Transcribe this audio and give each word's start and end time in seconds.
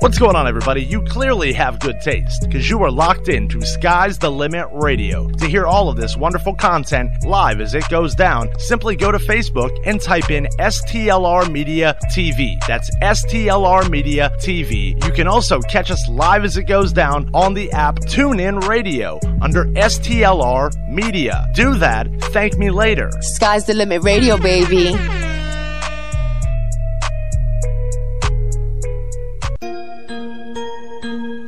What's 0.00 0.18
going 0.18 0.36
on, 0.36 0.46
everybody? 0.46 0.82
You 0.82 1.00
clearly 1.02 1.54
have 1.54 1.80
good 1.80 2.02
taste 2.02 2.42
because 2.42 2.68
you 2.68 2.82
are 2.82 2.90
locked 2.90 3.30
in 3.30 3.48
to 3.48 3.62
Sky's 3.62 4.18
the 4.18 4.30
Limit 4.30 4.68
Radio. 4.70 5.26
To 5.26 5.46
hear 5.46 5.64
all 5.64 5.88
of 5.88 5.96
this 5.96 6.18
wonderful 6.18 6.54
content 6.54 7.10
live 7.24 7.62
as 7.62 7.74
it 7.74 7.88
goes 7.88 8.14
down, 8.14 8.50
simply 8.58 8.94
go 8.94 9.10
to 9.10 9.16
Facebook 9.16 9.74
and 9.86 9.98
type 9.98 10.30
in 10.30 10.48
STLR 10.58 11.50
Media 11.50 11.96
TV. 12.12 12.58
That's 12.66 12.94
STLR 12.96 13.88
Media 13.90 14.30
TV. 14.38 15.02
You 15.02 15.12
can 15.12 15.26
also 15.26 15.60
catch 15.62 15.90
us 15.90 16.06
live 16.10 16.44
as 16.44 16.58
it 16.58 16.64
goes 16.64 16.92
down 16.92 17.30
on 17.32 17.54
the 17.54 17.72
app 17.72 17.96
TuneIn 17.96 18.68
Radio 18.68 19.18
under 19.40 19.64
STLR 19.64 20.76
Media. 20.90 21.48
Do 21.54 21.74
that. 21.76 22.06
Thank 22.32 22.58
me 22.58 22.70
later. 22.70 23.10
Sky's 23.22 23.64
the 23.64 23.72
Limit 23.72 24.02
Radio, 24.02 24.36
baby. 24.36 24.94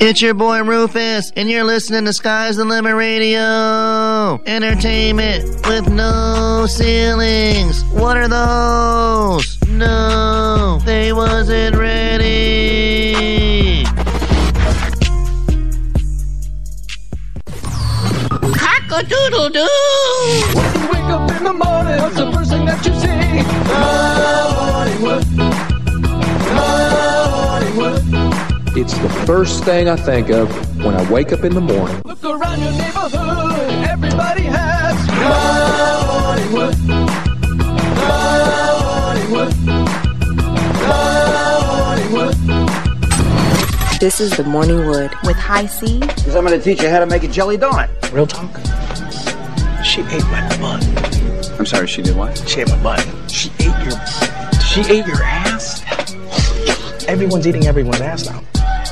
It's 0.08 0.22
your 0.22 0.32
boy 0.32 0.62
Rufus, 0.62 1.30
and 1.36 1.50
you're 1.50 1.64
listening 1.64 2.06
to 2.06 2.14
Sky's 2.14 2.56
the 2.56 2.64
Limit 2.64 2.94
Radio. 2.94 4.40
Entertainment 4.46 5.44
with 5.66 5.86
no 5.90 6.64
ceilings. 6.66 7.84
What 7.92 8.16
are 8.16 8.26
those? 8.26 9.58
No, 9.68 10.80
they 10.86 11.12
wasn't 11.12 11.76
ready. 11.76 13.04
Cock-a-doodle-doo! 18.56 19.60
When 20.54 20.74
you 20.74 20.88
wake 20.88 21.04
up 21.04 21.30
in 21.32 21.44
the 21.44 21.52
morning, 21.52 22.00
what's 22.00 22.16
the 22.16 22.32
first 22.32 22.50
thing 22.50 22.64
that 22.64 22.82
you 22.86 22.94
see? 22.94 23.08
Hollywood. 23.74 24.17
It's 28.80 28.96
the 28.98 29.08
first 29.26 29.64
thing 29.64 29.88
I 29.88 29.96
think 29.96 30.30
of 30.30 30.48
when 30.84 30.94
I 30.94 31.10
wake 31.10 31.32
up 31.32 31.42
in 31.42 31.52
the 31.52 31.60
morning. 31.60 32.00
Look 32.04 32.22
around 32.22 32.60
your 32.60 32.70
neighborhood, 32.70 33.84
everybody 33.88 34.42
has 34.42 34.94
Hollywood. 35.10 36.74
Hollywood. 38.06 39.52
Hollywood. 42.36 42.36
This 43.98 44.20
is 44.20 44.36
the 44.36 44.44
Morning 44.44 44.86
Wood 44.86 45.10
with 45.24 45.36
High 45.36 45.66
C. 45.66 45.98
Because 45.98 46.36
I'm 46.36 46.46
going 46.46 46.56
to 46.56 46.64
teach 46.64 46.80
you 46.80 46.88
how 46.88 47.00
to 47.00 47.06
make 47.06 47.24
a 47.24 47.28
jelly 47.28 47.58
donut. 47.58 47.88
Real 48.12 48.28
talk. 48.28 48.60
She 49.84 50.02
ate 50.02 50.22
my 50.26 50.46
butt. 50.60 50.86
I'm 51.58 51.66
sorry, 51.66 51.88
she 51.88 52.00
did 52.00 52.16
what? 52.16 52.38
She 52.48 52.60
ate 52.60 52.68
my 52.68 52.80
butt. 52.80 53.00
She 53.28 53.50
ate 53.58 53.74
your. 53.84 53.98
She 54.60 54.82
ate 54.82 55.04
your 55.04 55.20
ass. 55.20 55.82
Everyone's 57.08 57.44
eating 57.44 57.66
everyone's 57.66 58.00
ass 58.00 58.24
now. 58.26 58.40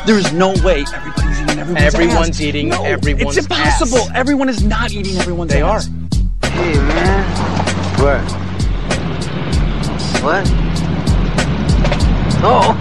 There 0.07 0.19
is 0.19 0.33
no 0.33 0.51
way 0.65 0.85
everybody's 0.95 1.41
eating 1.41 1.59
everyone's 1.59 1.83
Everyone's 1.95 2.29
ass. 2.29 2.41
eating 2.41 2.69
no, 2.69 2.85
everyone's 2.85 3.37
It's 3.37 3.47
impossible. 3.47 3.99
ass. 3.99 4.11
Everyone 4.15 4.49
is 4.49 4.62
not 4.62 4.93
eating 4.93 5.17
everyone's 5.19 5.51
They 5.53 5.62
ass. 5.62 5.87
Hey, 6.43 6.75
man. 6.75 7.25
What? 7.99 8.21
What? 10.23 10.47
Oh. 12.45 12.75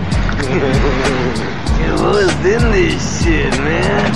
yeah, 1.79 2.01
what's 2.11 2.33
in 2.45 2.71
this 2.71 3.23
shit, 3.23 3.51
man? 3.59 4.11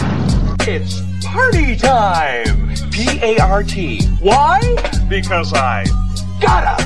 It's 0.61 1.01
party 1.25 1.75
time! 1.75 2.75
P 2.91 3.19
A 3.23 3.39
R 3.39 3.63
T. 3.63 4.03
Why? 4.19 4.59
Because 5.09 5.51
I 5.53 5.85
gotta! 6.39 6.77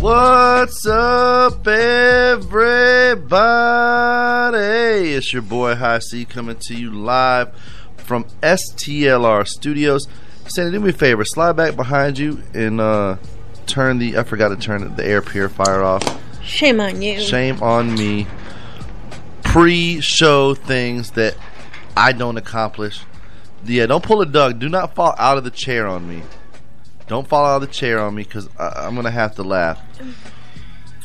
What's 0.00 0.86
up, 0.86 1.66
everybody? 1.66 2.56
It's 5.14 5.32
your 5.32 5.42
boy 5.42 5.74
High 5.74 5.98
C 5.98 6.24
coming 6.24 6.54
to 6.54 6.74
you 6.76 6.92
live 6.92 7.52
from 7.96 8.22
STLR 8.40 9.44
Studios. 9.48 10.06
Sandy, 10.46 10.78
do 10.78 10.84
me 10.84 10.90
a 10.90 10.92
favor, 10.92 11.24
slide 11.24 11.56
back 11.56 11.74
behind 11.74 12.16
you 12.16 12.40
and 12.54 12.80
uh, 12.80 13.16
turn 13.66 13.98
the. 13.98 14.16
I 14.16 14.22
forgot 14.22 14.50
to 14.50 14.56
turn 14.56 14.94
the 14.94 15.04
air 15.04 15.20
purifier 15.20 15.82
off. 15.82 16.04
Shame 16.44 16.78
on 16.78 17.02
you. 17.02 17.18
Shame 17.20 17.60
on 17.60 17.92
me. 17.96 18.28
Pre-show 19.42 20.54
things 20.54 21.10
that 21.12 21.36
I 21.96 22.12
don't 22.12 22.36
accomplish. 22.36 23.00
Yeah, 23.64 23.86
don't 23.86 24.04
pull 24.04 24.20
a 24.20 24.26
Doug. 24.26 24.60
Do 24.60 24.68
not 24.68 24.94
fall 24.94 25.16
out 25.18 25.38
of 25.38 25.42
the 25.42 25.50
chair 25.50 25.88
on 25.88 26.08
me. 26.08 26.22
Don't 27.08 27.26
fall 27.26 27.44
out 27.44 27.62
of 27.62 27.68
the 27.68 27.74
chair 27.74 27.98
on 28.00 28.14
me 28.14 28.22
because 28.22 28.48
I'm 28.58 28.94
gonna 28.94 29.10
have 29.10 29.34
to 29.36 29.42
laugh. 29.42 29.80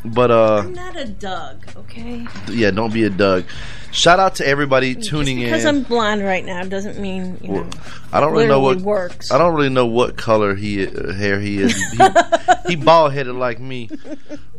But 0.05 0.31
uh, 0.31 0.57
I'm 0.57 0.73
not 0.73 0.97
a 0.97 1.05
Doug, 1.05 1.65
okay? 1.77 2.27
yeah, 2.49 2.71
don't 2.71 2.93
be 2.93 3.05
a 3.05 3.09
Doug. 3.09 3.45
Shout 3.91 4.19
out 4.19 4.35
to 4.35 4.47
everybody 4.47 4.95
tuning 4.95 5.39
Just 5.39 5.45
because 5.45 5.65
in. 5.65 5.75
I'm 5.75 5.83
blonde 5.83 6.23
right 6.23 6.43
now 6.43 6.63
doesn't 6.63 6.99
mean 6.99 7.37
you 7.41 7.51
know. 7.51 7.69
I 8.11 8.19
don't 8.19 8.33
really 8.33 8.47
know 8.47 8.59
what 8.59 8.81
works. 8.81 9.31
I 9.31 9.37
don't 9.37 9.55
really 9.55 9.69
know 9.69 9.85
what 9.85 10.17
color 10.17 10.55
he 10.55 10.85
uh, 10.85 11.13
hair 11.13 11.39
he 11.39 11.59
is. 11.59 11.73
He, 11.91 12.03
he 12.67 12.75
bald 12.75 13.13
headed 13.13 13.35
like 13.35 13.59
me. 13.59 13.89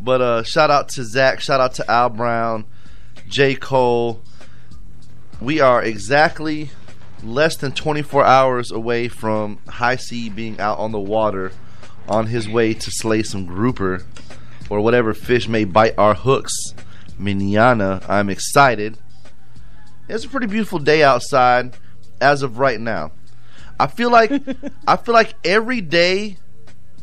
But 0.00 0.22
uh, 0.22 0.42
shout 0.44 0.70
out 0.70 0.88
to 0.90 1.04
Zach. 1.04 1.40
Shout 1.40 1.60
out 1.60 1.74
to 1.74 1.90
Al 1.90 2.08
Brown, 2.08 2.64
J 3.28 3.54
Cole. 3.54 4.22
We 5.42 5.60
are 5.60 5.82
exactly 5.82 6.70
less 7.24 7.56
than 7.56 7.72
24 7.72 8.24
hours 8.24 8.70
away 8.70 9.08
from 9.08 9.58
High 9.68 9.96
C 9.96 10.28
being 10.28 10.60
out 10.60 10.78
on 10.78 10.92
the 10.92 11.00
water 11.00 11.52
on 12.08 12.26
his 12.26 12.48
way 12.48 12.74
to 12.74 12.90
slay 12.90 13.22
some 13.22 13.46
grouper 13.46 14.04
or 14.68 14.80
whatever 14.80 15.14
fish 15.14 15.48
may 15.48 15.64
bite 15.64 15.98
our 15.98 16.14
hooks. 16.14 16.52
Miniana, 17.18 18.04
I'm 18.08 18.28
excited. 18.28 18.98
It's 20.08 20.24
a 20.24 20.28
pretty 20.28 20.46
beautiful 20.46 20.78
day 20.78 21.02
outside 21.02 21.76
as 22.20 22.42
of 22.42 22.58
right 22.58 22.80
now. 22.80 23.12
I 23.78 23.86
feel 23.86 24.10
like 24.10 24.30
I 24.86 24.96
feel 24.96 25.14
like 25.14 25.34
every 25.44 25.80
day, 25.80 26.36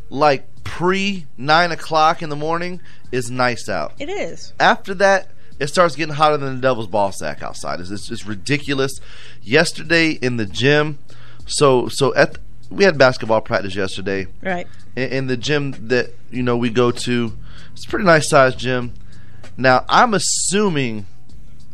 like 0.10 0.64
pre 0.64 1.26
nine 1.38 1.72
o'clock 1.72 2.22
in 2.22 2.30
the 2.30 2.36
morning, 2.36 2.82
is 3.12 3.32
nice 3.32 3.68
out. 3.68 3.94
It 4.00 4.10
is. 4.10 4.54
After 4.60 4.94
that, 4.96 5.32
it 5.62 5.68
starts 5.68 5.96
getting 5.96 6.16
hotter 6.16 6.38
than 6.38 6.56
the 6.56 6.62
devil's 6.62 6.88
ball 6.88 7.12
sack 7.12 7.44
outside. 7.44 7.80
It's, 7.80 7.92
it's, 7.92 8.10
it's 8.10 8.26
ridiculous. 8.26 9.00
Yesterday 9.44 10.10
in 10.14 10.38
the 10.38 10.48
gym, 10.48 10.98
so 11.46 11.88
so 11.88 12.14
at 12.16 12.40
we 12.72 12.84
had 12.84 12.98
basketball 12.98 13.42
practice 13.42 13.76
yesterday. 13.76 14.26
Right. 14.42 14.68
In, 14.96 15.10
in 15.10 15.28
the 15.28 15.38
gym 15.38 15.88
that 15.90 16.16
you 16.32 16.42
know 16.42 16.58
we 16.58 16.72
go 16.72 16.90
to, 16.90 17.38
it's 17.74 17.86
a 17.86 17.90
pretty 17.90 18.06
nice 18.06 18.28
sized 18.28 18.58
gym. 18.58 18.94
Now 19.56 19.86
I'm 19.88 20.16
assuming 20.16 21.06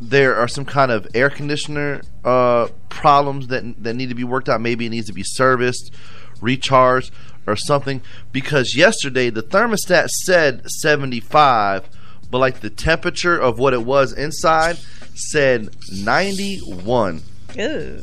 there 0.01 0.35
are 0.35 0.49
some 0.49 0.65
kind 0.65 0.91
of 0.91 1.07
air 1.15 1.29
conditioner 1.29 2.01
uh, 2.25 2.67
problems 2.89 3.47
that 3.47 3.81
that 3.81 3.93
need 3.93 4.09
to 4.09 4.15
be 4.15 4.25
worked 4.25 4.49
out. 4.49 4.59
Maybe 4.59 4.85
it 4.85 4.89
needs 4.89 5.07
to 5.07 5.13
be 5.13 5.23
serviced, 5.23 5.93
recharged, 6.41 7.13
or 7.47 7.55
something. 7.55 8.01
Because 8.33 8.75
yesterday 8.75 9.29
the 9.29 9.43
thermostat 9.43 10.09
said 10.09 10.69
75, 10.69 11.87
but 12.29 12.39
like 12.39 12.59
the 12.59 12.69
temperature 12.69 13.37
of 13.37 13.59
what 13.59 13.73
it 13.73 13.83
was 13.83 14.13
inside 14.13 14.77
said 15.15 15.69
91. 15.91 17.21
Ooh. 17.59 18.01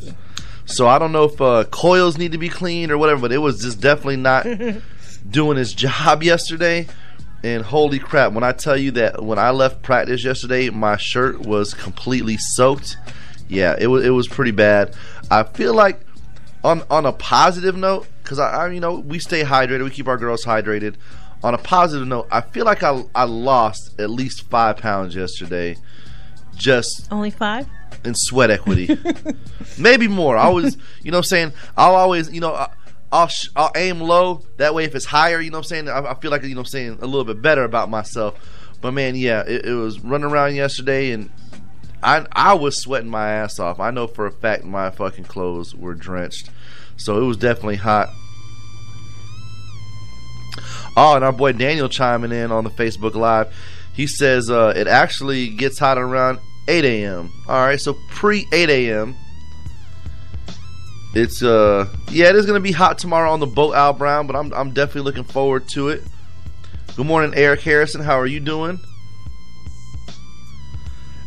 So 0.66 0.88
I 0.88 0.98
don't 0.98 1.12
know 1.12 1.24
if 1.24 1.40
uh, 1.40 1.64
coils 1.64 2.16
need 2.16 2.32
to 2.32 2.38
be 2.38 2.48
cleaned 2.48 2.90
or 2.90 2.98
whatever, 2.98 3.22
but 3.22 3.32
it 3.32 3.38
was 3.38 3.62
just 3.62 3.80
definitely 3.80 4.16
not 4.16 4.46
doing 5.30 5.58
its 5.58 5.72
job 5.72 6.22
yesterday. 6.22 6.86
And 7.42 7.62
holy 7.62 7.98
crap, 7.98 8.32
when 8.32 8.42
I 8.42 8.52
tell 8.52 8.76
you 8.76 8.90
that 8.92 9.22
when 9.22 9.38
I 9.38 9.50
left 9.50 9.82
practice 9.82 10.24
yesterday, 10.24 10.70
my 10.70 10.96
shirt 10.96 11.40
was 11.40 11.74
completely 11.74 12.38
soaked. 12.38 12.96
Yeah, 13.48 13.76
it 13.78 13.88
was 13.88 14.06
it 14.06 14.10
was 14.10 14.26
pretty 14.26 14.52
bad. 14.52 14.96
I 15.30 15.42
feel 15.42 15.74
like 15.74 16.00
on 16.64 16.82
on 16.88 17.04
a 17.04 17.12
positive 17.12 17.76
note, 17.76 18.06
because 18.22 18.38
I, 18.38 18.64
I 18.64 18.70
you 18.70 18.80
know 18.80 18.94
we 18.94 19.18
stay 19.18 19.42
hydrated, 19.42 19.84
we 19.84 19.90
keep 19.90 20.08
our 20.08 20.16
girls 20.16 20.46
hydrated. 20.46 20.94
On 21.44 21.52
a 21.52 21.58
positive 21.58 22.08
note, 22.08 22.26
I 22.32 22.40
feel 22.40 22.64
like 22.64 22.82
I 22.82 23.04
I 23.14 23.24
lost 23.24 24.00
at 24.00 24.08
least 24.08 24.48
five 24.48 24.78
pounds 24.78 25.14
yesterday, 25.14 25.76
just 26.56 27.06
Only 27.12 27.30
five? 27.30 27.68
in 28.02 28.14
sweat 28.14 28.50
equity. 28.50 28.88
Maybe 29.78 30.08
more. 30.08 30.38
I 30.38 30.48
was, 30.48 30.78
you 31.02 31.10
know, 31.10 31.18
what 31.18 31.26
I'm 31.26 31.28
saying 31.28 31.52
I'll 31.76 31.96
always, 31.96 32.32
you 32.32 32.40
know, 32.40 32.66
I'll 33.12 33.28
sh- 33.28 33.50
I'll 33.54 33.70
aim 33.76 34.00
low. 34.00 34.42
That 34.56 34.74
way, 34.74 34.84
if 34.84 34.94
it's 34.94 35.04
higher, 35.04 35.38
you 35.38 35.50
know, 35.50 35.58
what 35.58 35.66
I'm 35.66 35.86
saying 35.86 35.88
I, 35.90 35.98
I 36.12 36.14
feel 36.14 36.30
like 36.30 36.42
you 36.44 36.54
know, 36.54 36.62
what 36.62 36.68
I'm 36.68 36.70
saying 36.70 36.98
a 37.02 37.06
little 37.06 37.24
bit 37.26 37.42
better 37.42 37.64
about 37.64 37.90
myself. 37.90 38.34
But 38.80 38.92
man, 38.92 39.14
yeah, 39.14 39.42
it, 39.46 39.66
it 39.66 39.74
was 39.74 40.00
running 40.00 40.30
around 40.30 40.54
yesterday, 40.54 41.10
and 41.10 41.30
I 42.02 42.26
I 42.32 42.54
was 42.54 42.80
sweating 42.80 43.10
my 43.10 43.28
ass 43.30 43.58
off. 43.58 43.80
I 43.80 43.90
know 43.90 44.06
for 44.06 44.24
a 44.24 44.32
fact 44.32 44.64
my 44.64 44.90
fucking 44.90 45.24
clothes 45.24 45.74
were 45.74 45.94
drenched, 45.94 46.48
so 46.96 47.22
it 47.22 47.26
was 47.26 47.36
definitely 47.36 47.76
hot. 47.76 48.08
Oh, 50.96 51.16
and 51.16 51.24
our 51.24 51.32
boy 51.32 51.52
Daniel 51.52 51.88
chiming 51.88 52.32
in 52.32 52.52
on 52.52 52.64
the 52.64 52.70
Facebook 52.70 53.14
Live. 53.14 53.54
He 53.94 54.06
says 54.06 54.50
uh, 54.50 54.72
it 54.76 54.86
actually 54.86 55.48
gets 55.48 55.78
hot 55.78 55.98
around 55.98 56.38
8 56.68 56.84
a.m. 56.84 57.30
All 57.48 57.64
right, 57.64 57.80
so 57.80 57.94
pre 58.10 58.46
8 58.52 58.70
a.m. 58.70 59.16
It's 61.14 61.44
uh 61.44 61.88
yeah, 62.10 62.28
it 62.30 62.34
is 62.34 62.44
gonna 62.44 62.58
be 62.58 62.72
hot 62.72 62.98
tomorrow 62.98 63.30
on 63.30 63.38
the 63.38 63.46
boat, 63.46 63.74
Al 63.74 63.92
Brown, 63.92 64.26
but 64.26 64.34
I'm 64.34 64.52
I'm 64.52 64.72
definitely 64.72 65.02
looking 65.02 65.24
forward 65.24 65.68
to 65.68 65.88
it. 65.88 66.02
Good 66.96 67.06
morning, 67.06 67.32
Eric 67.36 67.60
Harrison. 67.60 68.02
How 68.02 68.18
are 68.18 68.26
you 68.26 68.40
doing? 68.40 68.80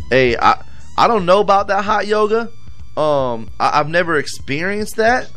Hey, 0.09 0.35
I 0.35 0.61
I 0.97 1.07
don't 1.07 1.25
know 1.25 1.39
about 1.39 1.67
that 1.67 1.85
hot 1.85 2.05
yoga. 2.05 2.49
Um, 2.97 3.49
I, 3.59 3.79
I've 3.79 3.87
never 3.87 4.17
experienced 4.17 4.97
that, 4.97 5.31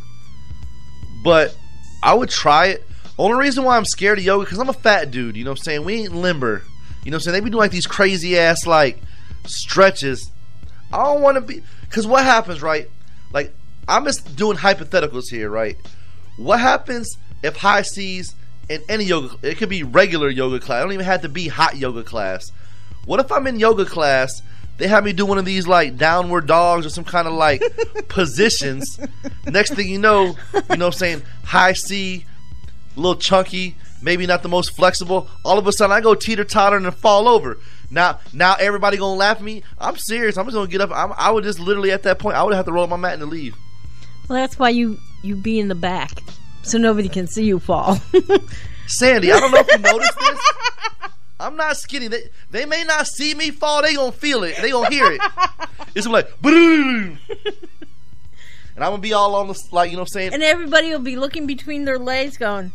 but 1.22 1.56
I 2.02 2.14
would 2.14 2.30
try 2.30 2.68
it. 2.68 2.86
Only 3.20 3.36
reason 3.36 3.64
why 3.64 3.76
I'm 3.76 3.84
scared 3.84 4.16
of 4.16 4.24
yoga 4.24 4.46
because 4.46 4.58
I'm 4.58 4.70
a 4.70 4.72
fat 4.72 5.10
dude. 5.10 5.36
You 5.36 5.44
know 5.44 5.50
what 5.50 5.58
I'm 5.58 5.64
saying? 5.64 5.84
We 5.84 5.94
ain't 5.96 6.14
limber. 6.14 6.62
You 7.04 7.10
know 7.10 7.16
what 7.16 7.18
I'm 7.18 7.20
saying? 7.20 7.32
They 7.34 7.40
be 7.40 7.50
doing 7.50 7.60
like 7.60 7.70
these 7.70 7.86
crazy 7.86 8.38
ass 8.38 8.66
like 8.66 8.98
stretches. 9.44 10.30
I 10.90 11.04
don't 11.04 11.20
want 11.20 11.34
to 11.34 11.42
be 11.42 11.62
because 11.82 12.06
what 12.06 12.24
happens, 12.24 12.62
right? 12.62 12.88
Like 13.30 13.52
I'm 13.86 14.06
just 14.06 14.36
doing 14.36 14.56
hypotheticals 14.56 15.24
here, 15.30 15.50
right? 15.50 15.76
What 16.38 16.60
happens 16.60 17.18
if 17.42 17.56
High 17.56 17.82
C's 17.82 18.34
in 18.70 18.80
any 18.88 19.04
yoga? 19.04 19.36
It 19.42 19.58
could 19.58 19.68
be 19.68 19.82
regular 19.82 20.30
yoga 20.30 20.58
class. 20.58 20.78
I 20.78 20.82
don't 20.82 20.92
even 20.92 21.04
have 21.04 21.20
to 21.20 21.28
be 21.28 21.48
hot 21.48 21.76
yoga 21.76 22.02
class. 22.02 22.50
What 23.04 23.20
if 23.20 23.30
I'm 23.30 23.46
in 23.46 23.58
yoga 23.58 23.84
class? 23.84 24.40
They 24.78 24.88
have 24.88 25.04
me 25.04 25.12
do 25.12 25.26
one 25.26 25.36
of 25.36 25.44
these 25.44 25.68
like 25.68 25.98
downward 25.98 26.46
dogs 26.46 26.86
or 26.86 26.88
some 26.88 27.04
kind 27.04 27.28
of 27.28 27.34
like 27.34 27.62
positions. 28.08 28.98
Next 29.44 29.74
thing 29.74 29.90
you 29.90 29.98
know, 29.98 30.36
you 30.54 30.76
know 30.78 30.86
what 30.86 30.86
I'm 30.86 30.92
saying? 30.92 31.22
High 31.44 31.74
C, 31.74 32.24
a 33.00 33.02
little 33.02 33.20
chunky, 33.20 33.76
maybe 34.02 34.26
not 34.26 34.42
the 34.42 34.48
most 34.48 34.76
flexible. 34.76 35.28
All 35.42 35.58
of 35.58 35.66
a 35.66 35.72
sudden, 35.72 35.96
I 35.96 36.00
go 36.00 36.14
teeter 36.14 36.44
totter 36.44 36.76
and 36.76 36.94
fall 36.94 37.26
over. 37.26 37.58
Now, 37.90 38.20
now 38.32 38.54
everybody 38.60 38.98
gonna 38.98 39.16
laugh 39.16 39.38
at 39.38 39.42
me. 39.42 39.62
I'm 39.78 39.96
serious. 39.96 40.36
I'm 40.36 40.44
just 40.44 40.54
gonna 40.54 40.68
get 40.68 40.82
up. 40.82 40.90
I'm, 40.92 41.12
I 41.16 41.30
would 41.30 41.44
just 41.44 41.58
literally 41.58 41.92
at 41.92 42.02
that 42.04 42.18
point, 42.18 42.36
I 42.36 42.42
would 42.42 42.54
have 42.54 42.66
to 42.66 42.72
roll 42.72 42.84
up 42.84 42.90
my 42.90 42.96
mat 42.96 43.14
and 43.18 43.30
leave. 43.30 43.56
Well, 44.28 44.38
that's 44.38 44.58
why 44.58 44.68
you 44.68 44.98
you 45.22 45.34
be 45.34 45.58
in 45.58 45.68
the 45.68 45.74
back, 45.74 46.10
so 46.62 46.78
nobody 46.78 47.08
can 47.08 47.26
see 47.26 47.44
you 47.44 47.58
fall. 47.58 47.96
Sandy, 48.86 49.32
I 49.32 49.40
don't 49.40 49.50
know 49.50 49.60
if 49.60 49.68
you 49.68 49.78
noticed 49.78 50.18
this. 50.18 50.40
I'm 51.40 51.56
not 51.56 51.76
skinny. 51.78 52.08
They 52.08 52.24
they 52.50 52.66
may 52.66 52.84
not 52.84 53.06
see 53.06 53.34
me 53.34 53.50
fall. 53.50 53.82
They 53.82 53.94
gonna 53.94 54.12
feel 54.12 54.44
it. 54.44 54.56
They 54.60 54.70
gonna 54.70 54.90
hear 54.90 55.10
it. 55.10 55.20
It's 55.94 56.06
like, 56.06 56.40
boom. 56.40 57.18
And 58.80 58.86
I'm 58.86 58.92
gonna 58.92 59.02
be 59.02 59.12
all 59.12 59.34
on 59.34 59.46
the 59.46 59.62
like, 59.72 59.90
you 59.90 59.96
know 59.96 60.04
what 60.04 60.08
I'm 60.08 60.12
saying? 60.12 60.32
and 60.32 60.42
everybody 60.42 60.90
will 60.90 61.00
be 61.00 61.16
looking 61.16 61.46
between 61.46 61.84
their 61.84 61.98
legs, 61.98 62.38
going, 62.38 62.72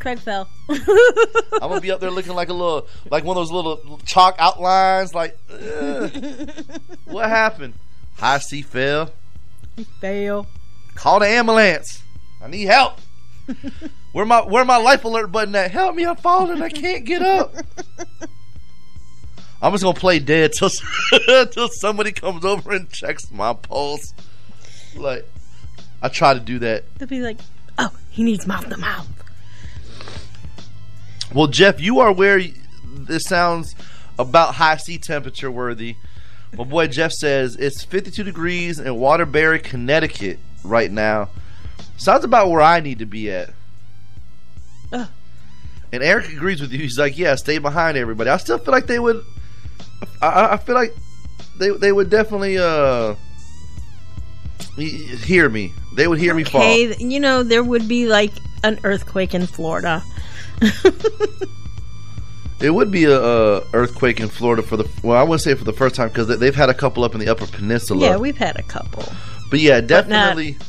"Craig 0.00 0.18
fell." 0.18 0.48
I'm 0.68 1.68
gonna 1.68 1.80
be 1.80 1.92
up 1.92 2.00
there 2.00 2.10
looking 2.10 2.34
like 2.34 2.48
a 2.48 2.52
little, 2.54 2.88
like 3.10 3.22
one 3.24 3.36
of 3.36 3.40
those 3.42 3.52
little 3.52 4.00
chalk 4.04 4.34
outlines. 4.38 5.14
Like, 5.14 5.38
what 7.04 7.28
happened? 7.28 7.74
High 8.16 8.38
C 8.38 8.62
fell. 8.62 9.12
He 9.76 9.84
fell. 9.84 10.46
Call 10.94 11.20
the 11.20 11.28
ambulance. 11.28 12.02
I 12.42 12.48
need 12.48 12.64
help. 12.66 12.98
where 14.12 14.26
my 14.26 14.40
where 14.42 14.64
my 14.64 14.76
life 14.76 15.04
alert 15.04 15.30
button 15.30 15.54
at? 15.54 15.70
Help 15.70 15.94
me! 15.94 16.04
I'm 16.04 16.16
falling. 16.16 16.60
I 16.62 16.68
can't 16.68 17.04
get 17.04 17.22
up. 17.22 17.54
I'm 19.62 19.72
just 19.72 19.84
gonna 19.84 19.98
play 19.98 20.18
dead 20.18 20.52
till 20.52 20.70
till 21.46 21.68
somebody 21.68 22.12
comes 22.12 22.44
over 22.44 22.72
and 22.72 22.90
checks 22.90 23.30
my 23.30 23.52
pulse. 23.52 24.14
Like, 24.96 25.26
I 26.02 26.08
try 26.08 26.34
to 26.34 26.40
do 26.40 26.58
that. 26.60 26.84
They'll 26.98 27.08
be 27.08 27.20
like, 27.20 27.38
"Oh, 27.78 27.90
he 28.10 28.22
needs 28.22 28.46
mouth 28.46 28.68
to 28.68 28.76
mouth." 28.76 29.06
Well, 31.32 31.46
Jeff, 31.46 31.80
you 31.80 32.00
are 32.00 32.12
where 32.12 32.40
this 32.84 33.24
sounds 33.24 33.74
about 34.18 34.54
High 34.54 34.76
C 34.76 34.98
temperature 34.98 35.50
worthy. 35.50 35.96
My 36.56 36.64
boy 36.64 36.88
Jeff 36.88 37.12
says 37.12 37.56
it's 37.56 37.84
52 37.84 38.24
degrees 38.24 38.80
in 38.80 38.96
Waterbury, 38.96 39.60
Connecticut 39.60 40.38
right 40.64 40.90
now. 40.90 41.28
Sounds 41.96 42.24
about 42.24 42.50
where 42.50 42.60
I 42.60 42.80
need 42.80 42.98
to 42.98 43.06
be 43.06 43.30
at. 43.30 43.50
Ugh. 44.92 45.08
And 45.92 46.02
Eric 46.02 46.28
agrees 46.32 46.60
with 46.60 46.72
you. 46.72 46.78
He's 46.78 46.98
like, 46.98 47.16
"Yeah, 47.18 47.34
stay 47.36 47.58
behind 47.58 47.96
everybody." 47.96 48.30
I 48.30 48.36
still 48.38 48.58
feel 48.58 48.72
like 48.72 48.86
they 48.86 48.98
would. 48.98 49.22
I- 50.22 50.52
I, 50.52 50.56
feel 50.56 50.74
like 50.74 50.94
they 51.58 51.70
they 51.70 51.92
would 51.92 52.10
definitely 52.10 52.58
uh 52.58 53.14
hear 54.76 55.48
me. 55.48 55.72
They 55.94 56.06
would 56.08 56.18
hear 56.18 56.34
me 56.34 56.44
fall. 56.44 56.62
Okay, 56.62 56.96
you 56.98 57.20
know 57.20 57.42
there 57.42 57.62
would 57.62 57.86
be 57.88 58.06
like 58.06 58.32
an 58.64 58.78
earthquake 58.84 59.34
in 59.34 59.46
Florida. 59.46 60.02
It 62.60 62.74
would 62.74 62.90
be 62.90 63.04
a, 63.04 63.18
a 63.18 63.62
earthquake 63.72 64.20
in 64.20 64.28
Florida 64.28 64.62
for 64.62 64.76
the 64.76 64.86
well, 65.02 65.16
I 65.18 65.22
wouldn't 65.22 65.40
say 65.40 65.54
for 65.54 65.64
the 65.64 65.72
first 65.72 65.94
time 65.94 66.08
because 66.08 66.26
they've 66.38 66.54
had 66.54 66.68
a 66.68 66.74
couple 66.74 67.04
up 67.04 67.14
in 67.14 67.20
the 67.20 67.28
Upper 67.28 67.46
Peninsula. 67.46 68.06
Yeah, 68.06 68.16
we've 68.18 68.36
had 68.36 68.58
a 68.58 68.62
couple. 68.62 69.10
but 69.50 69.60
yeah, 69.60 69.80
But 69.80 70.60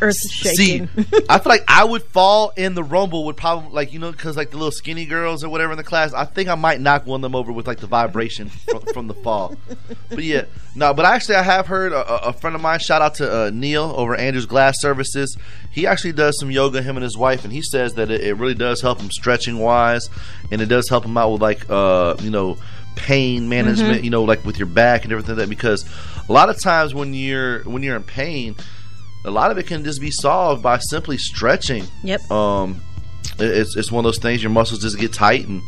Earth 0.00 0.16
See. 0.16 0.80
I 1.28 1.38
feel 1.38 1.50
like 1.50 1.64
I 1.68 1.84
would 1.84 2.02
fall 2.02 2.52
in 2.56 2.74
the 2.74 2.82
rumble. 2.84 3.24
Would 3.26 3.36
probably 3.36 3.70
like 3.70 3.92
you 3.92 3.98
know 3.98 4.12
because 4.12 4.36
like 4.36 4.50
the 4.50 4.56
little 4.56 4.70
skinny 4.72 5.04
girls 5.06 5.42
or 5.44 5.48
whatever 5.48 5.72
in 5.72 5.78
the 5.78 5.84
class. 5.84 6.12
I 6.12 6.24
think 6.24 6.48
I 6.48 6.54
might 6.54 6.80
knock 6.80 7.06
one 7.06 7.18
of 7.18 7.22
them 7.22 7.34
over 7.34 7.50
with 7.52 7.66
like 7.66 7.78
the 7.80 7.86
vibration 7.86 8.48
from, 8.48 8.80
from 8.94 9.06
the 9.08 9.14
fall. 9.14 9.56
But 10.08 10.24
yeah, 10.24 10.44
no. 10.74 10.94
But 10.94 11.04
actually, 11.06 11.36
I 11.36 11.42
have 11.42 11.66
heard 11.66 11.92
a, 11.92 12.28
a- 12.28 12.32
friend 12.32 12.54
of 12.56 12.62
mine. 12.62 12.78
Shout 12.80 13.02
out 13.02 13.14
to 13.16 13.30
uh, 13.46 13.50
Neil 13.52 13.92
over 13.96 14.14
Andrews 14.14 14.46
Glass 14.46 14.80
Services. 14.80 15.36
He 15.70 15.86
actually 15.86 16.12
does 16.12 16.38
some 16.38 16.50
yoga. 16.50 16.80
Him 16.82 16.96
and 16.96 17.04
his 17.04 17.16
wife, 17.16 17.44
and 17.44 17.52
he 17.52 17.62
says 17.62 17.94
that 17.94 18.10
it, 18.10 18.20
it 18.22 18.34
really 18.34 18.54
does 18.54 18.80
help 18.80 19.00
him 19.00 19.10
stretching 19.10 19.58
wise, 19.58 20.08
and 20.50 20.60
it 20.60 20.66
does 20.66 20.88
help 20.88 21.04
him 21.04 21.16
out 21.16 21.30
with 21.32 21.42
like 21.42 21.68
uh 21.70 22.14
you 22.20 22.30
know 22.30 22.56
pain 22.96 23.48
management. 23.48 24.00
Mhm. 24.00 24.04
You 24.04 24.10
know 24.10 24.24
like 24.24 24.44
with 24.44 24.58
your 24.58 24.66
back 24.66 25.04
and 25.04 25.12
everything 25.12 25.36
like 25.36 25.44
that 25.44 25.50
because 25.50 25.84
a 26.28 26.32
lot 26.32 26.48
of 26.48 26.60
times 26.60 26.94
when 26.94 27.14
you're 27.14 27.62
when 27.64 27.82
you're 27.82 27.96
in 27.96 28.02
pain 28.02 28.56
a 29.24 29.30
lot 29.30 29.50
of 29.50 29.58
it 29.58 29.66
can 29.66 29.84
just 29.84 30.00
be 30.00 30.10
solved 30.10 30.62
by 30.62 30.78
simply 30.78 31.18
stretching. 31.18 31.84
Yep. 32.02 32.30
Um, 32.30 32.80
it's 33.38 33.76
it's 33.76 33.92
one 33.92 34.04
of 34.04 34.08
those 34.08 34.18
things 34.18 34.42
your 34.42 34.50
muscles 34.50 34.80
just 34.80 34.98
get 34.98 35.12
tight 35.12 35.46
and 35.46 35.62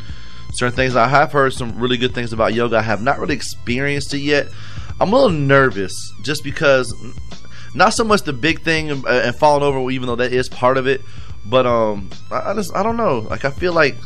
certain 0.52 0.74
things. 0.74 0.96
I 0.96 1.08
have 1.08 1.32
heard 1.32 1.52
some 1.52 1.78
really 1.78 1.96
good 1.96 2.14
things 2.14 2.32
about 2.32 2.54
yoga. 2.54 2.78
I 2.78 2.82
have 2.82 3.02
not 3.02 3.18
really 3.18 3.34
experienced 3.34 4.14
it 4.14 4.20
yet. 4.20 4.48
I'm 5.00 5.12
a 5.12 5.16
little 5.16 5.30
nervous 5.30 5.92
just 6.22 6.44
because 6.44 6.92
not 7.74 7.90
so 7.90 8.04
much 8.04 8.22
the 8.22 8.32
big 8.32 8.62
thing 8.62 8.90
and, 8.90 9.04
and 9.06 9.36
falling 9.36 9.62
over, 9.62 9.90
even 9.90 10.08
though 10.08 10.16
that 10.16 10.32
is 10.32 10.48
part 10.48 10.76
of 10.76 10.86
it. 10.86 11.02
But 11.46 11.66
um, 11.66 12.10
I, 12.30 12.50
I 12.50 12.54
just 12.54 12.74
I 12.74 12.82
don't 12.82 12.96
know. 12.96 13.20
Like 13.20 13.44
I 13.44 13.50
feel 13.50 13.72
like 13.72 13.96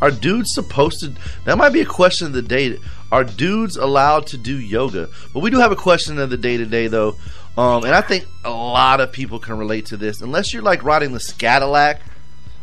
are 0.00 0.10
dudes 0.10 0.52
supposed 0.52 1.00
to? 1.00 1.14
That 1.44 1.56
might 1.56 1.72
be 1.72 1.80
a 1.80 1.86
question 1.86 2.26
of 2.26 2.32
the 2.32 2.42
day. 2.42 2.78
Are 3.10 3.24
dudes 3.24 3.76
allowed 3.76 4.26
to 4.28 4.36
do 4.36 4.58
yoga? 4.58 5.08
But 5.32 5.40
we 5.40 5.50
do 5.50 5.58
have 5.58 5.72
a 5.72 5.76
question 5.76 6.18
of 6.18 6.28
the 6.28 6.36
day 6.36 6.56
today, 6.56 6.88
though, 6.88 7.16
um, 7.56 7.84
and 7.84 7.94
I 7.94 8.00
think 8.00 8.26
a 8.44 8.50
lot 8.50 9.00
of 9.00 9.12
people 9.12 9.38
can 9.38 9.56
relate 9.56 9.86
to 9.86 9.96
this. 9.96 10.20
Unless 10.20 10.52
you're 10.52 10.62
like 10.62 10.82
riding 10.82 11.12
the 11.12 11.34
Cadillac, 11.38 12.00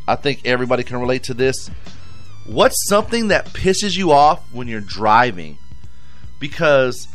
I 0.07 0.15
think 0.15 0.41
everybody 0.45 0.83
can 0.83 0.99
relate 0.99 1.23
to 1.23 1.33
this. 1.33 1.69
What's 2.45 2.88
something 2.88 3.29
that 3.29 3.47
pisses 3.47 3.97
you 3.97 4.12
off 4.12 4.43
when 4.51 4.67
you're 4.67 4.81
driving? 4.81 5.57
Because 6.39 7.07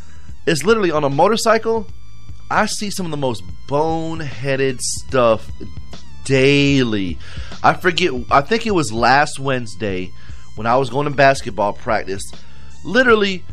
it's 0.46 0.64
literally 0.64 0.90
on 0.90 1.04
a 1.04 1.10
motorcycle. 1.10 1.86
I 2.50 2.66
see 2.66 2.90
some 2.90 3.04
of 3.06 3.10
the 3.10 3.18
most 3.18 3.42
boneheaded 3.68 4.80
stuff 4.80 5.50
daily. 6.24 7.18
I 7.62 7.74
forget. 7.74 8.12
I 8.30 8.40
think 8.40 8.66
it 8.66 8.70
was 8.70 8.92
last 8.92 9.38
Wednesday 9.38 10.10
when 10.56 10.66
I 10.66 10.76
was 10.76 10.90
going 10.90 11.04
to 11.04 11.14
basketball 11.14 11.74
practice. 11.74 12.22
Literally, 12.84 13.44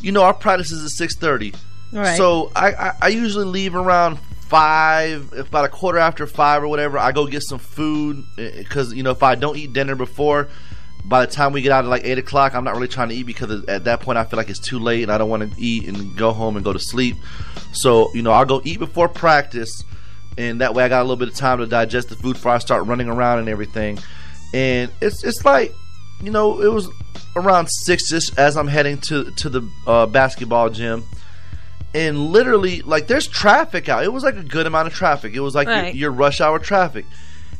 you 0.00 0.12
know, 0.12 0.22
our 0.22 0.34
practice 0.34 0.70
is 0.72 0.84
at 0.84 0.90
six 0.90 1.16
thirty. 1.16 1.54
Right. 1.92 2.16
So 2.16 2.52
I, 2.54 2.72
I 2.72 2.92
I 3.02 3.08
usually 3.08 3.46
leave 3.46 3.74
around 3.74 4.18
five, 4.50 5.32
about 5.32 5.64
a 5.64 5.68
quarter 5.68 5.98
after 5.98 6.26
five 6.26 6.62
or 6.62 6.68
whatever. 6.68 6.98
I 6.98 7.12
go 7.12 7.26
get 7.26 7.42
some 7.42 7.58
food 7.58 8.24
because 8.36 8.92
you 8.92 9.02
know 9.02 9.10
if 9.12 9.22
I 9.22 9.34
don't 9.34 9.56
eat 9.56 9.72
dinner 9.72 9.94
before. 9.94 10.48
By 11.02 11.24
the 11.24 11.32
time 11.32 11.52
we 11.52 11.62
get 11.62 11.72
out 11.72 11.84
at 11.84 11.88
like 11.88 12.04
eight 12.04 12.18
o'clock, 12.18 12.54
I'm 12.54 12.62
not 12.62 12.74
really 12.74 12.86
trying 12.86 13.08
to 13.08 13.14
eat 13.14 13.22
because 13.22 13.64
at 13.68 13.84
that 13.84 14.00
point 14.00 14.18
I 14.18 14.24
feel 14.24 14.36
like 14.36 14.50
it's 14.50 14.60
too 14.60 14.78
late 14.78 15.02
and 15.02 15.10
I 15.10 15.16
don't 15.16 15.30
want 15.30 15.50
to 15.50 15.60
eat 15.60 15.88
and 15.88 16.14
go 16.16 16.30
home 16.30 16.56
and 16.56 16.64
go 16.64 16.74
to 16.74 16.78
sleep. 16.78 17.16
So 17.72 18.12
you 18.12 18.20
know 18.20 18.32
I'll 18.32 18.44
go 18.44 18.60
eat 18.64 18.78
before 18.78 19.08
practice, 19.08 19.82
and 20.36 20.60
that 20.60 20.74
way 20.74 20.84
I 20.84 20.88
got 20.88 21.00
a 21.00 21.04
little 21.04 21.16
bit 21.16 21.28
of 21.28 21.34
time 21.34 21.58
to 21.58 21.66
digest 21.66 22.10
the 22.10 22.16
food 22.16 22.34
before 22.34 22.52
I 22.52 22.58
start 22.58 22.86
running 22.86 23.08
around 23.08 23.38
and 23.38 23.48
everything. 23.48 23.98
And 24.52 24.92
it's 25.00 25.24
it's 25.24 25.44
like, 25.44 25.72
you 26.22 26.30
know, 26.30 26.60
it 26.60 26.68
was 26.68 26.88
around 27.34 27.68
six 27.68 28.12
ish 28.12 28.36
as 28.36 28.56
I'm 28.58 28.68
heading 28.68 28.98
to 29.08 29.30
to 29.30 29.48
the 29.48 29.68
uh, 29.86 30.06
basketball 30.06 30.68
gym, 30.68 31.04
and 31.94 32.28
literally 32.30 32.82
like 32.82 33.06
there's 33.08 33.26
traffic 33.26 33.88
out. 33.88 34.04
It 34.04 34.12
was 34.12 34.22
like 34.22 34.36
a 34.36 34.42
good 34.44 34.66
amount 34.66 34.88
of 34.88 34.94
traffic. 34.94 35.34
It 35.34 35.40
was 35.40 35.54
like 35.54 35.68
Right. 35.68 35.94
your, 35.94 35.94
your 35.94 36.10
rush 36.12 36.40
hour 36.40 36.58
traffic, 36.58 37.04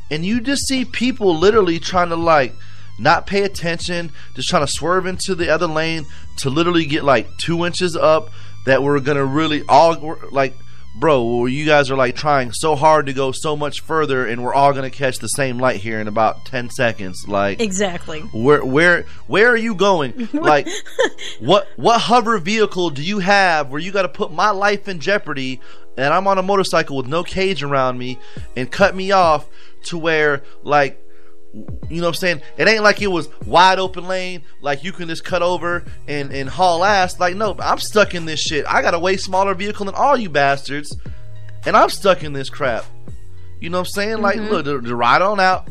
and 0.09 0.25
you 0.25 0.39
just 0.41 0.67
see 0.67 0.85
people 0.85 1.37
literally 1.37 1.79
trying 1.79 2.09
to 2.09 2.15
like 2.15 2.55
not 2.99 3.25
pay 3.25 3.43
attention, 3.43 4.11
just 4.35 4.49
trying 4.49 4.65
to 4.65 4.71
swerve 4.71 5.05
into 5.05 5.33
the 5.35 5.49
other 5.49 5.67
lane 5.67 6.05
to 6.37 6.49
literally 6.49 6.85
get 6.85 7.03
like 7.03 7.27
two 7.37 7.65
inches 7.65 7.95
up. 7.95 8.29
That 8.67 8.83
we're 8.83 8.99
gonna 8.99 9.25
really 9.25 9.63
all 9.67 10.17
like 10.31 10.55
bro, 10.95 11.45
you 11.45 11.65
guys 11.65 11.89
are 11.89 11.95
like 11.95 12.15
trying 12.15 12.51
so 12.51 12.75
hard 12.75 13.05
to 13.07 13.13
go 13.13 13.31
so 13.31 13.55
much 13.55 13.81
further, 13.81 14.25
and 14.25 14.43
we're 14.43 14.53
all 14.53 14.73
gonna 14.73 14.89
catch 14.89 15.19
the 15.19 15.27
same 15.27 15.57
light 15.57 15.77
here 15.81 15.99
in 15.99 16.07
about 16.07 16.45
ten 16.45 16.69
seconds. 16.69 17.25
Like 17.27 17.59
Exactly. 17.61 18.21
where 18.33 18.63
where 18.65 19.05
where 19.27 19.49
are 19.49 19.57
you 19.57 19.75
going? 19.75 20.29
Like 20.33 20.67
what 21.39 21.67
what 21.75 21.99
hover 22.01 22.37
vehicle 22.37 22.89
do 22.89 23.03
you 23.03 23.19
have 23.19 23.69
where 23.69 23.79
you 23.79 23.91
got 23.91 24.03
to 24.03 24.09
put 24.09 24.31
my 24.31 24.49
life 24.49 24.87
in 24.87 24.99
jeopardy? 24.99 25.59
And 25.97 26.13
I'm 26.13 26.25
on 26.27 26.37
a 26.37 26.41
motorcycle 26.43 26.95
with 26.97 27.07
no 27.07 27.23
cage 27.23 27.63
around 27.63 27.97
me, 27.97 28.17
and 28.55 28.71
cut 28.71 28.95
me 28.95 29.11
off 29.11 29.47
to 29.85 29.97
where 29.97 30.41
like 30.63 30.97
You 31.53 31.99
know 31.99 32.03
what 32.03 32.07
I'm 32.09 32.13
saying? 32.13 32.41
It 32.57 32.67
ain't 32.69 32.83
like 32.83 33.01
it 33.01 33.07
was 33.07 33.27
wide 33.45 33.77
open 33.77 34.07
lane, 34.07 34.43
like 34.61 34.83
you 34.85 34.91
can 34.93 35.09
just 35.09 35.25
cut 35.25 35.41
over 35.41 35.83
and, 36.07 36.31
and 36.31 36.47
haul 36.49 36.85
ass. 36.85 37.19
Like, 37.19 37.35
no, 37.35 37.55
I'm 37.59 37.77
stuck 37.79 38.15
in 38.15 38.23
this 38.25 38.39
shit. 38.39 38.65
I 38.67 38.81
got 38.81 38.93
a 38.93 38.99
way 38.99 39.17
smaller 39.17 39.53
vehicle 39.53 39.85
than 39.85 39.95
all 39.95 40.15
you 40.15 40.29
bastards, 40.29 40.95
and 41.65 41.75
I'm 41.75 41.89
stuck 41.89 42.23
in 42.23 42.31
this 42.33 42.49
crap. 42.49 42.85
You 43.59 43.69
know 43.69 43.79
what 43.79 43.87
I'm 43.89 43.91
saying? 43.91 44.21
Like, 44.21 44.37
Mhm. 44.39 44.49
look, 44.49 44.65
to, 44.65 44.81
to 44.81 44.95
ride 44.95 45.21
on 45.21 45.39
out, 45.41 45.67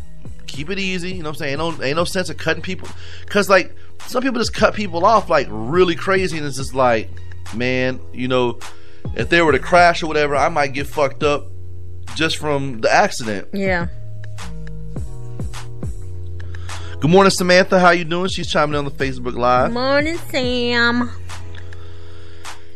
keep 0.46 0.68
it 0.70 0.78
easy. 0.78 1.12
You 1.12 1.22
know 1.22 1.30
what 1.30 1.36
I'm 1.36 1.38
saying? 1.38 1.60
Ain't 1.60 1.78
no, 1.78 1.84
ain't 1.84 1.96
no 1.96 2.04
sense 2.04 2.28
of 2.28 2.36
cutting 2.36 2.62
people. 2.62 2.88
Because, 3.24 3.48
like, 3.48 3.74
some 4.06 4.22
people 4.22 4.38
just 4.38 4.52
cut 4.54 4.74
people 4.74 5.04
off, 5.06 5.30
like, 5.30 5.46
really 5.50 5.94
crazy, 5.96 6.36
and 6.36 6.46
it's 6.46 6.56
just 6.58 6.74
like, 6.74 7.08
man, 7.54 7.98
you 8.12 8.28
know, 8.28 8.58
if 9.16 9.28
they 9.30 9.40
were 9.42 9.52
to 9.52 9.58
crash 9.58 10.02
or 10.02 10.06
whatever, 10.08 10.36
I 10.36 10.48
might 10.50 10.72
get 10.74 10.86
fucked 10.86 11.22
up 11.22 11.46
just 12.16 12.36
from 12.36 12.80
the 12.82 12.92
accident. 12.92 13.48
Yeah. 13.54 13.86
Good 17.00 17.10
morning, 17.10 17.30
Samantha. 17.30 17.80
How 17.80 17.92
you 17.92 18.04
doing? 18.04 18.28
She's 18.28 18.46
chiming 18.46 18.74
in 18.74 18.80
on 18.80 18.84
the 18.84 18.90
Facebook 18.90 19.34
Live. 19.34 19.72
Morning, 19.72 20.18
Sam. 20.30 21.10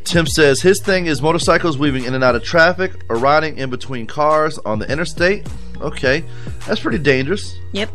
Tim 0.04 0.26
says 0.26 0.62
his 0.62 0.81
thing 0.81 1.04
is 1.04 1.21
motorcycles 1.21 1.76
weaving 1.76 2.04
in 2.04 2.14
and 2.14 2.25
out 2.25 2.35
of 2.35 2.43
traffic 2.43 3.04
or 3.11 3.16
riding 3.16 3.59
in 3.59 3.69
between 3.69 4.07
cars 4.07 4.59
on 4.61 4.78
the 4.78 4.90
interstate. 4.90 5.47
Okay, 5.78 6.25
that's 6.66 6.81
pretty 6.81 6.97
dangerous. 6.97 7.54
Yep. 7.73 7.90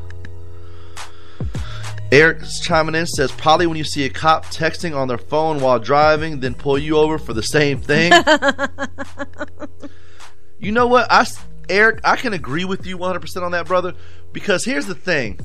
Eric's 2.12 2.59
chiming 2.59 2.93
in 2.93 3.07
says 3.07 3.31
probably 3.31 3.65
when 3.65 3.77
you 3.77 3.83
see 3.83 4.05
a 4.05 4.09
cop 4.09 4.45
texting 4.45 4.95
on 4.95 5.07
their 5.07 5.17
phone 5.17 5.59
while 5.59 5.79
driving, 5.79 6.41
then 6.41 6.53
pull 6.53 6.77
you 6.77 6.98
over 6.98 7.17
for 7.17 7.33
the 7.33 7.41
same 7.41 7.79
thing. 7.79 8.12
you 10.59 10.71
know 10.71 10.86
what, 10.86 11.12
I 11.12 11.25
Eric, 11.69 12.01
I 12.03 12.17
can 12.17 12.33
agree 12.33 12.65
with 12.65 12.86
you 12.86 12.98
100 12.98 13.19
percent 13.19 13.43
on 13.43 13.53
that, 13.53 13.65
brother. 13.65 13.95
Because 14.31 14.63
here's 14.63 14.86
the 14.86 14.93
thing, 14.93 15.39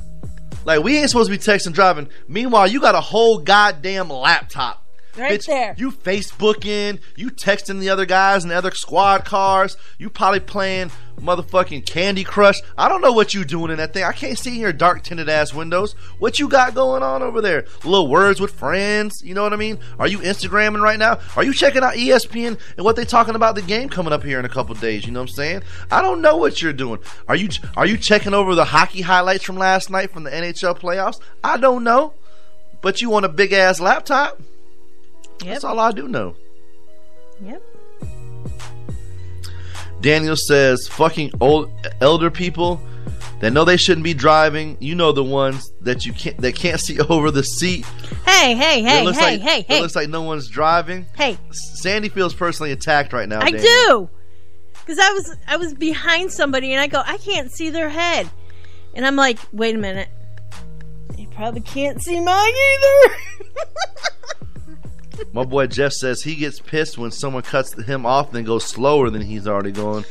like 0.64 0.82
we 0.82 0.98
ain't 0.98 1.10
supposed 1.10 1.30
to 1.30 1.36
be 1.36 1.42
texting 1.42 1.72
driving. 1.72 2.08
Meanwhile, 2.28 2.68
you 2.68 2.80
got 2.80 2.94
a 2.94 3.00
whole 3.00 3.38
goddamn 3.38 4.10
laptop. 4.10 4.83
Right 5.16 5.44
there. 5.46 5.74
You 5.78 5.92
Facebooking, 5.92 7.00
you 7.16 7.30
texting 7.30 7.80
the 7.80 7.90
other 7.90 8.06
guys 8.06 8.42
in 8.42 8.48
the 8.48 8.56
other 8.56 8.72
squad 8.72 9.24
cars. 9.24 9.76
You 9.98 10.10
probably 10.10 10.40
playing 10.40 10.90
motherfucking 11.20 11.86
Candy 11.86 12.24
Crush. 12.24 12.60
I 12.76 12.88
don't 12.88 13.00
know 13.00 13.12
what 13.12 13.34
you 13.34 13.44
doing 13.44 13.70
in 13.70 13.78
that 13.78 13.92
thing. 13.92 14.04
I 14.04 14.12
can't 14.12 14.38
see 14.38 14.56
in 14.56 14.60
your 14.60 14.72
dark 14.72 15.02
tinted 15.02 15.28
ass 15.28 15.54
windows. 15.54 15.92
What 16.18 16.38
you 16.38 16.48
got 16.48 16.74
going 16.74 17.02
on 17.02 17.22
over 17.22 17.40
there? 17.40 17.66
Little 17.84 18.08
words 18.08 18.40
with 18.40 18.52
friends. 18.52 19.22
You 19.24 19.34
know 19.34 19.42
what 19.42 19.52
I 19.52 19.56
mean? 19.56 19.78
Are 19.98 20.08
you 20.08 20.18
Instagramming 20.18 20.80
right 20.80 20.98
now? 20.98 21.20
Are 21.36 21.44
you 21.44 21.54
checking 21.54 21.82
out 21.82 21.94
ESPN 21.94 22.58
and 22.76 22.84
what 22.84 22.96
they 22.96 23.04
talking 23.04 23.36
about 23.36 23.54
the 23.54 23.62
game 23.62 23.88
coming 23.88 24.12
up 24.12 24.24
here 24.24 24.38
in 24.38 24.44
a 24.44 24.48
couple 24.48 24.74
days? 24.74 25.06
You 25.06 25.12
know 25.12 25.20
what 25.20 25.30
I'm 25.30 25.34
saying? 25.34 25.62
I 25.90 26.02
don't 26.02 26.22
know 26.22 26.36
what 26.36 26.60
you're 26.60 26.72
doing. 26.72 27.00
Are 27.28 27.36
you 27.36 27.48
are 27.76 27.86
you 27.86 27.96
checking 27.96 28.34
over 28.34 28.54
the 28.54 28.64
hockey 28.64 29.02
highlights 29.02 29.44
from 29.44 29.56
last 29.56 29.90
night 29.90 30.10
from 30.10 30.24
the 30.24 30.30
NHL 30.30 30.78
playoffs? 30.78 31.20
I 31.42 31.56
don't 31.56 31.84
know. 31.84 32.14
But 32.80 33.00
you 33.00 33.08
want 33.08 33.24
a 33.24 33.30
big 33.30 33.52
ass 33.52 33.80
laptop? 33.80 34.40
That's 35.40 35.64
all 35.64 35.78
I 35.80 35.92
do 35.92 36.08
know. 36.08 36.34
Yep. 37.44 37.62
Daniel 40.00 40.36
says, 40.36 40.86
"Fucking 40.88 41.32
old 41.40 41.70
elder 42.00 42.30
people 42.30 42.80
that 43.40 43.52
know 43.52 43.64
they 43.64 43.76
shouldn't 43.76 44.04
be 44.04 44.14
driving. 44.14 44.76
You 44.80 44.94
know 44.94 45.12
the 45.12 45.24
ones 45.24 45.70
that 45.82 46.04
you 46.06 46.12
can't 46.12 46.36
that 46.38 46.54
can't 46.54 46.80
see 46.80 46.98
over 47.08 47.30
the 47.30 47.42
seat. 47.42 47.84
Hey, 48.26 48.54
hey, 48.54 48.80
It 48.80 48.86
hey, 48.86 49.04
looks 49.04 49.18
hey, 49.18 49.38
like, 49.38 49.40
hey, 49.40 49.66
It 49.68 49.80
looks 49.80 49.96
like 49.96 50.08
no 50.08 50.22
one's 50.22 50.48
driving. 50.48 51.06
Hey. 51.16 51.38
Sandy 51.50 52.08
feels 52.08 52.34
personally 52.34 52.72
attacked 52.72 53.12
right 53.12 53.28
now. 53.28 53.40
I 53.40 53.50
Daniel. 53.50 53.62
do. 53.62 54.10
Because 54.80 54.98
I 54.98 55.10
was 55.12 55.36
I 55.46 55.56
was 55.56 55.74
behind 55.74 56.30
somebody 56.32 56.72
and 56.72 56.80
I 56.80 56.86
go, 56.86 57.02
I 57.04 57.16
can't 57.18 57.50
see 57.50 57.70
their 57.70 57.88
head. 57.88 58.30
And 58.94 59.06
I'm 59.06 59.16
like, 59.16 59.38
wait 59.52 59.74
a 59.74 59.78
minute. 59.78 60.08
You 61.16 61.26
probably 61.28 61.60
can't 61.62 62.02
see 62.02 62.20
mine 62.20 62.52
either. 62.54 63.14
My 65.32 65.44
boy 65.44 65.66
Jeff 65.66 65.92
says 65.92 66.22
he 66.22 66.34
gets 66.34 66.60
pissed 66.60 66.96
when 66.98 67.10
someone 67.10 67.42
cuts 67.42 67.72
him 67.84 68.06
off 68.06 68.34
and 68.34 68.46
goes 68.46 68.64
slower 68.64 69.10
than 69.10 69.22
he's 69.22 69.46
already 69.48 69.72
going. 69.72 70.04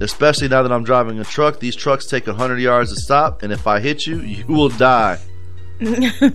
Especially 0.00 0.48
now 0.48 0.62
that 0.62 0.72
I'm 0.72 0.84
driving 0.84 1.18
a 1.20 1.24
truck, 1.24 1.60
these 1.60 1.76
trucks 1.76 2.06
take 2.06 2.26
100 2.26 2.58
yards 2.58 2.92
to 2.92 3.00
stop, 3.00 3.42
and 3.42 3.52
if 3.52 3.66
I 3.66 3.80
hit 3.80 4.06
you, 4.06 4.20
you 4.20 4.46
will 4.46 4.68
die. 4.68 5.18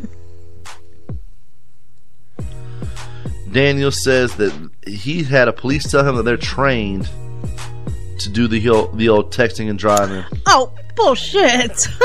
Daniel 3.51 3.91
says 3.91 4.35
that 4.35 4.53
he 4.85 5.23
had 5.23 5.47
a 5.47 5.53
police 5.53 5.89
tell 5.89 6.07
him 6.07 6.15
that 6.15 6.23
they're 6.23 6.37
trained 6.37 7.09
to 8.19 8.29
do 8.29 8.47
the 8.47 8.69
old, 8.69 8.97
the 8.97 9.09
old 9.09 9.31
texting 9.33 9.69
and 9.69 9.79
driving. 9.79 10.23
oh, 10.45 10.71
bullshit. 10.95 11.87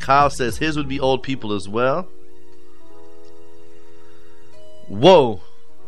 Kyle 0.00 0.30
says 0.30 0.56
his 0.58 0.76
would 0.76 0.88
be 0.88 0.98
old 1.00 1.22
people 1.22 1.52
as 1.52 1.68
well. 1.68 2.08
Whoa, 4.90 5.40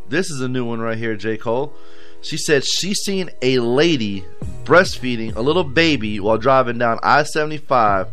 this 0.09 0.31
is 0.31 0.41
a 0.41 0.49
new 0.49 0.65
one 0.65 0.81
right 0.81 0.97
here, 0.97 1.17
J. 1.17 1.37
Cole. 1.37 1.75
She 2.21 2.37
said 2.37 2.65
she 2.65 2.95
seen 2.95 3.31
a 3.43 3.59
lady 3.59 4.25
breastfeeding 4.63 5.35
a 5.35 5.41
little 5.41 5.65
baby 5.65 6.21
while 6.21 6.39
driving 6.39 6.79
down 6.79 7.01
I 7.03 7.25
75. 7.25 8.07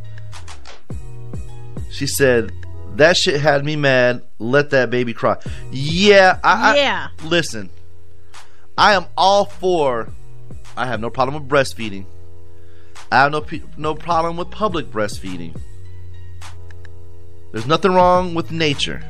She 1.91 2.07
said, 2.07 2.51
That 2.95 3.15
shit 3.17 3.39
had 3.39 3.63
me 3.63 3.75
mad. 3.75 4.23
Let 4.39 4.71
that 4.71 4.89
baby 4.89 5.13
cry. 5.13 5.37
Yeah, 5.71 6.39
I, 6.43 6.71
I- 6.71 6.75
Yeah. 6.77 7.07
listen, 7.23 7.69
I 8.77 8.93
am 8.93 9.05
all 9.15 9.45
for. 9.45 10.09
I 10.75 10.87
have 10.87 10.99
no 10.99 11.11
problem 11.11 11.43
with 11.43 11.47
breastfeeding. 11.51 12.05
I 13.11 13.17
have 13.23 13.31
no 13.31 13.45
no 13.77 13.93
problem 13.93 14.37
with 14.37 14.49
public 14.49 14.89
breastfeeding. 14.91 15.55
There's 17.51 17.67
nothing 17.67 17.93
wrong 17.93 18.33
with 18.33 18.51
nature. 18.51 19.03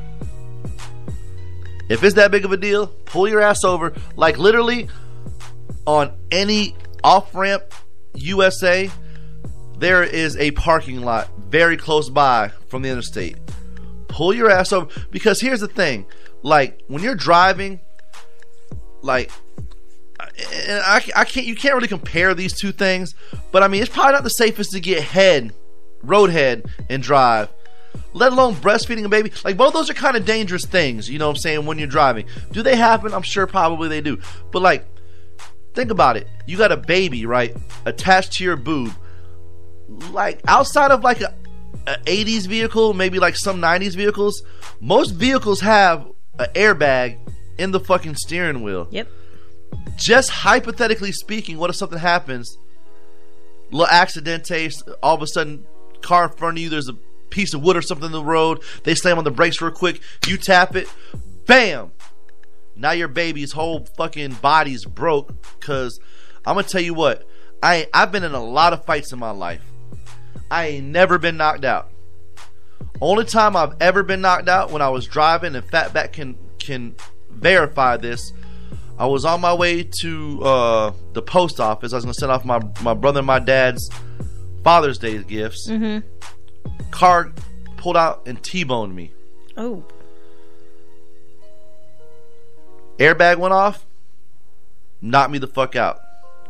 If 1.90 2.04
it's 2.04 2.14
that 2.14 2.30
big 2.30 2.44
of 2.44 2.52
a 2.52 2.56
deal, 2.56 2.86
pull 2.86 3.28
your 3.28 3.40
ass 3.40 3.64
over. 3.64 3.92
Like 4.14 4.38
literally 4.38 4.88
on 5.86 6.12
any 6.30 6.76
off 7.02 7.34
ramp 7.34 7.64
USA, 8.14 8.88
there 9.78 10.04
is 10.04 10.36
a 10.36 10.52
parking 10.52 11.02
lot 11.02 11.28
very 11.48 11.76
close 11.76 12.08
by 12.08 12.52
from 12.68 12.82
the 12.82 12.90
interstate. 12.90 13.36
Pull 14.06 14.32
your 14.32 14.48
ass 14.48 14.72
over 14.72 14.88
because 15.10 15.40
here's 15.40 15.60
the 15.60 15.68
thing: 15.68 16.06
like 16.42 16.80
when 16.86 17.02
you're 17.02 17.16
driving, 17.16 17.80
like 19.02 19.32
and 20.20 20.80
I, 20.84 21.02
I 21.16 21.24
can't 21.24 21.46
you 21.46 21.56
can't 21.56 21.74
really 21.74 21.88
compare 21.88 22.34
these 22.34 22.56
two 22.56 22.70
things, 22.70 23.16
but 23.50 23.64
I 23.64 23.68
mean 23.68 23.82
it's 23.82 23.92
probably 23.92 24.12
not 24.12 24.22
the 24.22 24.30
safest 24.30 24.70
to 24.72 24.80
get 24.80 25.02
head, 25.02 25.52
road 26.02 26.30
head, 26.30 26.66
and 26.88 27.02
drive. 27.02 27.48
Let 28.12 28.32
alone 28.32 28.54
breastfeeding 28.54 29.04
a 29.04 29.08
baby. 29.08 29.32
Like 29.44 29.56
both 29.56 29.72
those 29.72 29.88
are 29.88 29.94
kind 29.94 30.16
of 30.16 30.24
dangerous 30.24 30.64
things, 30.64 31.08
you 31.08 31.18
know 31.18 31.28
what 31.28 31.36
I'm 31.36 31.40
saying, 31.40 31.66
when 31.66 31.78
you're 31.78 31.86
driving. 31.86 32.26
Do 32.52 32.62
they 32.62 32.76
happen? 32.76 33.14
I'm 33.14 33.22
sure 33.22 33.46
probably 33.46 33.88
they 33.88 34.00
do. 34.00 34.18
But 34.50 34.62
like 34.62 34.86
think 35.74 35.90
about 35.90 36.16
it. 36.16 36.28
You 36.46 36.56
got 36.56 36.72
a 36.72 36.76
baby, 36.76 37.26
right, 37.26 37.56
attached 37.86 38.32
to 38.34 38.44
your 38.44 38.56
boob. 38.56 38.92
Like 40.10 40.40
outside 40.46 40.90
of 40.90 41.02
like 41.02 41.20
a, 41.20 41.34
a 41.86 41.96
80s 42.04 42.46
vehicle, 42.46 42.94
maybe 42.94 43.18
like 43.18 43.36
some 43.36 43.60
90s 43.60 43.94
vehicles, 43.94 44.42
most 44.80 45.10
vehicles 45.10 45.60
have 45.60 46.06
an 46.38 46.48
airbag 46.54 47.18
in 47.58 47.70
the 47.70 47.80
fucking 47.80 48.16
steering 48.16 48.62
wheel. 48.62 48.88
Yep. 48.90 49.08
Just 49.96 50.30
hypothetically 50.30 51.12
speaking, 51.12 51.58
what 51.58 51.70
if 51.70 51.76
something 51.76 51.98
happens? 51.98 52.56
Little 53.70 53.86
accident 53.86 54.44
accidente, 54.44 54.82
all 55.02 55.14
of 55.14 55.22
a 55.22 55.26
sudden, 55.26 55.64
car 56.00 56.24
in 56.24 56.30
front 56.30 56.58
of 56.58 56.62
you, 56.62 56.68
there's 56.68 56.88
a 56.88 56.96
piece 57.30 57.54
of 57.54 57.62
wood 57.62 57.76
or 57.76 57.82
something 57.82 58.06
in 58.06 58.12
the 58.12 58.24
road. 58.24 58.62
They 58.84 58.94
slam 58.94 59.18
on 59.18 59.24
the 59.24 59.30
brakes 59.30 59.60
real 59.60 59.72
quick. 59.72 60.00
You 60.26 60.36
tap 60.36 60.76
it, 60.76 60.88
bam. 61.46 61.92
Now 62.76 62.92
your 62.92 63.08
baby's 63.08 63.52
whole 63.52 63.86
fucking 63.96 64.34
body's 64.34 64.84
broke. 64.84 65.34
Cause 65.60 66.00
I'm 66.46 66.54
gonna 66.54 66.66
tell 66.66 66.80
you 66.80 66.94
what, 66.94 67.26
I 67.62 67.88
I've 67.92 68.12
been 68.12 68.24
in 68.24 68.34
a 68.34 68.42
lot 68.42 68.72
of 68.72 68.84
fights 68.84 69.12
in 69.12 69.18
my 69.18 69.30
life. 69.30 69.62
I 70.50 70.66
ain't 70.66 70.86
never 70.86 71.18
been 71.18 71.36
knocked 71.36 71.64
out. 71.64 71.90
Only 73.00 73.24
time 73.24 73.56
I've 73.56 73.74
ever 73.80 74.02
been 74.02 74.20
knocked 74.20 74.48
out 74.48 74.70
when 74.70 74.82
I 74.82 74.88
was 74.88 75.06
driving, 75.06 75.54
and 75.54 75.66
Fatback 75.66 76.12
can 76.12 76.36
can 76.58 76.94
verify 77.30 77.96
this. 77.96 78.32
I 78.98 79.06
was 79.06 79.24
on 79.24 79.40
my 79.40 79.54
way 79.54 79.88
to 80.02 80.42
uh, 80.42 80.92
the 81.14 81.22
post 81.22 81.60
office. 81.60 81.92
I 81.92 81.96
was 81.96 82.04
gonna 82.04 82.14
send 82.14 82.32
off 82.32 82.44
my 82.44 82.60
my 82.82 82.94
brother 82.94 83.20
and 83.20 83.26
my 83.26 83.38
dad's 83.38 83.88
Father's 84.62 84.98
Day 84.98 85.22
gifts. 85.22 85.68
Mm-hmm. 85.68 86.06
Car 86.90 87.30
pulled 87.76 87.96
out 87.96 88.22
and 88.26 88.42
T-boned 88.42 88.94
me. 88.94 89.12
Oh. 89.56 89.84
Airbag 92.98 93.38
went 93.38 93.54
off, 93.54 93.86
knocked 95.00 95.32
me 95.32 95.38
the 95.38 95.46
fuck 95.46 95.74
out. 95.76 96.00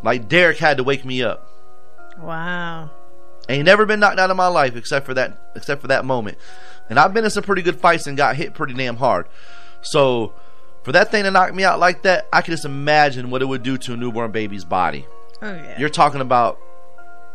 Like 0.02 0.28
Derek 0.28 0.58
had 0.58 0.78
to 0.78 0.84
wake 0.84 1.04
me 1.04 1.22
up. 1.22 1.46
Wow. 2.18 2.90
Ain't 3.48 3.64
never 3.64 3.86
been 3.86 4.00
knocked 4.00 4.18
out 4.18 4.30
in 4.30 4.36
my 4.36 4.48
life 4.48 4.76
except 4.76 5.06
for 5.06 5.14
that 5.14 5.36
except 5.54 5.80
for 5.80 5.88
that 5.88 6.04
moment. 6.04 6.38
And 6.88 6.98
I've 6.98 7.14
been 7.14 7.24
in 7.24 7.30
some 7.30 7.44
pretty 7.44 7.62
good 7.62 7.76
fights 7.76 8.06
and 8.06 8.16
got 8.16 8.36
hit 8.36 8.54
pretty 8.54 8.74
damn 8.74 8.96
hard. 8.96 9.26
So 9.82 10.34
for 10.82 10.92
that 10.92 11.10
thing 11.10 11.24
to 11.24 11.30
knock 11.30 11.54
me 11.54 11.62
out 11.62 11.78
like 11.78 12.02
that, 12.02 12.28
I 12.32 12.42
can 12.42 12.52
just 12.52 12.64
imagine 12.64 13.30
what 13.30 13.42
it 13.42 13.46
would 13.46 13.62
do 13.62 13.78
to 13.78 13.92
a 13.92 13.96
newborn 13.96 14.32
baby's 14.32 14.64
body. 14.64 15.06
Oh 15.42 15.52
yeah. 15.52 15.78
You're 15.78 15.88
talking 15.88 16.20
about 16.20 16.58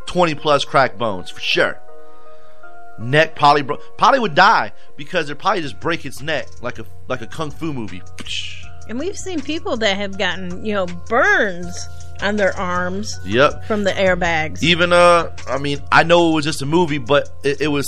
twenty 0.05 0.35
plus 0.35 0.65
cracked 0.65 0.97
bones 0.97 1.29
for 1.29 1.39
sure. 1.39 1.79
Neck 2.99 3.35
probably 3.35 3.61
bro- 3.61 3.79
probably 3.97 4.19
would 4.19 4.35
die 4.35 4.71
because 4.97 5.29
it 5.29 5.37
probably 5.37 5.61
just 5.61 5.79
break 5.79 6.05
its 6.05 6.21
neck 6.21 6.47
like 6.61 6.79
a 6.79 6.85
like 7.07 7.21
a 7.21 7.27
kung 7.27 7.51
fu 7.51 7.73
movie. 7.73 8.01
And 8.87 8.99
we've 8.99 9.17
seen 9.17 9.41
people 9.41 9.77
that 9.77 9.97
have 9.97 10.17
gotten, 10.17 10.63
you 10.65 10.73
know, 10.73 10.85
burns 10.85 11.87
on 12.21 12.35
their 12.35 12.55
arms 12.55 13.19
Yep. 13.25 13.65
from 13.65 13.83
the 13.83 13.91
airbags. 13.91 14.61
Even 14.63 14.93
uh, 14.93 15.35
I 15.47 15.57
mean, 15.57 15.79
I 15.91 16.03
know 16.03 16.29
it 16.31 16.33
was 16.35 16.45
just 16.45 16.61
a 16.61 16.65
movie, 16.65 16.99
but 16.99 17.29
it, 17.43 17.61
it 17.61 17.67
was 17.67 17.87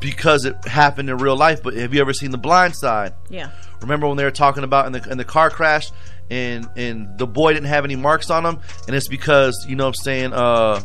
because 0.00 0.44
it 0.44 0.56
happened 0.66 1.10
in 1.10 1.18
real 1.18 1.36
life. 1.36 1.62
But 1.62 1.74
have 1.74 1.94
you 1.94 2.00
ever 2.00 2.12
seen 2.12 2.30
The 2.30 2.38
Blind 2.38 2.74
Side? 2.76 3.14
Yeah. 3.28 3.50
Remember 3.82 4.06
when 4.08 4.16
they 4.16 4.24
were 4.24 4.30
talking 4.30 4.64
about 4.64 4.86
in 4.86 4.92
the 4.92 5.06
in 5.10 5.18
the 5.18 5.24
car 5.24 5.50
crash, 5.50 5.90
and 6.30 6.66
and 6.76 7.18
the 7.18 7.26
boy 7.26 7.52
didn't 7.52 7.68
have 7.68 7.84
any 7.84 7.94
marks 7.96 8.30
on 8.30 8.44
him, 8.44 8.58
and 8.86 8.96
it's 8.96 9.08
because 9.08 9.66
you 9.68 9.76
know 9.76 9.84
what 9.84 9.96
I'm 9.98 10.02
saying, 10.02 10.32
uh, 10.32 10.80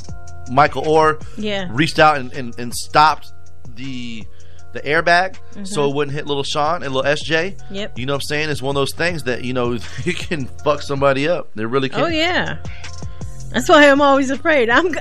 Michael 0.51 0.83
Oher 0.83 1.23
Yeah. 1.37 1.67
reached 1.71 1.97
out 1.99 2.17
and, 2.17 2.31
and, 2.33 2.57
and 2.59 2.73
stopped 2.73 3.31
the 3.75 4.23
the 4.73 4.79
airbag 4.81 5.35
so 5.67 5.81
Mhm. 5.81 5.89
it 5.89 5.95
wouldn't 5.95 6.15
hit 6.15 6.27
little 6.27 6.43
Sean 6.43 6.81
and 6.83 6.93
little 6.93 7.09
SJ. 7.11 7.57
Yep. 7.71 7.97
You 7.99 8.05
know 8.05 8.13
what 8.13 8.17
I'm 8.23 8.27
saying? 8.27 8.49
It's 8.49 8.61
one 8.61 8.73
of 8.75 8.79
those 8.79 8.93
things 8.93 9.23
that 9.23 9.43
you 9.43 9.51
know 9.53 9.73
you 10.05 10.13
can 10.13 10.45
fuck 10.63 10.81
somebody 10.81 11.27
up. 11.27 11.49
They 11.55 11.65
really 11.65 11.89
can. 11.89 12.01
Oh 12.01 12.07
yeah. 12.07 12.57
That's 13.49 13.67
why 13.67 13.89
I'm 13.89 14.01
always 14.01 14.29
afraid. 14.29 14.69
I'm 14.69 14.93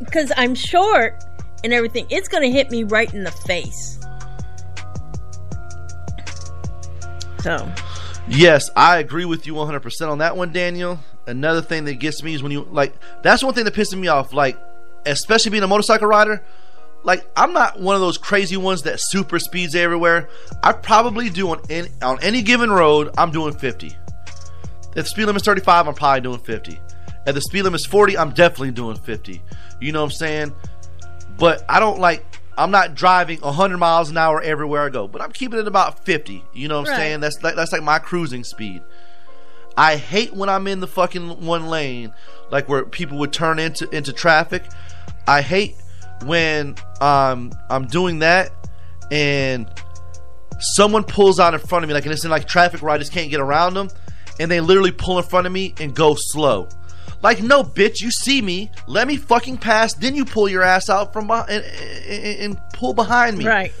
because 0.00 0.32
I'm 0.36 0.54
short 0.56 1.22
and 1.62 1.72
everything. 1.72 2.06
It's 2.10 2.26
going 2.26 2.42
to 2.42 2.50
hit 2.50 2.70
me 2.72 2.82
right 2.82 3.12
in 3.14 3.22
the 3.22 3.30
face. 3.30 3.98
So, 7.42 7.70
Yes, 8.26 8.70
I 8.74 8.98
agree 8.98 9.26
with 9.26 9.46
you 9.46 9.54
100% 9.54 10.08
on 10.10 10.18
that 10.18 10.34
one, 10.36 10.50
Daniel. 10.50 10.98
Another 11.26 11.60
thing 11.60 11.84
that 11.84 11.94
gets 12.00 12.22
me 12.22 12.34
is 12.34 12.42
when 12.42 12.50
you 12.52 12.66
like 12.70 12.94
that's 13.22 13.42
one 13.44 13.54
thing 13.54 13.64
that 13.64 13.74
pisses 13.74 13.98
me 13.98 14.08
off 14.08 14.32
like 14.34 14.58
especially 15.06 15.50
being 15.50 15.62
a 15.62 15.68
motorcycle 15.68 16.06
rider. 16.06 16.42
Like 17.02 17.26
I'm 17.36 17.52
not 17.52 17.78
one 17.80 17.94
of 17.94 18.00
those 18.00 18.16
crazy 18.18 18.56
ones 18.56 18.82
that 18.82 18.98
super 18.98 19.38
speeds 19.38 19.74
everywhere. 19.74 20.28
I 20.62 20.72
probably 20.72 21.28
do 21.30 21.50
on 21.50 21.60
any, 21.68 21.88
on 22.02 22.18
any 22.22 22.40
given 22.42 22.70
road, 22.70 23.10
I'm 23.18 23.30
doing 23.30 23.54
50. 23.54 23.88
If 23.88 23.94
the 24.94 25.04
speed 25.04 25.26
limit's 25.26 25.44
35, 25.44 25.88
I'm 25.88 25.94
probably 25.94 26.20
doing 26.22 26.38
50. 26.38 26.78
If 27.26 27.34
the 27.34 27.40
speed 27.40 27.62
limit's 27.62 27.86
40, 27.86 28.16
I'm 28.16 28.30
definitely 28.30 28.70
doing 28.70 28.96
50. 28.96 29.42
You 29.80 29.92
know 29.92 30.00
what 30.00 30.06
I'm 30.06 30.10
saying? 30.12 30.52
But 31.36 31.64
I 31.68 31.80
don't 31.80 31.98
like 31.98 32.24
I'm 32.56 32.70
not 32.70 32.94
driving 32.94 33.40
100 33.40 33.78
miles 33.78 34.10
an 34.10 34.16
hour 34.16 34.40
everywhere 34.40 34.82
I 34.82 34.88
go, 34.88 35.08
but 35.08 35.20
I'm 35.20 35.32
keeping 35.32 35.58
it 35.58 35.66
about 35.66 36.04
50. 36.04 36.44
You 36.54 36.68
know 36.68 36.80
what 36.80 36.88
I'm 36.88 36.92
Right. 36.92 36.98
saying? 37.00 37.20
That's 37.20 37.42
like 37.42 37.56
that's 37.56 37.72
like 37.72 37.82
my 37.82 37.98
cruising 37.98 38.44
speed. 38.44 38.82
I 39.76 39.96
hate 39.96 40.32
when 40.32 40.48
I'm 40.48 40.66
in 40.68 40.78
the 40.80 40.86
fucking 40.86 41.44
one 41.44 41.66
lane, 41.66 42.12
like 42.50 42.68
where 42.68 42.84
people 42.84 43.18
would 43.18 43.32
turn 43.32 43.58
into 43.58 43.88
into 43.94 44.12
traffic. 44.12 44.64
I 45.26 45.42
hate 45.42 45.76
when 46.24 46.76
um 47.00 47.52
I'm 47.70 47.86
doing 47.86 48.20
that 48.20 48.50
and 49.10 49.70
someone 50.58 51.04
pulls 51.04 51.40
out 51.40 51.54
in 51.54 51.60
front 51.60 51.84
of 51.84 51.88
me, 51.88 51.94
like 51.94 52.04
and 52.04 52.12
it's 52.12 52.24
in 52.24 52.30
like 52.30 52.46
traffic 52.46 52.82
where 52.82 52.90
I 52.90 52.98
just 52.98 53.12
can't 53.12 53.30
get 53.30 53.40
around 53.40 53.74
them, 53.74 53.88
and 54.38 54.50
they 54.50 54.60
literally 54.60 54.92
pull 54.92 55.18
in 55.18 55.24
front 55.24 55.46
of 55.46 55.52
me 55.52 55.74
and 55.80 55.94
go 55.94 56.16
slow. 56.18 56.68
Like, 57.22 57.42
no, 57.42 57.62
bitch, 57.62 58.02
you 58.02 58.10
see 58.10 58.42
me, 58.42 58.70
let 58.86 59.08
me 59.08 59.16
fucking 59.16 59.56
pass, 59.56 59.94
then 59.94 60.14
you 60.14 60.26
pull 60.26 60.46
your 60.48 60.62
ass 60.62 60.90
out 60.90 61.12
from 61.12 61.26
behind 61.26 61.50
and, 61.50 61.64
and, 61.64 62.40
and 62.40 62.60
pull 62.74 62.92
behind 62.92 63.38
me. 63.38 63.46
Right. 63.46 63.72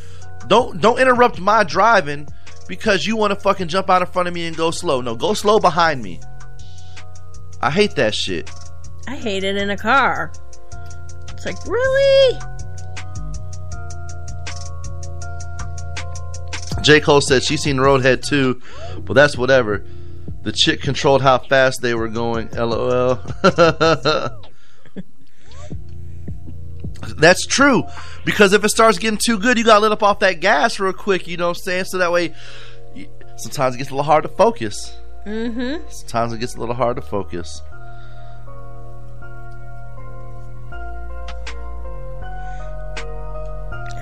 Don't 0.46 0.80
don't 0.80 0.98
interrupt 0.98 1.40
my 1.40 1.64
driving 1.64 2.28
because 2.68 3.04
you 3.04 3.16
want 3.16 3.32
to 3.32 3.40
fucking 3.40 3.68
jump 3.68 3.90
out 3.90 4.02
in 4.02 4.08
front 4.08 4.28
of 4.28 4.34
me 4.34 4.46
and 4.46 4.56
go 4.56 4.70
slow. 4.70 5.00
No, 5.00 5.14
go 5.14 5.34
slow 5.34 5.58
behind 5.58 6.02
me. 6.02 6.20
I 7.60 7.70
hate 7.70 7.96
that 7.96 8.14
shit. 8.14 8.50
I 9.06 9.16
hate 9.16 9.44
it 9.44 9.56
in 9.56 9.70
a 9.70 9.76
car. 9.76 10.32
It's 11.44 11.66
like, 11.66 11.66
really? 11.66 12.38
J. 16.82 17.00
Cole 17.00 17.20
said 17.20 17.42
she's 17.42 17.62
seen 17.62 17.76
Roadhead 17.76 18.26
too, 18.26 18.60
but 19.00 19.14
that's 19.14 19.36
whatever. 19.36 19.84
The 20.42 20.52
chick 20.52 20.82
controlled 20.82 21.22
how 21.22 21.38
fast 21.38 21.80
they 21.80 21.94
were 21.94 22.08
going. 22.08 22.50
LOL. 22.50 23.16
that's 27.16 27.46
true. 27.46 27.84
Because 28.24 28.52
if 28.52 28.64
it 28.64 28.68
starts 28.68 28.98
getting 28.98 29.18
too 29.22 29.38
good, 29.38 29.56
you 29.56 29.64
gotta 29.64 29.80
let 29.80 29.92
up 29.92 30.02
off 30.02 30.18
that 30.20 30.40
gas 30.40 30.78
real 30.78 30.92
quick, 30.92 31.26
you 31.26 31.38
know 31.38 31.48
what 31.48 31.58
I'm 31.58 31.62
saying? 31.62 31.84
So 31.86 31.98
that 31.98 32.12
way, 32.12 32.34
sometimes 33.36 33.74
it 33.74 33.78
gets 33.78 33.90
a 33.90 33.94
little 33.94 34.04
hard 34.04 34.24
to 34.24 34.28
focus. 34.28 34.96
Mm-hmm. 35.26 35.88
Sometimes 35.88 36.34
it 36.34 36.38
gets 36.38 36.54
a 36.54 36.60
little 36.60 36.74
hard 36.74 36.96
to 36.96 37.02
focus. 37.02 37.62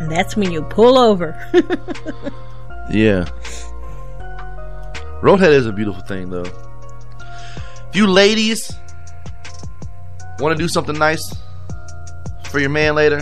And 0.02 0.10
that's 0.10 0.36
when 0.36 0.50
you 0.50 0.62
pull 0.62 0.98
over. 0.98 1.38
Yeah. 2.90 3.24
Roadhead 5.22 5.52
is 5.52 5.66
a 5.66 5.72
beautiful 5.72 6.02
thing, 6.02 6.28
though. 6.28 6.44
If 7.88 7.94
you 7.94 8.08
ladies 8.08 8.70
want 10.40 10.54
to 10.58 10.62
do 10.62 10.68
something 10.68 10.98
nice 10.98 11.22
for 12.50 12.58
your 12.58 12.70
man 12.70 12.96
later, 12.96 13.20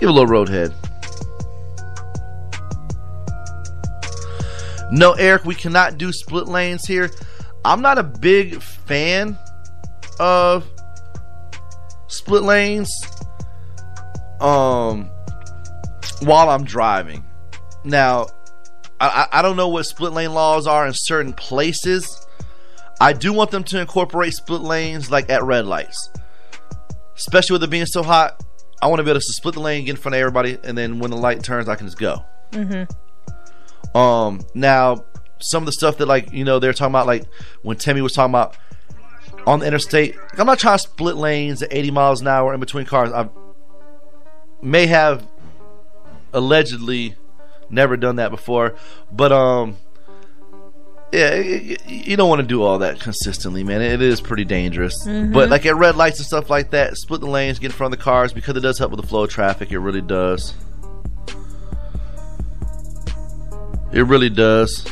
give 0.00 0.08
a 0.08 0.12
little 0.12 0.26
Roadhead. 0.26 0.72
No, 4.90 5.12
Eric, 5.12 5.44
we 5.44 5.54
cannot 5.54 5.98
do 5.98 6.10
split 6.10 6.48
lanes 6.48 6.86
here. 6.86 7.10
I'm 7.64 7.82
not 7.82 7.98
a 7.98 8.02
big 8.02 8.60
fan 8.62 9.38
of 10.18 10.66
split 12.08 12.42
lanes 12.42 12.90
um 14.40 15.10
while 16.20 16.48
I'm 16.48 16.64
driving. 16.64 17.24
Now, 17.84 18.26
I, 19.00 19.26
I 19.32 19.42
don't 19.42 19.56
know 19.56 19.68
what 19.68 19.84
split 19.84 20.12
lane 20.12 20.34
laws 20.34 20.66
are 20.66 20.86
in 20.86 20.92
certain 20.94 21.32
places. 21.32 22.26
I 23.00 23.12
do 23.12 23.32
want 23.32 23.50
them 23.50 23.64
to 23.64 23.80
incorporate 23.80 24.34
split 24.34 24.60
lanes 24.60 25.10
like 25.10 25.30
at 25.30 25.42
red 25.42 25.66
lights, 25.66 26.10
especially 27.16 27.54
with 27.54 27.64
it 27.64 27.70
being 27.70 27.86
so 27.86 28.02
hot. 28.02 28.44
I 28.82 28.86
want 28.86 29.00
to 29.00 29.04
be 29.04 29.10
able 29.10 29.20
to 29.20 29.26
split 29.26 29.54
the 29.54 29.60
lane, 29.60 29.84
get 29.84 29.92
in 29.92 29.96
front 29.96 30.14
of 30.14 30.20
everybody, 30.20 30.58
and 30.62 30.76
then 30.76 30.98
when 30.98 31.10
the 31.10 31.16
light 31.16 31.42
turns, 31.42 31.68
I 31.68 31.76
can 31.76 31.86
just 31.86 31.98
go. 31.98 32.24
mm-hmm. 32.52 32.84
Um, 33.96 34.42
now 34.54 35.04
some 35.40 35.62
of 35.62 35.66
the 35.66 35.72
stuff 35.72 35.96
that 35.96 36.06
like 36.06 36.32
you 36.32 36.44
know 36.44 36.58
they're 36.58 36.72
talking 36.72 36.92
about, 36.92 37.06
like 37.06 37.24
when 37.62 37.76
Timmy 37.76 38.02
was 38.02 38.12
talking 38.12 38.30
about 38.30 38.56
on 39.46 39.60
the 39.60 39.66
interstate. 39.66 40.16
I'm 40.38 40.46
not 40.46 40.58
trying 40.58 40.78
to 40.78 40.82
split 40.82 41.16
lanes 41.16 41.62
at 41.62 41.72
80 41.72 41.90
miles 41.90 42.20
an 42.20 42.28
hour 42.28 42.52
in 42.54 42.60
between 42.60 42.84
cars. 42.86 43.10
I 43.12 43.28
may 44.62 44.86
have 44.86 45.26
allegedly 46.32 47.14
never 47.68 47.96
done 47.96 48.16
that 48.16 48.30
before, 48.30 48.74
but 49.12 49.32
um, 49.32 49.76
yeah, 51.12 51.34
you 51.34 52.16
don't 52.16 52.28
want 52.28 52.40
to 52.40 52.46
do 52.46 52.62
all 52.62 52.78
that 52.78 53.00
consistently, 53.00 53.64
man. 53.64 53.82
It 53.82 54.00
is 54.00 54.20
pretty 54.20 54.44
dangerous. 54.44 54.94
Mhm. 55.06 55.32
But 55.32 55.48
like 55.50 55.66
at 55.66 55.76
red 55.76 55.96
lights 55.96 56.18
and 56.18 56.26
stuff 56.26 56.48
like 56.50 56.70
that, 56.70 56.96
split 56.96 57.20
the 57.20 57.26
lanes, 57.26 57.58
get 57.58 57.66
in 57.66 57.72
front 57.72 57.92
of 57.92 57.98
the 57.98 58.04
cars 58.04 58.32
because 58.32 58.56
it 58.56 58.60
does 58.60 58.78
help 58.78 58.92
with 58.92 59.00
the 59.00 59.06
flow 59.06 59.24
of 59.24 59.30
traffic. 59.30 59.72
It 59.72 59.78
really 59.80 60.02
does. 60.02 60.54
It 63.92 64.02
really 64.06 64.30
does. 64.30 64.86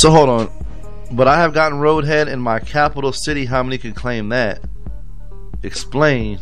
So 0.00 0.10
hold 0.10 0.30
on. 0.30 0.50
But 1.12 1.28
I 1.28 1.36
have 1.36 1.52
gotten 1.52 1.78
roadhead 1.78 2.26
in 2.32 2.40
my 2.40 2.58
capital 2.58 3.12
city. 3.12 3.44
How 3.44 3.62
many 3.62 3.76
can 3.76 3.92
claim 3.92 4.30
that? 4.30 4.62
Explain. 5.62 6.38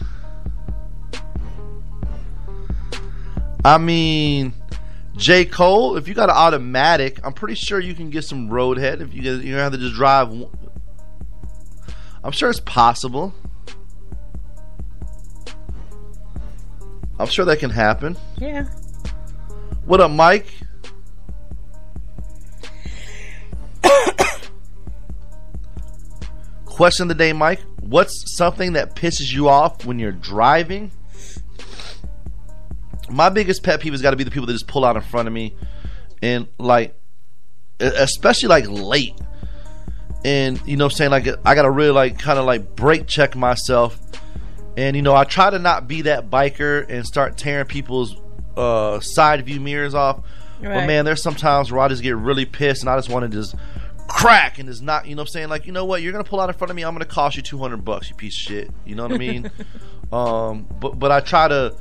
I 3.64 3.78
mean, 3.78 4.52
J. 5.16 5.44
Cole, 5.44 5.96
if 5.96 6.06
you 6.06 6.14
got 6.14 6.30
an 6.30 6.36
automatic, 6.36 7.18
I'm 7.24 7.32
pretty 7.32 7.56
sure 7.56 7.80
you 7.80 7.96
can 7.96 8.10
get 8.10 8.22
some 8.22 8.48
roadhead. 8.48 9.00
If 9.00 9.12
you 9.12 9.22
get, 9.22 9.42
you 9.42 9.56
have 9.56 9.72
to 9.72 9.78
just 9.78 9.96
drive. 9.96 10.28
one- 10.28 10.56
I'm 12.22 12.30
sure 12.30 12.50
it's 12.50 12.60
possible. 12.60 13.34
I'm 17.18 17.26
sure 17.26 17.44
that 17.44 17.58
can 17.58 17.70
happen. 17.70 18.16
Yeah. 18.36 18.66
What 19.84 20.00
up, 20.00 20.12
Mike? 20.12 20.46
Question 26.64 27.04
of 27.04 27.08
the 27.08 27.14
day, 27.14 27.32
Mike. 27.32 27.60
What's 27.80 28.36
something 28.36 28.74
that 28.74 28.94
pisses 28.94 29.32
you 29.32 29.48
off 29.48 29.84
when 29.84 29.98
you're 29.98 30.12
driving? 30.12 30.92
My 33.10 33.30
biggest 33.30 33.62
pet 33.62 33.80
peeve 33.80 33.92
has 33.92 34.02
got 34.02 34.10
to 34.10 34.16
be 34.16 34.24
the 34.24 34.30
people 34.30 34.46
that 34.46 34.52
just 34.52 34.68
pull 34.68 34.84
out 34.84 34.96
in 34.96 35.02
front 35.02 35.28
of 35.28 35.34
me 35.34 35.56
and 36.22 36.46
like, 36.58 36.94
especially 37.80 38.48
like 38.48 38.68
late. 38.68 39.14
And 40.24 40.60
you 40.66 40.76
know 40.76 40.86
I'm 40.86 40.90
saying? 40.90 41.10
Like, 41.10 41.26
I 41.44 41.54
got 41.54 41.62
to 41.62 41.70
really 41.70 41.92
like 41.92 42.18
kind 42.18 42.38
of 42.38 42.44
like 42.44 42.74
brake 42.76 43.06
check 43.06 43.36
myself 43.36 43.98
And 44.76 44.94
you 44.94 45.02
know, 45.02 45.14
I 45.14 45.24
try 45.24 45.50
to 45.50 45.58
not 45.58 45.88
be 45.88 46.02
that 46.02 46.30
biker 46.30 46.86
and 46.88 47.04
start 47.04 47.36
tearing 47.36 47.66
people's 47.66 48.14
uh, 48.56 49.00
side 49.00 49.44
view 49.44 49.60
mirrors 49.60 49.94
off. 49.94 50.20
But 50.60 50.86
man, 50.86 51.04
there's 51.04 51.22
sometimes 51.22 51.70
where 51.70 51.80
I 51.80 51.88
just 51.88 52.02
get 52.02 52.16
really 52.16 52.44
pissed 52.44 52.82
and 52.82 52.90
I 52.90 52.96
just 52.96 53.08
want 53.08 53.30
to 53.30 53.36
just 53.36 53.54
crack 54.08 54.58
and 54.58 54.68
just 54.68 54.82
not, 54.82 55.06
you 55.06 55.14
know 55.14 55.22
what 55.22 55.28
I'm 55.28 55.32
saying? 55.32 55.48
Like, 55.48 55.66
you 55.66 55.72
know 55.72 55.84
what? 55.84 56.02
You're 56.02 56.12
going 56.12 56.24
to 56.24 56.28
pull 56.28 56.40
out 56.40 56.48
in 56.48 56.54
front 56.56 56.70
of 56.70 56.76
me. 56.76 56.82
I'm 56.82 56.94
going 56.94 57.06
to 57.06 57.12
cost 57.12 57.36
you 57.36 57.42
200 57.42 57.84
bucks, 57.84 58.08
you 58.08 58.16
piece 58.16 58.34
of 58.34 58.40
shit. 58.40 58.70
You 58.84 58.94
know 58.94 59.04
what 59.04 59.12
I 59.12 59.18
mean? 59.18 59.50
um, 60.12 60.66
but, 60.80 60.98
but 60.98 61.12
I 61.12 61.20
try 61.20 61.48
to 61.48 61.76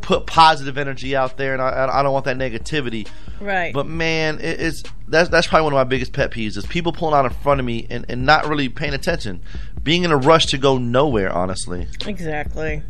put 0.00 0.26
positive 0.26 0.78
energy 0.78 1.14
out 1.14 1.36
there 1.36 1.52
and 1.52 1.62
I, 1.62 1.88
I 1.92 2.02
don't 2.02 2.12
want 2.12 2.24
that 2.24 2.36
negativity. 2.36 3.06
Right. 3.40 3.72
But 3.72 3.86
man, 3.86 4.38
it, 4.40 4.60
it's 4.60 4.82
that's 5.08 5.28
that's 5.28 5.46
probably 5.46 5.64
one 5.64 5.72
of 5.72 5.76
my 5.76 5.84
biggest 5.84 6.12
pet 6.12 6.30
peeves 6.30 6.56
is 6.56 6.66
people 6.66 6.92
pulling 6.92 7.14
out 7.14 7.24
in 7.24 7.32
front 7.32 7.60
of 7.60 7.66
me 7.66 7.86
and, 7.90 8.04
and 8.08 8.24
not 8.24 8.48
really 8.48 8.68
paying 8.68 8.94
attention, 8.94 9.42
being 9.82 10.04
in 10.04 10.10
a 10.10 10.16
rush 10.16 10.46
to 10.46 10.58
go 10.58 10.78
nowhere. 10.78 11.32
Honestly, 11.32 11.86
Exactly. 12.06 12.82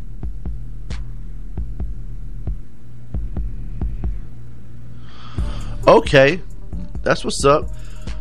Okay, 5.87 6.41
that's 7.03 7.25
what's 7.25 7.45
up. 7.45 7.69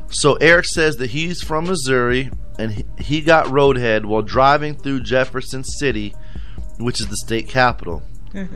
So 0.09 0.35
Eric 0.35 0.65
says 0.65 0.97
that 0.97 1.11
he's 1.11 1.41
from 1.41 1.65
Missouri 1.65 2.31
and 2.57 2.83
he, 2.99 3.21
got 3.21 3.45
roadhead 3.45 4.05
while 4.05 4.21
driving 4.21 4.75
through 4.75 5.01
Jefferson 5.01 5.63
City, 5.63 6.13
which 6.77 6.99
is 6.99 7.07
the 7.07 7.15
state 7.17 7.47
capital. 7.47 8.03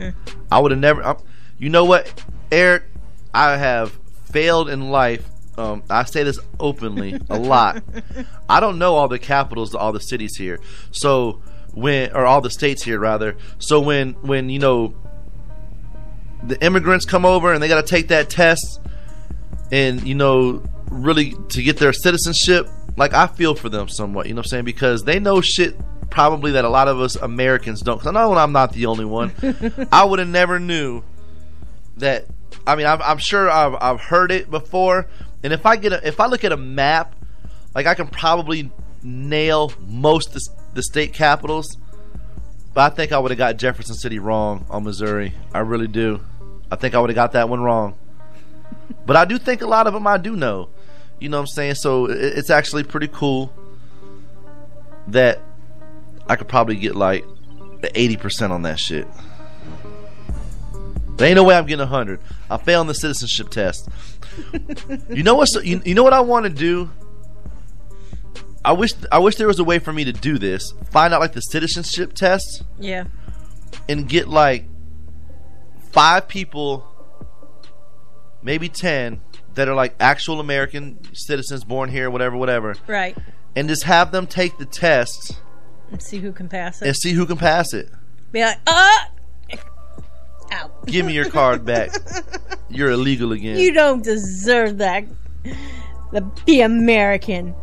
I 0.52 0.58
would 0.58 0.72
have 0.72 0.80
never. 0.80 1.04
i 1.04 1.16
you 1.56 1.70
know 1.70 1.84
what, 1.84 2.22
Eric? 2.50 2.82
I 3.32 3.56
have 3.56 3.98
failed 4.30 4.68
in 4.68 4.90
life. 4.90 5.26
Um, 5.56 5.84
I 5.88 6.04
say 6.04 6.24
this 6.24 6.38
openly 6.58 7.18
a 7.30 7.38
lot. 7.38 7.82
I 8.48 8.60
don't 8.60 8.78
know 8.78 8.96
all 8.96 9.08
the 9.08 9.18
capitals, 9.18 9.74
all 9.74 9.92
the 9.92 10.00
cities 10.00 10.36
here. 10.36 10.58
So 10.90 11.40
when, 11.72 12.12
or 12.12 12.26
all 12.26 12.40
the 12.40 12.50
states 12.50 12.82
here 12.82 12.98
rather. 12.98 13.36
So 13.58 13.80
when, 13.80 14.12
when 14.14 14.50
you 14.50 14.58
know, 14.58 14.94
the 16.42 16.62
immigrants 16.62 17.04
come 17.04 17.24
over 17.24 17.52
and 17.52 17.62
they 17.62 17.68
got 17.68 17.84
to 17.84 17.88
take 17.88 18.08
that 18.08 18.28
test, 18.28 18.80
and 19.70 20.06
you 20.06 20.14
know, 20.14 20.62
really 20.90 21.34
to 21.50 21.62
get 21.62 21.78
their 21.78 21.92
citizenship. 21.92 22.68
Like 22.96 23.12
I 23.12 23.26
feel 23.26 23.54
for 23.54 23.68
them 23.68 23.88
somewhat. 23.88 24.26
You 24.26 24.34
know 24.34 24.38
what 24.38 24.46
I'm 24.46 24.50
saying? 24.50 24.64
Because 24.64 25.02
they 25.02 25.18
know 25.18 25.40
shit 25.40 25.76
probably 26.10 26.52
that 26.52 26.64
a 26.64 26.68
lot 26.68 26.86
of 26.88 27.00
us 27.00 27.16
Americans 27.16 27.82
don't. 27.82 27.96
Because 27.96 28.08
I 28.08 28.12
know 28.12 28.34
I'm 28.34 28.52
not 28.52 28.72
the 28.72 28.86
only 28.86 29.04
one. 29.04 29.32
I 29.92 30.04
would 30.04 30.20
have 30.20 30.28
never 30.28 30.60
knew 30.60 31.02
that. 31.96 32.26
I 32.66 32.76
mean, 32.76 32.86
I'm, 32.86 33.02
I'm 33.02 33.18
sure 33.18 33.50
I've, 33.50 33.74
I've 33.74 34.00
heard 34.00 34.30
it 34.30 34.50
before, 34.50 35.06
and 35.42 35.52
if 35.52 35.66
I 35.66 35.76
get 35.76 35.92
a, 35.92 36.06
if 36.06 36.20
I 36.20 36.26
look 36.26 36.44
at 36.44 36.52
a 36.52 36.56
map, 36.56 37.14
like 37.74 37.86
I 37.86 37.94
can 37.94 38.06
probably 38.06 38.70
nail 39.02 39.72
most 39.86 40.28
of 40.28 40.34
the, 40.34 40.48
the 40.74 40.82
state 40.82 41.12
capitals. 41.12 41.76
But 42.72 42.92
I 42.92 42.94
think 42.94 43.12
I 43.12 43.18
would 43.18 43.30
have 43.30 43.38
got 43.38 43.56
Jefferson 43.56 43.94
City 43.94 44.18
wrong 44.18 44.66
on 44.70 44.84
Missouri. 44.84 45.32
I 45.52 45.60
really 45.60 45.86
do. 45.86 46.20
I 46.70 46.76
think 46.76 46.94
I 46.94 47.00
would 47.00 47.10
have 47.10 47.14
got 47.14 47.32
that 47.32 47.48
one 47.48 47.60
wrong. 47.60 47.96
But 49.06 49.16
I 49.16 49.24
do 49.24 49.38
think 49.38 49.62
a 49.62 49.66
lot 49.66 49.86
of 49.86 49.92
them 49.94 50.06
I 50.06 50.16
do 50.18 50.34
know. 50.36 50.68
You 51.20 51.28
know 51.28 51.38
what 51.38 51.42
I'm 51.42 51.46
saying? 51.48 51.74
So 51.76 52.06
it's 52.06 52.50
actually 52.50 52.82
pretty 52.84 53.08
cool 53.08 53.52
that 55.08 55.40
I 56.28 56.36
could 56.36 56.48
probably 56.48 56.76
get 56.76 56.96
like 56.96 57.24
the 57.80 57.88
80% 57.88 58.50
on 58.50 58.62
that 58.62 58.78
shit. 58.80 59.06
There 61.16 61.28
ain't 61.28 61.36
no 61.36 61.44
way 61.44 61.54
I'm 61.56 61.66
getting 61.66 61.78
100. 61.80 62.20
I 62.50 62.56
failed 62.56 62.88
the 62.88 62.94
citizenship 62.94 63.48
test. 63.50 63.88
you 65.10 65.22
know 65.22 65.34
what? 65.36 65.48
You, 65.64 65.80
you 65.84 65.94
know 65.94 66.02
what 66.02 66.12
I 66.12 66.20
want 66.20 66.44
to 66.44 66.50
do? 66.50 66.90
I 68.64 68.72
wish 68.72 68.92
I 69.12 69.18
wish 69.18 69.36
there 69.36 69.46
was 69.46 69.58
a 69.58 69.64
way 69.64 69.78
for 69.78 69.92
me 69.92 70.04
to 70.04 70.12
do 70.12 70.38
this. 70.38 70.72
Find 70.90 71.12
out 71.14 71.20
like 71.20 71.32
the 71.34 71.40
citizenship 71.40 72.14
test 72.14 72.62
Yeah. 72.80 73.04
and 73.88 74.08
get 74.08 74.26
like 74.26 74.64
five 75.92 76.26
people, 76.26 76.84
maybe 78.44 78.68
ten, 78.68 79.20
that 79.54 79.68
are 79.68 79.74
like 79.74 79.96
actual 79.98 80.38
American 80.38 80.98
citizens 81.14 81.64
born 81.64 81.88
here, 81.88 82.08
whatever, 82.10 82.36
whatever, 82.36 82.76
Right. 82.86 83.16
and 83.56 83.68
just 83.68 83.82
have 83.84 84.12
them 84.12 84.26
take 84.28 84.56
the 84.58 84.64
test 84.66 85.36
And 85.90 86.00
see 86.02 86.18
who 86.18 86.30
can 86.32 86.48
pass 86.48 86.80
it. 86.82 86.86
and 86.86 86.96
see 86.96 87.12
who 87.12 87.26
can 87.26 87.36
pass 87.38 87.72
it. 87.74 87.88
Be 88.30 88.42
like, 88.44 88.58
uh, 88.66 88.96
ow. 90.52 90.70
Give 90.86 91.06
me 91.06 91.12
your 91.14 91.28
card 91.30 91.64
back. 91.64 91.90
You're 92.68 92.90
illegal 92.90 93.32
again. 93.32 93.58
You 93.58 93.72
don't 93.72 94.02
deserve 94.02 94.78
that. 94.78 95.04
The 96.12 96.20
be 96.46 96.60
American. 96.60 97.54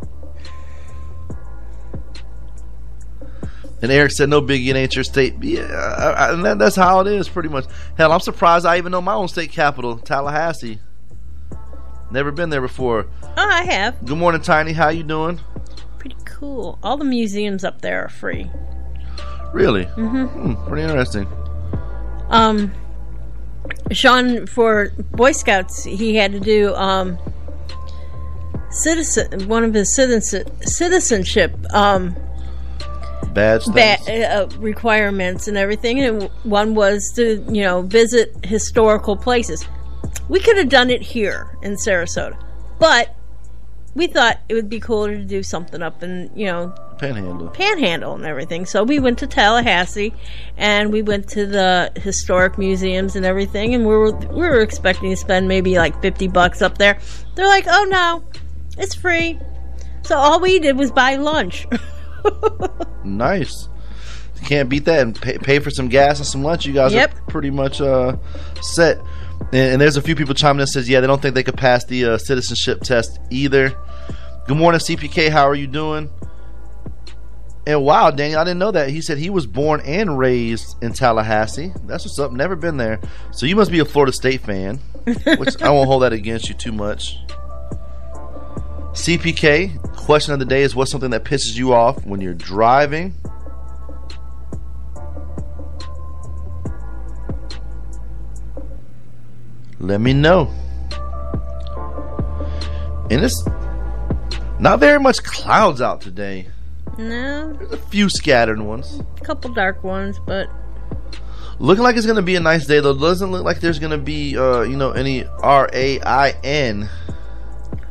And 3.82 3.90
Eric 3.90 4.12
said, 4.12 4.28
"No 4.28 4.40
biggie, 4.40 4.68
it 4.68 4.76
ain't 4.76 4.94
your 4.94 5.02
state." 5.04 5.34
Yeah, 5.42 5.62
I, 5.62 6.10
I, 6.10 6.32
and 6.32 6.44
that, 6.44 6.58
that's 6.58 6.76
how 6.76 7.00
it 7.00 7.08
is, 7.08 7.28
pretty 7.28 7.48
much. 7.48 7.64
Hell, 7.98 8.12
I'm 8.12 8.20
surprised 8.20 8.64
I 8.64 8.78
even 8.78 8.92
know 8.92 9.00
my 9.02 9.14
own 9.14 9.26
state 9.28 9.50
capital, 9.50 9.98
Tallahassee. 9.98 10.78
Never 12.12 12.30
been 12.30 12.50
there 12.50 12.60
before. 12.60 13.06
Oh, 13.22 13.30
I 13.36 13.64
have. 13.64 14.04
Good 14.04 14.18
morning, 14.18 14.40
Tiny. 14.42 14.72
How 14.72 14.90
you 14.90 15.02
doing? 15.02 15.40
Pretty 15.98 16.16
cool. 16.24 16.78
All 16.82 16.96
the 16.96 17.04
museums 17.04 17.64
up 17.64 17.80
there 17.82 18.04
are 18.04 18.08
free. 18.08 18.50
Really? 19.52 19.86
Mhm. 19.86 20.28
Hmm, 20.28 20.68
pretty 20.68 20.82
interesting. 20.82 21.26
Um, 22.28 22.72
Sean 23.90 24.46
for 24.46 24.90
Boy 25.10 25.32
Scouts, 25.32 25.84
he 25.84 26.14
had 26.16 26.32
to 26.32 26.40
do 26.40 26.74
um 26.74 27.18
citizen 28.70 29.48
one 29.48 29.64
of 29.64 29.74
his 29.74 29.94
citizen 29.94 30.44
citizenship 30.62 31.54
um 31.74 32.16
Badge 33.32 33.66
ba- 33.66 33.98
uh, 34.08 34.48
requirements 34.58 35.48
and 35.48 35.56
everything, 35.56 36.00
and 36.00 36.24
one 36.44 36.74
was 36.74 37.12
to 37.16 37.44
you 37.50 37.62
know 37.62 37.82
visit 37.82 38.34
historical 38.44 39.16
places. 39.16 39.66
We 40.28 40.40
could 40.40 40.56
have 40.56 40.68
done 40.68 40.90
it 40.90 41.02
here 41.02 41.56
in 41.62 41.76
Sarasota, 41.76 42.36
but 42.78 43.14
we 43.94 44.06
thought 44.06 44.40
it 44.48 44.54
would 44.54 44.68
be 44.68 44.80
cooler 44.80 45.16
to 45.16 45.24
do 45.24 45.42
something 45.42 45.82
up 45.82 46.02
in 46.02 46.30
you 46.34 46.46
know 46.46 46.74
Panhandle. 46.98 47.48
Panhandle 47.48 48.14
and 48.14 48.24
everything. 48.24 48.64
So 48.64 48.84
we 48.84 48.98
went 49.00 49.18
to 49.18 49.26
Tallahassee, 49.26 50.14
and 50.56 50.92
we 50.92 51.02
went 51.02 51.28
to 51.30 51.46
the 51.46 51.92
historic 51.96 52.58
museums 52.58 53.16
and 53.16 53.26
everything. 53.26 53.74
And 53.74 53.84
we 53.86 53.94
were 53.94 54.12
we 54.12 54.48
were 54.48 54.60
expecting 54.60 55.10
to 55.10 55.16
spend 55.16 55.48
maybe 55.48 55.76
like 55.76 56.00
fifty 56.00 56.28
bucks 56.28 56.62
up 56.62 56.78
there. 56.78 56.98
They're 57.34 57.48
like, 57.48 57.66
"Oh 57.68 57.84
no, 57.84 58.24
it's 58.78 58.94
free." 58.94 59.38
So 60.02 60.16
all 60.16 60.40
we 60.40 60.58
did 60.58 60.76
was 60.76 60.90
buy 60.90 61.16
lunch. 61.16 61.66
Nice. 63.04 63.68
Can't 64.46 64.68
beat 64.68 64.84
that. 64.86 65.00
And 65.00 65.20
pay, 65.20 65.38
pay 65.38 65.58
for 65.60 65.70
some 65.70 65.88
gas 65.88 66.18
and 66.18 66.26
some 66.26 66.42
lunch. 66.42 66.66
You 66.66 66.72
guys 66.72 66.92
Yep. 66.92 67.14
are 67.16 67.20
pretty 67.30 67.50
much 67.50 67.80
uh, 67.80 68.16
set. 68.60 68.98
And, 69.52 69.54
and 69.54 69.80
there's 69.80 69.96
a 69.96 70.02
few 70.02 70.16
people 70.16 70.34
chiming 70.34 70.60
in 70.60 70.66
says, 70.66 70.88
yeah, 70.88 71.00
they 71.00 71.06
don't 71.06 71.20
think 71.22 71.34
they 71.34 71.42
could 71.44 71.56
pass 71.56 71.84
the 71.84 72.04
uh, 72.06 72.18
citizenship 72.18 72.80
test 72.80 73.18
either. 73.30 73.74
Good 74.48 74.56
morning, 74.56 74.80
CPK. 74.80 75.30
How 75.30 75.48
are 75.48 75.54
you 75.54 75.66
doing? 75.68 76.10
And 77.64 77.84
wow, 77.84 78.10
Daniel, 78.10 78.40
I 78.40 78.44
didn't 78.44 78.58
know 78.58 78.72
that. 78.72 78.88
He 78.90 79.00
said 79.00 79.18
he 79.18 79.30
was 79.30 79.46
born 79.46 79.80
and 79.82 80.18
raised 80.18 80.74
in 80.82 80.92
Tallahassee. 80.92 81.72
That's 81.84 82.04
what's 82.04 82.18
up. 82.18 82.32
Never 82.32 82.56
been 82.56 82.76
there. 82.76 83.00
So 83.30 83.46
you 83.46 83.54
must 83.54 83.70
be 83.70 83.78
a 83.78 83.84
Florida 83.84 84.12
State 84.12 84.40
fan, 84.40 84.78
which 85.38 85.62
I 85.62 85.70
won't 85.70 85.86
hold 85.86 86.02
that 86.02 86.12
against 86.12 86.48
you 86.48 86.56
too 86.56 86.72
much. 86.72 87.16
CPK, 88.92 89.96
question 89.96 90.32
of 90.34 90.38
the 90.38 90.44
day 90.44 90.62
is 90.62 90.74
what's 90.74 90.90
something 90.90 91.10
that 91.10 91.24
pisses 91.24 91.56
you 91.56 91.72
off 91.72 92.04
when 92.04 92.20
you're 92.20 92.34
driving? 92.34 93.14
Let 99.78 100.00
me 100.00 100.12
know. 100.12 100.50
And 103.10 103.22
it's 103.24 103.44
not 104.58 104.78
very 104.78 105.00
much 105.00 105.22
clouds 105.22 105.80
out 105.80 106.00
today. 106.00 106.48
no, 106.98 107.58
A 107.72 107.76
few 107.76 108.08
scattered 108.08 108.60
ones. 108.60 109.00
a 109.20 109.24
couple 109.24 109.52
dark 109.52 109.82
ones, 109.82 110.18
but 110.26 110.48
Looking 111.58 111.84
like 111.84 111.96
it's 111.96 112.06
gonna 112.06 112.22
be 112.22 112.34
a 112.36 112.40
nice 112.40 112.66
day 112.66 112.80
though. 112.80 112.94
Doesn't 112.98 113.30
look 113.30 113.44
like 113.44 113.60
there's 113.60 113.78
gonna 113.78 113.98
be 113.98 114.36
uh, 114.36 114.62
you 114.62 114.76
know, 114.76 114.92
any 114.92 115.24
R 115.42 115.68
A 115.72 116.00
I 116.00 116.30
N 116.42 116.88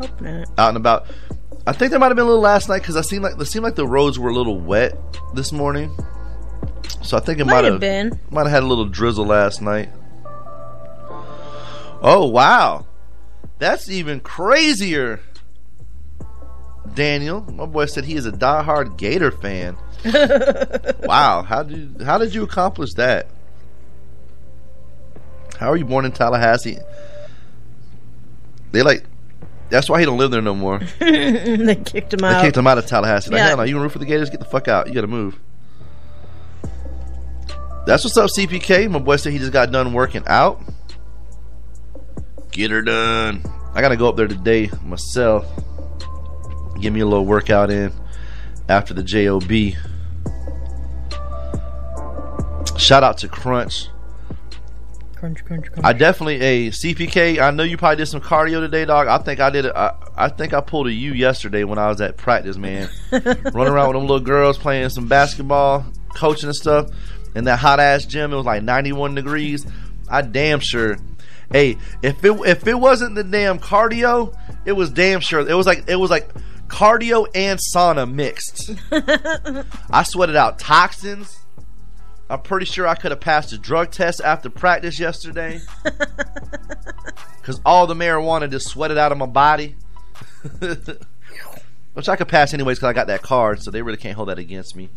hope 0.02 0.22
not. 0.22 0.48
out 0.58 0.68
and 0.70 0.78
about. 0.78 1.06
I 1.68 1.74
think 1.74 1.92
there 1.92 2.00
might 2.00 2.08
have 2.08 2.16
been 2.16 2.26
a 2.26 2.28
little 2.30 2.42
last 2.42 2.70
night 2.70 2.80
because 2.80 2.96
I 2.98 3.02
seemed 3.02 3.24
like 3.24 3.40
it 3.40 3.46
seemed 3.46 3.64
like 3.64 3.76
the 3.76 3.86
roads 3.88 4.18
were 4.18 4.30
a 4.30 4.34
little 4.34 4.60
wet 4.60 4.96
this 5.34 5.52
morning. 5.52 5.96
So 7.04 7.18
I 7.18 7.20
think 7.20 7.40
it 7.40 7.46
Might 7.46 7.54
might 7.54 7.64
have 7.66 7.74
have 7.74 7.80
been. 7.82 8.20
might 8.30 8.44
have 8.44 8.52
had 8.52 8.64
a 8.64 8.66
little 8.68 8.86
drizzle 8.86 9.26
last 9.26 9.62
night. 9.62 9.90
Oh 12.04 12.28
wow, 12.28 12.86
that's 13.60 13.90
even 13.90 14.20
crazier. 14.20 15.20
Daniel, 16.96 17.42
my 17.54 17.66
boy 17.66 17.86
said 17.86 18.06
he 18.06 18.16
is 18.16 18.26
a 18.26 18.32
diehard 18.32 18.98
Gator 18.98 19.32
fan. 19.32 19.78
wow, 21.08 21.44
how 21.44 21.64
did 21.64 22.02
how 22.04 22.18
did 22.18 22.34
you 22.34 22.44
accomplish 22.44 22.94
that? 22.96 23.28
How 25.60 25.70
are 25.72 25.78
you 25.78 25.86
born 25.86 26.06
in 26.06 26.12
Tallahassee? 26.12 26.80
They 28.72 28.82
like 28.82 29.06
that's 29.72 29.90
why 29.90 30.00
he 30.00 30.06
don't 30.06 30.18
live 30.18 30.30
there 30.32 30.42
no 30.42 30.54
more. 30.54 30.80
they 31.00 31.76
kicked 31.84 32.14
him 32.14 32.24
out. 32.24 32.42
They 32.42 32.48
kicked 32.48 32.58
him 32.58 32.68
out 32.68 32.78
of 32.78 32.86
Tallahassee. 32.86 33.32
Like, 33.32 33.40
Yeah. 33.40 33.48
hell 33.48 33.58
no, 33.58 33.64
you 33.64 33.74
gonna 33.74 33.84
root 33.84 33.92
for 33.94 34.00
the 34.00 34.06
Gators? 34.06 34.30
Get 34.30 34.40
the 34.40 34.46
fuck 34.46 34.68
out. 34.68 34.88
You 34.88 34.94
gotta 34.94 35.08
move. 35.08 35.40
That's 37.88 38.04
what's 38.04 38.16
up, 38.18 38.30
CPK. 38.30 38.90
My 38.92 39.00
boy 39.00 39.16
said 39.16 39.34
he 39.34 39.40
just 39.40 39.52
got 39.52 39.72
done 39.72 39.94
working 39.94 40.24
out. 40.28 40.62
Get 42.52 42.70
her 42.70 42.82
done. 42.84 43.44
I 43.74 43.82
gotta 43.82 43.98
go 43.98 44.08
up 44.10 44.18
there 44.18 44.28
today 44.28 44.70
myself. 44.84 45.48
Give 46.80 46.94
me 46.94 47.00
a 47.00 47.06
little 47.06 47.26
workout 47.26 47.72
in 47.72 47.92
after 48.70 48.94
the 48.94 49.04
JOB. 49.04 49.74
Shout 52.78 53.04
out 53.04 53.18
to 53.20 53.28
Crunch. 53.28 53.88
Crunch, 55.22 55.46
crunch, 55.46 55.72
crunch. 55.72 55.86
I 55.86 55.94
definitely 55.94 56.42
a 56.42 56.72
CPK. 56.72 57.40
I 57.40 57.52
know 57.52 57.62
you 57.62 57.78
probably 57.78 57.98
did 57.98 58.08
some 58.08 58.22
cardio 58.22 58.60
today, 58.60 58.86
dog. 58.86 59.08
I 59.08 59.20
think 59.20 59.40
I 59.40 59.52
did 59.52 59.66
it. 59.66 59.76
I, 59.76 59.94
I 60.18 60.30
think 60.30 60.52
I 60.52 60.62
pulled 60.62 60.88
a 60.88 60.92
U 60.92 61.14
yesterday 61.14 61.64
when 61.64 61.78
I 61.78 61.90
was 61.90 62.02
at 62.02 62.18
practice, 62.18 62.58
man. 62.58 62.90
Running 63.12 63.72
around 63.72 63.90
with 63.90 63.98
them 63.98 64.08
little 64.08 64.20
girls 64.20 64.58
playing 64.58 64.90
some 64.90 65.08
basketball, 65.08 65.86
coaching 66.16 66.50
and 66.50 66.56
stuff. 66.56 66.90
In 67.36 67.44
that 67.44 67.60
hot 67.60 67.80
ass 67.80 68.04
gym, 68.06 68.34
it 68.34 68.36
was 68.36 68.48
like 68.48 68.64
91 68.64 69.14
degrees. 69.14 69.64
I 70.10 70.24
damn 70.24 70.60
sure. 70.60 70.98
Hey, 71.52 71.78
if 72.02 72.26
it 72.26 72.32
if 72.48 72.66
it 72.66 72.80
wasn't 72.80 73.14
the 73.14 73.24
damn 73.24 73.60
cardio, 73.60 74.36
it 74.66 74.72
was 74.72 74.90
damn 74.90 75.20
sure. 75.20 75.48
It 75.48 75.54
was 75.54 75.68
like 75.68 75.88
it 75.88 75.98
was 75.98 76.10
like 76.10 76.32
cardio 76.68 77.28
and 77.36 77.60
sauna 77.60 78.12
mixed. 78.12 78.72
I 79.92 80.02
sweated 80.02 80.36
out 80.36 80.58
toxins. 80.58 81.41
I'm 82.32 82.41
pretty 82.41 82.65
sure 82.65 82.88
I 82.88 82.96
could 82.96 83.12
have 83.12 83.20
passed 83.20 83.52
a 83.54 83.58
drug 83.58 83.91
test 83.91 84.22
after 84.22 84.50
practice 84.50 85.00
yesterday. 85.00 85.60
Because 87.41 87.60
all 87.65 87.88
the 87.88 87.96
marijuana 87.96 88.50
just 88.52 88.67
sweated 88.67 89.00
out 89.00 89.12
of 89.12 89.17
my 89.17 89.26
body. 89.26 89.76
Which 91.94 92.08
I 92.08 92.15
could 92.15 92.28
pass 92.28 92.54
anyways 92.54 92.78
because 92.78 92.89
I 92.89 92.94
got 92.94 93.08
that 93.08 93.24
card, 93.24 93.63
so 93.63 93.72
they 93.72 93.82
really 93.82 93.98
can't 93.98 94.15
hold 94.15 94.30
that 94.30 94.38
against 94.38 94.76
me. 94.76 94.89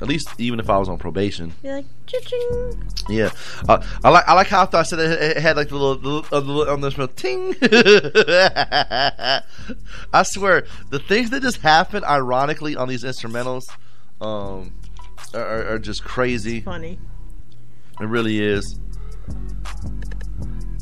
At 0.00 0.06
least 0.06 0.28
even 0.36 0.60
if 0.60 0.68
I 0.68 0.76
was 0.76 0.90
on 0.90 0.98
probation. 0.98 1.54
You're 1.62 1.76
like, 1.76 1.86
ching. 2.06 2.84
Yeah, 3.08 3.30
uh, 3.66 3.82
I 4.04 4.10
like 4.10 4.28
I 4.28 4.34
like 4.34 4.48
how 4.48 4.62
I 4.62 4.66
thought 4.66 4.80
I 4.80 4.82
said 4.82 4.98
it, 4.98 5.36
it 5.38 5.42
had 5.42 5.56
like 5.56 5.70
the 5.70 5.76
little, 5.76 5.96
the, 5.96 6.08
little- 6.08 6.36
uh, 6.36 6.40
the 6.40 6.52
little 6.52 6.72
on 6.74 6.80
this 6.82 6.98
little 6.98 7.14
ting. 7.14 7.54
I 10.12 10.22
swear, 10.24 10.66
the 10.90 10.98
things 10.98 11.30
that 11.30 11.40
just 11.40 11.62
happen 11.62 12.04
ironically 12.04 12.76
on 12.76 12.88
these 12.88 13.02
instrumentals, 13.02 13.64
um, 14.20 14.74
are, 15.34 15.74
are, 15.74 15.78
just 15.78 16.04
crazy. 16.04 16.60
Funny. 16.60 16.98
It 18.00 18.06
really 18.06 18.40
is. 18.40 18.78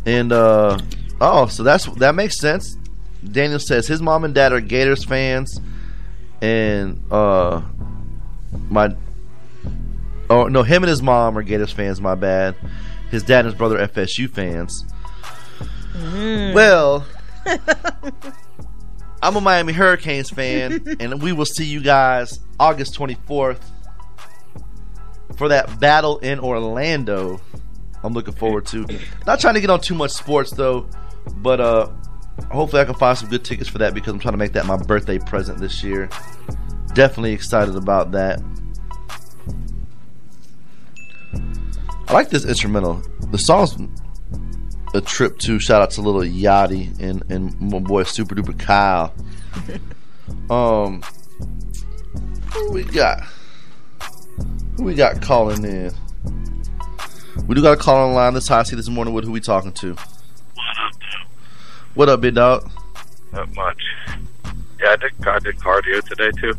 And 0.07 0.33
uh 0.33 0.79
oh, 1.21 1.47
so 1.47 1.63
that's 1.63 1.87
that 1.97 2.15
makes 2.15 2.39
sense. 2.39 2.77
Daniel 3.25 3.59
says 3.59 3.87
his 3.87 4.03
mom 4.03 4.25
and 4.25 4.35
dad 4.35 4.53
are 4.53 4.61
Gators 4.61 5.05
fans, 5.05 5.61
and 6.43 7.01
uh 7.11 7.63
my 8.69 8.95
oh 10.29 10.45
no, 10.45 10.63
him 10.63 10.83
and 10.83 10.91
his 10.91 11.03
mom 11.03 11.39
are 11.39 11.43
Gators 11.43 11.73
fans. 11.73 12.01
My 12.01 12.15
bad. 12.15 12.55
His 13.11 13.23
dad 13.23 13.41
and 13.41 13.47
his 13.47 13.55
brother 13.55 13.79
FSU 13.87 14.29
fans. 14.29 14.85
Well, 15.95 17.07
I'm 19.23 19.37
a 19.37 19.41
Miami 19.41 19.73
Hurricanes 19.73 20.31
fan, 20.31 20.97
and 20.99 21.23
we 21.23 21.33
will 21.33 21.47
see 21.47 21.65
you 21.65 21.81
guys 21.81 22.41
August 22.59 22.99
24th 22.99 23.61
for 25.37 25.49
that 25.49 25.81
battle 25.81 26.19
in 26.19 26.39
Orlando. 26.39 27.41
I'm 28.03 28.13
looking 28.13 28.35
forward 28.35 28.67
to. 28.67 28.87
Not 29.27 29.41
trying 29.41 29.55
to 29.55 29.61
get 29.61 29.71
on 29.71 29.81
too 29.81 29.95
much 29.95 30.11
sports 30.11 30.51
though, 30.51 30.87
but 31.37 31.61
uh, 31.61 31.91
hopefully 32.51 32.83
I 32.83 32.85
can 32.85 32.95
find 32.95 33.17
some 33.17 33.29
good 33.29 33.45
tickets 33.45 33.69
for 33.69 33.79
that 33.79 33.95
because 33.95 34.13
I'm 34.13 34.19
trying 34.19 34.35
to 34.35 34.39
make 34.39 34.53
that 34.53 34.67
my 34.67 34.77
birthday 34.77 35.19
present 35.19 35.59
this 35.59 35.83
year. 35.83 36.09
Definitely 36.95 37.33
excited 37.33 37.77
about 37.77 38.13
that. 38.13 38.43
I 42.07 42.13
like 42.13 42.29
this 42.29 42.45
instrumental. 42.45 43.03
The 43.31 43.39
song's 43.39 43.77
a 44.95 45.01
trip 45.01 45.39
to 45.41 45.59
shout 45.59 45.83
out 45.83 45.91
to 45.93 46.03
Lil 46.03 46.29
Yachty 46.31 47.01
and 47.01 47.25
and 47.31 47.61
my 47.61 47.81
boy 47.81 48.05
Super 48.05 48.35
Duper 48.35 48.59
Kyle. 48.59 49.15
um, 50.51 51.03
we 52.71 52.85
got? 52.85 53.25
Who 54.77 54.85
we 54.85 54.95
got 54.95 55.21
calling 55.23 55.65
in? 55.65 55.93
We 57.47 57.55
do 57.55 57.63
got 57.63 57.73
a 57.73 57.81
call 57.81 57.97
on 57.97 58.11
the 58.11 58.17
line. 58.17 58.35
This 58.35 58.45
is 58.45 58.49
how 58.49 58.59
I 58.61 58.63
see 58.63 58.77
this 58.77 58.89
morning. 58.89 59.13
With 59.15 59.25
who 59.25 59.33
we 59.33 59.41
talking 59.41 59.73
to? 59.73 59.95
What 59.95 60.79
up, 60.79 60.93
dude? 60.93 61.29
What 61.95 62.09
up, 62.09 62.21
big 62.21 62.35
dog? 62.35 62.71
Not 63.33 63.55
much. 63.55 63.83
Yeah, 64.81 64.91
I 64.91 64.97
did. 64.97 65.13
I 65.27 65.39
did 65.39 65.57
cardio 65.59 66.03
today 66.03 66.31
too. 66.41 66.55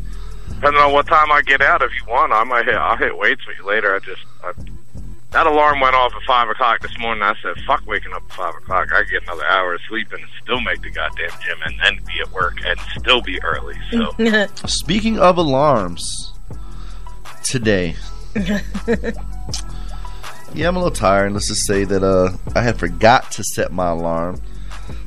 Depending 0.48 0.80
on 0.80 0.92
what 0.92 1.06
time 1.06 1.30
I 1.30 1.42
get 1.42 1.60
out, 1.60 1.82
if 1.82 1.90
you 1.92 2.10
want, 2.10 2.32
I 2.32 2.44
might 2.44 2.64
hit. 2.66 2.74
I'll 2.74 2.96
hit 2.96 3.16
weights 3.16 3.46
with 3.46 3.58
you 3.58 3.66
later. 3.66 3.94
I 3.94 3.98
just 3.98 4.22
I, 4.42 4.52
that 5.32 5.46
alarm 5.46 5.80
went 5.80 5.94
off 5.94 6.14
at 6.14 6.22
five 6.22 6.48
o'clock 6.48 6.80
this 6.80 6.96
morning. 6.98 7.22
I 7.22 7.34
said, 7.42 7.54
"Fuck 7.66 7.86
waking 7.86 8.12
up 8.12 8.22
at 8.28 8.32
five 8.32 8.54
o'clock. 8.54 8.92
I 8.92 9.02
get 9.04 9.22
another 9.22 9.44
hour 9.46 9.74
of 9.74 9.80
sleep 9.88 10.12
and 10.12 10.22
still 10.42 10.60
make 10.60 10.82
the 10.82 10.90
goddamn 10.90 11.30
gym, 11.44 11.58
and 11.64 11.74
then 11.82 12.04
be 12.06 12.20
at 12.20 12.32
work 12.32 12.58
and 12.64 12.78
still 12.98 13.20
be 13.20 13.42
early." 13.42 13.76
So 13.90 14.12
Speaking 14.66 15.18
of 15.18 15.36
alarms, 15.36 16.32
today. 17.48 17.94
Yeah, 20.54 20.68
I'm 20.68 20.76
a 20.76 20.78
little 20.78 20.94
tired. 20.94 21.32
Let's 21.32 21.48
just 21.48 21.66
say 21.66 21.84
that 21.84 22.02
uh, 22.02 22.30
I 22.54 22.62
had 22.62 22.78
forgot 22.78 23.30
to 23.32 23.44
set 23.44 23.72
my 23.72 23.90
alarm, 23.90 24.40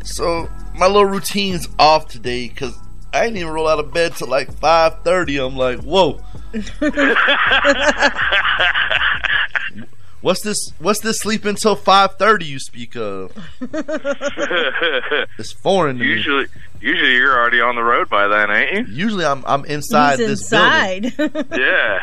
so 0.03 0.47
my 0.75 0.85
little 0.85 1.05
routine's 1.05 1.67
off 1.79 2.07
today 2.07 2.49
because 2.49 2.77
I 3.13 3.23
didn't 3.23 3.37
even 3.37 3.53
roll 3.53 3.67
out 3.67 3.79
of 3.79 3.91
bed 3.91 4.15
till 4.15 4.27
like 4.27 4.51
5:30. 4.53 5.47
I'm 5.47 5.55
like, 5.55 5.79
whoa. 5.79 6.21
What's 10.21 10.41
this? 10.41 10.73
What's 10.79 10.99
this 10.99 11.19
sleep 11.21 11.45
until 11.45 11.75
5:30? 11.77 12.45
You 12.45 12.59
speak 12.59 12.95
of? 12.95 13.31
It's 15.39 15.53
foreign 15.53 15.97
to 15.97 16.03
me. 16.03 16.09
usually, 16.09 16.45
usually 16.81 17.13
you're 17.15 17.39
already 17.39 17.61
on 17.61 17.75
the 17.75 17.83
road 17.83 18.09
by 18.09 18.27
then, 18.27 18.51
ain't 18.51 18.89
you? 18.89 18.93
Usually, 18.93 19.25
I'm 19.25 19.43
I'm 19.47 19.63
inside 19.65 20.19
He's 20.19 20.27
this 20.27 20.41
inside. 20.41 21.13
yeah. 21.57 21.99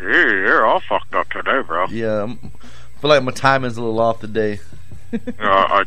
You're, 0.00 0.44
you're 0.46 0.66
all 0.66 0.80
fucked 0.80 1.14
up 1.14 1.28
today, 1.30 1.60
bro. 1.62 1.86
Yeah, 1.88 2.22
I'm, 2.22 2.38
I 2.42 3.00
feel 3.00 3.10
like 3.10 3.22
my 3.22 3.32
timing's 3.32 3.76
a 3.76 3.82
little 3.82 4.00
off 4.00 4.20
today. 4.20 4.60
Uh, 5.12 5.18
I, 5.42 5.84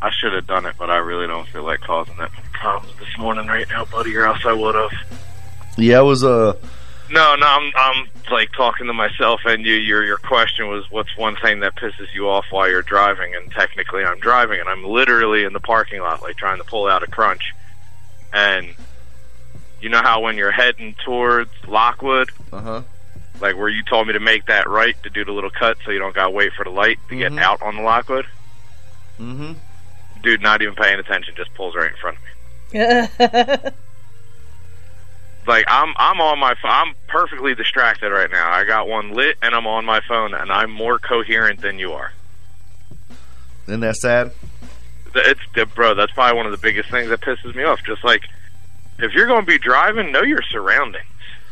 I 0.00 0.10
should 0.12 0.32
have 0.32 0.46
done 0.46 0.66
it, 0.66 0.76
but 0.78 0.88
I 0.88 0.98
really 0.98 1.26
don't 1.26 1.48
feel 1.48 1.64
like 1.64 1.80
causing 1.80 2.16
that 2.18 2.30
many 2.32 2.46
problems 2.52 2.96
this 3.00 3.18
morning 3.18 3.48
right 3.48 3.68
now, 3.68 3.86
buddy, 3.86 4.14
or 4.16 4.24
else 4.24 4.44
I 4.44 4.52
would 4.52 4.76
have. 4.76 4.92
Yeah, 5.76 5.98
I 5.98 6.02
was 6.02 6.22
uh 6.22 6.52
No, 7.10 7.34
no, 7.34 7.46
I'm 7.46 7.72
I'm 7.74 8.08
like 8.30 8.52
talking 8.52 8.86
to 8.86 8.92
myself, 8.92 9.40
and 9.46 9.64
you, 9.66 9.74
your 9.74 10.04
your 10.04 10.18
question 10.18 10.68
was, 10.68 10.88
what's 10.92 11.16
one 11.16 11.34
thing 11.36 11.58
that 11.60 11.74
pisses 11.74 12.06
you 12.14 12.28
off 12.28 12.44
while 12.50 12.68
you're 12.70 12.82
driving? 12.82 13.34
And 13.34 13.50
technically, 13.50 14.04
I'm 14.04 14.20
driving, 14.20 14.60
and 14.60 14.68
I'm 14.68 14.84
literally 14.84 15.42
in 15.42 15.52
the 15.52 15.58
parking 15.60 16.00
lot, 16.00 16.22
like 16.22 16.36
trying 16.36 16.58
to 16.58 16.64
pull 16.64 16.86
out 16.86 17.02
a 17.02 17.08
crunch, 17.08 17.52
and 18.32 18.68
you 19.80 19.88
know 19.88 20.02
how 20.02 20.20
when 20.20 20.36
you're 20.36 20.52
heading 20.52 20.94
towards 21.04 21.50
Lockwood, 21.66 22.30
uh 22.52 22.60
huh. 22.60 22.82
Like 23.40 23.56
where 23.56 23.68
you 23.68 23.82
told 23.82 24.06
me 24.06 24.12
to 24.12 24.20
make 24.20 24.46
that 24.46 24.68
right 24.68 25.00
to 25.02 25.10
do 25.10 25.24
the 25.24 25.32
little 25.32 25.50
cut, 25.50 25.76
so 25.84 25.90
you 25.90 25.98
don't 25.98 26.14
gotta 26.14 26.30
wait 26.30 26.52
for 26.52 26.64
the 26.64 26.70
light 26.70 26.98
to 27.08 27.16
get 27.16 27.36
out 27.38 27.62
on 27.62 27.76
the 27.76 27.82
Lockwood. 27.82 28.26
Mm-hmm. 29.18 29.52
Dude, 30.22 30.42
not 30.42 30.62
even 30.62 30.74
paying 30.74 30.98
attention, 30.98 31.34
just 31.36 31.52
pulls 31.54 31.74
right 31.74 31.90
in 31.90 31.96
front 31.96 32.16
of 32.16 32.22
me. 32.22 32.28
like 35.46 35.64
I'm 35.68 35.94
I'm 35.96 36.20
on 36.20 36.38
my 36.38 36.54
phone. 36.60 36.70
I'm 36.70 36.94
perfectly 37.08 37.54
distracted 37.54 38.10
right 38.10 38.30
now. 38.30 38.50
I 38.50 38.64
got 38.64 38.88
one 38.88 39.12
lit 39.12 39.36
and 39.42 39.54
I'm 39.54 39.66
on 39.66 39.84
my 39.84 40.00
phone 40.00 40.34
and 40.34 40.50
I'm 40.50 40.70
more 40.70 40.98
coherent 40.98 41.60
than 41.60 41.78
you 41.78 41.92
are. 41.92 42.12
Isn't 43.66 43.80
that 43.80 43.96
sad? 43.96 44.32
It's 45.14 45.40
bro, 45.74 45.94
that's 45.94 46.12
probably 46.12 46.36
one 46.36 46.46
of 46.46 46.52
the 46.52 46.58
biggest 46.58 46.90
things 46.90 47.08
that 47.08 47.20
pisses 47.20 47.54
me 47.54 47.62
off. 47.62 47.80
Just 47.84 48.04
like 48.04 48.22
if 48.98 49.12
you're 49.12 49.26
going 49.26 49.42
to 49.42 49.46
be 49.46 49.58
driving, 49.58 50.12
know 50.12 50.22
your 50.22 50.42
surroundings. 50.42 51.04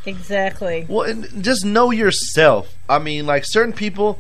Exactly. 0.07 0.87
Well, 0.89 1.09
and 1.09 1.43
just 1.45 1.65
know 1.65 1.91
yourself. 1.91 2.75
I 2.89 2.99
mean, 2.99 3.27
like 3.27 3.45
certain 3.45 3.73
people, 3.73 4.19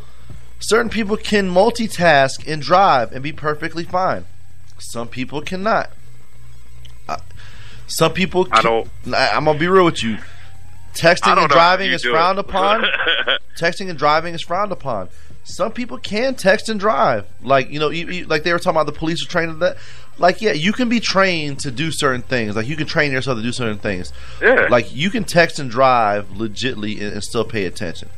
certain 0.59 0.90
people 0.90 1.16
can 1.16 1.51
multitask 1.53 2.47
and 2.51 2.62
drive 2.62 3.12
and 3.12 3.23
be 3.23 3.33
perfectly 3.33 3.85
fine. 3.85 4.27
Some 4.79 5.09
people 5.09 5.40
cannot. 5.40 5.90
Uh, 7.09 7.16
some 7.87 8.12
people. 8.12 8.44
Can, 8.44 8.55
I 8.55 8.62
don't. 8.62 8.88
I'm 9.14 9.44
gonna 9.44 9.59
be 9.59 9.68
real 9.68 9.85
with 9.85 10.03
you. 10.03 10.18
Texting 10.94 11.37
and 11.37 11.49
driving 11.51 11.90
is 11.90 12.05
frowned 12.05 12.38
it. 12.38 12.44
upon. 12.47 12.85
Texting 13.59 13.90
and 13.90 13.99
driving 13.99 14.35
is 14.35 14.42
frowned 14.42 14.73
upon. 14.73 15.09
Some 15.42 15.73
people 15.73 15.99
can 15.99 16.35
text 16.37 16.68
and 16.68 16.79
drive. 16.81 17.27
Like 17.42 17.70
you 17.70 17.79
know, 17.79 17.90
you, 17.90 18.07
you- 18.09 18.27
like 18.27 18.44
they 18.44 18.53
were 18.53 18.59
talking 18.59 18.77
about 18.77 18.87
the 18.87 18.92
police 18.99 19.23
are 19.25 19.29
trained 19.29 19.61
that. 19.61 19.77
Like 20.18 20.40
yeah, 20.40 20.53
you 20.53 20.72
can 20.72 20.88
be 20.88 21.00
trained 21.00 21.59
to 21.61 21.70
do 21.70 21.90
certain 21.90 22.22
things. 22.22 22.55
Like 22.57 22.68
you 22.68 22.77
can 22.77 22.87
train 22.87 23.11
yourself 23.12 23.38
to 23.38 23.42
do 23.42 23.53
certain 23.53 23.79
things. 23.79 24.12
Yeah. 24.40 24.68
Like 24.70 24.94
you 24.94 25.11
can 25.11 25.24
text 25.24 25.59
and 25.59 25.70
drive 25.70 26.29
legitly 26.29 27.00
and, 27.03 27.14
and 27.14 27.22
still 27.24 27.44
pay 27.44 27.64
attention. 27.64 28.09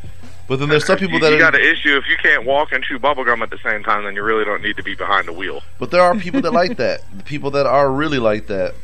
But 0.48 0.58
then 0.60 0.68
there's 0.68 0.86
some 0.86 0.98
people 0.98 1.14
you, 1.14 1.20
that 1.20 1.30
you 1.30 1.36
are. 1.36 1.50
got 1.50 1.54
an 1.54 1.62
issue 1.62 1.96
if 1.96 2.04
you 2.08 2.16
can't 2.22 2.44
walk 2.44 2.70
and 2.72 2.84
chew 2.84 2.98
bubblegum 2.98 3.40
at 3.42 3.50
the 3.50 3.58
same 3.64 3.82
time, 3.82 4.04
then 4.04 4.14
you 4.14 4.22
really 4.22 4.44
don't 4.44 4.62
need 4.62 4.76
to 4.76 4.82
be 4.82 4.94
behind 4.94 5.26
the 5.26 5.32
wheel. 5.32 5.62
But 5.78 5.90
there 5.90 6.02
are 6.02 6.14
people 6.18 6.40
that 6.42 6.52
like 6.52 6.76
that. 6.76 7.00
The 7.16 7.24
people 7.24 7.50
that 7.52 7.66
are 7.66 7.90
really 7.90 8.18
like 8.18 8.46
that. 8.48 8.74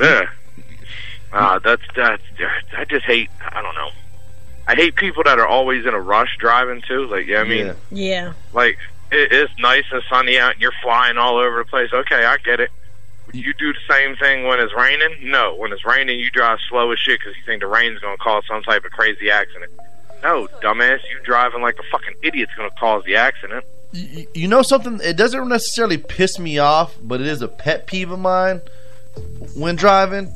Yeah. 0.00 0.26
Ah, 1.32 1.58
that's 1.58 1.82
that's. 1.96 2.22
I 2.76 2.84
just 2.84 3.06
hate. 3.06 3.30
I 3.40 3.62
don't 3.62 3.74
know. 3.74 3.90
I 4.68 4.74
hate 4.74 4.94
people 4.94 5.22
that 5.24 5.38
are 5.38 5.46
always 5.46 5.86
in 5.86 5.94
a 5.94 6.00
rush 6.00 6.36
driving 6.38 6.82
too. 6.86 7.06
Like, 7.06 7.26
yeah, 7.26 7.40
I 7.40 7.44
mean, 7.44 7.66
Yeah. 7.66 7.74
Yeah. 7.90 8.32
like 8.52 8.78
it, 9.12 9.32
it's 9.32 9.52
nice 9.58 9.84
and 9.92 10.02
sunny 10.08 10.38
out, 10.38 10.52
and 10.52 10.60
you're 10.62 10.72
flying 10.82 11.18
all 11.18 11.36
over 11.36 11.58
the 11.58 11.64
place. 11.64 11.92
Okay, 11.92 12.24
I 12.24 12.38
get 12.38 12.60
it. 12.60 12.70
You 13.32 13.54
do 13.54 13.72
the 13.72 13.78
same 13.88 14.16
thing 14.16 14.46
when 14.46 14.58
it's 14.58 14.74
raining? 14.74 15.30
No, 15.30 15.54
when 15.54 15.72
it's 15.72 15.84
raining, 15.86 16.18
you 16.18 16.30
drive 16.30 16.58
slow 16.68 16.90
as 16.90 16.98
shit 16.98 17.20
because 17.20 17.36
you 17.36 17.42
think 17.44 17.60
the 17.60 17.66
rain's 17.66 17.98
gonna 18.00 18.16
cause 18.16 18.44
some 18.48 18.62
type 18.62 18.84
of 18.84 18.90
crazy 18.90 19.30
accident. 19.30 19.70
No, 20.22 20.48
dumbass, 20.62 20.98
you 21.10 21.20
driving 21.24 21.62
like 21.62 21.78
a 21.78 21.82
fucking 21.90 22.14
idiot's 22.22 22.52
gonna 22.56 22.70
cause 22.78 23.04
the 23.04 23.16
accident. 23.16 23.64
You, 23.92 24.26
you 24.34 24.48
know 24.48 24.62
something? 24.62 25.00
It 25.02 25.16
doesn't 25.16 25.48
necessarily 25.48 25.98
piss 25.98 26.38
me 26.38 26.58
off, 26.58 26.94
but 27.00 27.20
it 27.20 27.26
is 27.26 27.42
a 27.42 27.48
pet 27.48 27.86
peeve 27.86 28.10
of 28.10 28.18
mine 28.18 28.60
when 29.54 29.76
driving. 29.76 30.26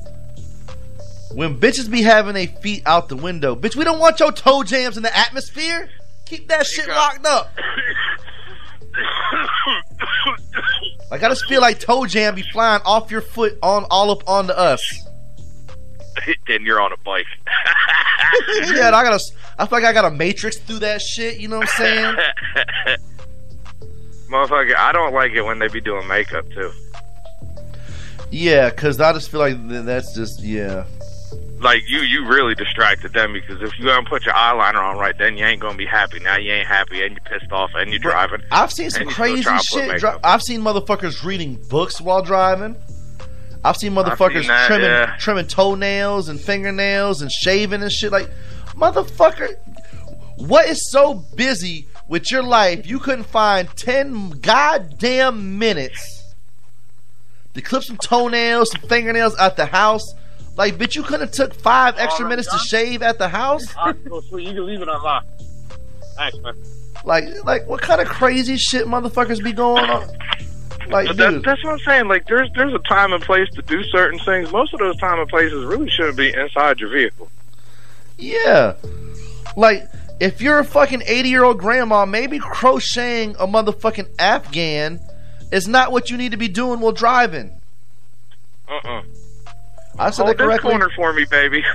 When 1.32 1.60
bitches 1.60 1.90
be 1.90 2.02
having 2.02 2.34
their 2.34 2.46
feet 2.46 2.82
out 2.86 3.08
the 3.08 3.16
window, 3.16 3.56
bitch, 3.56 3.76
we 3.76 3.84
don't 3.84 3.98
want 3.98 4.20
your 4.20 4.32
toe 4.32 4.62
jams 4.62 4.96
in 4.96 5.02
the 5.02 5.14
atmosphere. 5.14 5.90
Keep 6.24 6.48
that 6.48 6.66
shit 6.66 6.88
locked 6.88 7.26
up. 7.26 7.54
Like 11.10 11.22
I 11.22 11.28
just 11.28 11.46
feel 11.46 11.60
like 11.60 11.78
toe 11.78 12.06
jam 12.06 12.34
be 12.34 12.42
flying 12.42 12.82
off 12.84 13.10
your 13.10 13.20
foot 13.20 13.58
on 13.62 13.86
all 13.90 14.10
up 14.10 14.28
onto 14.28 14.52
us. 14.52 14.82
then 16.48 16.62
you're 16.62 16.80
on 16.80 16.92
a 16.92 16.96
bike. 16.98 17.26
yeah, 18.72 18.86
and 18.88 18.96
I 18.96 19.02
gotta. 19.02 19.22
I 19.58 19.66
feel 19.66 19.78
like 19.78 19.84
I 19.84 19.92
got 19.92 20.04
a 20.04 20.10
matrix 20.10 20.58
through 20.58 20.80
that 20.80 21.00
shit. 21.00 21.38
You 21.38 21.48
know 21.48 21.58
what 21.58 21.68
I'm 21.68 21.76
saying? 21.76 22.16
Motherfucker, 24.30 24.74
I 24.74 24.92
don't 24.92 25.14
like 25.14 25.32
it 25.32 25.42
when 25.42 25.58
they 25.58 25.68
be 25.68 25.80
doing 25.80 26.06
makeup 26.08 26.44
too. 26.50 26.72
Yeah, 28.30 28.70
because 28.70 29.00
I 29.00 29.12
just 29.12 29.30
feel 29.30 29.40
like 29.40 29.56
that's 29.68 30.14
just 30.14 30.42
yeah. 30.42 30.84
Like 31.60 31.88
you, 31.88 32.00
you 32.00 32.26
really 32.26 32.54
distracted 32.54 33.14
them 33.14 33.32
because 33.32 33.62
if 33.62 33.78
you 33.78 33.86
don't 33.86 34.06
put 34.06 34.26
your 34.26 34.34
eyeliner 34.34 34.78
on 34.78 34.98
right, 34.98 35.16
then 35.16 35.36
you 35.38 35.44
ain't 35.44 35.60
gonna 35.60 35.76
be 35.76 35.86
happy. 35.86 36.20
Now 36.20 36.36
you 36.36 36.52
ain't 36.52 36.68
happy, 36.68 37.02
and 37.02 37.12
you're 37.12 37.38
pissed 37.38 37.50
off, 37.50 37.70
and 37.74 37.90
you're 37.90 37.98
driving. 37.98 38.42
I've 38.52 38.70
seen 38.70 38.90
some 38.90 39.02
and 39.02 39.10
you 39.10 39.14
still 39.14 39.24
crazy 39.24 39.42
try 39.42 39.58
to 39.58 39.66
put 39.72 39.90
shit. 39.90 40.00
Dri- 40.00 40.20
I've 40.22 40.42
seen 40.42 40.60
motherfuckers 40.60 41.24
reading 41.24 41.58
books 41.68 42.00
while 42.00 42.22
driving. 42.22 42.76
I've 43.64 43.76
seen 43.76 43.92
motherfuckers 43.92 44.40
seen 44.40 44.48
that, 44.48 44.66
trimming 44.66 44.86
yeah. 44.86 45.16
trimming 45.18 45.46
toenails 45.46 46.28
and 46.28 46.38
fingernails 46.38 47.22
and 47.22 47.32
shaving 47.32 47.82
and 47.82 47.90
shit. 47.90 48.12
Like, 48.12 48.30
motherfucker, 48.74 49.56
what 50.36 50.68
is 50.68 50.90
so 50.90 51.14
busy 51.14 51.86
with 52.06 52.30
your 52.30 52.42
life 52.42 52.86
you 52.86 52.98
couldn't 53.00 53.24
find 53.24 53.68
ten 53.76 54.30
goddamn 54.30 55.58
minutes 55.58 56.34
to 57.54 57.62
clip 57.62 57.82
some 57.82 57.96
toenails, 57.96 58.70
some 58.70 58.82
fingernails 58.82 59.34
at 59.38 59.56
the 59.56 59.66
house? 59.66 60.04
Like, 60.56 60.76
bitch, 60.76 60.94
you 60.94 61.02
couldn't 61.02 61.20
have 61.20 61.32
took 61.32 61.52
five 61.54 61.96
extra 61.98 62.26
minutes 62.28 62.50
to 62.50 62.58
shave 62.58 63.02
at 63.02 63.18
the 63.18 63.28
house? 63.28 63.66
Go 64.08 64.20
sweet. 64.22 64.48
You 64.48 64.54
can 64.54 64.66
leave 64.66 64.80
it 64.82 64.88
unlocked. 64.88 65.42
Thanks, 66.16 66.38
man. 66.38 66.54
Like, 67.04 67.44
like 67.44 67.66
what 67.68 67.82
kind 67.82 68.00
of 68.00 68.08
crazy 68.08 68.56
shit 68.56 68.86
motherfuckers 68.86 69.42
be 69.44 69.52
going 69.52 69.84
on? 69.84 70.08
Like, 70.88 71.08
But 71.08 71.16
that, 71.18 71.30
dude. 71.30 71.44
that's 71.44 71.62
what 71.64 71.72
I'm 71.74 71.78
saying. 71.80 72.08
Like, 72.08 72.26
there's 72.26 72.48
there's 72.54 72.72
a 72.72 72.78
time 72.88 73.12
and 73.12 73.22
place 73.22 73.48
to 73.50 73.62
do 73.62 73.82
certain 73.84 74.18
things. 74.20 74.50
Most 74.50 74.72
of 74.72 74.78
those 74.80 74.96
time 74.98 75.18
and 75.20 75.28
places 75.28 75.64
really 75.64 75.90
shouldn't 75.90 76.16
be 76.16 76.32
inside 76.32 76.80
your 76.80 76.88
vehicle. 76.90 77.28
Yeah. 78.16 78.74
Like, 79.56 79.88
if 80.20 80.40
you're 80.40 80.58
a 80.60 80.64
fucking 80.64 81.02
80 81.04 81.28
year 81.28 81.44
old 81.44 81.58
grandma, 81.58 82.06
maybe 82.06 82.38
crocheting 82.38 83.36
a 83.38 83.46
motherfucking 83.46 84.08
Afghan 84.18 85.00
is 85.52 85.68
not 85.68 85.92
what 85.92 86.08
you 86.08 86.16
need 86.16 86.30
to 86.30 86.38
be 86.38 86.48
doing 86.48 86.80
while 86.80 86.92
driving. 86.92 87.60
Uh-uh. 88.68 89.02
I 89.98 90.10
said 90.10 90.22
oh, 90.22 90.26
Hold 90.26 90.38
that 90.38 90.38
this 90.38 90.46
correctly. 90.46 90.70
corner 90.70 90.90
for 90.94 91.12
me, 91.12 91.24
baby. 91.24 91.62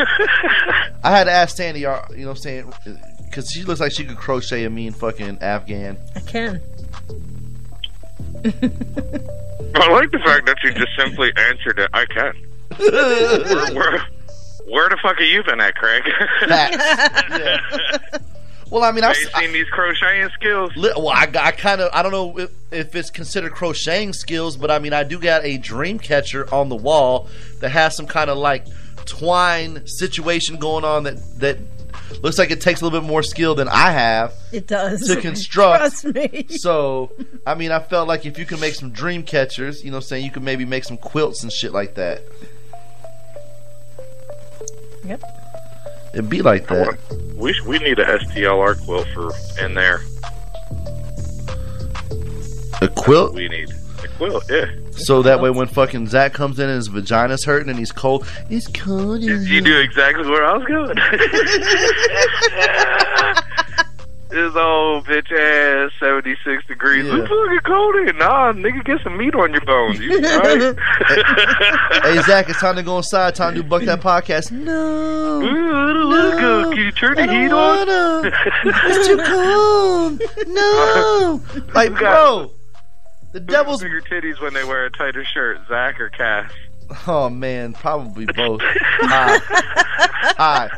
I 1.04 1.10
had 1.10 1.24
to 1.26 1.32
ask 1.32 1.58
Sandy, 1.58 1.82
you 1.82 1.88
know 1.88 2.02
what 2.10 2.28
I'm 2.28 2.36
saying? 2.36 2.74
Because 3.26 3.50
she 3.52 3.64
looks 3.64 3.80
like 3.80 3.92
she 3.92 4.06
could 4.06 4.18
crochet 4.18 4.64
a 4.66 4.70
mean 4.70 4.92
fucking 4.92 5.40
Afghan. 5.42 5.98
I 6.16 6.20
can. 6.20 6.62
I 9.74 9.90
like 9.90 10.12
the 10.12 10.22
fact 10.24 10.46
that 10.46 10.58
you 10.64 10.72
just 10.74 10.96
simply 10.98 11.32
answered 11.38 11.80
it. 11.80 11.90
I 11.94 12.06
can. 12.06 12.34
where, 12.78 13.74
where, 13.74 14.06
where 14.68 14.90
the 14.90 14.98
fuck 15.02 15.18
have 15.18 15.28
you 15.28 15.44
been 15.44 15.60
at, 15.60 15.76
Craig? 15.76 16.04
Well, 18.72 18.84
I 18.86 18.92
mean, 18.92 19.04
I've 19.04 19.18
you 19.18 19.28
seen 19.38 19.52
these 19.54 19.68
crocheting 19.70 20.30
skills? 20.34 20.72
Li- 20.78 20.94
Well, 20.96 21.10
I, 21.10 21.30
I 21.40 21.52
kind 21.52 21.82
of 21.82 21.90
I 21.94 22.02
don't 22.02 22.12
know 22.14 22.38
if, 22.40 22.52
if 22.72 22.96
it's 22.96 23.10
considered 23.12 23.52
crocheting 23.52 24.14
skills, 24.14 24.56
but 24.58 24.72
I 24.72 24.80
mean 24.80 24.94
I 24.94 25.04
do 25.04 25.20
got 25.20 25.44
a 25.44 25.58
dream 25.58 26.00
catcher 26.00 26.52
on 26.54 26.70
the 26.70 26.76
wall 26.78 27.28
that 27.60 27.70
has 27.70 27.96
some 27.98 28.08
kind 28.08 28.30
of 28.30 28.38
like 28.38 28.66
twine 29.06 29.86
situation 29.86 30.56
going 30.58 30.86
on 30.86 31.04
that 31.04 31.18
that 31.40 31.58
looks 32.24 32.38
like 32.38 32.50
it 32.52 32.62
takes 32.62 32.80
a 32.82 32.86
little 32.86 33.00
bit 33.02 33.06
more 33.08 33.24
skill 33.24 33.56
than 33.56 33.68
I 33.68 33.92
have 33.92 34.34
It 34.54 34.68
does. 34.68 35.06
to 35.08 35.16
construct. 35.22 35.80
Trust 35.80 36.06
me. 36.06 36.46
So 36.50 37.12
I 37.46 37.56
mean 37.56 37.72
I 37.72 37.80
felt 37.80 38.08
like 38.08 38.26
if 38.26 38.40
you 38.40 38.46
can 38.46 38.62
make 38.62 38.76
some 38.76 38.92
dream 38.92 39.24
catchers, 39.24 39.84
you 39.84 39.92
know, 39.92 40.00
saying 40.00 40.24
you 40.24 40.32
could 40.32 40.44
maybe 40.44 40.64
make 40.64 40.86
some 40.86 40.98
quilts 40.98 41.44
and 41.44 41.52
shit 41.52 41.74
like 41.74 41.96
that. 41.96 42.22
Yep. 45.04 45.22
It'd 46.14 46.30
be 46.30 46.42
like 46.42 46.68
that. 46.68 46.98
We 47.36 47.60
we 47.66 47.80
need 47.80 48.00
a 48.00 48.06
STLR 48.06 48.84
quilt 48.84 49.08
for 49.14 49.32
in 49.64 49.74
there. 49.74 50.02
A 52.82 52.88
quilt. 52.90 53.34
We 53.34 53.48
need 53.48 53.72
a 54.04 54.08
quilt. 54.18 54.44
Yeah. 54.50 54.66
So 54.92 55.22
that 55.22 55.40
way, 55.42 55.50
when 55.50 55.68
fucking 55.68 56.08
Zach 56.08 56.34
comes 56.34 56.60
in 56.60 56.68
and 56.68 56.76
his 56.76 56.88
vagina's 56.88 57.46
hurting 57.46 57.70
and 57.70 57.80
he's 57.80 57.92
cold, 57.92 58.28
it's 58.50 58.68
cold. 58.68 59.22
You 59.22 59.62
knew 59.62 59.78
exactly 59.80 60.30
where 60.30 60.44
I 60.46 60.58
was 60.58 60.66
going. 60.66 60.98
this 64.32 64.56
old 64.56 65.06
bitch 65.06 65.32
ass, 65.32 65.92
76 66.00 66.66
degrees. 66.66 67.06
Yeah. 67.06 67.20
It's 67.20 67.28
fucking 67.30 67.60
cold 67.66 67.96
in. 68.08 68.18
Nah, 68.18 68.54
nigga, 68.54 68.84
get 68.86 69.02
some 69.04 69.18
meat 69.18 69.36
on 69.36 69.52
your 69.52 69.62
bones. 69.62 70.00
You 70.00 70.16
alright? 70.26 70.76
hey 72.04 72.22
Zach, 72.24 72.50
it's 72.50 72.60
time 72.60 72.76
to 72.78 72.84
go 72.84 72.98
inside. 72.98 73.36
Time 73.36 73.56
to 73.56 73.64
buck 73.64 73.84
that 73.84 74.02
podcast. 74.02 74.52
No, 74.52 75.42
uh, 75.42 75.94
no. 76.42 76.70
Can 76.70 76.78
you 76.78 76.92
turn 76.92 77.16
the 77.16 77.24
heat 77.24 77.52
on? 77.52 77.88
it's 78.64 79.08
too 79.08 79.18
cold. 79.26 80.22
No, 80.48 81.42
like 81.74 81.98
bro, 81.98 82.52
the 83.34 83.40
devil's 83.40 83.82
bigger 83.82 84.02
titties 84.02 84.42
when 84.42 84.54
they 84.54 84.64
wear 84.64 84.86
a 84.86 84.92
tighter 84.92 85.26
shirt, 85.26 85.60
Zach 85.68 86.00
or 86.00 86.10
Cass. 86.10 86.52
Oh 87.08 87.30
man, 87.30 87.74
probably 87.74 88.26
both. 88.26 88.62
Hi. 88.64 89.40
Hi. 90.38 90.70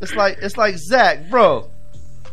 It's 0.00 0.14
like 0.14 0.38
it's 0.42 0.56
like 0.56 0.76
Zach, 0.76 1.30
bro. 1.30 1.70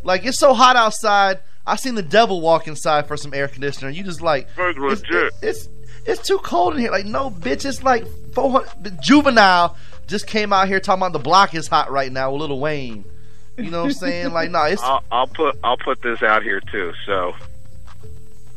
Like 0.04 0.26
it's 0.26 0.39
so 0.39 0.54
hot 0.54 0.76
outside. 0.76 1.39
I 1.66 1.78
seen 1.78 1.96
the 1.96 2.04
devil 2.04 2.42
walk 2.42 2.68
inside 2.68 3.08
for 3.08 3.16
some 3.16 3.34
air 3.34 3.48
conditioner. 3.48 3.89
You 3.89 4.04
just 4.04 4.22
like 4.22 4.48
That's 4.56 4.78
it's, 4.78 4.80
legit. 4.80 5.34
it's 5.42 5.70
it's 6.06 6.28
too 6.28 6.38
cold 6.39 6.76
in 6.76 6.82
here. 6.82 6.92
Like 6.92 7.06
no, 7.06 7.30
bitch. 7.30 7.66
It's 7.66 7.84
like 7.84 8.06
four 8.34 8.52
hundred. 8.52 9.02
Juvenile 9.02 9.78
just 10.08 10.28
came 10.28 10.52
out 10.52 10.68
here 10.68 10.80
talking 10.80 11.02
about 11.02 11.13
the 11.13 11.20
block 11.20 11.56
is 11.56 11.68
hot 11.68 11.92
right 11.92 12.12
now 12.12 12.32
with 12.32 12.42
Lil 12.42 12.60
Wayne. 12.60 13.06
You 13.58 13.70
know 13.70 13.84
what 13.84 13.88
I'm 13.88 13.94
saying? 13.94 14.34
Like 14.34 14.52
no, 14.52 14.63
it's 14.63 14.82
I'll, 14.82 15.04
I'll 15.12 15.28
put 15.28 15.58
I'll 15.63 15.78
put 15.78 16.02
this 16.02 16.22
out 16.22 16.44
here 16.44 16.60
too. 16.60 16.94
So 17.06 17.34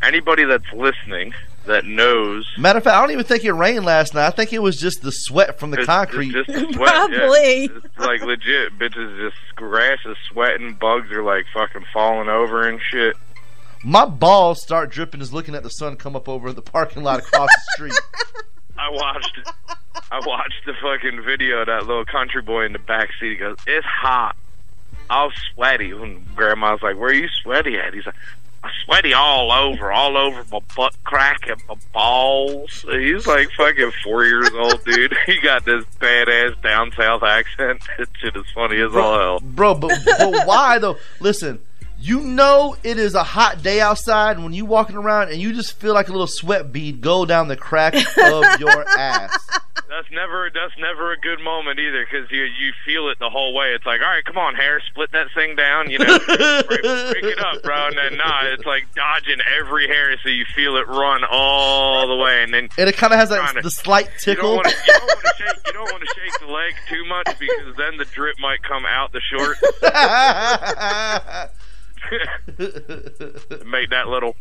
anybody 0.02 0.44
that's 0.44 0.72
listening 0.72 1.32
that 1.66 1.85
knows 1.85 2.46
matter 2.59 2.79
of 2.79 2.85
fact. 2.85 2.96
I 2.96 3.00
don't 3.00 3.11
even 3.12 3.24
think 3.24 3.44
it 3.44 3.52
rained 3.52 3.85
last 3.85 4.14
night. 4.14 4.26
I 4.26 4.31
think 4.31 4.52
it 4.52 4.61
was 4.62 4.76
just 4.76 5.02
the 5.02 5.11
sweat 5.12 5.59
from 5.59 5.70
the 5.70 5.81
It's- 5.81 5.87
concrete. 5.87 6.35
It's 6.35 6.46
just 6.46 6.74
sweat, 6.74 6.92
Probably. 6.92 7.62
Yeah. 7.62 7.68
It's 7.85 7.98
like 7.98 8.22
legit. 8.22 8.79
Bitches 8.79 9.18
just 9.31 9.37
grass 9.57 9.98
is 10.07 10.16
sweating. 10.31 10.74
Bugs 10.74 11.11
are 11.12 11.22
like 11.22 11.44
fucking 11.52 11.85
falling 11.92 12.29
over 12.29 12.66
and 12.68 12.81
shit. 12.90 13.16
My 13.85 14.05
balls 14.05 14.62
start 14.62 14.90
dripping 14.90 15.20
just 15.20 15.33
looking 15.33 15.55
at 15.55 15.62
the 15.62 15.68
sun 15.70 15.96
come 15.96 16.16
up 16.16 16.29
over 16.29 16.52
the 16.52 16.62
parking 16.62 17.02
lot 17.02 17.20
across 17.20 17.48
the 17.50 17.72
street. 17.74 18.01
I 18.78 18.90
watched. 18.90 19.38
I 20.12 20.20
watched 20.26 20.64
the 20.66 20.74
fucking 20.82 21.22
video 21.24 21.59
of 21.61 21.66
that 21.66 21.86
little 21.86 22.05
country 22.05 22.43
boy 22.43 22.64
in 22.64 22.72
the 22.72 22.78
back 22.78 23.09
seat. 23.20 23.30
He 23.32 23.36
goes, 23.36 23.57
"It's 23.66 23.86
hot. 23.86 24.36
I 25.09 25.24
was 25.24 25.34
sweaty." 25.55 25.93
When 25.95 26.26
Grandma's 26.34 26.82
like, 26.82 26.97
"Where 26.97 27.09
are 27.11 27.14
you 27.14 27.28
sweaty 27.43 27.78
at?" 27.78 27.95
He's 27.95 28.07
like, 28.07 28.14
"I'm 28.14 28.45
sweaty 28.84 29.12
all 29.14 29.50
over, 29.52 29.90
all 29.92 30.16
over 30.16 30.44
my 30.50 30.60
butt 30.76 30.94
crack 31.04 31.48
and 31.48 31.60
my 31.68 31.74
balls." 31.92 32.84
He's 32.90 33.26
like 33.26 33.50
fucking 33.52 33.92
four 34.04 34.24
years 34.24 34.50
old, 34.54 34.84
dude. 34.84 35.14
He 35.26 35.40
got 35.40 35.64
this 35.64 35.84
badass 36.00 36.60
down 36.62 36.92
south 36.96 37.22
accent. 37.22 37.82
That 37.98 38.08
shit 38.20 38.36
is 38.36 38.44
funny 38.54 38.80
as 38.80 38.94
all 38.94 39.18
hell. 39.18 39.40
bro. 39.40 39.74
But 39.74 39.92
but 40.04 40.46
why 40.46 40.78
though? 40.78 40.96
Listen, 41.20 41.60
you 41.98 42.20
know 42.20 42.76
it 42.82 42.98
is 42.98 43.14
a 43.14 43.22
hot 43.22 43.62
day 43.62 43.80
outside 43.80 44.38
when 44.38 44.52
you 44.52 44.64
walking 44.66 44.96
around 44.96 45.30
and 45.30 45.40
you 45.40 45.52
just 45.54 45.78
feel 45.80 45.94
like 45.94 46.08
a 46.08 46.12
little 46.12 46.26
sweat 46.26 46.72
bead 46.72 47.00
go 47.00 47.24
down 47.24 47.48
the 47.48 47.56
crack 47.56 47.94
of 47.94 48.60
your 48.60 48.88
ass. 48.98 49.48
That's 49.89 50.11
never 50.11 50.51
that's 50.53 50.76
never 50.78 51.12
a 51.12 51.18
good 51.18 51.41
moment 51.41 51.78
either 51.78 52.05
because 52.05 52.30
you 52.30 52.43
you 52.45 52.72
feel 52.84 53.09
it 53.09 53.18
the 53.18 53.30
whole 53.30 53.55
way. 53.55 53.72
It's 53.74 53.87
like, 53.87 54.01
all 54.01 54.09
right, 54.09 54.24
come 54.24 54.39
on, 54.39 54.55
hair, 54.55 54.80
split 54.91 55.12
that 55.12 55.28
thing 55.34 55.57
down, 55.57 55.91
you 55.91 55.99
know, 55.99 56.18
break, 56.26 57.24
it 57.24 57.39
up, 57.39 57.62
bro. 57.62 57.87
And 57.89 57.97
then 57.97 58.16
nah, 58.16 58.41
it's 58.45 58.64
like 58.64 58.93
dodging 58.95 59.39
every 59.61 59.87
hair 59.89 60.16
so 60.22 60.28
you 60.28 60.45
feel 60.55 60.76
it 60.76 60.89
run 60.89 61.22
all 61.30 62.07
the 62.09 62.16
way, 62.16 62.43
and 62.43 62.53
then 62.53 62.68
And 62.78 62.89
it 62.89 62.97
kind 62.97 63.12
of 63.12 63.18
has 63.18 63.30
like 63.30 63.55
to- 63.55 63.62
the 63.62 63.70
slight 63.70 64.11
tickle. 64.18 64.57
you 64.57 64.62
don't 64.62 64.64
want 64.64 64.68
to 64.68 65.34
shake 65.39 65.66
you 65.66 65.72
don't 65.72 65.93
want 65.93 66.03
to 66.03 66.14
shake 66.20 66.41
the 66.41 66.47
leg 66.53 66.74
too 66.89 67.05
much 67.05 67.39
because 67.39 67.76
then 67.76 67.97
the 67.99 68.05
drip 68.07 68.39
might 68.41 68.62
come 68.62 68.84
out 68.87 69.12
the 69.12 69.20
short. 69.20 69.57
Make 73.66 73.91
that 73.91 74.09
little 74.09 74.34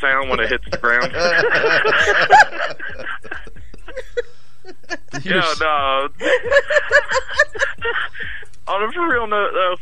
sound 0.00 0.28
when 0.30 0.40
it 0.40 0.48
hits 0.50 0.64
the 0.70 0.78
ground. 0.78 1.12
Yo, 5.22 5.40
no. 5.60 6.08
On 8.68 8.82
a 8.82 9.08
real 9.08 9.26
note, 9.26 9.52
though, 9.52 9.76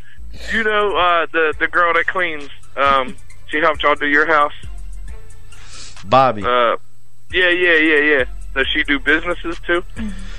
you 0.52 0.62
know 0.62 0.96
uh, 0.96 1.26
the 1.32 1.54
the 1.58 1.66
girl 1.66 1.92
that 1.94 2.06
cleans. 2.06 2.48
Um, 2.76 3.16
she 3.48 3.58
helped 3.58 3.82
y'all 3.82 3.94
do 3.94 4.06
your 4.06 4.26
house. 4.26 4.52
Bobby. 6.04 6.42
Uh, 6.42 6.76
yeah, 7.32 7.50
yeah, 7.50 7.76
yeah, 7.78 8.00
yeah. 8.00 8.24
Does 8.54 8.68
she 8.68 8.84
do 8.84 8.98
businesses 8.98 9.58
too? 9.66 9.84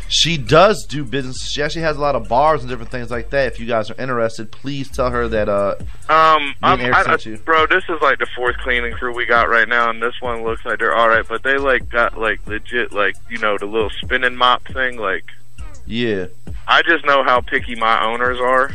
She 0.09 0.37
does 0.37 0.85
do 0.85 1.03
business. 1.03 1.49
She 1.51 1.61
actually 1.61 1.81
has 1.81 1.97
a 1.97 2.01
lot 2.01 2.15
of 2.15 2.29
bars 2.29 2.61
and 2.61 2.69
different 2.69 2.91
things 2.91 3.11
like 3.11 3.29
that. 3.31 3.47
If 3.51 3.59
you 3.59 3.65
guys 3.65 3.89
are 3.91 4.01
interested, 4.01 4.51
please 4.51 4.89
tell 4.89 5.09
her 5.11 5.27
that. 5.27 5.49
Uh, 5.49 5.75
Um, 6.09 6.55
I'm, 6.63 6.79
I, 6.93 7.03
I, 7.05 7.17
you. 7.21 7.37
bro, 7.37 7.65
this 7.67 7.83
is 7.89 8.01
like 8.01 8.19
the 8.19 8.27
fourth 8.35 8.57
cleaning 8.57 8.93
crew 8.93 9.13
we 9.13 9.25
got 9.25 9.49
right 9.49 9.67
now, 9.67 9.89
and 9.89 10.01
this 10.01 10.15
one 10.21 10.43
looks 10.43 10.63
like 10.65 10.79
they're 10.79 10.95
all 10.95 11.09
right. 11.09 11.27
But 11.27 11.43
they 11.43 11.57
like 11.57 11.89
got 11.89 12.17
like 12.17 12.45
legit 12.47 12.93
like 12.93 13.15
you 13.29 13.37
know 13.37 13.57
the 13.57 13.65
little 13.65 13.89
spinning 13.89 14.35
mop 14.35 14.65
thing. 14.67 14.97
Like 14.97 15.25
yeah, 15.85 16.27
I 16.67 16.81
just 16.83 17.05
know 17.05 17.23
how 17.23 17.41
picky 17.41 17.75
my 17.75 18.03
owners 18.05 18.39
are 18.39 18.71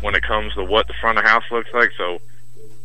when 0.00 0.14
it 0.14 0.22
comes 0.22 0.54
to 0.54 0.64
what 0.64 0.86
the 0.86 0.94
front 0.94 1.18
of 1.18 1.24
house 1.24 1.44
looks 1.50 1.70
like. 1.74 1.90
So 1.98 2.20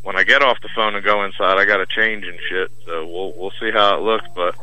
when 0.03 0.17
I 0.17 0.23
get 0.23 0.41
off 0.43 0.59
the 0.61 0.69
phone 0.75 0.95
and 0.95 1.03
go 1.03 1.23
inside, 1.23 1.57
I 1.57 1.65
got 1.65 1.77
to 1.77 1.85
change 1.85 2.25
and 2.25 2.37
shit. 2.49 2.71
So 2.85 3.07
we'll 3.07 3.31
we'll 3.37 3.53
see 3.59 3.71
how 3.71 3.97
it 3.97 4.01
looks. 4.01 4.25
But 4.35 4.55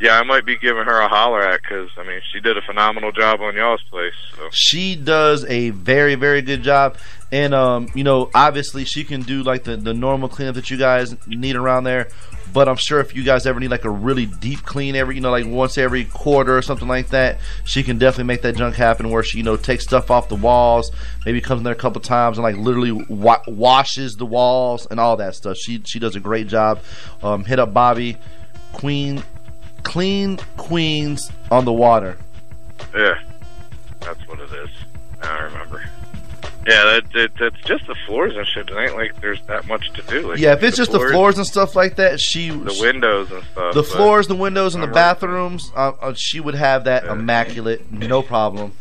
yeah, 0.00 0.18
I 0.18 0.22
might 0.22 0.46
be 0.46 0.56
giving 0.56 0.84
her 0.84 1.00
a 1.00 1.08
holler 1.08 1.42
at 1.42 1.60
because 1.60 1.90
I 1.96 2.04
mean 2.04 2.20
she 2.32 2.40
did 2.40 2.56
a 2.56 2.62
phenomenal 2.62 3.12
job 3.12 3.40
on 3.40 3.54
y'all's 3.54 3.82
place. 3.90 4.14
So 4.36 4.48
she 4.50 4.96
does 4.96 5.44
a 5.44 5.70
very 5.70 6.14
very 6.14 6.40
good 6.40 6.62
job, 6.62 6.96
and 7.30 7.52
um, 7.52 7.88
you 7.94 8.02
know, 8.02 8.30
obviously 8.34 8.84
she 8.84 9.04
can 9.04 9.22
do 9.22 9.42
like 9.42 9.64
the 9.64 9.76
the 9.76 9.92
normal 9.92 10.28
cleanup 10.28 10.54
that 10.54 10.70
you 10.70 10.78
guys 10.78 11.14
need 11.26 11.54
around 11.54 11.84
there. 11.84 12.08
But 12.52 12.68
I'm 12.68 12.76
sure 12.76 12.98
if 12.98 13.14
you 13.14 13.22
guys 13.22 13.46
ever 13.46 13.60
need 13.60 13.70
like 13.70 13.84
a 13.84 13.90
really 13.90 14.26
deep 14.26 14.64
clean 14.64 14.96
every, 14.96 15.14
you 15.14 15.20
know, 15.20 15.30
like 15.30 15.46
once 15.46 15.78
every 15.78 16.06
quarter 16.06 16.56
or 16.56 16.62
something 16.62 16.88
like 16.88 17.10
that, 17.10 17.38
she 17.64 17.84
can 17.84 17.96
definitely 17.96 18.24
make 18.24 18.42
that 18.42 18.56
junk 18.56 18.74
happen. 18.74 19.10
Where 19.10 19.22
she, 19.22 19.38
you 19.38 19.44
know, 19.44 19.56
takes 19.56 19.84
stuff 19.84 20.10
off 20.10 20.28
the 20.28 20.34
walls, 20.34 20.90
maybe 21.24 21.40
comes 21.40 21.60
in 21.60 21.64
there 21.64 21.74
a 21.74 21.76
couple 21.76 22.00
times 22.00 22.38
and 22.38 22.42
like 22.42 22.56
literally 22.56 22.90
wa- 22.90 23.42
washes 23.46 24.16
the 24.16 24.26
walls 24.26 24.88
and 24.90 24.98
all 24.98 25.16
that 25.18 25.36
stuff. 25.36 25.58
She 25.58 25.82
she 25.86 26.00
does 26.00 26.16
a 26.16 26.20
great 26.20 26.48
job. 26.48 26.80
Um, 27.22 27.44
hit 27.44 27.60
up 27.60 27.72
Bobby, 27.72 28.16
Queen, 28.72 29.22
Clean 29.82 30.38
Queens 30.56 31.30
on 31.50 31.64
the 31.64 31.72
water. 31.72 32.16
Yeah, 32.94 33.18
that's 34.00 34.26
what 34.28 34.40
it 34.40 34.52
is. 34.52 34.70
I 35.22 35.40
remember. 35.40 35.82
Yeah, 36.66 37.00
that, 37.14 37.52
just 37.64 37.86
the 37.86 37.94
floors 38.06 38.36
and 38.36 38.46
shit. 38.46 38.68
It 38.68 38.76
ain't 38.76 38.94
like 38.94 39.18
there's 39.20 39.40
that 39.46 39.66
much 39.66 39.92
to 39.94 40.02
do. 40.02 40.28
Like, 40.28 40.38
yeah, 40.38 40.52
if 40.52 40.62
it's 40.62 40.76
just 40.76 40.92
the 40.92 41.00
floors 41.00 41.38
and 41.38 41.46
stuff 41.46 41.74
like 41.74 41.96
that, 41.96 42.20
she 42.20 42.50
the 42.50 42.78
windows 42.80 43.30
and 43.30 43.42
stuff. 43.44 43.74
the 43.74 43.82
floors, 43.82 44.26
the 44.28 44.34
windows, 44.34 44.74
and 44.74 44.82
the 44.82 44.88
I'm 44.88 44.92
bathrooms, 44.92 45.72
uh, 45.74 45.92
uh, 46.00 46.14
she 46.14 46.38
would 46.38 46.54
have 46.54 46.84
that 46.84 47.06
immaculate, 47.06 47.90
no 47.90 48.22
problem. 48.22 48.72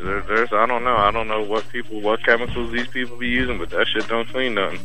There, 0.00 0.20
there's 0.20 0.52
I 0.52 0.66
don't 0.66 0.84
know. 0.84 0.96
I 0.96 1.10
don't 1.10 1.26
know 1.26 1.42
what 1.42 1.68
people, 1.70 2.00
what 2.00 2.22
chemicals 2.24 2.70
these 2.70 2.86
people 2.86 3.16
be 3.16 3.26
using, 3.26 3.58
but 3.58 3.70
that 3.70 3.88
shit 3.88 4.06
don't 4.06 4.28
clean 4.28 4.54
nothing. 4.54 4.78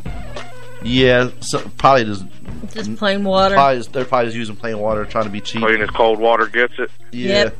Yeah, 0.84 1.30
so, 1.40 1.60
probably 1.78 2.06
just 2.06 2.26
Just 2.74 2.96
plain 2.98 3.24
water. 3.24 3.56
Probably 3.56 3.78
just, 3.78 3.94
they're 3.94 4.06
probably 4.06 4.28
just 4.28 4.38
using 4.38 4.56
plain 4.56 4.78
water, 4.80 5.06
trying 5.06 5.24
to 5.26 5.30
be 5.30 5.40
cheap. 5.42 5.62
Clean 5.62 5.82
as 5.82 5.90
cold 5.90 6.20
water 6.20 6.48
gets 6.48 6.78
it. 6.78 6.92
Yeah. 7.12 7.52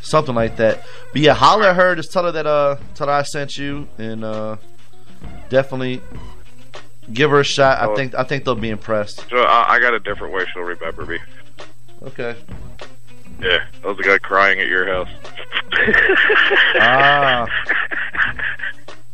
Something 0.00 0.34
like 0.34 0.56
that. 0.56 0.84
But 1.12 1.20
yeah, 1.22 1.34
holler 1.34 1.66
at 1.68 1.76
her. 1.76 1.94
Just 1.96 2.12
tell 2.12 2.24
her 2.24 2.32
that 2.32 2.46
uh, 2.46 2.76
tell 2.94 3.08
her 3.08 3.12
I 3.12 3.22
sent 3.22 3.58
you, 3.58 3.88
and 3.98 4.22
uh, 4.24 4.56
definitely 5.48 6.00
give 7.12 7.30
her 7.30 7.40
a 7.40 7.44
shot. 7.44 7.80
I 7.80 7.86
Oh. 7.86 7.96
think 7.96 8.14
I 8.14 8.22
think 8.22 8.44
they'll 8.44 8.54
be 8.54 8.70
impressed. 8.70 9.28
So 9.28 9.38
I, 9.38 9.74
I 9.74 9.80
got 9.80 9.94
a 9.94 10.00
different 10.00 10.32
way 10.32 10.44
she'll 10.52 10.62
remember 10.62 11.06
me. 11.06 11.18
Okay. 12.04 12.36
Yeah, 13.40 13.64
that 13.82 13.84
was 13.84 13.96
the 13.96 14.02
guy 14.04 14.18
crying 14.18 14.60
at 14.60 14.68
your 14.68 14.86
house. 14.86 15.08
Ah. 16.80 17.46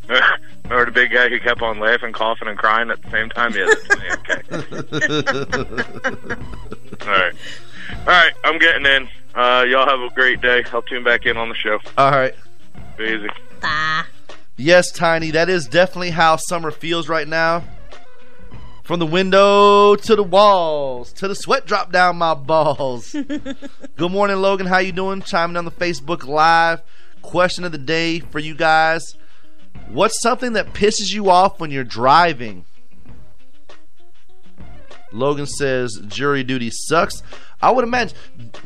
Remember 0.73 0.91
the 0.91 1.01
big 1.03 1.13
guy 1.13 1.29
who 1.29 1.39
kept 1.39 1.61
on 1.61 1.79
laughing, 1.81 2.15
coughing, 2.15 2.49
and 2.49 2.57
crying 2.57 2.91
at 2.91 3.03
the 3.03 3.11
same 3.11 3.29
time? 3.29 3.53
Yeah, 3.55 3.67
that's 3.69 3.87
me. 4.01 4.09
Okay. 4.23 4.43
All 7.03 7.09
right. 7.13 7.35
All 8.01 8.07
right, 8.07 8.33
I'm 8.43 8.59
getting 8.59 8.87
in. 8.87 9.07
Uh, 9.35 9.67
y'all 9.69 9.87
have 9.87 10.01
a 10.01 10.09
great 10.15 10.41
day. 10.41 10.65
I'll 10.73 10.81
tune 10.81 11.05
back 11.05 11.27
in 11.27 11.37
on 11.37 11.51
the 11.51 11.55
show. 11.55 11.79
All 11.99 12.11
right. 12.11 12.35
Be 12.97 13.05
easy. 13.05 13.29
Yes, 14.57 14.91
Tiny, 14.91 15.31
that 15.33 15.51
is 15.51 15.67
definitely 15.67 16.09
how 16.09 16.37
summer 16.37 16.71
feels 16.71 17.07
right 17.07 17.29
now. 17.29 17.65
From 18.83 18.99
the 18.99 19.05
window 19.07 19.95
to 19.95 20.17
the 20.17 20.23
walls, 20.23 21.13
to 21.15 21.29
the 21.29 21.35
sweat 21.35 21.67
drop 21.67 21.93
down 21.93 22.17
my 22.17 22.33
balls. 22.33 23.13
Good 23.97 24.11
morning, 24.11 24.39
Logan. 24.39 24.67
How 24.67 24.79
you 24.79 24.93
doing? 24.93 25.21
Chiming 25.21 25.59
on 25.59 25.67
the 25.67 25.71
Facebook 25.71 26.27
Live. 26.27 26.81
Question 27.21 27.65
of 27.65 27.73
the 27.73 27.79
day 27.79 28.21
for 28.21 28.39
you 28.39 28.55
guys: 28.55 29.17
What's 29.89 30.21
something 30.23 30.55
that 30.55 30.73
pisses 30.73 31.13
you 31.13 31.31
off 31.31 31.61
when 31.61 31.71
you're 31.71 31.85
driving? 31.85 32.65
Logan 35.13 35.47
says 35.47 36.01
jury 36.07 36.43
duty 36.43 36.71
sucks. 36.71 37.23
I 37.61 37.71
would 37.71 37.85
imagine, 37.85 38.17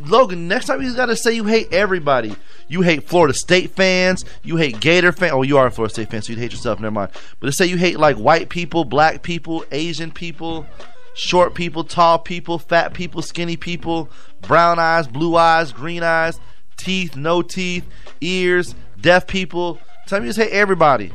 Logan. 0.05 0.49
Next 0.49 0.67
time 0.67 0.81
you 0.81 0.95
got 0.95 1.07
to 1.07 1.17
say 1.17 1.33
you 1.33 1.45
hate 1.45 1.73
everybody. 1.73 2.35
You 2.69 2.83
hate 2.83 3.09
Florida 3.09 3.35
State 3.35 3.73
fans. 3.73 4.25
You 4.43 4.57
hate 4.57 4.81
Gator 4.81 5.13
fans. 5.13 5.33
Oh, 5.33 5.43
you 5.43 5.59
are 5.59 5.67
a 5.67 5.71
Florida 5.71 5.93
State 5.93 6.11
fan, 6.11 6.23
so 6.23 6.33
you'd 6.33 6.39
hate 6.39 6.53
yourself. 6.53 6.81
Never 6.81 6.93
mind. 6.93 7.13
But 7.39 7.47
to 7.47 7.53
say 7.53 7.67
you 7.67 7.77
hate 7.77 7.99
like 7.99 8.17
white 8.17 8.49
people, 8.49 8.85
black 8.85 9.23
people, 9.23 9.65
Asian 9.71 10.11
people, 10.11 10.67
short 11.15 11.55
people, 11.55 11.85
tall 11.85 12.19
people, 12.19 12.59
fat 12.59 12.95
people, 12.95 13.21
skinny 13.21 13.57
people, 13.57 14.09
brown 14.41 14.79
eyes, 14.79 15.07
blue 15.07 15.37
eyes, 15.37 15.73
green 15.73 16.03
eyes, 16.03 16.41
teeth, 16.77 17.17
no 17.17 17.43
teeth, 17.43 17.87
ears, 18.21 18.75
deaf 19.01 19.27
people. 19.27 19.79
Tell 20.07 20.21
me 20.21 20.27
you 20.27 20.33
just 20.33 20.39
hate 20.39 20.53
everybody. 20.53 21.13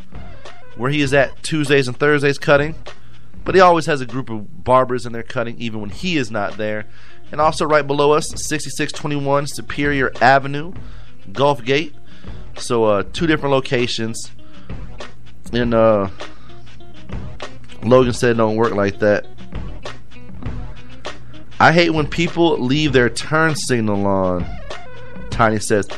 where 0.77 0.91
he 0.91 1.01
is 1.01 1.15
at 1.15 1.45
Tuesdays 1.45 1.87
and 1.87 1.97
Thursdays 1.97 2.39
cutting. 2.39 2.75
But 3.47 3.55
he 3.55 3.61
always 3.61 3.87
has 3.87 4.01
a 4.01 4.07
group 4.07 4.29
of 4.29 4.65
barbers 4.65 5.07
in 5.07 5.13
there 5.13 5.23
cutting, 5.23 5.57
even 5.59 5.81
when 5.81 5.91
he 5.91 6.17
is 6.17 6.33
not 6.33 6.57
there. 6.57 6.87
And 7.31 7.41
also 7.41 7.65
right 7.65 7.87
below 7.87 8.11
us, 8.11 8.29
6621 8.29 9.47
Superior 9.47 10.11
Avenue, 10.21 10.73
Gulf 11.33 11.65
Gate. 11.65 11.95
So 12.59 12.85
uh, 12.85 13.05
two 13.13 13.29
different 13.29 13.53
locations. 13.53 14.33
And 15.53 15.73
uh, 15.75 16.09
Logan 17.85 18.13
said 18.13 18.37
don't 18.37 18.57
work 18.57 18.75
like 18.75 18.99
that. 18.99 19.27
I 21.61 21.73
hate 21.73 21.91
when 21.91 22.09
people 22.09 22.59
leave 22.59 22.93
their 22.93 23.09
turn 23.09 23.55
signal 23.55 24.09
on. 24.09 24.45
Tiny 25.31 25.61
says, 25.61 25.89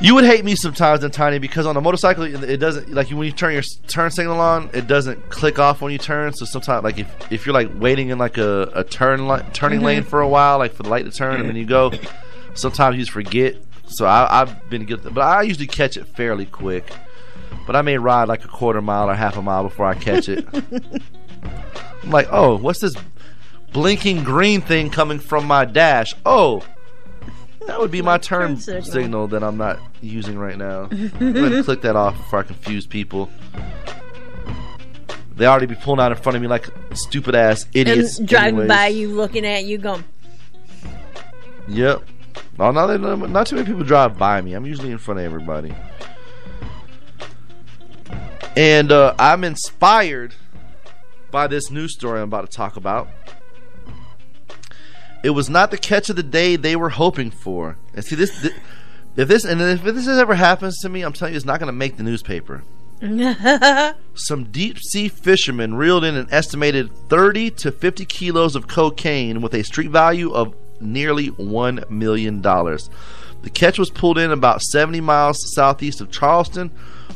You 0.00 0.14
would 0.14 0.24
hate 0.24 0.44
me 0.44 0.54
sometimes, 0.56 1.00
then 1.00 1.10
Tiny, 1.10 1.38
because 1.38 1.64
on 1.64 1.76
a 1.76 1.80
motorcycle 1.80 2.24
it 2.24 2.58
doesn't 2.58 2.92
like 2.92 3.08
when 3.08 3.26
you 3.26 3.32
turn 3.32 3.54
your 3.54 3.62
turn 3.88 4.10
signal 4.10 4.38
on, 4.40 4.68
it 4.74 4.86
doesn't 4.86 5.30
click 5.30 5.58
off 5.58 5.80
when 5.80 5.90
you 5.90 5.98
turn. 5.98 6.34
So 6.34 6.44
sometimes, 6.44 6.84
like 6.84 6.98
if, 6.98 7.32
if 7.32 7.46
you're 7.46 7.54
like 7.54 7.70
waiting 7.80 8.10
in 8.10 8.18
like 8.18 8.36
a, 8.36 8.70
a 8.74 8.84
turn 8.84 9.26
li- 9.26 9.40
turning 9.54 9.80
Mhm. 9.80 9.84
lane 9.84 10.02
for 10.02 10.20
a 10.20 10.28
while, 10.28 10.58
like 10.58 10.74
for 10.74 10.82
the 10.82 10.90
light 10.90 11.06
to 11.06 11.10
turn, 11.10 11.40
and 11.40 11.48
then 11.48 11.56
you 11.56 11.64
go, 11.64 11.92
sometimes 12.54 12.96
you 12.96 13.02
just 13.02 13.12
forget. 13.12 13.56
So 13.86 14.04
I, 14.04 14.42
I've 14.42 14.68
been 14.68 14.84
good, 14.84 15.02
but 15.02 15.20
I 15.22 15.42
usually 15.42 15.66
catch 15.66 15.96
it 15.96 16.06
fairly 16.08 16.44
quick. 16.46 16.84
But 17.66 17.74
I 17.74 17.82
may 17.82 17.96
ride 17.96 18.28
like 18.28 18.44
a 18.44 18.48
quarter 18.48 18.82
mile 18.82 19.08
or 19.08 19.14
half 19.14 19.36
a 19.36 19.42
mile 19.42 19.62
before 19.62 19.86
I 19.86 19.94
catch 19.94 20.28
it. 20.28 20.46
I'm 22.02 22.10
like, 22.10 22.28
oh, 22.30 22.56
what's 22.58 22.80
this 22.80 22.94
blinking 23.72 24.24
green 24.24 24.60
thing 24.60 24.90
coming 24.90 25.18
from 25.18 25.46
my 25.46 25.64
dash? 25.64 26.14
Oh, 26.24 26.62
that 27.66 27.78
would 27.78 27.90
be 27.90 28.02
my 28.02 28.18
turn 28.18 28.56
signal. 28.56 28.82
signal. 28.82 29.26
that 29.28 29.42
I'm 29.42 29.56
not 29.56 29.80
using 30.00 30.38
right 30.38 30.56
now. 30.56 30.88
I'm 30.90 31.32
gonna 31.32 31.62
click 31.64 31.82
that 31.82 31.96
off 31.96 32.16
before 32.16 32.40
I 32.40 32.42
confuse 32.42 32.86
people. 32.86 33.30
They 35.36 35.46
already 35.46 35.66
be 35.66 35.74
pulling 35.74 36.00
out 36.00 36.12
in 36.12 36.18
front 36.18 36.36
of 36.36 36.42
me 36.42 36.48
like 36.48 36.66
stupid 36.94 37.34
ass 37.34 37.66
idiots. 37.74 38.18
and 38.18 38.26
driving 38.26 38.60
anyways. 38.60 38.68
by 38.68 38.86
you, 38.88 39.08
looking 39.10 39.44
at 39.44 39.64
you, 39.64 39.76
going, 39.76 40.02
Yep. 41.68 42.02
Oh, 42.58 42.70
no, 42.70 42.86
they, 42.86 43.26
not 43.28 43.46
too 43.46 43.56
many 43.56 43.66
people 43.66 43.84
drive 43.84 44.16
by 44.16 44.40
me. 44.40 44.54
I'm 44.54 44.64
usually 44.64 44.90
in 44.90 44.98
front 44.98 45.20
of 45.20 45.26
everybody. 45.26 45.74
And 48.56 48.90
uh, 48.90 49.14
I'm 49.18 49.44
inspired 49.44 50.34
by 51.30 51.46
this 51.46 51.70
news 51.70 51.92
story 51.92 52.20
I'm 52.20 52.28
about 52.28 52.50
to 52.50 52.56
talk 52.56 52.76
about. 52.76 53.08
It 55.22 55.30
was 55.30 55.50
not 55.50 55.70
the 55.70 55.78
catch 55.78 56.08
of 56.10 56.16
the 56.16 56.22
day 56.22 56.56
they 56.56 56.76
were 56.76 56.90
hoping 56.90 57.30
for. 57.30 57.76
And 57.94 58.04
see 58.04 58.16
this, 58.16 58.40
thi- 58.40 58.54
if 59.16 59.28
this 59.28 59.44
and 59.44 59.60
if 59.60 59.82
this 59.82 60.06
ever 60.08 60.34
happens 60.34 60.78
to 60.80 60.88
me, 60.88 61.02
I'm 61.02 61.12
telling 61.12 61.34
you, 61.34 61.36
it's 61.36 61.46
not 61.46 61.58
going 61.58 61.68
to 61.68 61.72
make 61.72 61.96
the 61.96 62.02
newspaper. 62.02 62.62
Some 64.14 64.44
deep 64.44 64.78
sea 64.78 65.08
fishermen 65.08 65.74
reeled 65.74 66.04
in 66.04 66.16
an 66.16 66.28
estimated 66.30 66.90
30 67.08 67.50
to 67.52 67.72
50 67.72 68.04
kilos 68.06 68.56
of 68.56 68.68
cocaine 68.68 69.42
with 69.42 69.54
a 69.54 69.62
street 69.62 69.90
value 69.90 70.32
of 70.32 70.54
nearly 70.80 71.30
$1 71.30 71.90
million. 71.90 72.40
The 72.42 73.50
catch 73.52 73.78
was 73.78 73.90
pulled 73.90 74.18
in 74.18 74.30
about 74.30 74.62
70 74.62 75.00
miles 75.00 75.54
southeast 75.54 76.00
of 76.00 76.10
Charleston. 76.10 76.70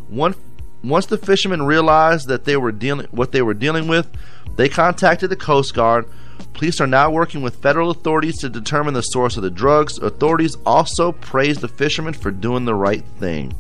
One, 0.09 0.35
once 0.83 1.07
the 1.07 1.19
fishermen 1.19 1.63
realized 1.63 2.29
that 2.29 2.45
they 2.45 2.57
were 2.57 2.73
dealing 2.73 3.07
what 3.11 3.33
they 3.33 3.43
were 3.43 3.55
dealing 3.55 3.89
with, 3.89 4.11
they 4.57 4.69
contacted 4.69 5.31
the 5.31 5.37
Coast 5.37 5.75
Guard. 5.75 6.07
Police 6.55 6.81
are 6.81 6.87
now 6.87 7.11
working 7.11 7.43
with 7.43 7.57
federal 7.57 7.91
authorities 7.91 8.39
to 8.39 8.49
determine 8.49 8.95
the 8.95 9.03
source 9.03 9.37
of 9.37 9.43
the 9.43 9.51
drugs. 9.51 9.99
Authorities 9.99 10.57
also 10.67 11.13
praised 11.13 11.61
the 11.61 11.69
fishermen 11.69 12.13
for 12.15 12.31
doing 12.31 12.65
the 12.65 12.75
right 12.75 13.05
thing. 13.19 13.55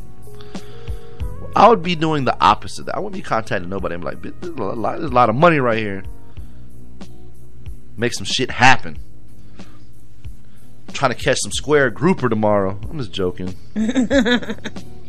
I 1.56 1.68
would 1.68 1.82
be 1.82 1.96
doing 1.96 2.24
the 2.24 2.36
opposite. 2.40 2.88
I 2.90 3.00
wouldn't 3.00 3.14
be 3.14 3.22
contacting 3.22 3.68
nobody. 3.68 3.94
I'm 3.94 4.02
like, 4.02 4.22
there's 4.22 4.52
a 4.54 4.62
lot, 4.62 4.98
there's 4.98 5.10
a 5.10 5.14
lot 5.14 5.28
of 5.30 5.34
money 5.34 5.58
right 5.58 5.78
here. 5.78 6.04
Make 7.96 8.14
some 8.14 8.24
shit 8.24 8.50
happen. 8.50 8.98
trying 10.92 11.12
to 11.12 11.16
catch 11.16 11.38
some 11.40 11.52
square 11.52 11.90
grouper 11.90 12.28
tomorrow. 12.28 12.78
I'm 12.88 12.98
just 12.98 13.12
joking. 13.12 13.54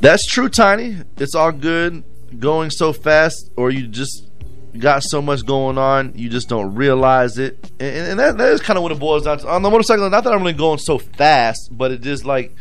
That's 0.00 0.26
true, 0.26 0.48
Tiny. 0.48 0.98
It's 1.16 1.34
all 1.34 1.52
good 1.52 2.04
going 2.38 2.70
so 2.70 2.92
fast, 2.92 3.50
or 3.56 3.70
you 3.70 3.86
just 3.86 4.30
got 4.78 5.02
so 5.02 5.22
much 5.22 5.44
going 5.44 5.78
on, 5.78 6.12
you 6.14 6.28
just 6.28 6.48
don't 6.48 6.74
realize 6.74 7.38
it. 7.38 7.70
And, 7.80 8.10
and 8.10 8.20
that, 8.20 8.38
that 8.38 8.52
is 8.52 8.60
kind 8.60 8.76
of 8.76 8.82
what 8.82 8.92
it 8.92 8.98
boils 8.98 9.24
down 9.24 9.38
to. 9.38 9.48
On 9.48 9.62
the 9.62 9.70
motorcycle, 9.70 10.08
not 10.10 10.24
that 10.24 10.32
I'm 10.32 10.40
really 10.40 10.52
going 10.52 10.78
so 10.78 10.98
fast, 10.98 11.70
but 11.72 11.92
it 11.92 12.06
is 12.06 12.24
like, 12.24 12.54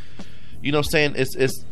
you 0.61 0.71
know 0.71 0.79
what 0.79 0.87
I'm 0.87 0.91
saying? 0.91 1.13
It's, 1.17 1.35
it's, 1.35 1.65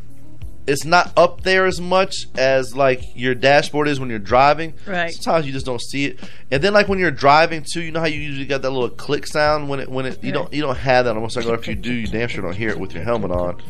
it's 0.66 0.86
not 0.86 1.11
up 1.18 1.41
there 1.41 1.66
as 1.66 1.82
much 1.82 2.16
as 2.38 2.76
like 2.76 3.01
your 3.16 3.36
dashboard 3.36 3.88
is 3.88 3.99
when 3.99 4.09
you're 4.09 4.20
driving. 4.20 4.74
Right. 4.88 5.11
Sometimes 5.14 5.45
you 5.45 5.51
just 5.51 5.66
don't 5.66 5.82
see 5.82 6.05
it. 6.05 6.20
And 6.51 6.64
then 6.64 6.74
like 6.74 6.88
when 6.88 6.99
you're 6.99 7.11
driving 7.11 7.66
too, 7.70 7.82
you 7.82 7.91
know 7.91 7.99
how 7.99 8.05
you 8.05 8.20
usually 8.22 8.45
got 8.45 8.61
that 8.61 8.70
little 8.70 8.89
click 8.89 9.28
sound 9.28 9.68
when 9.70 9.80
it 9.82 9.89
when 9.89 10.05
it 10.05 10.24
you 10.24 10.30
Right. 10.32 10.34
don't 10.39 10.53
you 10.53 10.61
don't 10.61 10.78
have 10.78 11.05
that 11.05 11.11
on 11.11 11.18
motorcycle. 11.22 11.53
If 11.53 11.68
you 11.68 11.76
do, 11.76 11.91
you 11.91 12.07
damn 12.07 12.30
sure 12.30 12.41
don't 12.43 12.55
hear 12.55 12.70
it 12.70 12.80
with 12.80 12.93
your 12.93 13.03
helmet 13.03 13.32
on. 13.32 13.61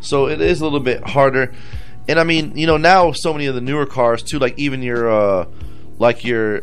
So 0.00 0.28
it 0.28 0.40
is 0.40 0.60
a 0.60 0.64
little 0.64 0.80
bit 0.80 1.02
harder. 1.02 1.52
And 2.08 2.20
I 2.20 2.24
mean, 2.24 2.56
you 2.58 2.66
know, 2.66 2.76
now 2.76 3.12
so 3.12 3.32
many 3.32 3.46
of 3.46 3.54
the 3.54 3.62
newer 3.62 3.86
cars 3.86 4.22
too, 4.22 4.38
like 4.38 4.58
even 4.58 4.82
your 4.82 5.10
uh 5.10 5.46
like 5.98 6.24
your 6.24 6.62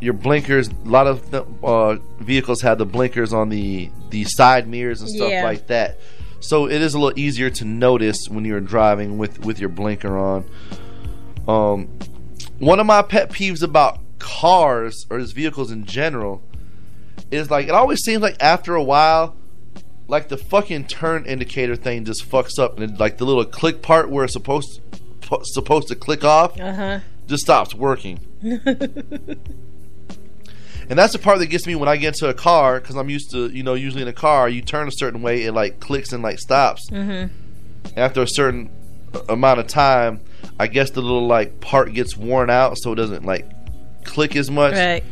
your 0.00 0.14
blinkers. 0.14 0.68
A 0.68 0.72
lot 0.88 1.06
of 1.08 1.30
the, 1.32 1.44
uh, 1.62 1.96
vehicles 2.20 2.62
have 2.62 2.78
the 2.78 2.86
blinkers 2.86 3.32
on 3.34 3.48
the 3.50 3.90
the 4.10 4.24
side 4.24 4.66
mirrors 4.66 5.02
and 5.02 5.10
stuff 5.10 5.28
Yeah. 5.30 5.42
like 5.44 5.66
that. 5.66 5.98
So 6.40 6.66
it 6.68 6.80
is 6.80 6.94
a 6.94 6.98
little 6.98 7.18
easier 7.18 7.50
to 7.50 7.64
notice 7.64 8.28
when 8.28 8.44
you're 8.44 8.60
driving 8.60 9.18
with 9.18 9.44
with 9.44 9.58
your 9.58 9.68
blinker 9.68 10.16
on. 10.16 10.44
Um, 11.46 11.88
one 12.58 12.80
of 12.80 12.86
my 12.86 13.02
pet 13.02 13.30
peeves 13.30 13.62
about 13.62 14.00
cars 14.18 15.06
or 15.10 15.18
just 15.18 15.34
vehicles 15.34 15.70
in 15.70 15.84
general 15.84 16.42
is 17.30 17.50
like 17.50 17.66
it 17.66 17.72
always 17.72 18.00
seems 18.00 18.22
like 18.22 18.36
after 18.40 18.74
a 18.74 18.82
while, 18.82 19.36
like 20.06 20.28
the 20.28 20.36
fucking 20.36 20.86
turn 20.86 21.26
indicator 21.26 21.76
thing 21.76 22.04
just 22.04 22.28
fucks 22.28 22.58
up, 22.58 22.78
and 22.78 22.92
it, 22.92 23.00
like 23.00 23.18
the 23.18 23.24
little 23.24 23.44
click 23.44 23.82
part 23.82 24.10
where 24.10 24.24
it's 24.24 24.32
supposed 24.32 24.80
to, 25.22 25.40
supposed 25.44 25.88
to 25.88 25.96
click 25.96 26.24
off 26.24 26.58
uh 26.60 26.72
huh. 26.72 27.00
just 27.26 27.42
stops 27.42 27.74
working. 27.74 28.20
And 30.88 30.98
that's 30.98 31.12
the 31.12 31.18
part 31.18 31.38
that 31.40 31.46
gets 31.46 31.66
me 31.66 31.74
when 31.74 31.88
I 31.88 31.96
get 31.96 32.14
into 32.14 32.28
a 32.28 32.34
car 32.34 32.80
because 32.80 32.96
I'm 32.96 33.10
used 33.10 33.30
to, 33.32 33.48
you 33.48 33.62
know, 33.62 33.74
usually 33.74 34.02
in 34.02 34.08
a 34.08 34.12
car, 34.12 34.48
you 34.48 34.62
turn 34.62 34.88
a 34.88 34.92
certain 34.92 35.20
way, 35.20 35.44
it 35.44 35.52
like 35.52 35.80
clicks 35.80 36.12
and 36.12 36.22
like 36.22 36.38
stops. 36.38 36.88
mm-hmm. 36.90 37.32
After 37.96 38.22
a 38.22 38.26
certain 38.28 38.70
amount 39.28 39.60
of 39.60 39.66
time, 39.66 40.20
I 40.58 40.66
guess 40.66 40.90
the 40.90 41.00
little 41.00 41.26
like 41.26 41.60
part 41.60 41.92
gets 41.92 42.16
worn 42.16 42.50
out 42.50 42.78
so 42.78 42.92
it 42.92 42.96
doesn't 42.96 43.24
like 43.24 43.46
click 44.04 44.36
as 44.36 44.50
much. 44.50 44.74
Right. 44.74 45.04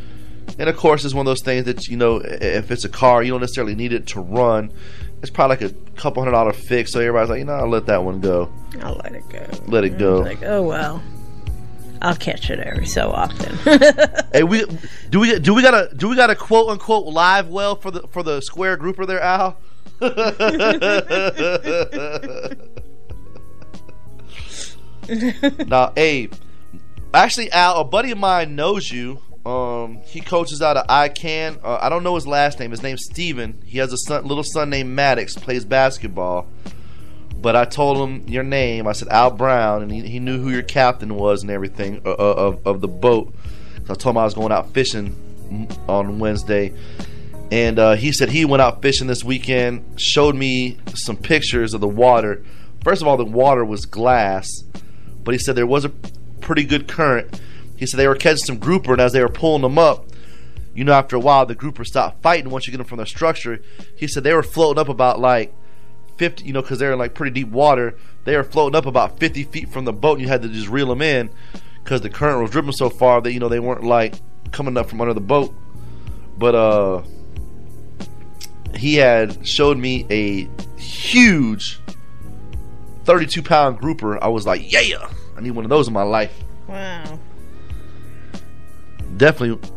And 0.59 0.69
of 0.69 0.77
course, 0.77 1.05
it's 1.05 1.15
one 1.15 1.27
of 1.27 1.31
those 1.31 1.43
things 1.43 1.65
that, 1.65 1.89
you 1.89 1.97
know, 1.97 2.17
if 2.25 2.71
it's 2.71 2.85
a 2.85 2.89
car, 2.89 3.23
you 3.23 3.33
don't 3.33 3.41
necessarily 3.41 3.75
need 3.75 3.93
it 3.93 4.07
to 4.09 4.21
run. 4.21 4.73
It's 5.23 5.31
probably 5.31 5.57
like 5.57 5.73
a 5.73 5.75
couple 5.97 6.23
hundred 6.23 6.33
dollar 6.33 6.53
fix, 6.53 6.93
so 6.93 7.01
everybody's 7.01 7.31
like, 7.31 7.39
you 7.39 7.45
know, 7.45 7.55
I'll 7.55 7.69
let 7.69 7.87
that 7.87 8.05
one 8.05 8.21
go. 8.21 8.53
I'll 8.83 8.97
let 8.97 9.15
it 9.15 9.29
go. 9.29 9.45
Let 9.67 9.85
it 9.85 9.99
go. 9.99 10.21
Like, 10.21 10.43
oh 10.43 10.63
well. 10.63 11.03
I'll 12.03 12.17
catch 12.17 12.51
it 12.51 12.61
every 12.61 12.87
so 12.87 13.11
often. 13.11 13.57
Hey, 14.33 14.43
we 14.43 14.65
do 15.09 15.21
we 15.21 15.39
do 15.39 15.55
we 15.55 15.63
got 15.63 15.75
a 15.75 15.95
do 15.95 16.09
we 16.09 16.17
got 16.17 16.29
a 16.29 16.35
quote 16.35 16.69
unquote 16.69 17.07
live 17.07 17.49
well 17.49 17.77
for 17.77 17.91
the 17.91 18.07
for 18.09 18.23
the 18.23 18.43
square 18.43 18.77
grouper 18.77 19.07
there, 19.07 19.23
Al? 19.23 19.57
now, 25.67 25.93
Abe, 25.97 26.35
actually, 27.15 27.51
Al, 27.51 27.81
a 27.81 27.85
buddy 27.85 28.11
of 28.11 28.19
mine 28.19 28.57
knows 28.57 28.91
you. 28.91 29.23
Um, 29.47 30.01
he 30.05 30.21
coaches 30.21 30.61
out 30.61 30.77
of 30.77 30.87
ICANN. 30.89 31.61
Uh, 31.65 31.79
I 31.81 31.89
don't 31.89 32.03
know 32.03 32.17
his 32.17 32.27
last 32.27 32.59
name. 32.59 32.73
His 32.73 32.83
name's 32.83 33.05
Steven. 33.05 33.63
He 33.65 33.79
has 33.79 33.93
a 33.93 33.97
son, 33.97 34.27
little 34.27 34.45
son 34.45 34.69
named 34.69 34.91
Maddox. 34.91 35.37
Plays 35.37 35.65
basketball. 35.65 36.47
But 37.41 37.55
I 37.55 37.65
told 37.65 37.99
him 37.99 38.27
your 38.29 38.43
name. 38.43 38.87
I 38.87 38.93
said 38.93 39.09
Al 39.09 39.31
Brown, 39.31 39.83
and 39.83 39.93
he, 39.93 40.01
he 40.03 40.19
knew 40.19 40.41
who 40.41 40.51
your 40.51 40.63
captain 40.63 41.15
was 41.15 41.43
and 41.43 41.51
everything 41.51 42.01
uh, 42.05 42.11
uh, 42.11 42.15
of 42.15 42.67
of 42.67 42.81
the 42.81 42.89
boat. 42.89 43.35
So 43.87 43.93
I 43.93 43.97
told 43.97 44.15
him 44.15 44.19
I 44.19 44.25
was 44.25 44.35
going 44.35 44.53
out 44.53 44.73
fishing 44.73 45.15
on 45.89 46.19
Wednesday, 46.19 46.73
and 47.51 47.79
uh, 47.79 47.95
he 47.95 48.13
said 48.13 48.31
he 48.31 48.45
went 48.45 48.63
out 48.63 48.83
fishing 48.83 49.07
this 49.07 49.23
weekend. 49.23 50.01
Showed 50.01 50.35
me 50.35 50.79
some 50.95 51.17
pictures 51.17 51.75
of 51.75 51.81
the 51.81 51.89
water. 51.89 52.43
First 52.83 53.03
of 53.03 53.09
all, 53.09 53.17
the 53.17 53.25
water 53.25 53.65
was 53.65 53.85
glass, 53.85 54.49
but 55.23 55.33
he 55.33 55.39
said 55.39 55.57
there 55.57 55.67
was 55.67 55.85
a 55.85 55.91
pretty 56.41 56.65
good 56.65 56.89
current. 56.89 57.41
He 57.77 57.87
said 57.87 57.99
they 57.99 58.09
were 58.09 58.15
catching 58.15 58.45
some 58.45 58.59
grouper, 58.59 58.93
and 58.93 59.01
as 59.01 59.13
they 59.13 59.21
were 59.21 59.29
pulling 59.29 59.63
them 59.63 59.79
up, 59.79 60.07
you 60.75 60.85
know, 60.85 60.93
after 60.93 61.17
a 61.17 61.21
while, 61.21 61.47
the 61.47 61.55
grouper 61.55 61.85
stopped 61.85 62.23
fighting 62.23 62.51
once 62.51 62.67
you 62.67 62.71
get 62.71 62.79
them 62.79 62.87
from 62.87 62.99
their 62.99 63.07
structure. 63.07 63.61
He 63.97 64.07
said 64.07 64.25
they 64.25 64.35
were 64.35 64.43
floating 64.43 64.81
up 64.81 64.89
about 64.89 65.19
like 65.19 65.55
50, 66.17 66.45
you 66.45 66.53
know, 66.53 66.63
because 66.63 66.79
they're 66.79 66.93
in 66.93 66.99
like 66.99 67.15
pretty 67.15 67.33
deep 67.33 67.49
water. 67.49 67.97
They 68.25 68.37
were 68.37 68.45
floating 68.45 68.77
up 68.77 68.87
about 68.87 69.19
50 69.19 69.45
feet 69.45 69.69
from 69.71 69.85
the 69.85 69.93
boat, 69.93 70.13
and 70.13 70.23
you 70.23 70.29
had 70.29 70.43
to 70.43 70.49
just 70.49 70.69
reel 70.69 70.89
them 70.89 71.03
in 71.03 71.31
because 71.83 72.01
the 72.01 72.11
current 72.11 72.43
was 72.43 72.51
dripping 72.51 72.73
so 72.73 72.91
far 72.91 73.21
that, 73.21 73.33
you 73.33 73.41
know, 73.41 73.49
they 73.49 73.61
weren't 73.61 73.85
like 73.85 74.15
coming 74.53 74.77
up 74.77 74.89
from 74.89 75.01
under 75.01 75.15
the 75.15 75.21
boat. 75.21 75.55
But, 76.37 76.55
uh, 76.55 77.03
he 78.77 78.97
had 78.97 79.47
showed 79.47 79.79
me 79.79 80.07
a 80.11 80.49
huge 80.79 81.81
32 83.05 83.43
pound 83.43 83.79
grouper. 83.79 84.23
I 84.23 84.29
was 84.29 84.47
like, 84.47 84.71
yeah, 84.71 85.09
I 85.37 85.41
need 85.41 85.53
one 85.53 85.65
of 85.65 85.71
those 85.71 85.89
in 85.89 85.95
my 85.95 86.03
life. 86.03 86.37
wow. 86.67 87.19
Definitely. 89.17 89.71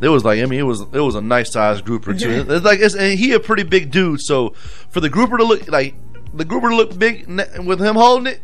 It 0.00 0.08
was 0.08 0.24
like 0.24 0.40
I 0.40 0.46
mean 0.46 0.60
it 0.60 0.64
was 0.64 0.80
it 0.80 1.00
was 1.00 1.14
a 1.16 1.20
nice 1.20 1.52
sized 1.52 1.84
grouper 1.84 2.14
too. 2.14 2.46
It's 2.48 2.64
like 2.64 2.78
it's, 2.80 2.94
and 2.94 3.18
he 3.18 3.32
a 3.32 3.40
pretty 3.40 3.64
big 3.64 3.90
dude, 3.90 4.20
so 4.20 4.50
for 4.90 5.00
the 5.00 5.08
grouper 5.08 5.36
to 5.38 5.44
look 5.44 5.68
like 5.68 5.94
the 6.32 6.44
grouper 6.44 6.70
to 6.70 6.76
look 6.76 6.96
big 6.98 7.26
with 7.64 7.80
him 7.80 7.96
holding 7.96 8.26
it, 8.32 8.40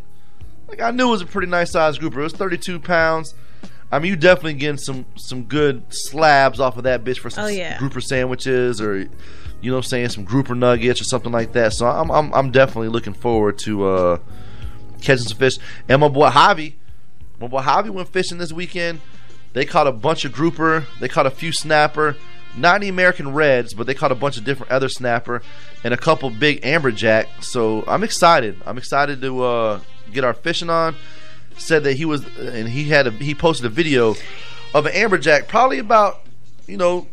like 0.69 0.81
I 0.81 0.91
knew 0.91 1.09
it 1.09 1.11
was 1.13 1.23
a 1.23 1.27
pretty 1.27 1.47
nice 1.49 1.71
sized 1.71 2.01
grouper. 2.01 2.21
It 2.21 2.25
was 2.25 2.33
thirty 2.33 2.59
two 2.59 2.81
pounds. 2.81 3.35
I 3.93 4.01
mean, 4.01 4.11
you 4.11 4.17
definitely 4.17 4.55
getting 4.55 4.79
some 4.79 5.07
some 5.17 5.45
good 5.45 5.85
slabs 5.91 6.59
off 6.59 6.77
of 6.77 6.83
that 6.85 7.05
bitch 7.05 7.19
for 7.19 7.31
some 7.31 7.45
Oh, 7.45 7.49
yeah. 7.49 7.79
grouper 7.79 8.01
sandwiches 8.01 8.81
or 8.81 8.99
you 8.99 9.71
know 9.71 9.75
what 9.77 9.85
I'm 9.85 9.89
saying 9.89 10.09
some 10.09 10.25
grouper 10.25 10.57
nuggets 10.57 11.01
or 11.01 11.05
something 11.05 11.31
like 11.31 11.53
that. 11.53 11.73
So 11.75 11.87
I'm 11.87 12.11
I'm, 12.11 12.35
I'm 12.35 12.51
definitely 12.51 12.89
looking 12.89 13.13
forward 13.15 13.59
to 13.61 13.85
uh, 13.87 14.19
catching 15.01 15.29
some 15.29 15.39
fish. 15.39 15.59
And 15.89 16.01
my 16.01 16.09
boy 16.09 16.31
Javi, 16.31 16.75
my 17.39 17.47
boy 17.47 17.61
Javi 17.61 17.91
went 17.91 18.09
fishing 18.09 18.39
this 18.39 18.53
weekend. 18.53 19.01
They 19.55 19.65
caught 19.65 19.87
a 19.87 19.93
bunch 19.93 20.25
of 20.25 20.33
grouper. 20.33 20.87
They 21.01 21.09
caught 21.09 21.27
a 21.27 21.31
few 21.31 21.53
snapper. 21.53 22.17
Not 22.57 22.77
any 22.77 22.89
American 22.89 23.33
Reds, 23.33 23.73
but 23.73 23.87
they 23.87 23.95
caught 23.95 24.13
a 24.13 24.17
bunch 24.17 24.37
of 24.37 24.45
different 24.45 24.71
other 24.71 24.89
snapper 24.89 25.43
and 25.83 25.95
a 25.95 25.97
couple 25.97 26.29
big 26.31 26.61
amberjack. 26.63 27.43
So 27.43 27.85
I'm 27.89 28.05
excited. 28.05 28.61
I'm 28.67 28.79
excited 28.79 29.21
to 29.23 29.43
uh, 29.43 29.81
get 30.13 30.25
our 30.25 30.35
fishing 30.35 30.71
on. 30.71 30.95
Said 31.57 31.85
that 31.85 31.95
he 31.95 32.05
was, 32.05 32.25
and 32.37 32.69
he 32.69 32.85
had 32.85 33.07
a 33.07 33.11
he 33.13 33.33
posted 33.33 33.65
a 33.67 33.69
video 33.69 34.17
of 34.75 34.87
an 34.87 34.93
amberjack, 34.93 35.47
probably 35.47 35.79
about 35.79 36.21
you 36.67 36.77
know 36.77 37.07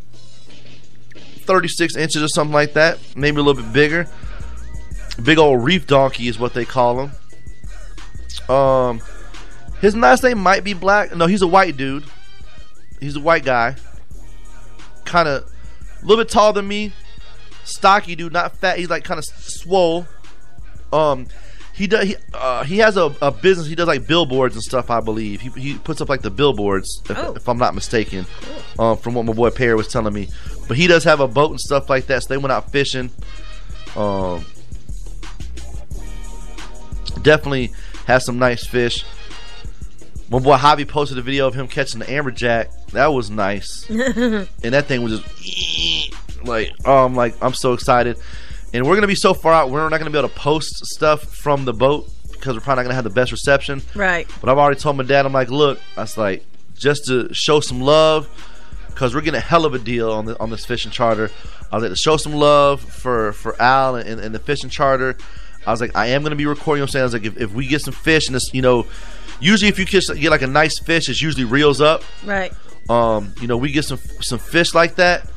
36 1.46 1.96
inches 1.96 2.24
or 2.24 2.28
something 2.28 2.54
like 2.54 2.74
that, 2.74 2.98
maybe 3.16 3.40
a 3.40 3.44
little 3.44 3.62
bit 3.62 3.72
bigger. 3.72 4.08
Big 5.24 5.38
old 5.38 5.64
reef 5.64 5.86
donkey 5.86 6.28
is 6.28 6.40
what 6.40 6.56
they 6.56 6.66
call 6.66 7.02
him. 7.02 8.56
Um, 8.56 9.02
his 9.80 9.96
last 9.96 10.24
name 10.24 10.40
might 10.40 10.64
be 10.64 10.74
Black. 10.74 11.16
No, 11.16 11.28
he's 11.28 11.44
a 11.44 11.48
white 11.48 11.78
dude. 11.78 12.04
He's 13.02 13.18
a 13.18 13.20
white 13.20 13.44
guy. 13.44 13.76
Kind 15.04 15.28
of 15.28 15.44
a 15.44 16.06
little 16.06 16.24
bit 16.24 16.32
taller 16.32 16.54
than 16.54 16.68
me. 16.70 16.94
Stocky 17.66 18.16
dude, 18.16 18.32
not 18.32 18.56
fat. 18.58 18.78
He's 18.80 18.90
like 18.90 19.04
kind 19.04 19.18
of 19.18 19.26
swole. 19.26 20.08
Um, 20.94 21.28
he 21.74 21.88
does. 21.88 22.06
He, 22.08 22.16
uh, 22.34 22.64
he 22.64 22.78
has 22.78 22.96
a, 22.98 23.14
a 23.22 23.32
business. 23.32 23.68
He 23.68 23.76
does 23.76 23.88
like 23.88 24.06
billboards 24.08 24.56
and 24.56 24.64
stuff. 24.64 24.90
I 24.90 25.00
believe 25.00 25.42
he, 25.42 25.50
he 25.50 25.78
puts 25.78 26.00
up 26.02 26.10
like 26.10 26.22
the 26.22 26.30
billboards, 26.30 27.02
if, 27.10 27.18
Oh. 27.18 27.34
if 27.36 27.48
I'm 27.50 27.58
not 27.58 27.74
mistaken. 27.76 28.26
Um, 28.80 28.98
from 28.98 29.14
what 29.16 29.26
my 29.26 29.34
boy 29.34 29.50
Perry 29.50 29.76
was 29.76 29.88
telling 29.88 30.14
me, 30.14 30.30
but 30.68 30.78
he 30.78 30.88
does 30.88 31.04
have 31.04 31.20
a 31.20 31.28
boat 31.28 31.52
and 31.52 31.60
stuff 31.60 31.90
like 31.90 32.06
that. 32.08 32.24
So 32.24 32.30
they 32.30 32.38
went 32.38 32.52
out 32.52 32.72
fishing. 32.72 33.10
Um, 33.96 34.46
definitely 37.22 37.72
has 38.06 38.26
some 38.26 38.38
nice 38.40 38.66
fish. 38.66 39.06
My 40.32 40.40
boy 40.40 40.56
Javi 40.56 40.88
posted 40.88 41.18
a 41.18 41.22
video 41.22 41.46
of 41.46 41.56
him 41.56 41.68
catching 41.68 42.00
the 42.00 42.06
amberjack. 42.06 42.92
That 42.92 43.08
was 43.08 43.30
nice, 43.30 43.86
and 43.90 44.48
that 44.62 44.86
thing 44.86 45.04
was 45.04 45.20
just 45.20 46.46
like, 46.46 46.72
oh, 46.86 47.04
I'm 47.04 47.16
like, 47.16 47.36
I'm 47.44 47.54
so 47.54 47.74
excited. 47.74 48.18
And 48.74 48.88
we're 48.88 48.96
gonna 48.96 49.08
be 49.08 49.16
so 49.16 49.34
far 49.34 49.52
out, 49.52 49.72
we're 49.72 49.90
not 49.90 49.98
gonna 49.98 50.10
be 50.10 50.18
able 50.18 50.30
to 50.30 50.36
post 50.36 50.86
stuff 50.86 51.24
from 51.24 51.66
the 51.66 51.74
boat 51.74 52.10
because 52.32 52.56
we're 52.56 52.62
probably 52.62 52.84
not 52.84 52.84
gonna 52.84 52.96
have 52.96 53.04
the 53.04 53.10
best 53.10 53.34
reception. 53.34 53.82
Right. 53.94 54.26
But 54.40 54.50
I've 54.50 54.58
already 54.58 54.80
told 54.80 54.96
my 54.96 55.04
dad, 55.04 55.26
I'm 55.26 55.34
like, 55.34 55.50
look, 55.50 55.82
I 55.98 56.04
was 56.04 56.18
like, 56.18 56.46
just 56.76 57.08
to 57.08 57.34
show 57.34 57.60
some 57.60 57.82
love, 57.82 58.30
because 58.88 59.14
we're 59.14 59.20
getting 59.20 59.40
a 59.40 59.42
hell 59.42 59.66
of 59.66 59.74
a 59.74 59.80
deal 59.80 60.14
on 60.14 60.24
the 60.24 60.40
on 60.40 60.50
this 60.50 60.66
fishing 60.66 60.94
charter. 60.94 61.30
I 61.74 61.76
was 61.76 61.84
like, 61.84 61.92
to 61.92 61.98
show 61.98 62.16
some 62.16 62.32
love 62.36 62.80
for 62.80 63.34
for 63.34 63.62
Al 63.62 63.96
and, 63.96 64.22
and 64.22 64.34
the 64.34 64.40
fishing 64.40 64.70
charter. 64.70 65.18
I 65.66 65.72
was 65.72 65.82
like, 65.82 65.96
I 65.96 66.08
am 66.08 66.24
going 66.24 66.32
to 66.32 66.36
be 66.36 66.48
recording. 66.48 66.80
You 66.80 66.82
know 66.82 66.84
what 66.86 66.90
I'm 66.90 66.92
saying, 66.94 67.02
I 67.02 67.06
was 67.06 67.14
like, 67.14 67.26
if, 67.26 67.38
if 67.38 67.54
we 67.54 67.68
get 67.68 67.82
some 67.82 67.94
fish 67.94 68.26
and 68.28 68.36
this, 68.36 68.52
you 68.52 68.64
know, 68.64 68.88
usually 69.42 69.68
if 69.70 69.78
you 69.80 69.86
kiss, 69.86 70.10
get 70.10 70.30
like 70.30 70.42
a 70.44 70.48
nice 70.48 70.80
fish, 70.80 71.10
it's 71.10 71.22
usually 71.22 71.44
reels 71.46 71.82
up. 71.82 72.04
Right. 72.26 72.54
Um, 72.90 73.34
you 73.42 73.48
know, 73.48 73.58
we 73.58 73.72
get 73.72 73.84
some 73.86 74.00
some 74.22 74.40
fish 74.40 74.74
like 74.74 74.96
that. 74.96 75.28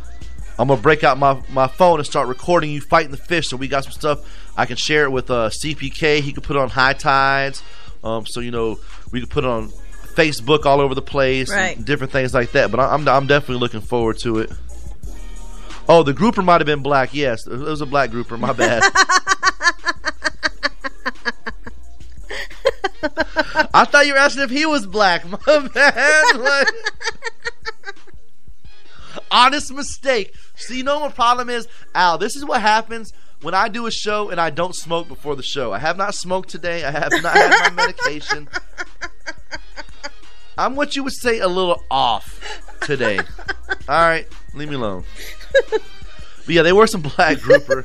I'm 0.59 0.69
gonna 0.69 0.81
break 0.81 1.03
out 1.03 1.19
my, 1.19 1.43
my 1.51 1.67
phone 1.67 1.99
and 1.99 2.07
start 2.07 2.29
recording 2.29 2.71
you 2.71 2.81
fighting 2.81 3.11
the 3.11 3.17
fish. 3.17 3.49
So 3.49 3.57
we 3.57 3.67
got 3.69 3.83
some 3.85 3.93
stuff 3.93 4.21
I 4.57 4.67
can 4.67 4.77
share 4.77 5.05
it 5.05 5.11
with 5.11 5.31
uh, 5.31 5.51
CPK. 5.51 6.21
He 6.21 6.33
could 6.33 6.45
put 6.45 6.55
it 6.57 6.61
on 6.61 6.69
high 6.71 6.93
tides. 6.93 7.63
Um, 8.05 8.25
so 8.27 8.41
you 8.41 8.51
know 8.53 8.79
we 9.11 9.21
could 9.21 9.31
put 9.31 9.45
it 9.45 9.51
on 9.51 9.71
Facebook 10.15 10.65
all 10.65 10.81
over 10.81 10.95
the 10.95 11.03
place, 11.03 11.51
Right. 11.51 11.83
different 11.85 12.13
things 12.13 12.33
like 12.33 12.53
that. 12.53 12.71
But 12.71 12.79
I- 12.81 12.95
I'm 12.95 13.07
I'm 13.09 13.27
definitely 13.27 13.57
looking 13.61 13.81
forward 13.81 14.19
to 14.21 14.39
it. 14.39 14.53
Oh, 15.89 16.03
the 16.03 16.13
grouper 16.15 16.41
might 16.41 16.61
have 16.61 16.67
been 16.67 16.83
black. 16.83 17.13
Yes, 17.13 17.47
it 17.47 17.59
was 17.59 17.81
a 17.81 17.87
black 17.87 18.11
grouper. 18.11 18.39
My 18.39 18.53
bad. 18.53 18.83
I 23.75 23.85
thought 23.85 24.07
you 24.07 24.13
were 24.13 24.19
asking 24.19 24.43
if 24.45 24.51
he 24.51 24.67
was 24.67 24.87
black. 24.87 25.25
My 25.47 25.69
bad. 25.69 26.37
Like- 26.37 26.69
honest 29.31 29.73
mistake. 29.73 30.35
See, 30.57 30.79
you 30.79 30.85
know 30.85 31.01
what 31.01 31.15
problem 31.15 31.51
is, 31.51 31.67
Al? 31.95 32.19
This 32.19 32.37
is 32.37 32.45
what 32.45 32.61
happens 32.61 33.13
when 33.43 33.55
I 33.55 33.69
do 33.69 33.87
a 33.87 33.91
show 33.91 34.31
and 34.31 34.41
I 34.41 34.51
don't 34.51 34.75
smoke 34.75 35.09
before 35.09 35.37
the 35.37 35.43
show. 35.43 35.73
I 35.73 35.79
have 35.79 35.97
not 35.97 36.15
smoked 36.15 36.49
today. 36.49 36.85
I 36.85 36.91
have 36.91 37.13
not 37.23 37.37
had 37.37 37.71
my 37.71 37.71
medication. 37.87 38.49
I'm 40.57 40.77
what 40.77 40.95
you 40.95 41.03
would 41.03 41.13
say 41.13 41.41
a 41.41 41.49
little 41.49 41.83
off 41.91 42.41
today. 42.83 43.19
All 43.19 43.25
right, 43.89 44.27
leave 44.55 44.69
me 44.69 44.77
alone. 44.77 45.05
But 45.71 46.55
yeah, 46.55 46.63
they 46.63 46.73
were 46.73 46.87
some 46.87 47.03
black 47.03 47.41
grouper. 47.41 47.83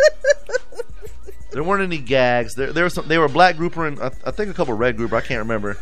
There 1.52 1.64
weren't 1.64 1.84
any 1.84 1.98
gags. 1.98 2.56
There, 2.56 2.72
there 2.72 2.84
were 2.84 2.90
some. 2.90 3.08
They 3.08 3.18
were 3.18 3.26
a 3.26 3.30
black 3.30 3.58
grouper 3.58 3.88
and 3.88 4.00
I, 4.00 4.12
I 4.26 4.32
think 4.32 4.50
a 4.50 4.54
couple 4.54 4.74
red 4.76 4.98
grouper. 4.98 5.16
I 5.16 5.22
can't 5.22 5.40
remember. 5.40 5.78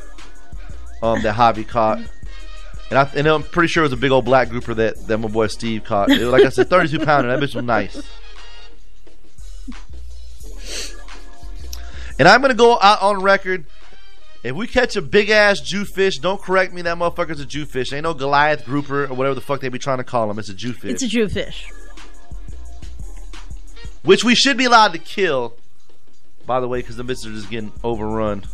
Um, 1.02 1.22
that 1.22 1.36
Javi 1.36 1.68
caught. 1.68 2.00
And, 2.90 2.98
I, 2.98 3.10
and 3.16 3.28
I'm 3.28 3.44
pretty 3.44 3.68
sure 3.68 3.84
it 3.84 3.88
was 3.88 3.94
a 3.94 3.98
big 3.98 4.12
old 4.12 4.26
black 4.26 4.50
grouper 4.50 4.74
that, 4.76 5.08
that 5.08 5.18
my 5.18 5.28
boy 5.28 5.48
Steve 5.48 5.84
caught. 5.84 6.10
It 6.10 6.22
was, 6.22 6.30
like 6.30 6.44
I 6.44 6.50
said, 6.50 6.70
32 6.70 7.06
pounder. 7.06 7.28
That 7.28 7.44
bitch 7.44 7.54
was 7.54 7.66
nice. 7.66 8.02
And 12.18 12.28
I'm 12.28 12.42
going 12.42 12.52
to 12.52 12.58
go 12.58 12.80
out 12.82 13.02
on 13.02 13.22
record. 13.22 13.66
If 14.44 14.56
we 14.56 14.68
catch 14.68 14.96
a 14.96 15.02
big 15.02 15.30
ass 15.30 15.60
Jewfish, 15.60 16.22
don't 16.22 16.42
correct 16.42 16.74
me. 16.74 16.82
That 16.84 16.98
motherfucker's 16.98 17.42
a 17.42 17.46
Jewfish. 17.46 17.92
Ain't 17.92 18.04
no 18.04 18.14
Goliath 18.14 18.66
grouper 18.66 19.04
or 19.04 19.14
whatever 19.14 19.36
the 19.36 19.42
fuck 19.42 19.60
they 19.60 19.70
be 19.70 19.80
trying 19.80 19.98
to 19.98 20.04
call 20.04 20.32
him. 20.32 20.40
It's 20.40 20.50
a 20.50 20.54
Jewfish. 20.54 20.90
It's 20.90 21.04
a 21.04 21.08
Jewfish. 21.08 21.66
Which 24.08 24.24
we 24.24 24.36
should 24.36 24.56
be 24.56 24.64
allowed 24.64 24.94
to 24.94 25.00
kill, 25.00 25.54
by 26.46 26.62
the 26.62 26.68
way, 26.70 26.80
because 26.80 26.96
the 26.96 27.04
bitches 27.04 27.36
is 27.36 27.46
getting 27.46 27.74
overrun. 27.84 28.46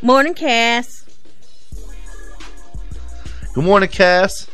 Morning, 0.00 0.32
Cass. 0.32 1.04
Good 3.52 3.62
morning, 3.62 3.90
Cass. 3.90 4.48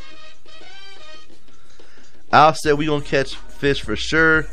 Al 2.33 2.53
said 2.53 2.73
we 2.73 2.87
gonna 2.87 3.01
catch 3.01 3.35
fish 3.35 3.81
for 3.81 3.95
sure. 3.95 4.45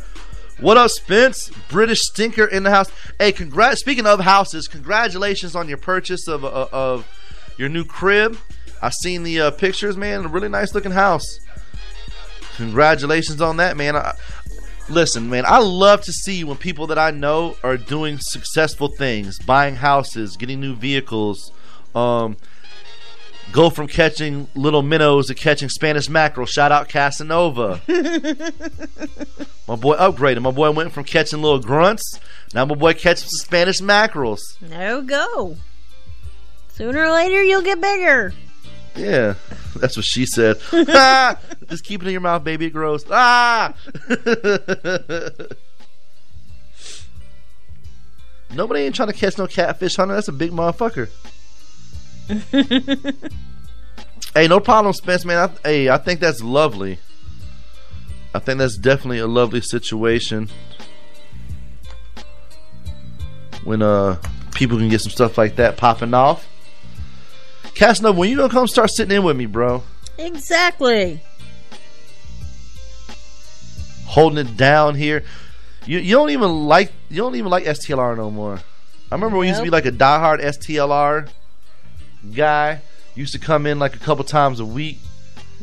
What 0.60 0.76
up, 0.76 0.92
Spence? 0.92 1.50
British 1.68 2.02
stinker 2.02 2.44
in 2.44 2.62
the 2.62 2.70
house. 2.70 2.92
Hey, 3.18 3.32
congrats! 3.32 3.80
Speaking 3.80 4.06
of 4.06 4.20
houses, 4.20 4.68
congratulations 4.68 5.56
on 5.56 5.68
your 5.68 5.78
purchase 5.78 6.28
of 6.28 6.44
uh, 6.44 6.68
of 6.70 7.08
your 7.58 7.68
new 7.68 7.84
crib. 7.84 8.38
I 8.80 8.90
seen 8.90 9.24
the 9.24 9.40
uh, 9.40 9.50
pictures, 9.50 9.96
man. 9.96 10.24
A 10.24 10.28
really 10.28 10.48
nice 10.48 10.76
looking 10.76 10.92
house. 10.92 11.40
Congratulations 12.56 13.40
on 13.40 13.56
that, 13.56 13.76
man. 13.76 13.96
I, 13.96 14.14
listen, 14.88 15.30
man, 15.30 15.44
I 15.46 15.58
love 15.58 16.02
to 16.02 16.12
see 16.12 16.44
when 16.44 16.56
people 16.56 16.86
that 16.88 16.98
I 16.98 17.10
know 17.10 17.56
are 17.62 17.76
doing 17.76 18.18
successful 18.20 18.88
things, 18.88 19.38
buying 19.40 19.76
houses, 19.76 20.36
getting 20.36 20.60
new 20.60 20.74
vehicles. 20.74 21.52
Um, 21.94 22.36
go 23.52 23.70
from 23.70 23.86
catching 23.86 24.48
little 24.54 24.82
minnows 24.82 25.28
to 25.28 25.34
catching 25.34 25.68
Spanish 25.68 26.08
mackerel. 26.08 26.46
Shout 26.46 26.72
out 26.72 26.88
Casanova. 26.88 27.80
my 29.68 29.76
boy 29.76 29.96
upgraded. 29.96 30.42
My 30.42 30.50
boy 30.50 30.70
went 30.70 30.92
from 30.92 31.04
catching 31.04 31.40
little 31.40 31.60
grunts. 31.60 32.18
Now 32.52 32.64
my 32.64 32.74
boy 32.74 32.94
catches 32.94 33.22
some 33.22 33.46
Spanish 33.46 33.80
mackerels. 33.80 34.42
No 34.60 35.02
go. 35.02 35.56
Sooner 36.68 37.04
or 37.04 37.12
later, 37.12 37.42
you'll 37.42 37.62
get 37.62 37.80
bigger. 37.80 38.34
Yeah, 38.96 39.34
that's 39.76 39.96
what 39.96 40.04
she 40.04 40.26
said. 40.26 40.58
ah, 40.72 41.38
just 41.68 41.84
keep 41.84 42.02
it 42.02 42.06
in 42.06 42.12
your 42.12 42.20
mouth, 42.20 42.44
baby. 42.44 42.66
It 42.66 42.70
grows. 42.70 43.04
Ah. 43.10 43.74
Nobody 48.54 48.82
ain't 48.82 48.94
trying 48.94 49.08
to 49.08 49.14
catch 49.14 49.36
no 49.36 49.46
catfish, 49.48 49.96
Hunter. 49.96 50.14
That's 50.14 50.28
a 50.28 50.32
big 50.32 50.52
motherfucker. 50.52 51.08
hey, 54.34 54.46
no 54.46 54.60
problem, 54.60 54.92
Spence, 54.92 55.24
man. 55.24 55.50
I, 55.64 55.68
hey, 55.68 55.88
I 55.88 55.98
think 55.98 56.20
that's 56.20 56.40
lovely. 56.40 56.98
I 58.32 58.38
think 58.38 58.58
that's 58.58 58.76
definitely 58.76 59.18
a 59.18 59.26
lovely 59.26 59.60
situation 59.60 60.48
when 63.64 63.80
uh 63.82 64.20
people 64.54 64.76
can 64.78 64.88
get 64.88 65.00
some 65.00 65.10
stuff 65.10 65.36
like 65.38 65.56
that 65.56 65.76
popping 65.76 66.14
off. 66.14 66.46
Casanova, 67.74 68.18
when 68.18 68.30
you 68.30 68.36
gonna 68.36 68.48
come 68.52 68.68
start 68.68 68.90
sitting 68.90 69.16
in 69.16 69.24
with 69.24 69.36
me, 69.36 69.46
bro? 69.46 69.82
Exactly. 70.18 71.20
Holding 74.06 74.46
it 74.46 74.56
down 74.56 74.94
here. 74.94 75.24
You 75.86 75.98
you 75.98 76.14
don't 76.14 76.30
even 76.30 76.66
like 76.66 76.92
you 77.10 77.16
don't 77.16 77.34
even 77.34 77.50
like 77.50 77.64
STLR 77.64 78.16
no 78.16 78.30
more. 78.30 78.60
I 79.10 79.14
remember 79.14 79.38
we 79.38 79.48
used 79.48 79.58
to 79.58 79.64
be 79.64 79.70
like 79.70 79.86
a 79.86 79.92
diehard 79.92 80.40
STLR 80.40 81.28
guy. 82.34 82.80
Used 83.14 83.32
to 83.32 83.38
come 83.38 83.66
in 83.66 83.78
like 83.78 83.94
a 83.94 83.98
couple 83.98 84.24
times 84.24 84.60
a 84.60 84.64
week. 84.64 84.98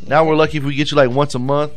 Now 0.05 0.25
we're 0.25 0.35
lucky 0.35 0.57
if 0.57 0.63
we 0.63 0.75
get 0.75 0.91
you 0.91 0.97
like 0.97 1.09
once 1.09 1.35
a 1.35 1.39
month. 1.39 1.73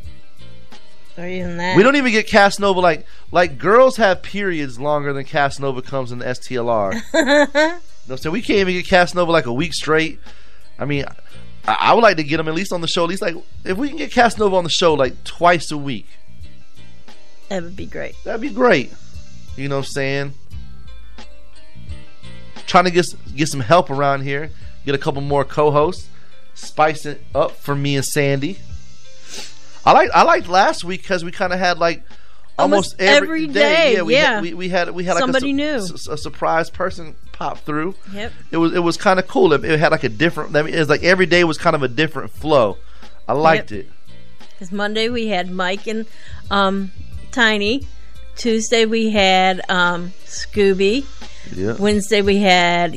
Or 1.16 1.26
even 1.26 1.57
that. 1.59 1.76
We 1.76 1.82
don't 1.82 1.97
even 1.97 2.12
get 2.12 2.28
Casanova 2.28 2.80
like 2.80 3.07
like 3.30 3.59
girls 3.59 3.97
have 3.99 4.22
periods 4.22 4.80
longer 4.80 5.12
than 5.12 5.24
Casanova 5.24 5.80
comes 5.80 6.11
in 6.11 6.18
the 6.18 6.24
STLR. 6.26 7.80
no, 8.09 8.17
so 8.17 8.31
we 8.31 8.43
can't 8.43 8.59
even 8.61 8.75
get 8.75 8.89
Casanova 8.89 9.31
like 9.33 9.47
a 9.47 9.53
week 9.53 9.73
straight. 9.75 10.21
I 10.79 10.85
mean, 10.85 11.05
I, 11.67 11.73
I 11.81 11.95
would 11.95 12.03
like 12.03 12.17
to 12.19 12.25
get 12.25 12.39
him 12.41 12.49
at 12.49 12.55
least 12.55 12.73
on 12.73 12.81
the 12.81 12.89
show. 12.89 13.05
At 13.05 13.11
least 13.11 13.23
like 13.23 13.37
if 13.65 13.77
we 13.79 13.89
can 13.89 13.97
get 13.99 14.13
Casanova 14.13 14.57
on 14.57 14.65
the 14.65 14.71
show 14.71 14.95
like 14.95 15.25
twice 15.25 15.71
a 15.71 15.79
week, 15.79 16.07
That 17.49 17.63
would 17.63 17.77
be 17.77 17.87
great. 17.87 18.15
that'd 18.25 18.41
be 18.41 18.51
great. 18.51 18.93
You 19.57 19.69
know 19.69 19.77
what 19.77 19.87
I'm 19.87 19.93
saying? 19.93 20.33
Trying 22.67 22.85
to 22.85 22.91
get 22.91 23.07
get 23.35 23.49
some 23.49 23.61
help 23.61 23.91
around 23.91 24.23
here. 24.23 24.51
Get 24.85 24.95
a 24.95 24.99
couple 24.99 25.23
more 25.23 25.45
co-hosts. 25.45 26.09
Spice 26.55 27.05
it 27.07 27.23
up 27.35 27.53
for 27.53 27.75
me 27.75 27.97
and 27.97 28.05
Sandy. 28.05 28.59
I 29.85 29.93
like 29.93 30.11
I 30.15 30.23
liked 30.23 30.49
last 30.49 30.83
week 30.85 31.03
because 31.03 31.25
we 31.25 31.31
kind 31.31 31.53
of 31.53 31.59
had 31.59 31.79
like 31.79 32.03
almost, 32.59 32.95
Almost 32.99 33.01
every 33.01 33.47
day, 33.47 33.95
Yeah, 33.95 34.03
we 34.03 34.15
yeah. 34.15 34.35
Had, 34.35 34.43
we, 34.43 34.55
we 34.55 34.69
had 34.71 34.91
we 34.91 35.05
had 35.05 35.15
like 35.15 35.21
Somebody 35.23 35.51
a, 35.51 35.55
new. 35.55 35.75
s- 35.75 36.09
a 36.09 36.17
surprise 36.17 36.71
person 36.71 37.15
pop 37.35 37.59
through. 37.59 37.95
Yep. 38.12 38.32
It 38.51 38.57
was 38.57 38.72
it 38.74 38.78
was 38.78 38.97
kind 38.97 39.18
of 39.18 39.28
cool. 39.28 39.53
It, 39.53 39.64
it 39.64 39.78
had 39.78 39.93
like 39.93 40.05
a 40.05 40.09
different. 40.09 40.55
It 40.57 40.78
was 40.78 40.89
like 40.89 41.03
every 41.03 41.26
day 41.26 41.45
was 41.45 41.59
kind 41.59 41.76
of 41.76 41.82
a 41.82 41.89
different 41.89 42.30
flow. 42.30 42.78
I 43.28 43.32
liked 43.35 43.70
Yep. 43.70 43.80
it. 43.80 43.91
Because 44.51 44.72
Monday 44.72 45.09
we 45.09 45.26
had 45.28 45.51
Mike 45.51 45.87
and 45.87 46.07
um, 46.51 46.91
Tiny. 47.32 47.87
Tuesday 48.37 48.87
we 48.87 49.11
had 49.11 49.61
um, 49.70 50.12
Scooby. 50.26 51.05
Yeah. 51.55 51.74
Wednesday 51.78 52.22
we 52.22 52.39
had 52.39 52.97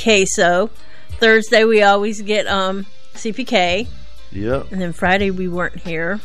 Queso. 0.00 0.70
Thursday 1.18 1.64
we 1.64 1.82
always 1.82 2.22
get 2.22 2.46
um, 2.46 2.86
CPK. 3.14 3.86
Yeah. 4.32 4.62
And 4.70 4.80
then 4.80 4.92
Friday 4.92 5.30
we 5.30 5.48
weren't 5.48 5.76
here. 5.78 6.20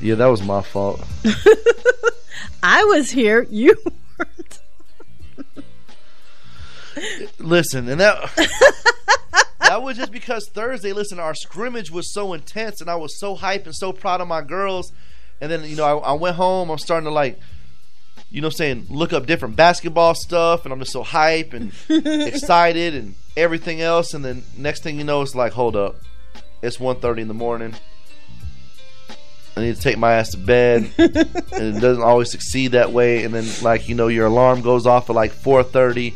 Yeah, 0.00 0.14
that 0.16 0.26
was 0.26 0.42
my 0.42 0.62
fault. 0.62 1.02
I 2.62 2.84
was 2.84 3.10
here. 3.10 3.46
You 3.50 3.74
Listen, 7.38 7.88
and 7.88 8.00
that 8.00 8.30
that 9.60 9.82
was 9.82 9.96
just 9.96 10.12
because 10.12 10.48
Thursday. 10.52 10.92
Listen, 10.92 11.18
our 11.18 11.34
scrimmage 11.34 11.90
was 11.90 12.12
so 12.12 12.32
intense, 12.32 12.80
and 12.80 12.90
I 12.90 12.96
was 12.96 13.18
so 13.18 13.36
hyped 13.36 13.64
and 13.64 13.74
so 13.74 13.92
proud 13.92 14.20
of 14.20 14.28
my 14.28 14.42
girls. 14.42 14.92
And 15.40 15.50
then 15.50 15.64
you 15.64 15.76
know, 15.76 15.84
I, 15.84 16.10
I 16.10 16.12
went 16.12 16.36
home. 16.36 16.70
I'm 16.70 16.78
starting 16.78 17.04
to 17.04 17.12
like, 17.12 17.38
you 18.30 18.40
know, 18.40 18.48
what 18.48 18.54
I'm 18.54 18.56
saying 18.56 18.86
look 18.90 19.12
up 19.12 19.26
different 19.26 19.56
basketball 19.56 20.14
stuff, 20.14 20.64
and 20.64 20.72
I'm 20.72 20.78
just 20.78 20.92
so 20.92 21.02
hype 21.02 21.52
and 21.52 21.72
excited 21.88 22.94
and 22.94 23.14
everything 23.36 23.80
else. 23.80 24.14
And 24.14 24.24
then 24.24 24.42
next 24.56 24.82
thing 24.82 24.98
you 24.98 25.04
know, 25.04 25.22
it's 25.22 25.34
like, 25.34 25.52
hold 25.52 25.76
up, 25.76 25.96
it's 26.62 26.78
1:30 26.78 27.18
in 27.18 27.28
the 27.28 27.34
morning. 27.34 27.74
I 29.58 29.62
need 29.62 29.74
to 29.74 29.82
take 29.82 29.98
my 29.98 30.12
ass 30.12 30.30
to 30.30 30.38
bed, 30.38 30.90
and 30.98 31.76
it 31.76 31.80
doesn't 31.80 32.02
always 32.02 32.30
succeed 32.30 32.72
that 32.72 32.92
way. 32.92 33.24
And 33.24 33.34
then, 33.34 33.46
like 33.62 33.88
you 33.88 33.94
know, 33.94 34.06
your 34.06 34.26
alarm 34.26 34.62
goes 34.62 34.86
off 34.86 35.10
at 35.10 35.16
like 35.16 35.32
4:30, 35.32 36.14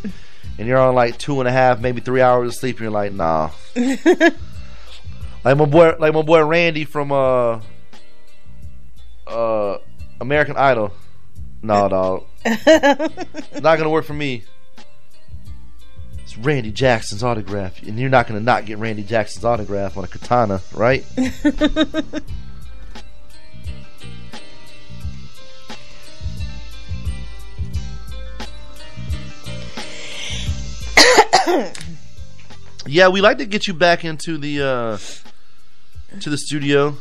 and 0.62 0.68
you're 0.68 0.78
on 0.78 0.94
like 0.94 1.18
two 1.18 1.40
and 1.40 1.48
a 1.48 1.50
half, 1.50 1.80
maybe 1.80 2.00
three 2.00 2.20
hours 2.20 2.46
of 2.46 2.54
sleep. 2.54 2.76
And 2.76 2.82
you're 2.82 2.92
like, 2.92 3.12
nah. 3.12 3.50
like 3.74 5.56
my 5.56 5.64
boy, 5.64 5.96
like 5.98 6.14
my 6.14 6.22
boy 6.22 6.44
Randy 6.44 6.84
from 6.84 7.10
uh, 7.10 7.60
uh, 9.26 9.78
American 10.20 10.56
Idol. 10.56 10.92
Nah, 11.62 11.88
dog, 11.88 12.26
not 12.44 13.76
gonna 13.76 13.90
work 13.90 14.04
for 14.04 14.14
me. 14.14 14.44
It's 16.22 16.38
Randy 16.38 16.70
Jackson's 16.70 17.24
autograph, 17.24 17.82
and 17.82 17.98
you're 17.98 18.08
not 18.08 18.28
gonna 18.28 18.38
not 18.38 18.64
get 18.64 18.78
Randy 18.78 19.02
Jackson's 19.02 19.44
autograph 19.44 19.96
on 19.96 20.04
a 20.04 20.08
katana, 20.08 20.60
right? 20.74 21.04
yeah, 32.86 33.08
we 33.08 33.20
like 33.20 33.38
to 33.38 33.46
get 33.46 33.66
you 33.66 33.74
back 33.74 34.04
into 34.04 34.38
the 34.38 34.62
uh 34.62 34.98
to 36.20 36.30
the 36.30 36.38
studio. 36.38 36.96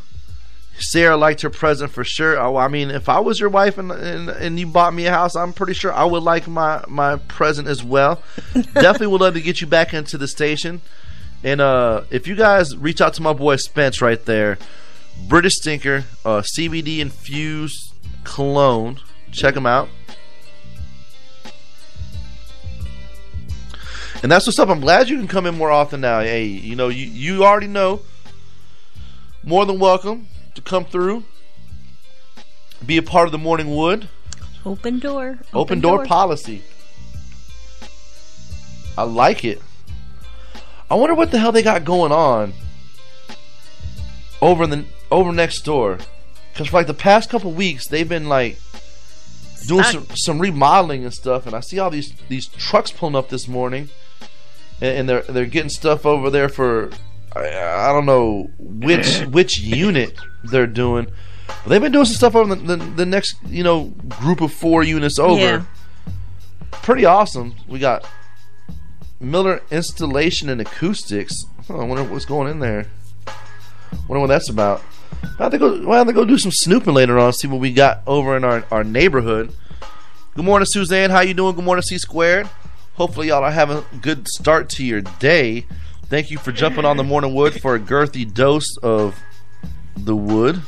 Sarah 0.77 1.17
liked 1.17 1.41
her 1.41 1.49
present 1.49 1.91
for 1.91 2.03
sure. 2.03 2.39
Oh, 2.39 2.55
I 2.55 2.67
mean, 2.67 2.89
if 2.89 3.07
I 3.07 3.19
was 3.19 3.39
your 3.39 3.49
wife 3.49 3.77
and, 3.77 3.91
and 3.91 4.29
and 4.29 4.59
you 4.59 4.67
bought 4.67 4.93
me 4.93 5.05
a 5.05 5.11
house, 5.11 5.35
I'm 5.35 5.53
pretty 5.53 5.73
sure 5.73 5.93
I 5.93 6.05
would 6.05 6.23
like 6.23 6.47
my 6.47 6.83
my 6.87 7.17
present 7.17 7.67
as 7.67 7.83
well. 7.83 8.21
Definitely 8.53 9.07
would 9.07 9.21
love 9.21 9.33
to 9.35 9.41
get 9.41 9.61
you 9.61 9.67
back 9.67 9.93
into 9.93 10.17
the 10.17 10.27
station. 10.27 10.81
And 11.43 11.61
uh 11.61 12.03
if 12.09 12.27
you 12.27 12.35
guys 12.35 12.75
reach 12.75 13.01
out 13.01 13.13
to 13.15 13.21
my 13.21 13.33
boy 13.33 13.57
Spence 13.57 14.01
right 14.01 14.23
there, 14.25 14.57
British 15.27 15.55
Stinker, 15.55 16.05
uh, 16.25 16.41
CBD 16.41 16.99
infused 16.99 17.93
cologne. 18.23 18.99
Check 19.31 19.55
him 19.55 19.65
out. 19.65 19.89
And 24.23 24.31
that's 24.31 24.45
what's 24.45 24.59
up. 24.59 24.69
I'm 24.69 24.81
glad 24.81 25.09
you 25.09 25.17
can 25.17 25.27
come 25.27 25.45
in 25.45 25.57
more 25.57 25.71
often 25.71 26.01
now. 26.01 26.19
Hey, 26.21 26.45
you 26.45 26.75
know, 26.75 26.89
you, 26.89 27.05
you 27.05 27.43
already 27.43 27.67
know. 27.67 28.01
More 29.43 29.65
than 29.65 29.79
welcome 29.79 30.27
to 30.53 30.61
come 30.61 30.85
through. 30.85 31.23
Be 32.85 32.97
a 32.97 33.01
part 33.01 33.27
of 33.27 33.31
the 33.31 33.39
Morning 33.39 33.75
Wood. 33.75 34.09
Open 34.65 34.99
door. 34.99 35.39
Open, 35.53 35.81
door, 35.81 36.05
policy. 36.05 36.61
I 38.95 39.03
like 39.03 39.43
it. 39.43 39.61
I 40.89 40.95
wonder 40.95 41.15
what 41.15 41.31
the 41.31 41.39
hell 41.39 41.51
they 41.51 41.63
got 41.63 41.83
going 41.85 42.11
on 42.11 42.53
over 44.41 44.63
in 44.63 44.69
the 44.69 44.85
over 45.09 45.31
next 45.31 45.61
door. 45.61 45.97
Because 46.51 46.67
for 46.67 46.77
like 46.77 46.87
the 46.87 46.93
past 46.93 47.29
couple 47.29 47.51
weeks, 47.51 47.87
they've 47.87 48.07
been 48.07 48.29
like 48.29 48.59
doing 49.67 49.83
some, 49.85 50.07
some 50.13 50.39
remodeling 50.39 51.03
and 51.03 51.13
stuff. 51.13 51.47
And 51.47 51.55
I 51.55 51.61
see 51.61 51.79
all 51.79 51.89
these 51.89 52.13
these 52.27 52.47
trucks 52.47 52.91
pulling 52.91 53.15
up 53.15 53.29
this 53.29 53.47
morning, 53.47 53.89
and, 54.81 54.97
and 54.97 55.09
they're 55.09 55.21
they're 55.21 55.45
getting 55.45 55.69
stuff 55.69 56.05
over 56.05 56.29
there 56.29 56.49
for 56.49 56.89
I, 57.35 57.47
I 57.47 57.93
don't 57.93 58.05
know 58.05 58.49
which 58.57 59.19
which 59.29 59.59
unit 59.59 60.19
they're 60.43 60.67
doing. 60.67 61.07
But 61.47 61.69
they've 61.69 61.81
been 61.81 61.91
doing 61.91 62.05
some 62.05 62.15
stuff 62.15 62.35
over 62.35 62.55
the, 62.55 62.75
the, 62.75 62.85
the 62.85 63.05
next 63.05 63.35
you 63.45 63.63
know 63.63 63.85
group 64.07 64.41
of 64.41 64.51
four 64.51 64.83
units 64.83 65.19
over. 65.19 65.39
Yeah. 65.39 65.63
Pretty 66.71 67.05
awesome. 67.05 67.53
We 67.67 67.79
got 67.79 68.07
Miller 69.19 69.61
Installation 69.69 70.49
and 70.49 70.59
Acoustics. 70.59 71.45
Huh, 71.67 71.77
I 71.77 71.83
wonder 71.83 72.03
what's 72.03 72.25
going 72.25 72.49
in 72.49 72.59
there. 72.59 72.87
Wonder 74.07 74.21
what 74.21 74.27
that's 74.27 74.49
about. 74.49 74.81
I 75.39 75.43
have 75.43 75.51
to 75.51 75.57
go. 75.57 75.79
Well, 75.81 75.93
I 75.93 75.97
have 75.97 76.07
to 76.07 76.13
go 76.13 76.25
do 76.25 76.37
some 76.37 76.51
snooping 76.51 76.93
later 76.93 77.19
on. 77.19 77.33
See 77.33 77.47
what 77.47 77.59
we 77.59 77.71
got 77.71 78.01
over 78.07 78.35
in 78.35 78.43
our, 78.43 78.65
our 78.71 78.83
neighborhood. 78.83 79.53
Good 80.35 80.45
morning, 80.45 80.65
Suzanne. 80.65 81.09
How 81.09 81.19
you 81.19 81.33
doing? 81.33 81.55
Good 81.55 81.65
morning, 81.65 81.83
C 81.83 81.97
Squared. 81.97 82.49
Hopefully, 83.01 83.29
y'all 83.29 83.43
are 83.43 83.49
having 83.49 83.77
a 83.77 83.95
good 83.99 84.27
start 84.27 84.69
to 84.69 84.85
your 84.85 85.01
day. 85.01 85.65
Thank 86.05 86.29
you 86.29 86.37
for 86.37 86.51
jumping 86.51 86.85
on 86.85 86.97
the 86.97 87.03
morning 87.03 87.33
wood 87.33 87.59
for 87.59 87.73
a 87.73 87.79
girthy 87.79 88.31
dose 88.31 88.77
of 88.83 89.19
the 89.97 90.15
wood. 90.15 90.61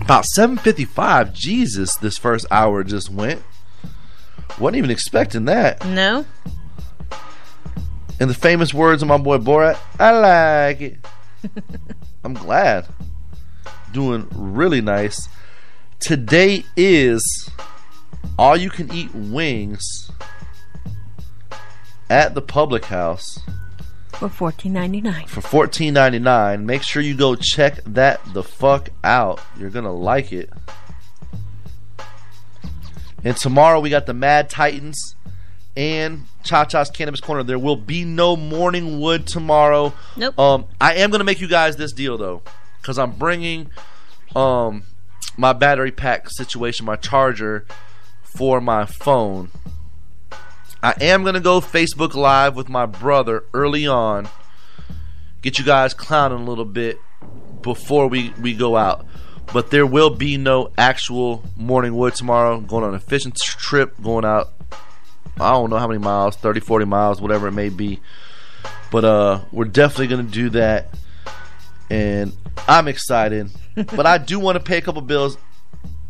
About 0.00 0.24
seven 0.24 0.56
fifty-five. 0.56 1.34
Jesus, 1.34 1.96
this 1.96 2.16
first 2.16 2.46
hour 2.50 2.82
just 2.82 3.10
went. 3.10 3.42
wasn't 4.58 4.78
even 4.78 4.90
expecting 4.90 5.44
that. 5.44 5.84
No. 5.84 6.24
In 8.18 8.28
the 8.28 8.34
famous 8.34 8.72
words 8.72 9.02
of 9.02 9.08
my 9.08 9.18
boy 9.18 9.36
Borat, 9.36 9.78
I 10.00 10.12
like 10.12 10.80
it. 10.80 10.96
I'm 12.24 12.32
glad. 12.32 12.86
Doing 13.92 14.28
really 14.32 14.80
nice. 14.80 15.28
Today 16.00 16.64
is 16.74 17.50
all 18.38 18.56
you 18.56 18.70
can 18.70 18.92
eat 18.92 19.14
wings 19.14 20.10
at 22.10 22.34
the 22.34 22.42
public 22.42 22.84
house 22.86 23.38
For 24.12 24.28
fourteen 24.28 24.72
ninety 24.72 25.00
nine. 25.00 25.26
for 25.26 25.40
fourteen 25.40 25.94
ninety 25.94 26.18
nine. 26.18 26.66
Make 26.66 26.82
sure 26.82 27.02
you 27.02 27.16
go 27.16 27.34
check 27.34 27.82
that 27.84 28.20
the 28.32 28.42
fuck 28.42 28.90
out. 29.04 29.40
You're 29.58 29.70
gonna 29.70 29.92
like 29.92 30.32
it. 30.32 30.50
And 33.24 33.36
tomorrow 33.36 33.80
we 33.80 33.90
got 33.90 34.06
the 34.06 34.14
Mad 34.14 34.48
Titans 34.48 35.16
and 35.76 36.22
Cha 36.44 36.64
Cha's 36.64 36.90
Cannabis 36.90 37.20
Corner. 37.20 37.42
There 37.42 37.58
will 37.58 37.76
be 37.76 38.04
no 38.04 38.36
morning 38.36 39.00
wood 39.00 39.26
tomorrow. 39.26 39.92
Nope. 40.16 40.38
Um, 40.38 40.66
I 40.80 40.94
am 40.94 41.10
gonna 41.10 41.24
make 41.24 41.40
you 41.40 41.48
guys 41.48 41.76
this 41.76 41.92
deal 41.92 42.16
though, 42.16 42.42
because 42.80 42.98
I'm 42.98 43.12
bringing 43.12 43.70
um 44.34 44.84
my 45.36 45.52
battery 45.52 45.90
pack 45.92 46.30
situation, 46.30 46.86
my 46.86 46.96
charger 46.96 47.66
for 48.36 48.60
my 48.60 48.84
phone. 48.84 49.50
I 50.82 50.94
am 51.00 51.24
gonna 51.24 51.40
go 51.40 51.60
Facebook 51.60 52.14
Live 52.14 52.54
with 52.54 52.68
my 52.68 52.86
brother 52.86 53.44
early 53.54 53.86
on. 53.86 54.28
Get 55.40 55.58
you 55.58 55.64
guys 55.64 55.94
clowning 55.94 56.40
a 56.40 56.44
little 56.44 56.66
bit 56.66 56.98
before 57.62 58.08
we 58.08 58.30
we 58.40 58.54
go 58.54 58.76
out. 58.76 59.06
But 59.52 59.70
there 59.70 59.86
will 59.86 60.10
be 60.10 60.36
no 60.36 60.70
actual 60.76 61.44
morning 61.56 61.94
wood 61.94 62.14
tomorrow. 62.14 62.60
Going 62.60 62.84
on 62.84 62.94
a 62.94 63.00
fishing 63.00 63.32
trip, 63.32 64.00
going 64.02 64.24
out. 64.24 64.52
I 65.40 65.52
don't 65.52 65.70
know 65.70 65.78
how 65.78 65.88
many 65.88 65.98
miles, 65.98 66.36
30, 66.36 66.60
40 66.60 66.84
miles, 66.86 67.20
whatever 67.20 67.48
it 67.48 67.52
may 67.52 67.68
be. 67.68 68.00
But 68.90 69.04
uh, 69.04 69.40
we're 69.50 69.64
definitely 69.64 70.08
gonna 70.08 70.24
do 70.24 70.50
that, 70.50 70.94
and 71.88 72.32
I'm 72.68 72.86
excited. 72.86 73.50
but 73.74 74.06
I 74.06 74.18
do 74.18 74.38
want 74.38 74.56
to 74.56 74.62
pay 74.62 74.78
a 74.78 74.82
couple 74.82 75.00
bills. 75.02 75.38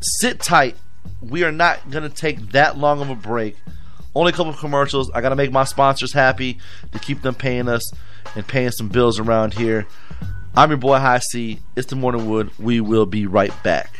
Sit 0.00 0.40
tight. 0.40 0.76
We 1.20 1.44
are 1.44 1.52
not 1.52 1.90
gonna 1.90 2.08
take 2.08 2.52
that 2.52 2.78
long 2.78 3.00
of 3.00 3.10
a 3.10 3.14
break 3.14 3.56
Only 4.14 4.30
a 4.32 4.34
couple 4.34 4.52
of 4.52 4.58
commercials. 4.58 5.10
I 5.10 5.20
got 5.20 5.28
to 5.28 5.36
make 5.36 5.52
my 5.52 5.64
sponsors 5.64 6.14
happy 6.14 6.58
to 6.92 6.98
keep 6.98 7.20
them 7.20 7.34
paying 7.34 7.68
us 7.68 7.92
and 8.34 8.46
paying 8.46 8.70
some 8.70 8.88
bills 8.88 9.18
around 9.18 9.52
here. 9.52 9.86
I'm 10.56 10.70
your 10.70 10.78
boy 10.78 10.98
High 10.98 11.18
C. 11.18 11.60
It's 11.76 11.88
the 11.88 11.96
Morning 11.96 12.26
Wood. 12.26 12.50
We 12.58 12.80
will 12.80 13.04
be 13.04 13.26
right 13.26 13.52
back. 13.62 13.92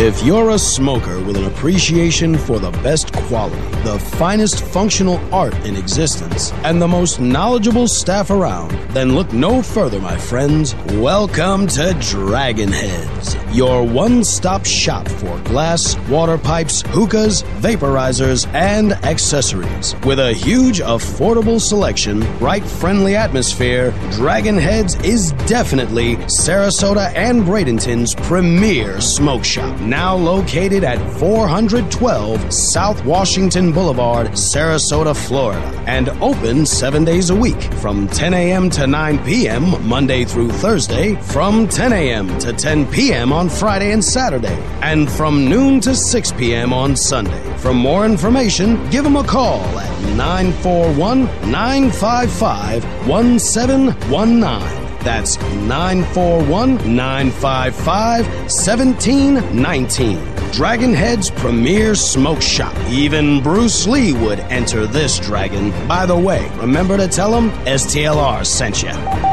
If 0.00 0.22
you're 0.22 0.50
a 0.50 0.58
smoker 0.60 1.20
with 1.20 1.36
an 1.36 1.46
appreciation 1.46 2.38
for 2.38 2.60
the 2.60 2.70
best 2.70 3.12
quality, 3.12 3.60
the 3.82 3.98
finest 3.98 4.62
functional 4.62 5.18
art 5.34 5.56
in 5.66 5.74
existence, 5.74 6.52
and 6.62 6.80
the 6.80 6.86
most 6.86 7.18
knowledgeable 7.18 7.88
staff 7.88 8.30
around, 8.30 8.70
then 8.90 9.16
look 9.16 9.32
no 9.32 9.60
further, 9.60 9.98
my 9.98 10.16
friends. 10.16 10.76
Welcome 10.92 11.66
to 11.68 11.96
Dragon 11.98 12.70
Heads, 12.70 13.34
your 13.50 13.82
one 13.82 14.22
stop 14.22 14.64
shop 14.64 15.08
for 15.08 15.36
glass, 15.40 15.98
water 16.08 16.38
pipes, 16.38 16.82
hookahs, 16.82 17.42
vaporizers, 17.58 18.46
and 18.54 18.92
accessories. 19.04 19.96
With 20.04 20.20
a 20.20 20.32
huge, 20.32 20.78
affordable 20.78 21.60
selection, 21.60 22.20
bright, 22.38 22.64
friendly 22.64 23.16
atmosphere, 23.16 23.92
Dragon 24.12 24.58
Heads 24.58 24.94
is 25.02 25.32
definitely 25.48 26.14
Sarasota 26.28 27.12
and 27.16 27.42
Bradenton's 27.42 28.14
premier 28.14 29.00
smoke 29.00 29.42
shop 29.44 29.76
now 29.88 30.14
located 30.14 30.84
at 30.84 30.98
412 31.18 32.52
South 32.52 33.04
Washington 33.04 33.72
Boulevard, 33.72 34.28
Sarasota, 34.28 35.16
Florida, 35.16 35.66
and 35.86 36.10
open 36.22 36.66
seven 36.66 37.04
days 37.04 37.30
a 37.30 37.34
week 37.34 37.60
from 37.74 38.06
10 38.08 38.34
a.m. 38.34 38.68
to 38.70 38.86
9 38.86 39.24
p.m. 39.24 39.88
Monday 39.88 40.24
through 40.24 40.50
Thursday, 40.50 41.14
from 41.22 41.66
10 41.66 41.92
a.m. 41.92 42.38
to 42.38 42.52
10 42.52 42.90
p.m. 42.90 43.32
on 43.32 43.48
Friday 43.48 43.92
and 43.92 44.04
Saturday, 44.04 44.56
and 44.82 45.10
from 45.10 45.48
noon 45.48 45.80
to 45.80 45.94
6 45.94 46.32
p.m. 46.32 46.72
on 46.72 46.94
Sunday. 46.94 47.56
For 47.56 47.72
more 47.72 48.04
information, 48.04 48.88
give 48.90 49.04
them 49.04 49.16
a 49.16 49.24
call 49.24 49.62
at 49.78 50.16
941 50.16 51.24
955 51.50 52.84
1719. 53.08 54.77
That's 55.08 55.40
941 55.40 56.94
955 56.94 58.26
1719. 58.26 60.52
Dragon 60.52 60.92
Head's 60.92 61.30
premier 61.30 61.94
smoke 61.94 62.42
shop. 62.42 62.76
Even 62.90 63.42
Bruce 63.42 63.86
Lee 63.86 64.12
would 64.12 64.40
enter 64.40 64.86
this 64.86 65.18
dragon. 65.18 65.70
By 65.88 66.04
the 66.04 66.18
way, 66.18 66.46
remember 66.56 66.98
to 66.98 67.08
tell 67.08 67.34
him 67.34 67.48
STLR 67.64 68.44
sent 68.44 68.82
you. 68.82 69.27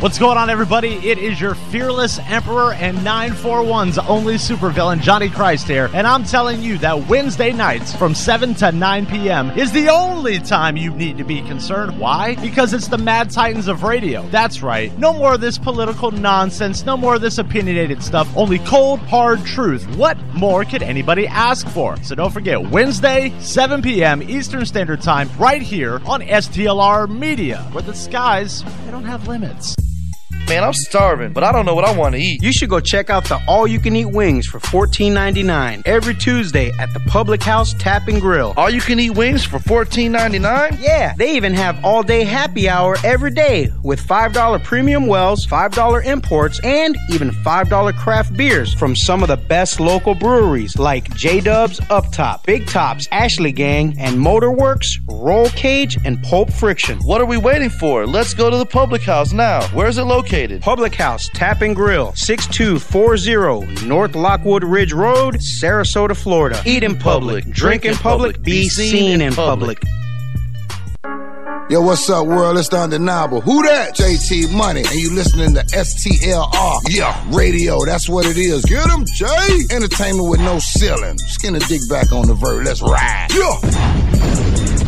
What's 0.00 0.18
going 0.18 0.38
on, 0.38 0.48
everybody? 0.48 0.94
It 1.10 1.18
is 1.18 1.38
your 1.38 1.54
fearless 1.54 2.18
emperor 2.20 2.72
and 2.72 2.96
941's 3.00 3.98
only 3.98 4.36
supervillain, 4.36 5.02
Johnny 5.02 5.28
Christ 5.28 5.66
here, 5.66 5.90
and 5.92 6.06
I'm 6.06 6.24
telling 6.24 6.62
you 6.62 6.78
that 6.78 7.06
Wednesday 7.06 7.52
nights 7.52 7.94
from 7.94 8.14
7 8.14 8.54
to 8.54 8.72
9 8.72 9.04
p.m. 9.04 9.50
is 9.58 9.72
the 9.72 9.90
only 9.90 10.38
time 10.38 10.78
you 10.78 10.90
need 10.94 11.18
to 11.18 11.24
be 11.24 11.42
concerned. 11.42 11.98
Why? 11.98 12.34
Because 12.36 12.72
it's 12.72 12.88
the 12.88 12.96
Mad 12.96 13.28
Titans 13.28 13.68
of 13.68 13.82
radio. 13.82 14.26
That's 14.28 14.62
right. 14.62 14.96
No 14.98 15.12
more 15.12 15.34
of 15.34 15.42
this 15.42 15.58
political 15.58 16.10
nonsense, 16.10 16.86
no 16.86 16.96
more 16.96 17.16
of 17.16 17.20
this 17.20 17.36
opinionated 17.36 18.02
stuff, 18.02 18.26
only 18.34 18.60
cold, 18.60 19.00
hard 19.00 19.44
truth. 19.44 19.84
What 19.96 20.16
more 20.32 20.64
could 20.64 20.82
anybody 20.82 21.26
ask 21.26 21.68
for? 21.68 22.02
So 22.04 22.14
don't 22.14 22.32
forget, 22.32 22.70
Wednesday, 22.70 23.34
7 23.40 23.82
p.m. 23.82 24.22
Eastern 24.22 24.64
Standard 24.64 25.02
Time, 25.02 25.28
right 25.38 25.60
here 25.60 26.00
on 26.06 26.22
STLR 26.22 27.06
Media, 27.06 27.58
where 27.72 27.82
the 27.82 27.92
skies, 27.92 28.64
they 28.86 28.92
don't 28.92 29.04
have 29.04 29.28
limits. 29.28 29.76
Man, 30.50 30.64
I'm 30.64 30.72
starving, 30.72 31.32
but 31.32 31.44
I 31.44 31.52
don't 31.52 31.64
know 31.64 31.76
what 31.76 31.84
I 31.84 31.96
want 31.96 32.16
to 32.16 32.20
eat. 32.20 32.42
You 32.42 32.52
should 32.52 32.70
go 32.70 32.80
check 32.80 33.08
out 33.08 33.24
the 33.26 33.40
all 33.46 33.68
you 33.68 33.78
can 33.78 33.94
eat 33.94 34.06
wings 34.06 34.48
for 34.48 34.58
$14.99 34.58 35.82
every 35.86 36.12
Tuesday 36.12 36.72
at 36.76 36.92
the 36.92 36.98
Public 37.06 37.40
House 37.40 37.72
Tap 37.74 38.08
and 38.08 38.20
Grill. 38.20 38.52
All 38.56 38.68
you 38.68 38.80
can 38.80 38.98
eat 38.98 39.10
wings 39.10 39.44
for 39.44 39.60
$14.99? 39.60 40.80
Yeah, 40.80 41.14
they 41.16 41.36
even 41.36 41.54
have 41.54 41.84
all 41.84 42.02
day 42.02 42.24
happy 42.24 42.68
hour 42.68 42.96
every 43.04 43.30
day 43.30 43.70
with 43.84 44.04
$5 44.04 44.64
premium 44.64 45.06
wells, 45.06 45.46
$5 45.46 46.04
imports, 46.04 46.58
and 46.64 46.96
even 47.10 47.30
$5 47.30 47.96
craft 47.96 48.36
beers 48.36 48.74
from 48.74 48.96
some 48.96 49.22
of 49.22 49.28
the 49.28 49.36
best 49.36 49.78
local 49.78 50.16
breweries 50.16 50.76
like 50.76 51.14
J 51.14 51.40
Dubs 51.40 51.80
Up 51.90 52.10
Top, 52.10 52.44
Big 52.44 52.66
Tops, 52.66 53.06
Ashley 53.12 53.52
Gang, 53.52 53.94
and 54.00 54.16
Motorworks, 54.16 54.98
Roll 55.08 55.48
Cage, 55.50 55.96
and 56.04 56.20
Pulp 56.24 56.52
Friction. 56.52 56.98
What 57.04 57.20
are 57.20 57.26
we 57.26 57.36
waiting 57.36 57.70
for? 57.70 58.04
Let's 58.04 58.34
go 58.34 58.50
to 58.50 58.56
the 58.56 58.66
Public 58.66 59.02
House 59.02 59.32
now. 59.32 59.62
Where's 59.68 59.96
it 59.96 60.02
located? 60.02 60.39
Public 60.62 60.94
House 60.94 61.28
Tap 61.34 61.60
and 61.60 61.76
Grill, 61.76 62.12
6240 62.14 63.86
North 63.86 64.14
Lockwood 64.14 64.64
Ridge 64.64 64.92
Road, 64.92 65.34
Sarasota, 65.34 66.16
Florida. 66.16 66.62
Eat 66.64 66.82
in 66.82 66.96
public, 66.96 67.44
drink 67.50 67.84
in 67.84 67.94
public, 67.94 68.42
be 68.42 68.68
seen 68.68 69.20
in 69.20 69.34
public. 69.34 69.82
Yo, 71.68 71.80
what's 71.82 72.08
up, 72.10 72.26
world? 72.26 72.58
It's 72.58 72.68
the 72.68 72.78
undeniable. 72.78 73.40
Who 73.42 73.62
that? 73.62 73.94
JT 73.94 74.52
Money. 74.52 74.80
And 74.80 74.94
you 74.94 75.14
listening 75.14 75.54
to 75.54 75.60
STLR. 75.60 76.80
Yeah, 76.88 77.22
radio. 77.30 77.84
That's 77.84 78.08
what 78.08 78.26
it 78.26 78.36
is. 78.36 78.64
Get 78.64 78.88
him, 78.88 79.04
Jay. 79.14 79.58
Entertainment 79.70 80.28
with 80.28 80.40
no 80.40 80.58
ceiling. 80.58 81.16
Skin 81.18 81.54
a 81.54 81.60
dick 81.60 81.82
back 81.88 82.10
on 82.10 82.26
the 82.26 82.34
verb. 82.34 82.64
Let's 82.64 82.82
ride. 82.82 83.28
Yeah. 83.32 84.79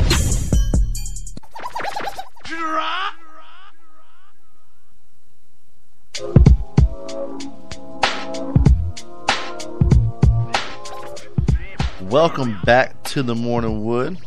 Welcome 12.12 12.60
back 12.66 13.04
to 13.04 13.22
the 13.22 13.34
Morning 13.34 13.86
Wood. 13.86 14.18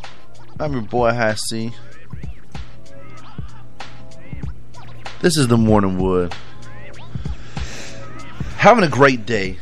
I'm 0.59 0.73
your 0.73 0.81
boy 0.81 1.13
High 1.13 1.35
C. 1.35 1.71
This 5.21 5.37
is 5.37 5.47
the 5.49 5.57
Morning 5.57 5.99
Wood. 5.99 6.33
Having 8.57 8.85
a 8.85 8.89
great 8.89 9.27
day. 9.27 9.59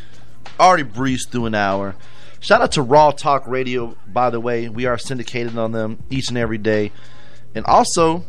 Already 0.58 0.84
breezed 0.84 1.32
through 1.32 1.48
an 1.48 1.56
hour. 1.56 1.98
Shout 2.40 2.62
out 2.62 2.72
to 2.72 2.82
Raw 2.82 3.12
Talk 3.12 3.46
Radio, 3.46 3.98
by 4.08 4.30
the 4.30 4.40
way. 4.40 4.70
We 4.70 4.86
are 4.86 4.98
syndicated 4.98 5.58
on 5.58 5.74
them 5.74 6.02
each 6.10 6.30
and 6.30 6.38
every 6.38 6.58
day. 6.58 6.94
And 7.54 7.66
also, 7.66 8.24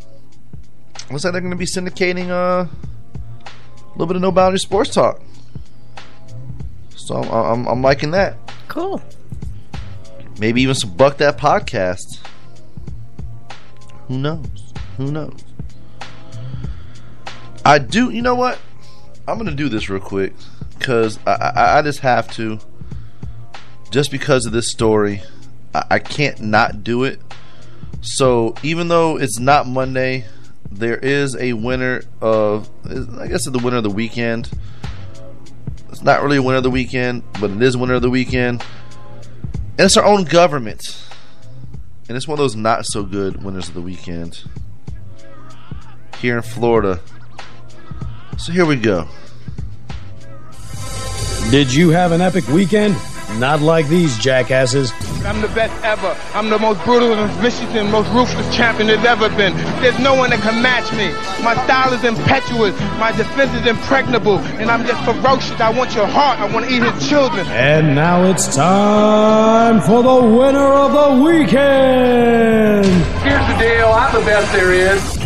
looks 1.08 1.22
like 1.22 1.32
they're 1.32 1.40
going 1.40 1.52
to 1.52 1.56
be 1.56 1.66
syndicating 1.66 2.30
uh, 2.30 2.66
a 2.66 3.92
little 3.92 4.08
bit 4.08 4.16
of 4.16 4.22
No 4.22 4.32
Boundary 4.32 4.58
Sports 4.58 4.90
Talk. 4.90 5.22
So 6.96 7.14
I'm, 7.14 7.30
I'm, 7.30 7.68
I'm 7.68 7.82
liking 7.82 8.10
that. 8.10 8.36
Cool. 8.66 9.00
Maybe 10.38 10.62
even 10.62 10.74
some 10.74 10.96
Buck 10.96 11.18
That 11.18 11.38
podcast. 11.38 12.18
Who 14.08 14.18
knows? 14.18 14.72
Who 14.96 15.10
knows? 15.10 15.44
I 17.64 17.78
do. 17.78 18.10
You 18.10 18.22
know 18.22 18.34
what? 18.34 18.58
I'm 19.26 19.38
gonna 19.38 19.52
do 19.52 19.68
this 19.68 19.88
real 19.88 20.00
quick 20.00 20.34
because 20.78 21.18
I, 21.26 21.32
I, 21.32 21.78
I 21.78 21.82
just 21.82 22.00
have 22.00 22.30
to. 22.32 22.58
Just 23.90 24.10
because 24.10 24.44
of 24.44 24.52
this 24.52 24.70
story, 24.70 25.22
I, 25.74 25.84
I 25.92 25.98
can't 25.98 26.40
not 26.40 26.82
do 26.84 27.04
it. 27.04 27.20
So 28.00 28.54
even 28.62 28.88
though 28.88 29.16
it's 29.16 29.38
not 29.38 29.66
Monday, 29.66 30.26
there 30.70 30.98
is 30.98 31.36
a 31.36 31.54
winner 31.54 32.02
of. 32.20 32.68
I 33.18 33.28
guess 33.28 33.48
the 33.48 33.58
winner 33.58 33.78
of 33.78 33.84
the 33.84 33.90
weekend. 33.90 34.50
It's 35.88 36.02
not 36.02 36.22
really 36.22 36.36
a 36.38 36.42
winner 36.42 36.58
of 36.58 36.64
the 36.64 36.70
weekend, 36.70 37.22
but 37.40 37.50
it 37.50 37.62
is 37.62 37.76
winner 37.76 37.94
of 37.94 38.02
the 38.02 38.10
weekend. 38.10 38.64
And 39.76 39.86
it's 39.86 39.96
our 39.96 40.04
own 40.04 40.24
government. 40.24 41.02
And 42.08 42.16
it's 42.16 42.28
one 42.28 42.34
of 42.34 42.38
those 42.38 42.54
not 42.54 42.86
so 42.86 43.02
good 43.02 43.42
winners 43.42 43.68
of 43.68 43.74
the 43.74 43.80
weekend. 43.80 44.44
Here 46.18 46.36
in 46.36 46.42
Florida. 46.42 47.00
So 48.38 48.52
here 48.52 48.66
we 48.66 48.76
go. 48.76 49.08
Did 51.50 51.74
you 51.74 51.90
have 51.90 52.12
an 52.12 52.20
epic 52.20 52.46
weekend? 52.48 52.96
Not 53.38 53.60
like 53.60 53.88
these 53.88 54.16
jackasses. 54.18 54.92
I'm 55.24 55.40
the 55.40 55.48
best 55.48 55.74
ever. 55.82 56.16
I'm 56.34 56.50
the 56.50 56.58
most 56.58 56.84
brutal 56.84 57.12
and 57.14 57.30
vicious 57.40 57.62
and 57.74 57.90
most 57.90 58.08
ruthless 58.12 58.54
champion 58.54 58.86
there's 58.86 59.04
ever 59.04 59.28
been. 59.30 59.56
There's 59.82 59.98
no 59.98 60.14
one 60.14 60.30
that 60.30 60.40
can 60.40 60.62
match 60.62 60.92
me. 60.92 61.10
My 61.42 61.54
style 61.64 61.92
is 61.92 62.04
impetuous. 62.04 62.78
My 62.98 63.10
defense 63.10 63.52
is 63.54 63.66
impregnable. 63.66 64.38
And 64.38 64.70
I'm 64.70 64.86
just 64.86 65.02
ferocious. 65.04 65.60
I 65.60 65.70
want 65.70 65.94
your 65.94 66.06
heart. 66.06 66.38
I 66.38 66.52
want 66.52 66.66
to 66.66 66.72
eat 66.72 66.82
his 66.82 67.08
children. 67.08 67.44
And 67.48 67.96
now 67.96 68.24
it's 68.24 68.54
time 68.54 69.80
for 69.80 70.02
the 70.02 70.36
winner 70.36 70.72
of 70.72 70.92
the 70.92 71.24
weekend. 71.24 72.86
Here's 73.24 73.46
the 73.48 73.58
deal. 73.58 73.88
I'm 73.88 74.14
the 74.14 74.24
best 74.24 74.52
there 74.52 74.72
is. 74.72 75.24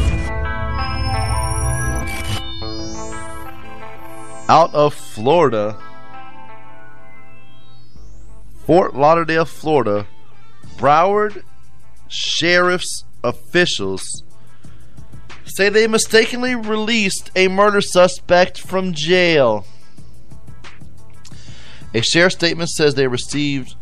Out 4.49 4.73
of 4.73 4.95
Florida, 4.95 5.77
Fort 8.69 8.95
Lauderdale, 8.95 9.47
Florida, 9.47 10.07
Broward 10.77 11.43
Sheriff's 12.07 13.03
officials 13.25 14.23
say 15.47 15.71
they 15.71 15.87
mistakenly 15.87 16.55
released 16.55 17.31
a 17.35 17.49
murder 17.49 17.81
suspect 17.81 18.61
from 18.61 18.93
jail. 18.93 19.65
A 21.95 22.03
sheriff 22.03 22.35
statement 22.35 22.69
says 22.69 22.95
they 22.95 23.07
received 23.07 23.75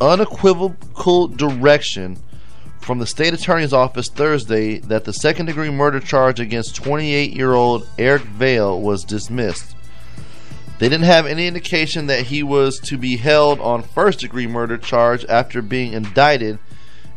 unequivocal 0.00 1.28
direction 1.28 2.18
from 2.80 2.98
the 2.98 3.06
state 3.06 3.34
attorney's 3.34 3.72
office 3.72 4.08
Thursday 4.08 4.78
that 4.78 5.04
the 5.04 5.12
second 5.12 5.46
degree 5.46 5.70
murder 5.70 6.00
charge 6.00 6.40
against 6.40 6.74
28 6.74 7.34
year 7.34 7.52
old 7.52 7.88
Eric 8.00 8.22
Vale 8.22 8.80
was 8.80 9.04
dismissed. 9.04 9.76
They 10.78 10.88
didn't 10.88 11.06
have 11.06 11.26
any 11.26 11.46
indication 11.46 12.06
that 12.06 12.26
he 12.26 12.42
was 12.42 12.78
to 12.80 12.96
be 12.96 13.16
held 13.16 13.58
on 13.60 13.82
first 13.82 14.20
degree 14.20 14.46
murder 14.46 14.78
charge 14.78 15.24
after 15.24 15.60
being 15.60 15.92
indicted 15.92 16.58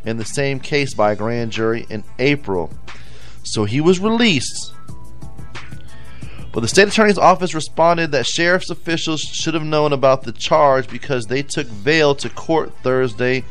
in 0.04 0.18
the 0.18 0.26
same 0.26 0.60
case 0.60 0.96
by 0.96 1.12
a 1.12 1.16
grand 1.16 1.52
jury 1.52 1.86
in 1.90 2.04
April. 2.18 2.74
So 3.44 3.66
he 3.66 3.80
was 3.80 4.00
released. 4.00 4.74
But 6.52 6.62
the 6.62 6.68
state 6.68 6.88
attorney's 6.88 7.20
office 7.20 7.54
responded 7.54 8.12
that 8.12 8.26
sheriff's 8.26 8.70
officials 8.70 9.22
should 9.22 9.54
have 9.54 9.64
known 9.64 9.94
about 9.94 10.24
the 10.24 10.34
charge 10.34 10.90
because 10.90 11.26
they 11.26 11.44
took 11.44 11.68
Vale 11.68 12.16
to 12.16 12.30
court 12.30 12.74
Thursday 12.84 13.46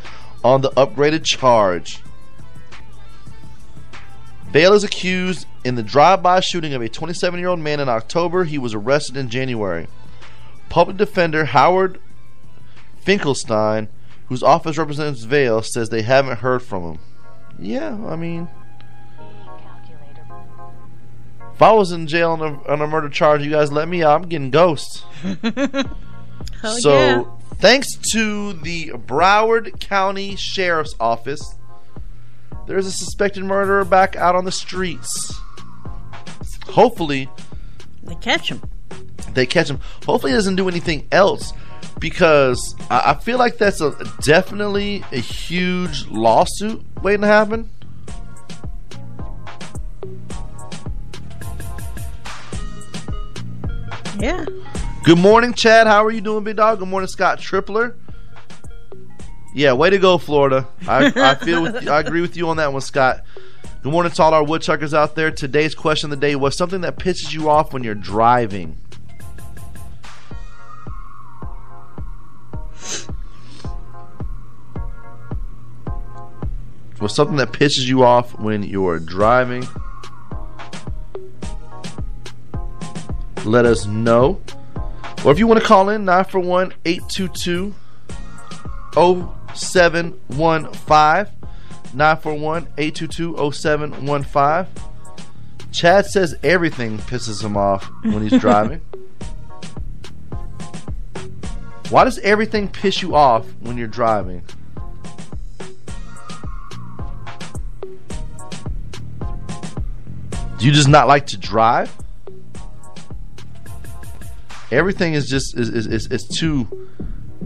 on 0.44 0.60
the 0.60 0.70
upgraded 0.70 1.24
charge. 1.24 2.00
Vale 4.50 4.72
is 4.72 4.84
accused 4.84 5.46
in 5.64 5.76
the 5.76 5.82
drive-by 5.82 6.40
shooting 6.40 6.74
of 6.74 6.82
a 6.82 6.88
27-year-old 6.88 7.60
man 7.60 7.78
in 7.78 7.88
October. 7.88 8.44
He 8.44 8.58
was 8.58 8.74
arrested 8.74 9.16
in 9.16 9.30
January. 9.30 9.86
Public 10.70 10.96
defender 10.96 11.46
Howard 11.46 12.00
Finkelstein, 13.00 13.88
whose 14.28 14.42
office 14.42 14.78
represents 14.78 15.24
Vale, 15.24 15.62
says 15.62 15.90
they 15.90 16.02
haven't 16.02 16.38
heard 16.38 16.62
from 16.62 16.82
him. 16.84 16.98
Yeah, 17.58 17.98
I 18.06 18.16
mean, 18.16 18.48
if 21.52 21.60
I 21.60 21.72
was 21.72 21.92
in 21.92 22.06
jail 22.06 22.30
on 22.30 22.40
a, 22.40 22.68
on 22.68 22.80
a 22.80 22.86
murder 22.86 23.10
charge, 23.10 23.42
you 23.42 23.50
guys 23.50 23.70
let 23.70 23.88
me 23.88 24.02
out. 24.02 24.22
I'm 24.22 24.28
getting 24.28 24.50
ghosts. 24.50 25.02
so, 26.78 26.94
yeah. 26.94 27.24
thanks 27.56 27.96
to 28.12 28.54
the 28.54 28.92
Broward 28.92 29.78
County 29.80 30.36
Sheriff's 30.36 30.94
Office, 30.98 31.56
there's 32.66 32.86
a 32.86 32.92
suspected 32.92 33.44
murderer 33.44 33.84
back 33.84 34.16
out 34.16 34.36
on 34.36 34.44
the 34.44 34.52
streets. 34.52 35.34
Hopefully, 36.68 37.28
They 38.04 38.14
catch 38.14 38.50
him. 38.50 38.62
They 39.34 39.46
catch 39.46 39.68
him. 39.70 39.80
Hopefully, 40.04 40.32
he 40.32 40.36
doesn't 40.36 40.56
do 40.56 40.68
anything 40.68 41.06
else 41.12 41.52
because 41.98 42.74
I, 42.90 43.12
I 43.12 43.14
feel 43.14 43.38
like 43.38 43.58
that's 43.58 43.80
a 43.80 43.94
definitely 44.22 45.04
a 45.12 45.18
huge 45.18 46.06
lawsuit 46.08 46.82
waiting 47.02 47.22
to 47.22 47.26
happen. 47.26 47.70
Yeah. 54.18 54.44
Good 55.02 55.18
morning, 55.18 55.54
Chad. 55.54 55.86
How 55.86 56.04
are 56.04 56.10
you 56.10 56.20
doing, 56.20 56.44
big 56.44 56.56
dog? 56.56 56.78
Good 56.78 56.88
morning, 56.88 57.08
Scott 57.08 57.38
Tripler. 57.38 57.94
Yeah, 59.54 59.72
way 59.72 59.90
to 59.90 59.98
go, 59.98 60.18
Florida. 60.18 60.68
I, 60.86 61.10
I 61.16 61.34
feel 61.44 61.62
with 61.62 61.88
I 61.88 62.00
agree 62.00 62.20
with 62.20 62.36
you 62.36 62.48
on 62.50 62.58
that 62.58 62.72
one, 62.72 62.82
Scott. 62.82 63.22
Good 63.82 63.92
morning 63.92 64.12
to 64.12 64.22
all 64.22 64.34
our 64.34 64.44
woodchuckers 64.44 64.92
out 64.92 65.14
there. 65.14 65.30
Today's 65.30 65.74
question 65.74 66.12
of 66.12 66.20
the 66.20 66.26
day 66.26 66.36
was 66.36 66.54
something 66.54 66.82
that 66.82 66.98
pisses 66.98 67.32
you 67.32 67.48
off 67.48 67.72
when 67.72 67.82
you're 67.82 67.94
driving. 67.94 68.76
Was 77.00 77.14
something 77.14 77.36
that 77.36 77.52
pisses 77.52 77.86
you 77.86 78.02
off 78.04 78.38
when 78.38 78.62
you're 78.62 78.98
driving? 78.98 79.66
Let 83.46 83.64
us 83.64 83.86
know. 83.86 84.38
Or 85.24 85.32
if 85.32 85.38
you 85.38 85.46
want 85.46 85.60
to 85.60 85.66
call 85.66 85.88
in, 85.88 86.04
941 86.04 86.74
822 86.84 87.74
0715. 89.54 91.32
941 91.94 92.68
822 92.76 93.52
0715. 93.52 94.66
Chad 95.72 96.06
says 96.06 96.34
everything 96.42 96.98
pisses 96.98 97.42
him 97.42 97.56
off 97.56 97.90
when 98.02 98.26
he's 98.26 98.38
driving. 98.40 98.80
Why 101.90 102.04
does 102.04 102.20
everything 102.20 102.68
piss 102.68 103.02
you 103.02 103.16
off 103.16 103.44
when 103.60 103.76
you're 103.76 103.88
driving? 103.88 104.44
Do 110.56 110.66
you 110.66 110.70
just 110.70 110.88
not 110.88 111.08
like 111.08 111.26
to 111.28 111.36
drive? 111.36 111.92
Everything 114.70 115.14
is 115.14 115.28
just 115.28 115.58
is, 115.58 115.68
is, 115.68 115.86
is, 115.88 116.06
is 116.12 116.28
too 116.28 116.88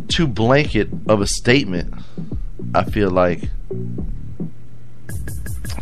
too 0.08 0.26
blanket 0.26 0.90
of 1.08 1.22
a 1.22 1.26
statement. 1.26 1.94
I 2.74 2.84
feel 2.84 3.10
like 3.10 3.48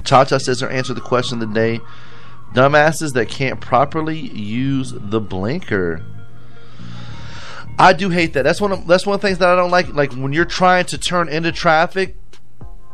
Cha 0.04 0.24
Cha 0.24 0.38
says 0.38 0.60
her 0.60 0.68
answer 0.68 0.88
to 0.88 0.94
the 0.94 1.00
question 1.00 1.42
of 1.42 1.48
the 1.48 1.54
day: 1.54 1.80
dumbasses 2.54 3.12
that 3.14 3.28
can't 3.28 3.60
properly 3.60 4.20
use 4.20 4.92
the 4.94 5.20
blinker. 5.20 6.04
I 7.78 7.92
do 7.92 8.10
hate 8.10 8.34
that. 8.34 8.42
That's 8.42 8.60
one 8.60 8.72
of 8.72 8.86
that's 8.86 9.06
one 9.06 9.14
of 9.14 9.20
the 9.20 9.26
things 9.26 9.38
that 9.38 9.48
I 9.48 9.56
don't 9.56 9.70
like. 9.70 9.92
Like 9.92 10.12
when 10.12 10.32
you're 10.32 10.44
trying 10.44 10.84
to 10.86 10.98
turn 10.98 11.28
into 11.28 11.50
traffic, 11.52 12.16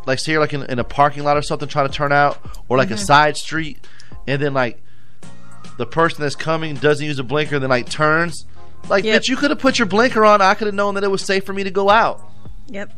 like 0.06 0.18
say 0.18 0.32
you're 0.32 0.40
like 0.40 0.54
in, 0.54 0.62
in 0.64 0.78
a 0.78 0.84
parking 0.84 1.24
lot 1.24 1.36
or 1.36 1.42
something, 1.42 1.68
trying 1.68 1.88
to 1.88 1.92
turn 1.92 2.12
out, 2.12 2.38
or 2.68 2.76
like 2.78 2.90
a 2.90 2.94
Mhm. 2.94 2.98
side 2.98 3.36
street, 3.36 3.86
and 4.26 4.40
then 4.40 4.54
like 4.54 4.82
the 5.76 5.86
person 5.86 6.22
that's 6.22 6.34
coming 6.36 6.74
doesn't 6.76 7.04
use 7.04 7.18
a 7.18 7.24
blinker, 7.24 7.56
and 7.56 7.62
then 7.62 7.70
like 7.70 7.88
turns. 7.88 8.46
Like, 8.88 9.04
Yep. 9.04 9.22
bitch, 9.22 9.28
you 9.28 9.36
could 9.36 9.50
have 9.50 9.58
put 9.58 9.78
your 9.78 9.86
blinker 9.86 10.24
on. 10.24 10.40
I 10.40 10.54
could 10.54 10.66
have 10.68 10.74
known 10.74 10.94
that 10.94 11.04
it 11.04 11.10
was 11.10 11.22
safe 11.22 11.44
for 11.44 11.52
me 11.52 11.64
to 11.64 11.70
go 11.70 11.90
out. 11.90 12.22
Yep. 12.68 12.92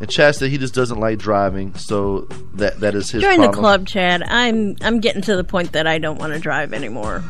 And 0.00 0.08
Chad 0.08 0.34
said 0.34 0.50
he 0.50 0.56
just 0.56 0.74
doesn't 0.74 0.98
like 0.98 1.18
driving, 1.18 1.74
so 1.74 2.26
that 2.54 2.80
that 2.80 2.94
is 2.94 3.10
his 3.10 3.22
Join 3.22 3.40
the 3.42 3.50
club, 3.50 3.86
Chad. 3.86 4.22
I'm 4.22 4.76
I'm 4.82 5.00
getting 5.00 5.20
to 5.22 5.36
the 5.36 5.44
point 5.44 5.72
that 5.72 5.86
I 5.86 5.98
don't 5.98 6.18
want 6.18 6.32
to 6.32 6.38
drive 6.38 6.72
anymore. 6.72 7.22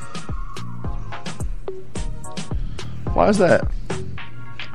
Why 3.15 3.29
is 3.29 3.39
that? 3.39 3.67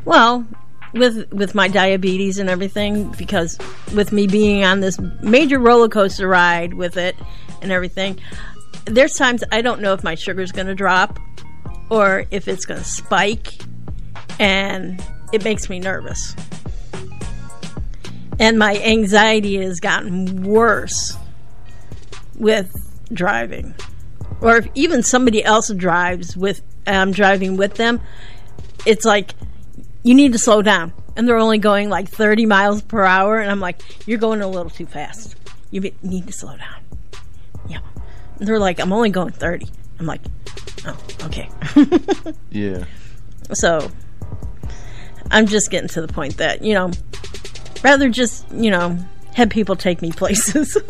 Well, 0.03 0.45
with 0.93 1.31
with 1.33 1.55
my 1.55 1.67
diabetes 1.67 2.37
and 2.37 2.49
everything, 2.49 3.11
because 3.17 3.57
with 3.93 4.11
me 4.11 4.27
being 4.27 4.63
on 4.63 4.79
this 4.79 4.99
major 5.21 5.59
roller 5.59 5.89
coaster 5.89 6.27
ride 6.27 6.73
with 6.73 6.97
it 6.97 7.15
and 7.61 7.71
everything, 7.71 8.19
there's 8.85 9.13
times 9.13 9.43
I 9.51 9.61
don't 9.61 9.81
know 9.81 9.93
if 9.93 10.03
my 10.03 10.15
sugar's 10.15 10.51
going 10.51 10.67
to 10.67 10.75
drop 10.75 11.19
or 11.89 12.25
if 12.31 12.47
it's 12.47 12.65
going 12.65 12.79
to 12.79 12.85
spike, 12.85 13.53
and 14.39 15.03
it 15.33 15.43
makes 15.43 15.69
me 15.69 15.79
nervous. 15.79 16.35
And 18.39 18.59
my 18.59 18.77
anxiety 18.79 19.57
has 19.57 19.79
gotten 19.79 20.43
worse 20.43 21.15
with 22.37 22.73
driving. 23.13 23.73
Or 24.41 24.57
if 24.57 24.67
even 24.75 25.03
somebody 25.03 25.43
else 25.43 25.69
drives 25.73 26.35
with 26.35 26.61
I'm 26.85 27.11
driving 27.11 27.57
with 27.57 27.75
them, 27.75 28.01
it's 28.85 29.05
like 29.05 29.33
you 30.03 30.13
need 30.13 30.33
to 30.33 30.39
slow 30.39 30.61
down. 30.61 30.93
And 31.15 31.27
they're 31.27 31.37
only 31.37 31.57
going 31.57 31.89
like 31.89 32.09
30 32.09 32.45
miles 32.45 32.81
per 32.81 33.03
hour 33.03 33.39
and 33.39 33.49
I'm 33.49 33.59
like 33.59 33.81
you're 34.07 34.19
going 34.19 34.41
a 34.41 34.47
little 34.47 34.69
too 34.69 34.85
fast. 34.85 35.35
You 35.71 35.81
be- 35.81 35.95
need 36.03 36.27
to 36.27 36.33
slow 36.33 36.55
down. 36.57 36.83
Yeah. 37.67 37.79
And 38.39 38.47
they're 38.47 38.59
like 38.59 38.79
I'm 38.79 38.93
only 38.93 39.09
going 39.09 39.31
30. 39.31 39.67
I'm 39.99 40.05
like 40.05 40.21
oh, 40.85 40.97
okay. 41.23 41.49
Yeah. 42.51 42.85
So 43.53 43.89
I'm 45.31 45.47
just 45.47 45.71
getting 45.71 45.89
to 45.89 46.01
the 46.01 46.11
point 46.11 46.37
that, 46.37 46.63
you 46.63 46.73
know, 46.73 46.91
rather 47.83 48.09
just, 48.09 48.49
you 48.51 48.71
know, 48.71 48.97
have 49.33 49.49
people 49.49 49.75
take 49.75 50.01
me 50.01 50.11
places. 50.11 50.77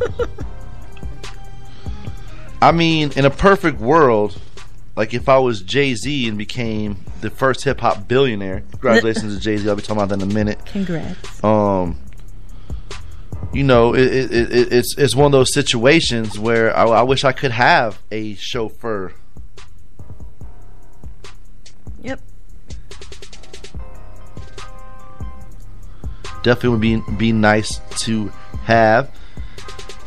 I 2.62 2.72
mean, 2.72 3.12
in 3.16 3.26
a 3.26 3.30
perfect 3.30 3.80
world, 3.80 4.40
like 4.96 5.14
if 5.14 5.28
I 5.30 5.38
was 5.38 5.62
Jay 5.62 5.94
Z 5.94 6.28
and 6.28 6.38
became 6.38 6.98
the 7.22 7.30
first 7.30 7.64
hip 7.64 7.80
hop 7.80 8.08
billionaire. 8.08 8.64
Congratulations 8.72 9.36
to 9.36 9.42
Jay 9.42 9.58
Z. 9.58 9.68
I'll 9.68 9.76
be 9.76 9.82
talking 9.82 9.98
about 9.98 10.10
that 10.10 10.24
in 10.24 10.32
a 10.32 10.34
minute. 10.34 10.66
Congrats. 10.66 11.44
Um, 11.44 12.00
you 13.54 13.64
know, 13.64 13.94
it, 13.94 14.02
it, 14.14 14.32
it, 14.32 14.74
it's 14.74 14.98
it's 14.98 15.16
one 15.16 15.28
of 15.28 15.32
those 15.32 15.54
situations 15.54 16.38
where 16.38 16.76
I, 16.76 16.86
I 16.86 17.02
wish 17.04 17.24
I 17.24 17.32
could 17.32 17.52
have 17.52 18.02
a 18.12 18.36
chauffeur. 18.36 19.14
Yep. 22.02 22.22
Definitely 26.44 26.70
would 26.70 26.82
be 26.82 27.18
be 27.18 27.32
nice 27.32 27.80
to 28.02 28.32
have. 28.64 29.10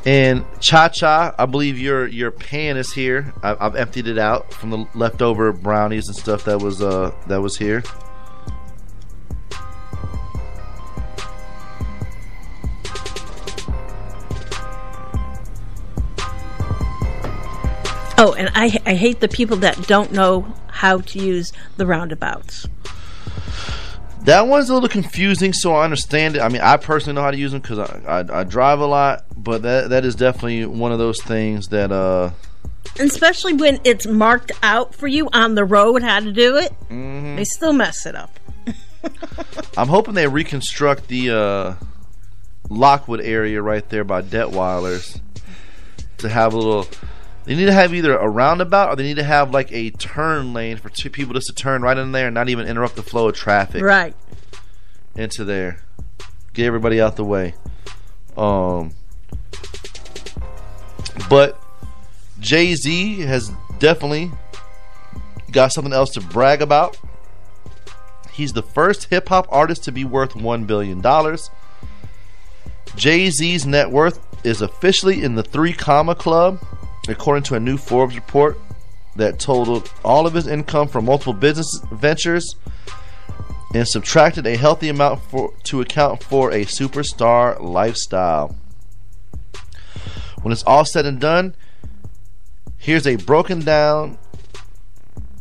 And 0.08 0.46
Cha 0.58 0.88
Cha, 0.88 1.34
I 1.38 1.44
believe 1.44 1.78
your 1.78 2.06
your 2.06 2.30
pan 2.30 2.78
is 2.78 2.94
here. 2.94 3.34
I, 3.42 3.54
I've 3.60 3.76
emptied 3.76 4.06
it 4.06 4.16
out 4.16 4.54
from 4.54 4.70
the 4.70 4.86
leftover 4.94 5.52
brownies 5.52 6.08
and 6.08 6.16
stuff 6.16 6.46
that 6.46 6.62
was 6.62 6.80
uh 6.80 7.12
that 7.26 7.42
was 7.42 7.58
here. 7.58 7.82
Oh, 18.16 18.34
and 18.38 18.48
I 18.54 18.80
I 18.86 18.94
hate 18.94 19.20
the 19.20 19.28
people 19.28 19.58
that 19.58 19.86
don't 19.86 20.10
know 20.10 20.54
how 20.68 21.00
to 21.02 21.18
use 21.18 21.52
the 21.76 21.84
roundabouts. 21.84 22.66
That 24.24 24.46
one's 24.46 24.68
a 24.68 24.74
little 24.74 24.88
confusing, 24.90 25.52
so 25.54 25.74
I 25.74 25.84
understand 25.84 26.36
it. 26.36 26.42
I 26.42 26.48
mean, 26.48 26.60
I 26.60 26.76
personally 26.76 27.14
know 27.14 27.22
how 27.22 27.30
to 27.30 27.36
use 27.38 27.52
them 27.52 27.60
because 27.62 27.78
I, 27.78 28.02
I, 28.20 28.40
I 28.40 28.44
drive 28.44 28.80
a 28.80 28.86
lot, 28.86 29.24
but 29.36 29.62
that 29.62 29.90
that 29.90 30.04
is 30.04 30.14
definitely 30.14 30.66
one 30.66 30.92
of 30.92 30.98
those 30.98 31.22
things 31.22 31.68
that 31.68 31.90
uh 31.92 32.30
Especially 33.00 33.52
when 33.54 33.80
it's 33.84 34.06
marked 34.06 34.52
out 34.62 34.94
for 34.94 35.06
you 35.06 35.28
on 35.32 35.54
the 35.54 35.64
road 35.64 36.02
how 36.02 36.20
to 36.20 36.32
do 36.32 36.56
it, 36.56 36.72
Mm-hmm. 36.90 37.36
they 37.36 37.44
still 37.44 37.72
mess 37.72 38.04
it 38.06 38.14
up. 38.14 38.38
I'm 39.76 39.88
hoping 39.88 40.14
they 40.14 40.26
reconstruct 40.26 41.06
the 41.08 41.30
uh, 41.30 41.74
Lockwood 42.68 43.20
area 43.20 43.62
right 43.62 43.88
there 43.88 44.04
by 44.04 44.22
Detwiler's 44.22 45.20
to 46.18 46.28
have 46.28 46.52
a 46.52 46.56
little. 46.56 46.86
They 47.48 47.54
need 47.54 47.64
to 47.64 47.72
have 47.72 47.94
either 47.94 48.14
a 48.14 48.28
roundabout 48.28 48.90
or 48.90 48.96
they 48.96 49.04
need 49.04 49.16
to 49.16 49.24
have 49.24 49.52
like 49.52 49.72
a 49.72 49.88
turn 49.88 50.52
lane 50.52 50.76
for 50.76 50.90
two 50.90 51.08
people 51.08 51.32
just 51.32 51.46
to 51.46 51.54
turn 51.54 51.80
right 51.80 51.96
in 51.96 52.12
there 52.12 52.26
and 52.26 52.34
not 52.34 52.50
even 52.50 52.66
interrupt 52.68 52.94
the 52.94 53.02
flow 53.02 53.28
of 53.28 53.36
traffic 53.36 53.82
Right. 53.82 54.14
into 55.16 55.46
there. 55.46 55.80
Get 56.52 56.66
everybody 56.66 57.00
out 57.00 57.16
the 57.16 57.24
way. 57.24 57.54
Um, 58.36 58.92
but 61.30 61.58
Jay 62.38 62.74
Z 62.74 63.20
has 63.20 63.50
definitely 63.78 64.30
got 65.50 65.68
something 65.72 65.94
else 65.94 66.10
to 66.10 66.20
brag 66.20 66.60
about. 66.60 66.98
He's 68.32 68.52
the 68.52 68.62
first 68.62 69.04
hip 69.04 69.30
hop 69.30 69.46
artist 69.50 69.84
to 69.84 69.92
be 69.92 70.04
worth 70.04 70.34
$1 70.34 70.66
billion. 70.66 71.02
Jay 72.94 73.30
Z's 73.30 73.64
net 73.64 73.90
worth 73.90 74.20
is 74.44 74.60
officially 74.60 75.22
in 75.22 75.34
the 75.34 75.42
three 75.42 75.72
comma 75.72 76.14
club, 76.14 76.62
according 77.08 77.42
to 77.44 77.54
a 77.54 77.60
new 77.60 77.76
Forbes 77.76 78.14
report 78.14 78.58
that 79.16 79.38
totaled 79.38 79.92
all 80.04 80.26
of 80.26 80.34
his 80.34 80.46
income 80.46 80.88
from 80.88 81.06
multiple 81.06 81.32
business 81.32 81.80
ventures 81.92 82.54
and 83.74 83.86
subtracted 83.86 84.46
a 84.46 84.56
healthy 84.56 84.88
amount 84.88 85.20
for, 85.22 85.52
to 85.64 85.80
account 85.80 86.22
for 86.22 86.50
a 86.50 86.64
superstar 86.64 87.60
lifestyle. 87.60 88.56
When 90.42 90.52
it's 90.52 90.62
all 90.62 90.84
said 90.84 91.04
and 91.04 91.20
done, 91.20 91.54
here's 92.76 93.06
a 93.06 93.16
broken 93.16 93.60
down 93.60 94.18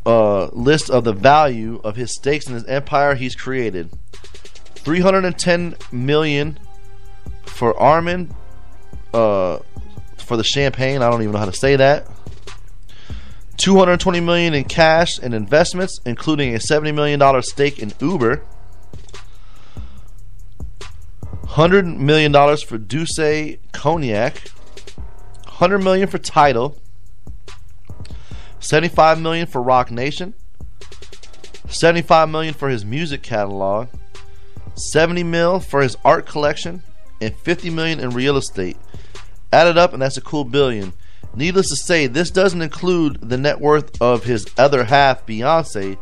uh, 0.05 0.47
list 0.47 0.89
of 0.89 1.03
the 1.03 1.13
value 1.13 1.80
of 1.84 1.95
his 1.95 2.13
stakes 2.13 2.47
in 2.47 2.53
his 2.53 2.65
empire 2.65 3.15
he's 3.15 3.36
created. 3.36 3.91
310 4.76 5.76
million 5.91 6.57
for 7.45 7.78
Armand 7.80 8.34
uh, 9.13 9.59
for 10.28 10.38
the 10.38 10.43
champagne. 10.43 11.01
I 11.01 11.09
don't 11.09 11.21
even 11.21 11.32
know 11.32 11.39
how 11.39 11.45
to 11.45 11.53
say 11.53 11.78
that. 11.78 12.05
220 13.55 14.19
million 14.19 14.53
in 14.53 14.65
cash 14.65 15.17
and 15.17 15.34
investments, 15.34 15.99
including 16.05 16.53
a 16.53 16.59
70 16.59 16.91
million 16.91 17.19
dollar 17.19 17.41
stake 17.41 17.80
in 17.80 17.93
Uber. 17.99 18.43
100 21.57 21.86
million 21.88 22.32
dollars 22.32 22.61
for 22.61 22.78
D'Ussé 22.78 23.59
Cognac. 23.71 24.49
100 25.45 25.80
million 25.80 26.07
for 26.07 26.17
Tidal. 26.17 26.78
75 28.59 29.21
million 29.21 29.47
for 29.47 29.61
Roc 29.61 29.89
Nation. 29.89 30.34
75 31.69 32.30
million 32.30 32.53
for 32.53 32.69
his 32.69 32.86
music 32.86 33.23
catalog. 33.23 33.88
70 34.75 35.23
mil 35.23 35.59
for 35.59 35.82
his 35.82 35.97
art 36.05 36.28
collection 36.28 36.84
and 37.19 37.36
50 37.36 37.69
million 37.71 37.99
in 37.99 38.11
real 38.11 38.38
estate. 38.38 38.78
Add 39.52 39.68
it 39.68 39.78
up 39.78 39.93
and 39.93 40.02
that's 40.02 40.18
a 40.18 40.22
cool 40.22 40.43
billion. 40.43 40.93
Needless 41.36 41.70
to 41.70 41.76
say, 41.76 42.08
this 42.08 42.32
doesn't 42.32 42.62
include 42.62 43.22
the 43.22 43.38
net 43.38 43.60
worth 43.60 44.02
of 44.02 44.24
his 44.24 44.48
other 44.58 44.86
half, 44.86 45.26
Beyonce. 45.26 45.98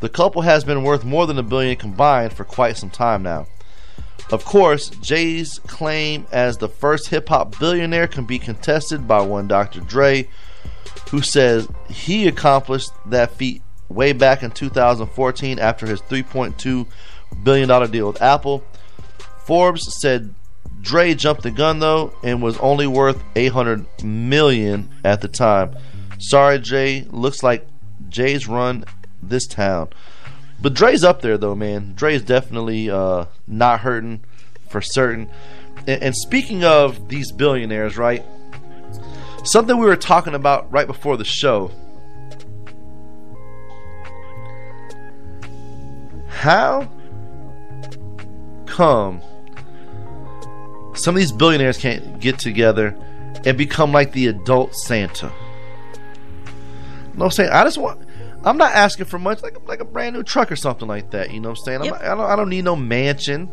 The 0.00 0.08
couple 0.08 0.42
has 0.42 0.64
been 0.64 0.82
worth 0.82 1.04
more 1.04 1.26
than 1.26 1.38
a 1.38 1.42
billion 1.42 1.76
combined 1.76 2.32
for 2.32 2.44
quite 2.44 2.76
some 2.76 2.90
time 2.90 3.22
now. 3.22 3.46
Of 4.32 4.44
course, 4.44 4.90
Jay's 4.90 5.58
claim 5.60 6.26
as 6.32 6.56
the 6.56 6.68
first 6.68 7.08
hip 7.08 7.28
hop 7.28 7.58
billionaire 7.58 8.06
can 8.06 8.24
be 8.24 8.38
contested 8.38 9.06
by 9.06 9.20
one 9.20 9.48
Dr. 9.48 9.80
Dre, 9.80 10.28
who 11.10 11.22
says 11.22 11.68
he 11.88 12.26
accomplished 12.26 12.90
that 13.06 13.32
feat 13.32 13.62
way 13.88 14.12
back 14.12 14.42
in 14.42 14.50
2014 14.50 15.58
after 15.58 15.86
his 15.86 16.00
3.2 16.02 16.86
billion 17.42 17.68
dollar 17.68 17.86
deal 17.86 18.06
with 18.06 18.22
Apple. 18.22 18.64
Forbes 19.44 19.82
said 20.00 20.34
Dre 20.84 21.14
jumped 21.14 21.42
the 21.42 21.50
gun 21.50 21.78
though 21.78 22.12
and 22.22 22.42
was 22.42 22.58
only 22.58 22.86
worth 22.86 23.22
800 23.34 24.04
million 24.04 24.90
at 25.02 25.22
the 25.22 25.28
time. 25.28 25.74
Sorry, 26.18 26.58
Jay. 26.58 27.06
Looks 27.10 27.42
like 27.42 27.66
Jay's 28.10 28.46
run 28.46 28.84
this 29.22 29.46
town. 29.46 29.88
But 30.60 30.74
Dre's 30.74 31.02
up 31.02 31.22
there 31.22 31.38
though, 31.38 31.54
man. 31.54 31.94
Dre's 31.94 32.22
definitely 32.22 32.90
uh, 32.90 33.24
not 33.46 33.80
hurting 33.80 34.24
for 34.68 34.82
certain. 34.82 35.30
And, 35.86 36.02
and 36.02 36.16
speaking 36.16 36.64
of 36.64 37.08
these 37.08 37.32
billionaires, 37.32 37.96
right? 37.96 38.24
Something 39.44 39.78
we 39.78 39.86
were 39.86 39.96
talking 39.96 40.34
about 40.34 40.70
right 40.70 40.86
before 40.86 41.16
the 41.16 41.24
show. 41.24 41.70
How 46.28 46.90
come 48.66 49.22
some 50.94 51.14
of 51.14 51.18
these 51.20 51.32
billionaires 51.32 51.78
can't 51.78 52.20
get 52.20 52.38
together 52.38 52.96
and 53.44 53.58
become 53.58 53.92
like 53.92 54.12
the 54.12 54.28
adult 54.28 54.74
Santa? 54.74 55.26
You 55.26 57.18
know 57.18 57.18
what 57.18 57.24
I'm 57.26 57.30
saying? 57.30 57.50
I 57.50 57.64
just 57.64 57.78
want. 57.78 58.00
I'm 58.44 58.58
not 58.58 58.72
asking 58.72 59.06
for 59.06 59.18
much, 59.18 59.42
like 59.42 59.56
like 59.66 59.80
a 59.80 59.84
brand 59.84 60.14
new 60.16 60.22
truck 60.22 60.52
or 60.52 60.56
something 60.56 60.88
like 60.88 61.10
that. 61.10 61.32
You 61.32 61.40
know 61.40 61.50
what 61.50 61.58
I'm 61.60 61.64
saying? 61.64 61.80
I'm 61.82 61.88
not, 61.88 62.02
I 62.02 62.08
don't. 62.08 62.20
I 62.20 62.36
don't 62.36 62.48
need 62.48 62.64
no 62.64 62.76
mansion. 62.76 63.48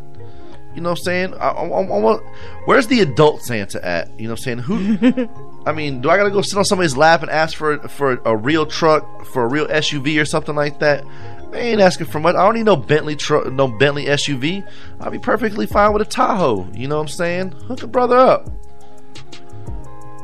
You 0.74 0.80
know 0.80 0.90
what 0.90 1.00
I'm 1.00 1.04
saying? 1.04 1.34
I, 1.34 1.48
I, 1.48 1.64
I 1.64 1.98
want. 1.98 2.24
Where's 2.64 2.86
the 2.86 3.00
adult 3.00 3.42
Santa 3.42 3.84
at? 3.86 4.08
You 4.18 4.26
know 4.26 4.34
what 4.34 4.46
I'm 4.46 4.58
saying? 4.58 4.58
Who? 4.58 5.28
I 5.66 5.72
mean, 5.72 6.00
do 6.00 6.10
I 6.10 6.16
gotta 6.16 6.30
go 6.30 6.42
sit 6.42 6.58
on 6.58 6.64
somebody's 6.64 6.96
lap 6.96 7.22
and 7.22 7.30
ask 7.30 7.56
for 7.56 7.78
for 7.88 8.20
a 8.24 8.36
real 8.36 8.66
truck, 8.66 9.24
for 9.26 9.44
a 9.44 9.48
real 9.48 9.66
SUV 9.68 10.20
or 10.20 10.24
something 10.24 10.54
like 10.54 10.80
that? 10.80 11.04
I 11.52 11.58
ain't 11.58 11.80
asking 11.80 12.06
for 12.06 12.18
much. 12.18 12.34
I 12.34 12.44
don't 12.44 12.54
need 12.54 12.64
no 12.64 12.76
Bentley 12.76 13.14
truck, 13.14 13.52
no 13.52 13.68
Bentley 13.68 14.06
SUV. 14.06 14.66
I'll 15.00 15.10
be 15.10 15.18
perfectly 15.18 15.66
fine 15.66 15.92
with 15.92 16.02
a 16.02 16.06
Tahoe. 16.06 16.66
You 16.72 16.88
know 16.88 16.96
what 16.96 17.02
I'm 17.02 17.08
saying? 17.08 17.50
Hook 17.52 17.82
a 17.82 17.86
brother 17.86 18.16
up. 18.16 18.48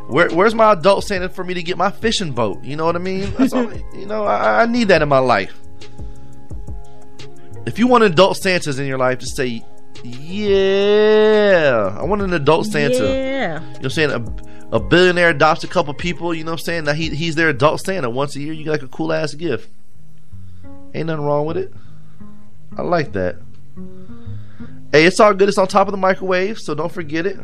Where, 0.08 0.30
where's 0.30 0.54
my 0.54 0.72
adult 0.72 1.04
Santa 1.04 1.28
for 1.28 1.44
me 1.44 1.52
to 1.52 1.62
get 1.62 1.76
my 1.76 1.90
fishing 1.90 2.32
boat? 2.32 2.64
You 2.64 2.76
know 2.76 2.86
what 2.86 2.96
I 2.96 2.98
mean? 2.98 3.30
That's 3.36 3.52
all, 3.52 3.70
you 3.94 4.06
know, 4.06 4.24
I, 4.24 4.62
I 4.62 4.66
need 4.66 4.88
that 4.88 5.02
in 5.02 5.08
my 5.08 5.18
life. 5.18 5.54
If 7.66 7.78
you 7.78 7.86
want 7.86 8.04
adult 8.04 8.38
Santas 8.38 8.78
in 8.78 8.86
your 8.86 8.96
life, 8.96 9.18
just 9.18 9.36
say, 9.36 9.62
yeah, 10.02 11.94
I 11.98 12.04
want 12.04 12.22
an 12.22 12.32
adult 12.32 12.66
Santa. 12.66 13.04
Yeah. 13.04 13.54
You 13.54 13.60
know 13.60 13.66
what 13.66 13.84
I'm 13.84 13.90
saying? 13.90 14.10
A, 14.12 14.76
a 14.76 14.80
billionaire 14.80 15.30
adopts 15.30 15.64
a 15.64 15.68
couple 15.68 15.92
people, 15.92 16.34
you 16.34 16.44
know 16.44 16.52
what 16.52 16.60
I'm 16.60 16.64
saying? 16.64 16.84
Now 16.84 16.94
he, 16.94 17.10
he's 17.10 17.34
their 17.34 17.50
adult 17.50 17.82
Santa. 17.82 18.08
Once 18.08 18.34
a 18.36 18.40
year, 18.40 18.54
you 18.54 18.64
get 18.64 18.70
like 18.70 18.82
a 18.82 18.88
cool 18.88 19.12
ass 19.12 19.34
gift. 19.34 19.68
Ain't 20.94 21.06
nothing 21.06 21.24
wrong 21.24 21.46
with 21.46 21.56
it. 21.56 21.72
I 22.76 22.82
like 22.82 23.12
that. 23.12 23.36
Hey, 24.92 25.04
it's 25.04 25.20
all 25.20 25.34
good. 25.34 25.48
It's 25.48 25.58
on 25.58 25.68
top 25.68 25.86
of 25.86 25.92
the 25.92 25.98
microwave, 25.98 26.58
so 26.58 26.74
don't 26.74 26.90
forget 26.90 27.26
it. 27.26 27.38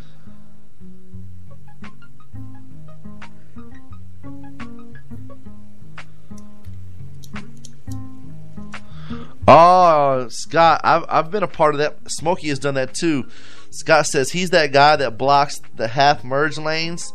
Oh, 9.47 10.27
Scott, 10.31 10.81
I've 10.85 11.05
I've 11.09 11.31
been 11.31 11.43
a 11.43 11.49
part 11.49 11.75
of 11.75 11.79
that. 11.81 11.99
Smokey 12.11 12.49
has 12.49 12.59
done 12.59 12.75
that 12.75 12.95
too. 12.95 13.29
Scott 13.71 14.07
says 14.07 14.31
he's 14.31 14.51
that 14.51 14.73
guy 14.73 14.97
that 14.97 15.19
blocks 15.19 15.61
the 15.77 15.89
half 15.89 16.25
merge 16.25 16.57
lanes. 16.57 17.13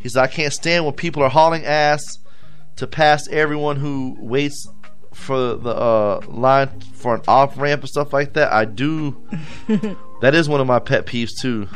He's 0.00 0.14
like, 0.14 0.30
I 0.30 0.32
can't 0.32 0.52
stand 0.52 0.84
when 0.84 0.94
people 0.94 1.22
are 1.22 1.30
hauling 1.30 1.64
ass 1.64 2.04
to 2.76 2.86
pass 2.86 3.26
everyone 3.28 3.76
who 3.76 4.16
waits 4.20 4.68
for 5.14 5.54
the 5.54 5.70
uh, 5.70 6.20
line 6.28 6.80
for 6.80 7.14
an 7.14 7.22
off 7.26 7.56
ramp 7.56 7.82
and 7.82 7.88
stuff 7.88 8.12
like 8.12 8.34
that. 8.34 8.52
I 8.52 8.64
do. 8.64 9.16
that 10.20 10.34
is 10.34 10.48
one 10.48 10.60
of 10.60 10.66
my 10.66 10.78
pet 10.78 11.06
peeves 11.06 11.38
too. 11.40 11.68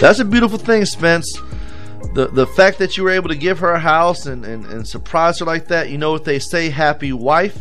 That's 0.00 0.18
a 0.18 0.24
beautiful 0.24 0.58
thing, 0.58 0.84
Spence. 0.84 1.32
The 2.14 2.28
the 2.28 2.46
fact 2.46 2.78
that 2.78 2.96
you 2.96 3.04
were 3.04 3.10
able 3.10 3.28
to 3.28 3.36
give 3.36 3.60
her 3.60 3.72
a 3.72 3.78
house 3.78 4.26
and, 4.26 4.44
and, 4.44 4.66
and 4.66 4.86
surprise 4.86 5.38
her 5.38 5.46
like 5.46 5.68
that, 5.68 5.88
you 5.88 5.98
know 5.98 6.12
what 6.12 6.24
they 6.24 6.38
say, 6.38 6.68
happy 6.68 7.12
wife, 7.12 7.58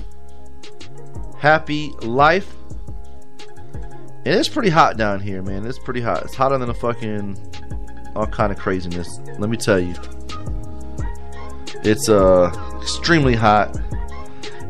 happy 1.39 1.91
life. 2.01 2.53
And 4.25 4.33
it's 4.35 4.47
pretty 4.49 4.69
hot 4.69 4.97
down 4.97 5.19
here, 5.19 5.41
man. 5.41 5.65
It's 5.65 5.79
pretty 5.79 6.01
hot. 6.01 6.23
It's 6.23 6.35
hotter 6.35 6.57
than 6.57 6.69
a 6.69 6.73
fucking 6.73 7.37
all 8.15 8.27
kind 8.27 8.51
of 8.51 8.57
craziness. 8.59 9.19
Let 9.37 9.49
me 9.49 9.57
tell 9.57 9.79
you. 9.79 9.95
It's 11.83 12.07
uh 12.07 12.51
extremely 12.81 13.35
hot. 13.35 13.77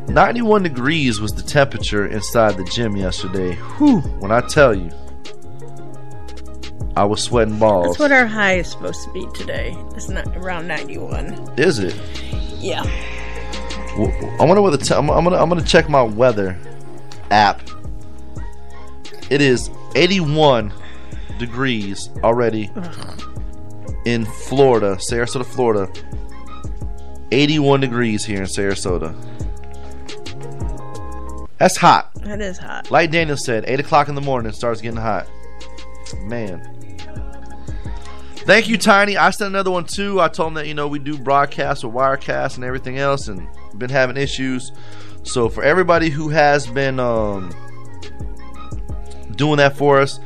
91 0.07 0.63
degrees 0.63 1.21
was 1.21 1.31
the 1.34 1.43
temperature 1.43 2.07
inside 2.07 2.57
the 2.57 2.63
gym 2.65 2.95
yesterday. 2.97 3.55
Whew, 3.77 4.01
when 4.19 4.31
I 4.31 4.41
tell 4.41 4.73
you. 4.73 4.89
I 6.95 7.05
was 7.05 7.23
sweating 7.23 7.57
balls. 7.57 7.88
That's 7.88 7.99
what 7.99 8.11
our 8.11 8.27
high 8.27 8.57
is 8.57 8.69
supposed 8.69 9.03
to 9.05 9.11
be 9.13 9.27
today. 9.34 9.75
It's 9.95 10.09
not 10.09 10.27
around 10.38 10.67
91. 10.67 11.53
Is 11.57 11.80
it? 11.80 11.99
Yeah. 12.59 12.84
Well, 13.97 14.11
I 14.39 14.45
wonder 14.45 14.61
what 14.61 14.71
the 14.71 14.77
t- 14.77 14.93
I'm, 14.93 15.09
I'm 15.09 15.23
gonna 15.23 15.38
I'm 15.38 15.49
gonna 15.49 15.63
check 15.63 15.89
my 15.89 16.01
weather 16.01 16.57
app. 17.31 17.61
It 19.29 19.41
is 19.41 19.69
81 19.95 20.73
degrees 21.39 22.09
already 22.23 22.69
in 24.05 24.25
Florida, 24.25 24.97
Sarasota, 24.97 25.45
Florida. 25.45 25.91
81 27.31 27.79
degrees 27.79 28.23
here 28.23 28.41
in 28.41 28.47
Sarasota. 28.47 29.15
That's 31.57 31.77
hot. 31.77 32.13
That 32.15 32.41
is 32.41 32.57
hot. 32.57 32.91
Like 32.91 33.11
Daniel 33.11 33.37
said, 33.37 33.63
8 33.67 33.79
o'clock 33.79 34.07
in 34.07 34.15
the 34.15 34.21
morning 34.21 34.51
it 34.51 34.55
starts 34.55 34.81
getting 34.81 34.99
hot. 34.99 35.27
Man. 36.21 36.69
Thank 38.45 38.67
you, 38.67 38.77
Tiny. 38.77 39.15
I 39.15 39.29
sent 39.29 39.47
another 39.47 39.71
one 39.71 39.85
too. 39.85 40.19
I 40.19 40.27
told 40.27 40.49
him 40.49 40.53
that 40.55 40.67
you 40.67 40.73
know 40.73 40.89
we 40.89 40.99
do 40.99 41.17
broadcast 41.17 41.85
with 41.85 41.93
Wirecast 41.93 42.55
and 42.55 42.65
everything 42.65 42.97
else, 42.97 43.29
and 43.29 43.47
been 43.77 43.89
having 43.89 44.17
issues. 44.17 44.73
So 45.23 45.47
for 45.47 45.63
everybody 45.63 46.09
who 46.09 46.27
has 46.27 46.67
been 46.67 46.99
um, 46.99 47.55
doing 49.35 49.57
that 49.57 49.76
for 49.77 49.99
us, 49.99 50.19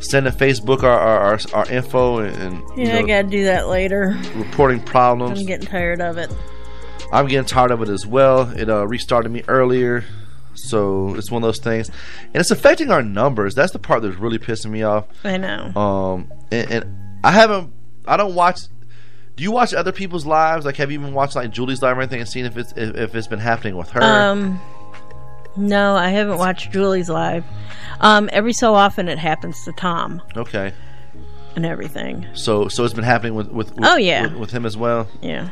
sending 0.00 0.32
Facebook 0.32 0.82
our 0.82 0.98
our, 0.98 1.20
our, 1.32 1.38
our 1.54 1.70
info 1.70 2.18
and, 2.18 2.36
and 2.36 2.62
Yeah, 2.76 2.84
you 2.84 2.92
know, 2.92 2.98
I 2.98 3.02
gotta 3.02 3.28
do 3.28 3.44
that 3.44 3.68
later. 3.68 4.16
reporting 4.34 4.80
problems. 4.80 5.40
I'm 5.40 5.46
getting 5.46 5.66
tired 5.66 6.00
of 6.00 6.18
it. 6.18 6.30
I'm 7.12 7.26
getting 7.28 7.46
tired 7.46 7.70
of 7.70 7.80
it 7.82 7.88
as 7.88 8.06
well. 8.06 8.50
It 8.50 8.68
uh, 8.68 8.86
restarted 8.86 9.30
me 9.30 9.42
earlier, 9.46 10.04
so 10.54 11.14
it's 11.14 11.30
one 11.30 11.42
of 11.42 11.46
those 11.48 11.58
things, 11.60 11.88
and 11.88 12.36
it's 12.36 12.50
affecting 12.50 12.90
our 12.90 13.02
numbers. 13.02 13.54
That's 13.54 13.72
the 13.72 13.78
part 13.78 14.02
that's 14.02 14.16
really 14.16 14.38
pissing 14.38 14.70
me 14.70 14.82
off. 14.82 15.06
I 15.22 15.36
know. 15.36 15.72
Um, 15.80 16.32
and, 16.50 16.70
and 16.70 17.18
I 17.22 17.30
haven't. 17.30 17.72
I 18.06 18.16
don't 18.16 18.34
watch. 18.34 18.60
Do 19.36 19.42
you 19.42 19.50
watch 19.52 19.74
other 19.74 19.92
people's 19.92 20.24
lives? 20.26 20.64
Like, 20.64 20.76
have 20.76 20.90
you 20.92 21.00
even 21.00 21.12
watched 21.12 21.34
like 21.36 21.50
Julie's 21.50 21.82
live 21.82 21.98
or 21.98 22.02
anything 22.02 22.20
and 22.20 22.28
seen 22.28 22.44
if 22.46 22.56
it's 22.56 22.72
if, 22.76 22.94
if 22.96 23.14
it's 23.14 23.26
been 23.26 23.38
happening 23.40 23.76
with 23.76 23.90
her? 23.90 24.02
Um, 24.02 24.60
no, 25.56 25.94
I 25.94 26.08
haven't 26.08 26.38
watched 26.38 26.72
Julie's 26.72 27.08
live. 27.08 27.44
Um, 28.00 28.28
every 28.32 28.52
so 28.52 28.74
often 28.74 29.08
it 29.08 29.18
happens 29.18 29.64
to 29.64 29.72
Tom 29.72 30.22
okay. 30.36 30.72
and 31.56 31.64
everything. 31.64 32.26
So 32.34 32.68
so 32.68 32.84
it's 32.84 32.94
been 32.94 33.04
happening 33.04 33.34
with 33.34 33.48
with, 33.48 33.74
with 33.74 33.84
Oh, 33.84 33.96
yeah. 33.96 34.22
with, 34.24 34.34
with 34.34 34.50
him 34.50 34.66
as 34.66 34.76
well. 34.76 35.08
Yeah. 35.22 35.50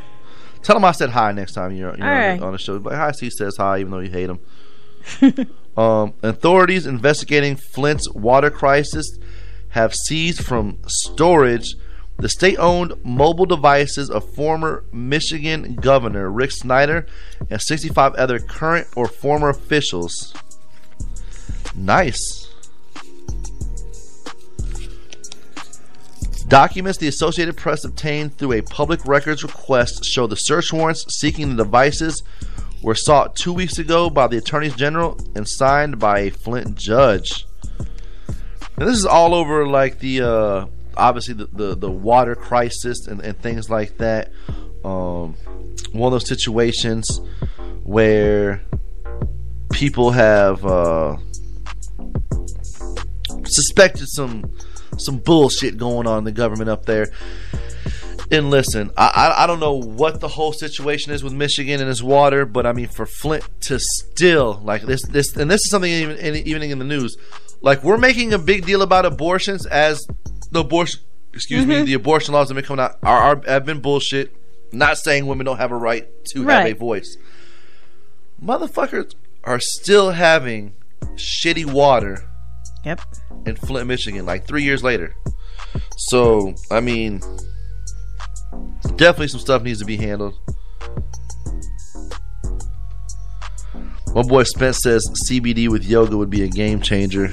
Tell 0.63 0.77
him 0.77 0.85
I 0.85 0.93
said 0.93 1.11
hi 1.11 1.33
next 1.33 1.55
time 1.55 1.75
you're, 1.75 1.97
you're 1.97 2.07
on, 2.07 2.39
the, 2.39 2.45
on 2.45 2.53
the 2.53 2.59
show. 2.59 2.79
But 2.79 2.95
hi, 2.95 3.13
he 3.19 3.31
says 3.31 3.57
hi 3.57 3.79
even 3.79 3.91
though 3.91 4.01
you 4.01 4.11
hate 4.11 4.31
him. 4.31 5.49
um, 5.77 6.15
authorities 6.23 6.87
investigating 6.87 7.57
Flint's 7.57 8.09
water 8.13 8.51
crisis 8.51 9.19
have 9.71 9.95
seized 9.95 10.45
from 10.45 10.79
storage 10.87 11.75
the 12.23 12.29
state-owned 12.29 12.95
mobile 13.05 13.47
devices 13.47 14.09
of 14.09 14.33
former 14.35 14.85
Michigan 14.93 15.75
Governor 15.75 16.31
Rick 16.31 16.53
Snyder 16.53 17.05
and 17.51 17.61
65 17.61 18.15
other 18.15 18.39
current 18.39 18.87
or 18.95 19.09
former 19.09 19.49
officials. 19.49 20.33
Nice. 21.75 22.49
Documents 26.47 26.99
the 26.99 27.09
Associated 27.09 27.57
Press 27.57 27.85
obtained 27.85 28.39
through 28.39 28.53
a 28.53 28.63
public 28.63 29.05
records 29.05 29.43
request 29.43 30.05
show 30.05 30.29
the 30.29 30.37
search 30.37 30.73
warrants 30.73 31.05
seeking 31.19 31.57
the 31.57 31.65
devices 31.65 32.23
were 32.83 32.95
sought 32.95 33.35
two 33.35 33.53
weeks 33.53 33.79
ago 33.79 34.09
by 34.09 34.29
the 34.29 34.37
Attorney 34.37 34.71
general 34.71 35.19
and 35.35 35.49
signed 35.49 35.99
by 35.99 36.21
a 36.21 36.31
Flint 36.31 36.77
judge. 36.77 37.47
And 38.77 38.89
this 38.89 38.97
is 38.97 39.07
all 39.07 39.35
over 39.35 39.67
like 39.67 39.99
the 39.99 40.21
uh, 40.21 40.67
obviously 40.97 41.35
the, 41.35 41.47
the, 41.47 41.75
the 41.75 41.91
water 41.91 42.35
crisis 42.35 43.07
and, 43.07 43.21
and 43.21 43.39
things 43.39 43.71
like 43.71 43.99
that. 43.99 44.33
Um, 44.85 45.37
one 45.93 46.13
of 46.13 46.13
those 46.13 46.29
situations 46.29 47.21
where 47.85 48.63
people 49.73 50.11
have 50.11 50.65
uh, 50.65 51.17
suspected 53.45 54.07
some 54.09 54.53
some 54.99 55.19
bullshit 55.19 55.79
going 55.79 56.07
on 56.07 56.19
in 56.19 56.25
the 56.25 56.33
government 56.33 56.69
up 56.69 56.85
there. 56.85 57.09
And 58.31 58.51
listen, 58.51 58.91
I, 58.97 59.35
I 59.39 59.47
don't 59.47 59.61
know 59.61 59.75
what 59.75 60.21
the 60.21 60.29
whole 60.29 60.55
situation 60.55 61.13
is 61.13 61.23
with 61.23 61.35
Michigan 61.35 61.81
and 61.81 61.91
its 61.91 62.03
water, 62.03 62.47
but 62.47 62.65
I 62.67 62.73
mean 62.73 62.89
for 62.89 63.05
Flint 63.05 63.45
to 63.63 63.79
still 63.79 64.61
like 64.65 64.83
this 64.83 65.03
this 65.07 65.37
and 65.37 65.51
this 65.51 65.61
is 65.61 65.71
something 65.71 65.91
even 65.91 66.37
even 66.37 66.63
in 66.63 66.79
the 66.79 66.85
news, 66.85 67.17
like 67.61 67.85
we're 67.85 67.99
making 67.99 68.33
a 68.33 68.39
big 68.39 68.65
deal 68.65 68.81
about 68.83 69.05
abortions 69.05 69.67
as 69.67 70.07
the 70.53 70.61
abortion 70.61 71.01
excuse 71.35 71.67
me 71.67 71.75
Mhm. 71.77 71.87
the 71.87 71.95
abortion 71.95 72.35
laws 72.35 72.49
that 72.49 72.55
have 72.55 72.63
been 72.63 72.69
coming 72.69 72.85
out 72.85 72.99
are, 73.03 73.19
are 73.19 73.43
have 73.47 73.65
been 73.67 73.81
bullshit. 73.81 74.35
Not 74.73 74.97
saying 74.99 75.27
women 75.27 75.45
don't 75.45 75.59
have 75.59 75.73
a 75.73 75.77
right 75.77 76.07
to 76.33 76.47
have 76.47 76.67
a 76.67 76.73
voice. 76.73 77.17
Motherfuckers 78.43 79.15
are 79.45 79.59
still 79.61 80.11
having 80.13 80.75
shitty 81.17 81.65
water. 81.67 82.25
Yep. 82.85 83.01
In 83.47 83.57
Flint, 83.57 83.87
Michigan, 83.87 84.25
like 84.27 84.47
three 84.47 84.63
years 84.63 84.83
later. 84.83 85.15
So, 85.97 86.55
I 86.71 86.81
mean, 86.81 87.21
definitely 88.97 89.29
some 89.29 89.41
stuff 89.41 89.63
needs 89.63 89.79
to 89.81 89.85
be 89.85 89.97
handled. 89.97 90.35
My 94.15 94.23
boy 94.23 94.43
Spence 94.45 94.81
says 94.83 95.07
CBD 95.29 95.69
with 95.69 95.85
yoga 95.85 96.17
would 96.17 96.31
be 96.31 96.43
a 96.43 96.49
game 96.49 96.81
changer. 96.81 97.31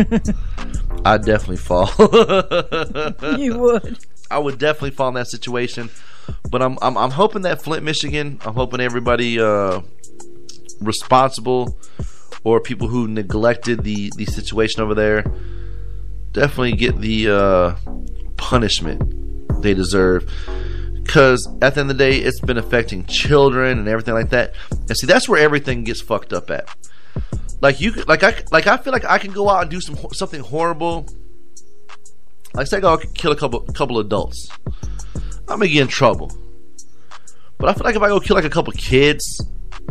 I'd 1.04 1.24
definitely 1.24 1.56
fall. 1.56 1.90
You 3.38 3.58
would. 3.58 3.98
I 4.30 4.38
would 4.38 4.58
definitely 4.58 4.90
fall 4.90 5.08
in 5.08 5.14
that 5.14 5.28
situation. 5.28 5.90
But 6.50 6.62
I'm 6.62 6.78
I'm, 6.82 6.96
I'm 6.96 7.10
hoping 7.10 7.42
that 7.42 7.62
Flint, 7.62 7.84
Michigan. 7.84 8.40
I'm 8.44 8.54
hoping 8.54 8.80
everybody 8.80 9.40
uh, 9.40 9.80
responsible 10.80 11.78
or 12.44 12.60
people 12.60 12.88
who 12.88 13.08
neglected 13.08 13.84
the 13.84 14.12
the 14.16 14.26
situation 14.26 14.82
over 14.82 14.94
there 14.94 15.24
definitely 16.36 16.72
get 16.72 17.00
the 17.00 17.30
uh, 17.30 17.74
punishment 18.36 19.62
they 19.62 19.72
deserve. 19.74 20.30
Because 21.06 21.46
at 21.62 21.74
the 21.74 21.80
end 21.80 21.90
of 21.90 21.96
the 21.98 22.04
day, 22.04 22.16
it's 22.18 22.40
been 22.40 22.58
affecting 22.58 23.04
children 23.06 23.78
and 23.78 23.88
everything 23.88 24.14
like 24.14 24.30
that. 24.30 24.54
And 24.70 24.96
see, 24.96 25.06
that's 25.06 25.28
where 25.28 25.40
everything 25.40 25.84
gets 25.84 26.00
fucked 26.02 26.32
up 26.32 26.50
at. 26.50 26.68
Like 27.60 27.80
you, 27.80 27.92
like 27.92 28.22
I, 28.22 28.34
like 28.50 28.66
I 28.66 28.76
feel 28.76 28.92
like 28.92 29.04
I 29.04 29.18
can 29.18 29.32
go 29.32 29.48
out 29.48 29.62
and 29.62 29.70
do 29.70 29.80
some 29.80 29.96
something 30.12 30.40
horrible. 30.40 31.06
Like 32.54 32.66
say 32.66 32.78
I 32.78 32.80
go 32.80 32.96
kill 32.98 33.32
a 33.32 33.36
couple 33.36 33.60
couple 33.60 33.98
adults. 33.98 34.48
I'm 35.48 35.58
gonna 35.60 35.68
get 35.68 35.82
in 35.82 35.88
trouble. 35.88 36.30
But 37.58 37.70
I 37.70 37.74
feel 37.74 37.84
like 37.84 37.96
if 37.96 38.02
I 38.02 38.08
go 38.08 38.20
kill 38.20 38.36
like 38.36 38.44
a 38.44 38.50
couple 38.50 38.72
kids, 38.74 39.40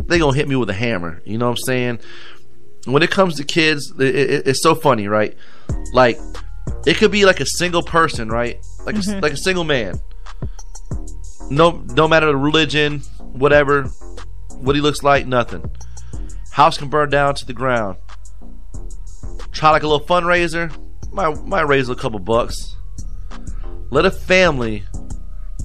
they 0.04 0.18
gonna 0.18 0.36
hit 0.36 0.48
me 0.48 0.54
with 0.56 0.70
a 0.70 0.74
hammer. 0.74 1.22
You 1.24 1.38
know 1.38 1.46
what 1.46 1.58
I'm 1.58 1.64
saying? 1.64 1.98
When 2.84 3.02
it 3.02 3.10
comes 3.10 3.34
to 3.36 3.44
kids, 3.44 3.92
it, 3.98 4.14
it, 4.14 4.46
it's 4.48 4.62
so 4.62 4.74
funny, 4.76 5.08
right? 5.08 5.36
Like 5.92 6.18
it 6.86 6.98
could 6.98 7.10
be 7.10 7.24
like 7.24 7.40
a 7.40 7.46
single 7.46 7.82
person, 7.82 8.28
right? 8.28 8.58
Like 8.84 8.94
a, 8.96 8.98
Mhm. 8.98 9.22
like 9.22 9.32
a 9.32 9.36
single 9.36 9.64
man. 9.64 9.98
No, 11.50 11.82
no 11.94 12.08
matter 12.08 12.26
the 12.26 12.36
religion, 12.36 13.00
whatever, 13.20 13.84
what 14.54 14.74
he 14.74 14.80
looks 14.80 15.02
like, 15.02 15.26
nothing. 15.26 15.70
House 16.52 16.78
can 16.78 16.88
burn 16.88 17.10
down 17.10 17.34
to 17.36 17.46
the 17.46 17.52
ground. 17.52 17.98
Try 19.52 19.70
like 19.70 19.82
a 19.82 19.88
little 19.88 20.06
fundraiser, 20.06 20.74
might 21.12 21.42
might 21.44 21.66
raise 21.66 21.88
a 21.88 21.94
couple 21.94 22.18
bucks. 22.18 22.76
Let 23.90 24.04
a 24.04 24.10
family 24.10 24.84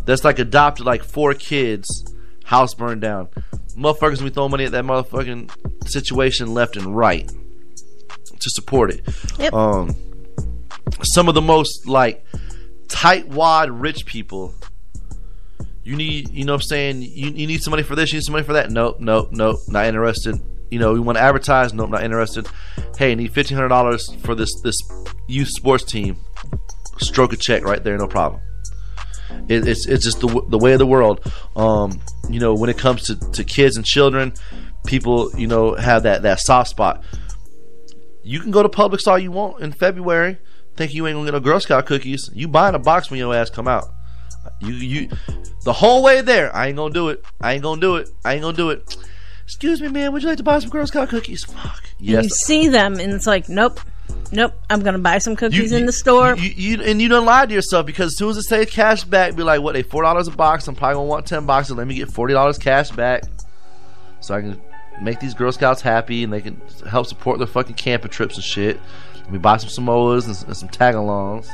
that's 0.05 0.23
like 0.23 0.39
adopted 0.39 0.85
like 0.85 1.03
four 1.03 1.33
kids, 1.33 1.87
house 2.45 2.73
burned 2.73 3.01
down. 3.01 3.29
Motherfuckers 3.75 4.17
gonna 4.17 4.29
be 4.29 4.33
throwing 4.33 4.51
money 4.51 4.65
at 4.65 4.71
that 4.71 4.85
motherfucking 4.85 5.51
situation 5.87 6.53
left 6.53 6.77
and 6.77 6.95
right. 6.95 7.29
to 8.41 8.49
support 8.49 8.91
it. 8.91 9.01
Yep. 9.39 9.53
Um, 9.53 9.95
some 11.03 11.27
of 11.29 11.35
the 11.35 11.41
most 11.41 11.87
like 11.87 12.25
tight 12.87 13.27
wad 13.27 13.69
rich 13.71 14.05
people. 14.05 14.53
You 15.83 15.95
need, 15.95 16.29
you 16.29 16.45
know, 16.45 16.53
what 16.53 16.61
I'm 16.61 16.67
saying 16.67 17.01
you, 17.01 17.31
you 17.31 17.47
need 17.47 17.61
some 17.61 17.71
money 17.71 17.83
for 17.83 17.95
this, 17.95 18.11
you 18.11 18.17
need 18.17 18.23
some 18.23 18.33
money 18.33 18.45
for 18.45 18.53
that. 18.53 18.69
Nope, 18.69 18.99
nope, 18.99 19.29
nope, 19.31 19.59
not 19.67 19.85
interested. 19.85 20.39
You 20.69 20.79
know, 20.79 20.93
you 20.95 21.01
want 21.01 21.17
to 21.17 21.21
advertise? 21.21 21.73
Nope, 21.73 21.89
not 21.89 22.03
interested. 22.03 22.47
Hey, 22.97 23.15
need 23.15 23.33
fifteen 23.33 23.57
hundred 23.57 23.69
dollars 23.69 24.13
for 24.23 24.35
this 24.35 24.49
this 24.63 24.77
youth 25.27 25.49
sports 25.49 25.83
team. 25.83 26.17
Stroke 26.99 27.33
a 27.33 27.37
check 27.37 27.63
right 27.63 27.83
there, 27.83 27.97
no 27.97 28.07
problem. 28.07 28.41
It, 29.49 29.67
it's 29.67 29.87
it's 29.87 30.03
just 30.03 30.19
the 30.19 30.27
the 30.49 30.57
way 30.57 30.73
of 30.73 30.79
the 30.79 30.85
world. 30.85 31.19
Um, 31.55 31.99
you 32.29 32.39
know, 32.39 32.53
when 32.53 32.69
it 32.69 32.77
comes 32.77 33.03
to, 33.07 33.15
to 33.31 33.43
kids 33.43 33.75
and 33.75 33.85
children, 33.85 34.33
people 34.85 35.31
you 35.37 35.47
know 35.47 35.75
have 35.75 36.03
that 36.03 36.21
that 36.21 36.39
soft 36.39 36.69
spot. 36.69 37.03
You 38.23 38.39
can 38.39 38.51
go 38.51 38.61
to 38.61 38.69
Publix 38.69 39.07
all 39.07 39.17
you 39.17 39.31
want 39.31 39.61
in 39.61 39.71
February, 39.71 40.37
think 40.75 40.93
you 40.93 41.07
ain't 41.07 41.15
gonna 41.15 41.25
get 41.25 41.33
no 41.33 41.39
Girl 41.39 41.59
Scout 41.59 41.85
cookies. 41.85 42.29
You 42.33 42.47
buying 42.47 42.75
a 42.75 42.79
box 42.79 43.09
when 43.09 43.17
your 43.17 43.35
ass 43.35 43.49
come 43.49 43.67
out. 43.67 43.85
You 44.59 44.73
you 44.73 45.09
the 45.63 45.73
whole 45.73 46.03
way 46.03 46.21
there. 46.21 46.55
I 46.55 46.67
ain't 46.67 46.77
gonna 46.77 46.93
do 46.93 47.09
it. 47.09 47.23
I 47.39 47.53
ain't 47.53 47.63
gonna 47.63 47.81
do 47.81 47.95
it. 47.97 48.09
I 48.25 48.33
ain't 48.33 48.41
gonna 48.41 48.55
do 48.57 48.69
it. 48.69 48.97
Excuse 49.45 49.81
me, 49.81 49.89
man. 49.89 50.13
Would 50.13 50.21
you 50.23 50.29
like 50.29 50.37
to 50.37 50.43
buy 50.43 50.59
some 50.59 50.69
Girl 50.69 50.85
Scout 50.87 51.09
cookies? 51.09 51.43
Fuck. 51.43 51.83
You 51.99 52.23
see 52.29 52.67
them, 52.67 52.93
and 52.99 53.11
it's 53.13 53.27
like, 53.27 53.49
nope, 53.49 53.79
nope. 54.31 54.53
I'm 54.69 54.81
gonna 54.81 54.97
buy 54.99 55.17
some 55.17 55.35
cookies 55.35 55.71
You- 55.71 55.77
in 55.77 55.85
the 55.85 55.91
store. 55.91 56.35
You, 56.37 56.49
you 56.77 56.81
and 56.83 57.01
you 57.01 57.09
don't 57.09 57.25
lie 57.25 57.45
to 57.45 57.53
yourself 57.53 57.85
because 57.85 58.13
as 58.13 58.17
soon 58.17 58.29
as 58.29 58.37
it 58.37 58.43
says 58.43 58.69
cash 58.69 59.03
back, 59.03 59.35
be 59.35 59.43
like, 59.43 59.61
what? 59.61 59.73
They 59.73 59.83
four 59.83 60.03
dollars 60.03 60.27
a 60.27 60.31
box. 60.31 60.67
I'm 60.67 60.75
probably 60.75 60.95
gonna 60.95 61.07
want 61.07 61.25
ten 61.27 61.45
boxes. 61.45 61.75
Let 61.75 61.85
me 61.87 61.95
get 61.95 62.11
forty 62.11 62.33
dollars 62.33 62.57
cash 62.57 62.91
back, 62.91 63.23
so 64.21 64.35
I 64.35 64.41
can 64.41 64.61
make 65.01 65.19
these 65.19 65.33
Girl 65.33 65.51
Scouts 65.51 65.81
happy 65.81 66.23
and 66.23 66.31
they 66.31 66.41
can 66.41 66.61
help 66.89 67.07
support 67.07 67.37
their 67.39 67.47
fucking 67.47 67.75
camping 67.75 68.11
trips 68.11 68.35
and 68.35 68.43
shit. 68.43 68.79
Let 69.15 69.31
me 69.31 69.39
buy 69.39 69.57
some 69.57 69.69
Samoas 69.69 70.25
and, 70.27 70.47
and 70.47 70.57
some 70.57 70.69
tag-alongs, 70.69 71.49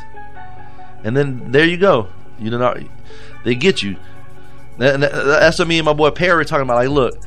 and 1.04 1.16
then 1.18 1.52
there 1.52 1.66
you 1.66 1.78
go. 1.78 2.08
You 2.40 2.52
know, 2.52 2.76
they 3.44 3.56
get 3.56 3.82
you. 3.84 3.96
That- 4.78 5.00
That's 5.00 5.60
what 5.60 5.68
me 5.68 5.80
and 5.80 5.86
my 5.86 5.94
boy 5.94 6.12
Perry 6.12 6.36
were 6.38 6.44
talking 6.44 6.64
about. 6.64 6.76
Like, 6.76 6.90
look, 6.90 7.18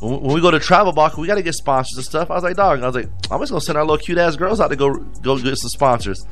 when 0.00 0.32
we 0.34 0.40
go 0.40 0.50
to 0.50 0.60
Travel 0.60 0.92
box, 0.92 1.16
we 1.16 1.26
got 1.26 1.34
to 1.34 1.42
get 1.42 1.54
sponsors 1.54 1.96
and 1.96 2.04
stuff. 2.06 2.30
I 2.30 2.34
was 2.34 2.42
like, 2.44 2.56
dog, 2.56 2.82
I 2.82 2.86
was 2.86 2.94
like, 2.94 3.08
I'm 3.30 3.40
just 3.40 3.50
gonna 3.50 3.60
send 3.60 3.76
our 3.78 3.84
little 3.84 3.98
cute 3.98 4.16
ass 4.18 4.36
girls 4.36 4.60
out 4.60 4.68
to 4.68 4.76
go 4.76 4.94
go 4.94 5.36
get 5.38 5.56
some 5.58 5.68
sponsors. 5.70 6.24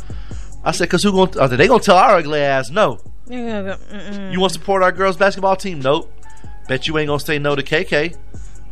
I 0.65 0.71
said, 0.73 0.89
cause 0.91 1.03
who 1.03 1.13
gonna? 1.13 1.43
I 1.45 1.49
said, 1.49 1.59
they 1.59 1.69
gonna 1.69 1.83
tell 1.83 1.97
our 1.97 2.17
ugly 2.17 2.41
ass 2.41 2.71
no. 2.71 2.99
Mm-mm. 3.29 4.33
You 4.33 4.41
want 4.41 4.53
to 4.55 4.59
support 4.59 4.83
our 4.83 4.93
girls 4.93 5.17
basketball 5.17 5.57
team? 5.57 5.81
Nope. 5.81 6.11
Bet 6.69 6.87
you 6.89 6.97
ain't 6.99 7.09
gonna 7.09 7.21
say 7.21 7.39
no 7.39 7.55
to 7.57 7.63
KK. 7.63 8.17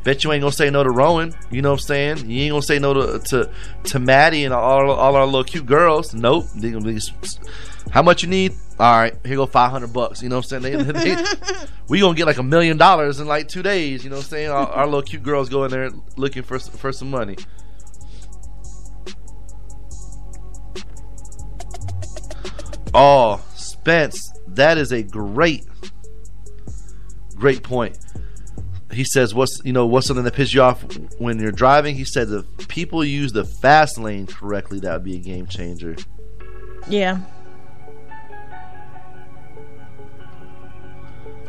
Bet 0.04 0.22
you 0.24 0.32
ain't 0.32 0.40
gonna 0.40 0.52
say 0.52 0.70
no 0.70 0.82
to 0.82 0.90
Rowan. 0.90 1.34
You 1.50 1.60
know 1.62 1.70
what 1.72 1.80
I'm 1.80 1.86
saying? 1.86 2.30
You 2.30 2.42
ain't 2.44 2.52
gonna 2.52 2.62
say 2.62 2.78
no 2.78 2.94
to 2.94 3.18
to, 3.18 3.50
to 3.84 3.98
Maddie 3.98 4.44
and 4.44 4.54
all, 4.54 4.90
all 4.90 5.16
our 5.16 5.26
little 5.26 5.44
cute 5.44 5.66
girls. 5.66 6.14
Nope. 6.14 6.46
They 6.54 6.70
gonna 6.70 6.84
be, 6.84 6.98
how 7.90 8.02
much 8.02 8.22
you 8.22 8.28
need? 8.28 8.54
All 8.78 8.98
right, 8.98 9.14
here 9.24 9.36
go 9.36 9.46
five 9.46 9.70
hundred 9.70 9.94
bucks. 9.94 10.22
You 10.22 10.28
know 10.28 10.36
what 10.36 10.52
I'm 10.52 10.62
saying? 10.62 10.86
They, 10.86 10.92
they, 11.14 11.16
we 11.88 12.00
gonna 12.00 12.14
get 12.14 12.26
like 12.26 12.36
a 12.36 12.42
million 12.42 12.76
dollars 12.76 13.20
in 13.20 13.26
like 13.26 13.48
two 13.48 13.62
days. 13.62 14.04
You 14.04 14.10
know 14.10 14.16
what 14.16 14.26
I'm 14.26 14.30
saying? 14.30 14.50
Our, 14.50 14.66
our 14.66 14.84
little 14.84 15.02
cute 15.02 15.22
girls 15.22 15.48
go 15.48 15.64
in 15.64 15.70
there 15.70 15.90
looking 16.16 16.42
for 16.42 16.58
for 16.58 16.92
some 16.92 17.10
money. 17.10 17.36
Oh, 22.92 23.42
Spence, 23.54 24.18
that 24.48 24.76
is 24.78 24.92
a 24.92 25.02
great, 25.02 25.64
great 27.34 27.62
point. 27.62 27.98
He 28.92 29.04
says, 29.04 29.34
"What's 29.34 29.58
you 29.64 29.72
know 29.72 29.86
what's 29.86 30.06
something 30.06 30.24
that 30.24 30.34
pisses 30.34 30.52
you 30.54 30.60
off 30.60 30.84
when 31.18 31.38
you're 31.38 31.50
driving?" 31.50 31.96
He 31.96 32.04
said, 32.04 32.28
"If 32.30 32.68
people 32.68 33.02
use 33.04 33.32
the 33.32 33.44
fast 33.44 33.98
lane 33.98 34.26
correctly, 34.26 34.80
that 34.80 34.92
would 34.92 35.04
be 35.04 35.16
a 35.16 35.20
game 35.20 35.46
changer." 35.46 35.96
yeah. 36.88 37.20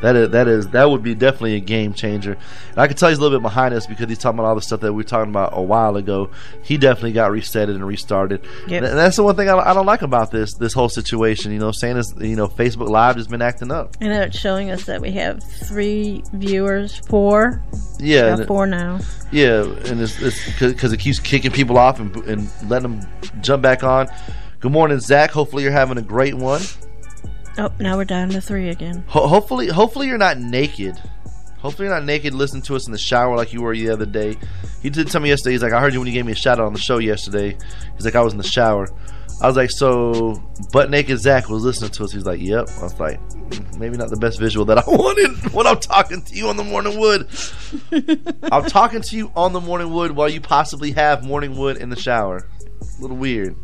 That 0.01 0.15
is 0.15 0.29
that 0.29 0.47
is 0.47 0.67
that 0.69 0.89
would 0.89 1.01
be 1.01 1.15
definitely 1.15 1.55
a 1.55 1.59
game 1.59 1.93
changer. 1.93 2.37
And 2.69 2.77
I 2.77 2.85
can 2.87 2.95
tell 2.95 3.09
he's 3.09 3.17
a 3.17 3.21
little 3.21 3.37
bit 3.39 3.41
behind 3.41 3.73
us 3.73 3.87
because 3.87 4.07
he's 4.07 4.19
talking 4.19 4.37
about 4.37 4.47
all 4.49 4.55
the 4.55 4.61
stuff 4.61 4.81
that 4.81 4.93
we 4.93 4.97
were 4.97 5.03
talking 5.03 5.31
about 5.31 5.57
a 5.57 5.61
while 5.61 5.95
ago. 5.97 6.29
He 6.61 6.77
definitely 6.77 7.13
got 7.13 7.31
resetted 7.31 7.69
and 7.75 7.85
restarted. 7.85 8.45
Yep. 8.67 8.83
And 8.83 8.97
that's 8.97 9.15
the 9.15 9.23
one 9.23 9.35
thing 9.35 9.49
I, 9.49 9.57
I 9.57 9.73
don't 9.73 9.87
like 9.87 10.03
about 10.03 10.29
this 10.29 10.53
this 10.53 10.73
whole 10.73 10.89
situation. 10.89 11.51
You 11.51 11.57
know, 11.59 11.71
saying 11.71 11.97
is 11.97 12.13
you 12.19 12.35
know 12.35 12.47
Facebook 12.47 12.89
Live 12.89 13.15
has 13.15 13.27
been 13.27 13.41
acting 13.41 13.71
up. 13.71 13.97
And 13.99 14.11
it's 14.13 14.37
showing 14.37 14.69
us 14.69 14.85
that 14.85 15.01
we 15.01 15.11
have 15.13 15.43
three 15.43 16.21
viewers, 16.33 16.95
four. 17.07 17.63
Yeah, 17.99 18.21
We 18.23 18.27
and 18.27 18.37
got 18.37 18.43
it- 18.43 18.47
four 18.47 18.67
now. 18.67 18.99
Yeah, 19.31 19.63
and 19.63 19.99
it's 19.99 20.19
because 20.59 20.93
it 20.93 20.99
keeps 20.99 21.19
kicking 21.19 21.51
people 21.51 21.77
off 21.77 21.99
and, 21.99 22.15
and 22.27 22.49
letting 22.69 22.99
them 22.99 23.09
jump 23.41 23.61
back 23.63 23.83
on. 23.83 24.07
Good 24.59 24.71
morning, 24.71 24.99
Zach. 24.99 25.31
Hopefully 25.31 25.63
you're 25.63 25.71
having 25.71 25.97
a 25.97 26.01
great 26.01 26.33
one. 26.35 26.61
Oh, 27.57 27.71
now 27.79 27.97
we're 27.97 28.05
down 28.05 28.29
to 28.29 28.41
three 28.41 28.69
again. 28.69 29.03
Ho- 29.07 29.27
hopefully, 29.27 29.67
hopefully 29.67 30.07
you're 30.07 30.17
not 30.17 30.37
naked. 30.37 30.95
Hopefully 31.59 31.87
you're 31.87 31.95
not 31.95 32.05
naked. 32.05 32.33
Listen 32.33 32.61
to 32.63 32.75
us 32.75 32.85
in 32.85 32.91
the 32.91 32.99
shower 32.99 33.35
like 33.35 33.51
you 33.51 33.61
were 33.61 33.75
the 33.75 33.89
other 33.89 34.05
day. 34.05 34.37
He 34.81 34.89
did 34.89 35.07
tell 35.09 35.21
me 35.21 35.29
yesterday. 35.29 35.53
He's 35.53 35.63
like, 35.63 35.73
I 35.73 35.81
heard 35.81 35.93
you 35.93 35.99
when 35.99 36.07
you 36.07 36.13
gave 36.13 36.25
me 36.25 36.33
a 36.33 36.35
shout 36.35 36.59
out 36.59 36.65
on 36.67 36.73
the 36.73 36.79
show 36.79 36.99
yesterday. 36.99 37.57
He's 37.95 38.05
like, 38.05 38.15
I 38.15 38.21
was 38.21 38.33
in 38.33 38.37
the 38.37 38.43
shower. 38.43 38.87
I 39.41 39.47
was 39.47 39.55
like, 39.55 39.69
so 39.71 40.41
butt 40.71 40.89
naked 40.89 41.19
Zach 41.19 41.49
was 41.49 41.63
listening 41.63 41.91
to 41.91 42.03
us. 42.03 42.11
He's 42.11 42.25
like, 42.25 42.41
yep. 42.41 42.69
I 42.79 42.83
was 42.83 42.99
like, 42.99 43.19
"Mm, 43.29 43.77
maybe 43.77 43.95
not 43.97 44.09
the 44.09 44.17
best 44.17 44.39
visual 44.39 44.65
that 44.65 44.79
I 44.79 44.83
wanted 44.87 45.53
when 45.53 45.67
I'm 45.67 45.79
talking 45.79 46.23
to 46.23 46.35
you 46.35 46.47
on 46.47 46.57
the 46.57 46.63
morning 46.63 46.99
wood. 46.99 47.27
I'm 48.51 48.65
talking 48.65 49.01
to 49.01 49.15
you 49.15 49.31
on 49.35 49.53
the 49.53 49.61
morning 49.61 49.91
wood 49.91 50.11
while 50.11 50.29
you 50.29 50.41
possibly 50.41 50.91
have 50.91 51.23
morning 51.23 51.55
wood 51.55 51.77
in 51.77 51.89
the 51.89 51.95
shower. 51.95 52.47
A 52.81 53.01
little 53.01 53.17
weird. 53.17 53.55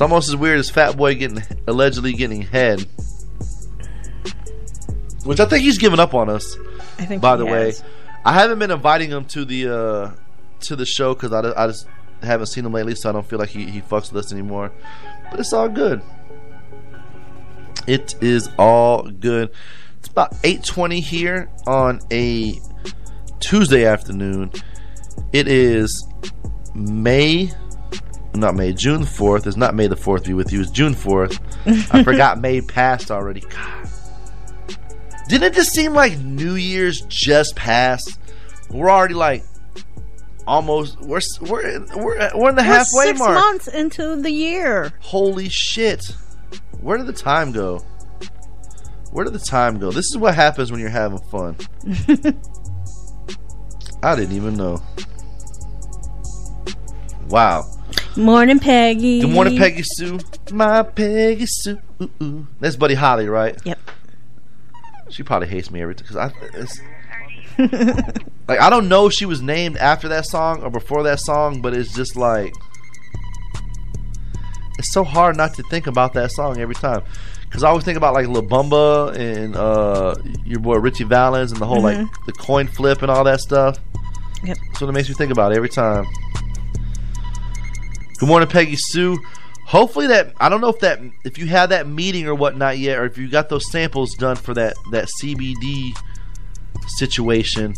It's 0.00 0.02
almost 0.02 0.30
as 0.30 0.36
weird 0.36 0.58
as 0.58 0.70
Fat 0.70 0.96
Boy 0.96 1.14
getting 1.14 1.42
allegedly 1.66 2.14
getting 2.14 2.40
head. 2.40 2.86
Which 5.24 5.38
I 5.40 5.44
think 5.44 5.62
he's 5.62 5.76
given 5.76 6.00
up 6.00 6.14
on 6.14 6.30
us. 6.30 6.56
I 6.98 7.04
think 7.04 7.20
By 7.20 7.32
he 7.32 7.40
the 7.40 7.44
way. 7.44 7.74
I 8.24 8.32
haven't 8.32 8.60
been 8.60 8.70
inviting 8.70 9.10
him 9.10 9.26
to 9.26 9.44
the 9.44 9.68
uh, 9.68 10.10
to 10.60 10.74
the 10.74 10.86
show 10.86 11.12
because 11.12 11.34
I, 11.34 11.52
I 11.54 11.66
just 11.66 11.86
haven't 12.22 12.46
seen 12.46 12.64
him 12.64 12.72
lately, 12.72 12.94
so 12.94 13.10
I 13.10 13.12
don't 13.12 13.26
feel 13.26 13.38
like 13.38 13.50
he, 13.50 13.66
he 13.66 13.82
fucks 13.82 14.10
with 14.10 14.24
us 14.24 14.32
anymore. 14.32 14.72
But 15.30 15.38
it's 15.38 15.52
all 15.52 15.68
good. 15.68 16.00
It 17.86 18.14
is 18.22 18.48
all 18.58 19.02
good. 19.02 19.50
It's 19.98 20.08
about 20.08 20.34
eight 20.44 20.64
twenty 20.64 21.00
here 21.00 21.50
on 21.66 22.00
a 22.10 22.58
Tuesday 23.38 23.84
afternoon. 23.84 24.50
It 25.34 25.46
is 25.46 26.08
May, 26.74 27.52
not 28.34 28.54
May, 28.54 28.72
June 28.72 29.04
fourth. 29.04 29.46
It's 29.46 29.56
not 29.56 29.74
May 29.74 29.86
the 29.86 29.96
fourth. 29.96 30.24
Be 30.24 30.34
with 30.34 30.52
you. 30.52 30.60
It's 30.60 30.70
June 30.70 30.94
fourth. 30.94 31.38
I 31.92 32.02
forgot 32.04 32.40
May 32.40 32.60
passed 32.60 33.10
already. 33.10 33.40
God. 33.40 33.88
Didn't 35.28 35.44
it 35.52 35.54
just 35.54 35.72
seem 35.72 35.94
like 35.94 36.18
New 36.18 36.54
Year's 36.54 37.02
just 37.02 37.54
passed? 37.56 38.18
We're 38.70 38.90
already 38.90 39.14
like 39.14 39.44
almost 40.46 41.00
we're 41.00 41.20
we're 41.40 41.84
we're, 41.96 42.30
we're 42.34 42.48
in 42.50 42.54
the 42.56 42.62
We're 42.62 42.64
halfway 42.64 43.04
six 43.06 43.18
mark. 43.18 43.34
months 43.34 43.68
into 43.68 44.16
the 44.20 44.30
year. 44.30 44.92
Holy 45.00 45.48
shit! 45.48 46.04
Where 46.80 46.98
did 46.98 47.06
the 47.06 47.12
time 47.12 47.52
go? 47.52 47.78
Where 49.12 49.24
did 49.24 49.32
the 49.34 49.38
time 49.40 49.78
go? 49.78 49.90
This 49.90 50.06
is 50.06 50.16
what 50.16 50.34
happens 50.34 50.70
when 50.70 50.80
you're 50.80 50.88
having 50.88 51.18
fun. 51.18 51.56
I 54.02 54.16
didn't 54.16 54.34
even 54.36 54.54
know. 54.56 54.80
Wow. 57.28 57.64
Morning, 58.16 58.58
Peggy. 58.58 59.20
Good 59.20 59.30
morning, 59.30 59.56
Peggy 59.56 59.82
Sue. 59.84 60.18
My 60.52 60.82
Peggy 60.82 61.46
Sue. 61.46 61.78
Ooh, 62.02 62.10
ooh. 62.22 62.46
That's 62.58 62.76
Buddy 62.76 62.94
Holly, 62.94 63.28
right? 63.28 63.56
Yep. 63.64 63.78
She 65.10 65.22
probably 65.22 65.48
hates 65.48 65.70
me 65.70 65.80
every 65.82 65.94
time 65.94 66.06
because 66.08 66.16
I. 66.16 66.32
It's, 66.54 66.80
like 68.48 68.60
I 68.60 68.70
don't 68.70 68.88
know 68.88 69.06
if 69.06 69.12
she 69.12 69.26
was 69.26 69.40
named 69.42 69.76
after 69.76 70.08
that 70.08 70.26
song 70.26 70.62
or 70.62 70.70
before 70.70 71.02
that 71.04 71.20
song, 71.20 71.60
but 71.60 71.74
it's 71.74 71.92
just 71.94 72.16
like 72.16 72.54
it's 74.78 74.92
so 74.92 75.04
hard 75.04 75.36
not 75.36 75.54
to 75.54 75.62
think 75.64 75.86
about 75.86 76.12
that 76.14 76.30
song 76.32 76.58
every 76.60 76.74
time. 76.74 77.02
Because 77.44 77.62
I 77.64 77.68
always 77.68 77.84
think 77.84 77.96
about 77.96 78.14
like 78.14 78.28
La 78.28 78.40
Bamba 78.40 79.14
and 79.16 79.56
uh, 79.56 80.14
your 80.44 80.60
boy 80.60 80.76
Ritchie 80.76 81.04
Valens 81.04 81.52
and 81.52 81.60
the 81.60 81.66
whole 81.66 81.82
like 81.82 81.96
Mhm. 81.98 82.08
the 82.26 82.32
coin 82.32 82.66
flip 82.68 83.02
and 83.02 83.10
all 83.10 83.24
that 83.24 83.40
stuff. 83.40 83.78
Yep. 84.44 84.56
That's 84.68 84.80
what 84.80 84.88
it 84.88 84.92
makes 84.92 85.08
me 85.08 85.14
think 85.16 85.32
about 85.32 85.52
every 85.52 85.68
time. 85.68 86.06
Good 88.20 88.28
morning, 88.28 88.50
Peggy 88.50 88.76
Sue. 88.76 89.18
Hopefully 89.64 90.08
that 90.08 90.34
I 90.38 90.50
don't 90.50 90.60
know 90.60 90.68
if 90.68 90.80
that 90.80 91.00
if 91.24 91.38
you 91.38 91.46
had 91.46 91.70
that 91.70 91.88
meeting 91.88 92.26
or 92.26 92.34
whatnot 92.34 92.76
yet, 92.76 92.98
or 92.98 93.06
if 93.06 93.16
you 93.16 93.30
got 93.30 93.48
those 93.48 93.70
samples 93.72 94.12
done 94.14 94.36
for 94.36 94.52
that 94.52 94.74
that 94.90 95.08
CBD 95.18 95.92
situation. 96.98 97.74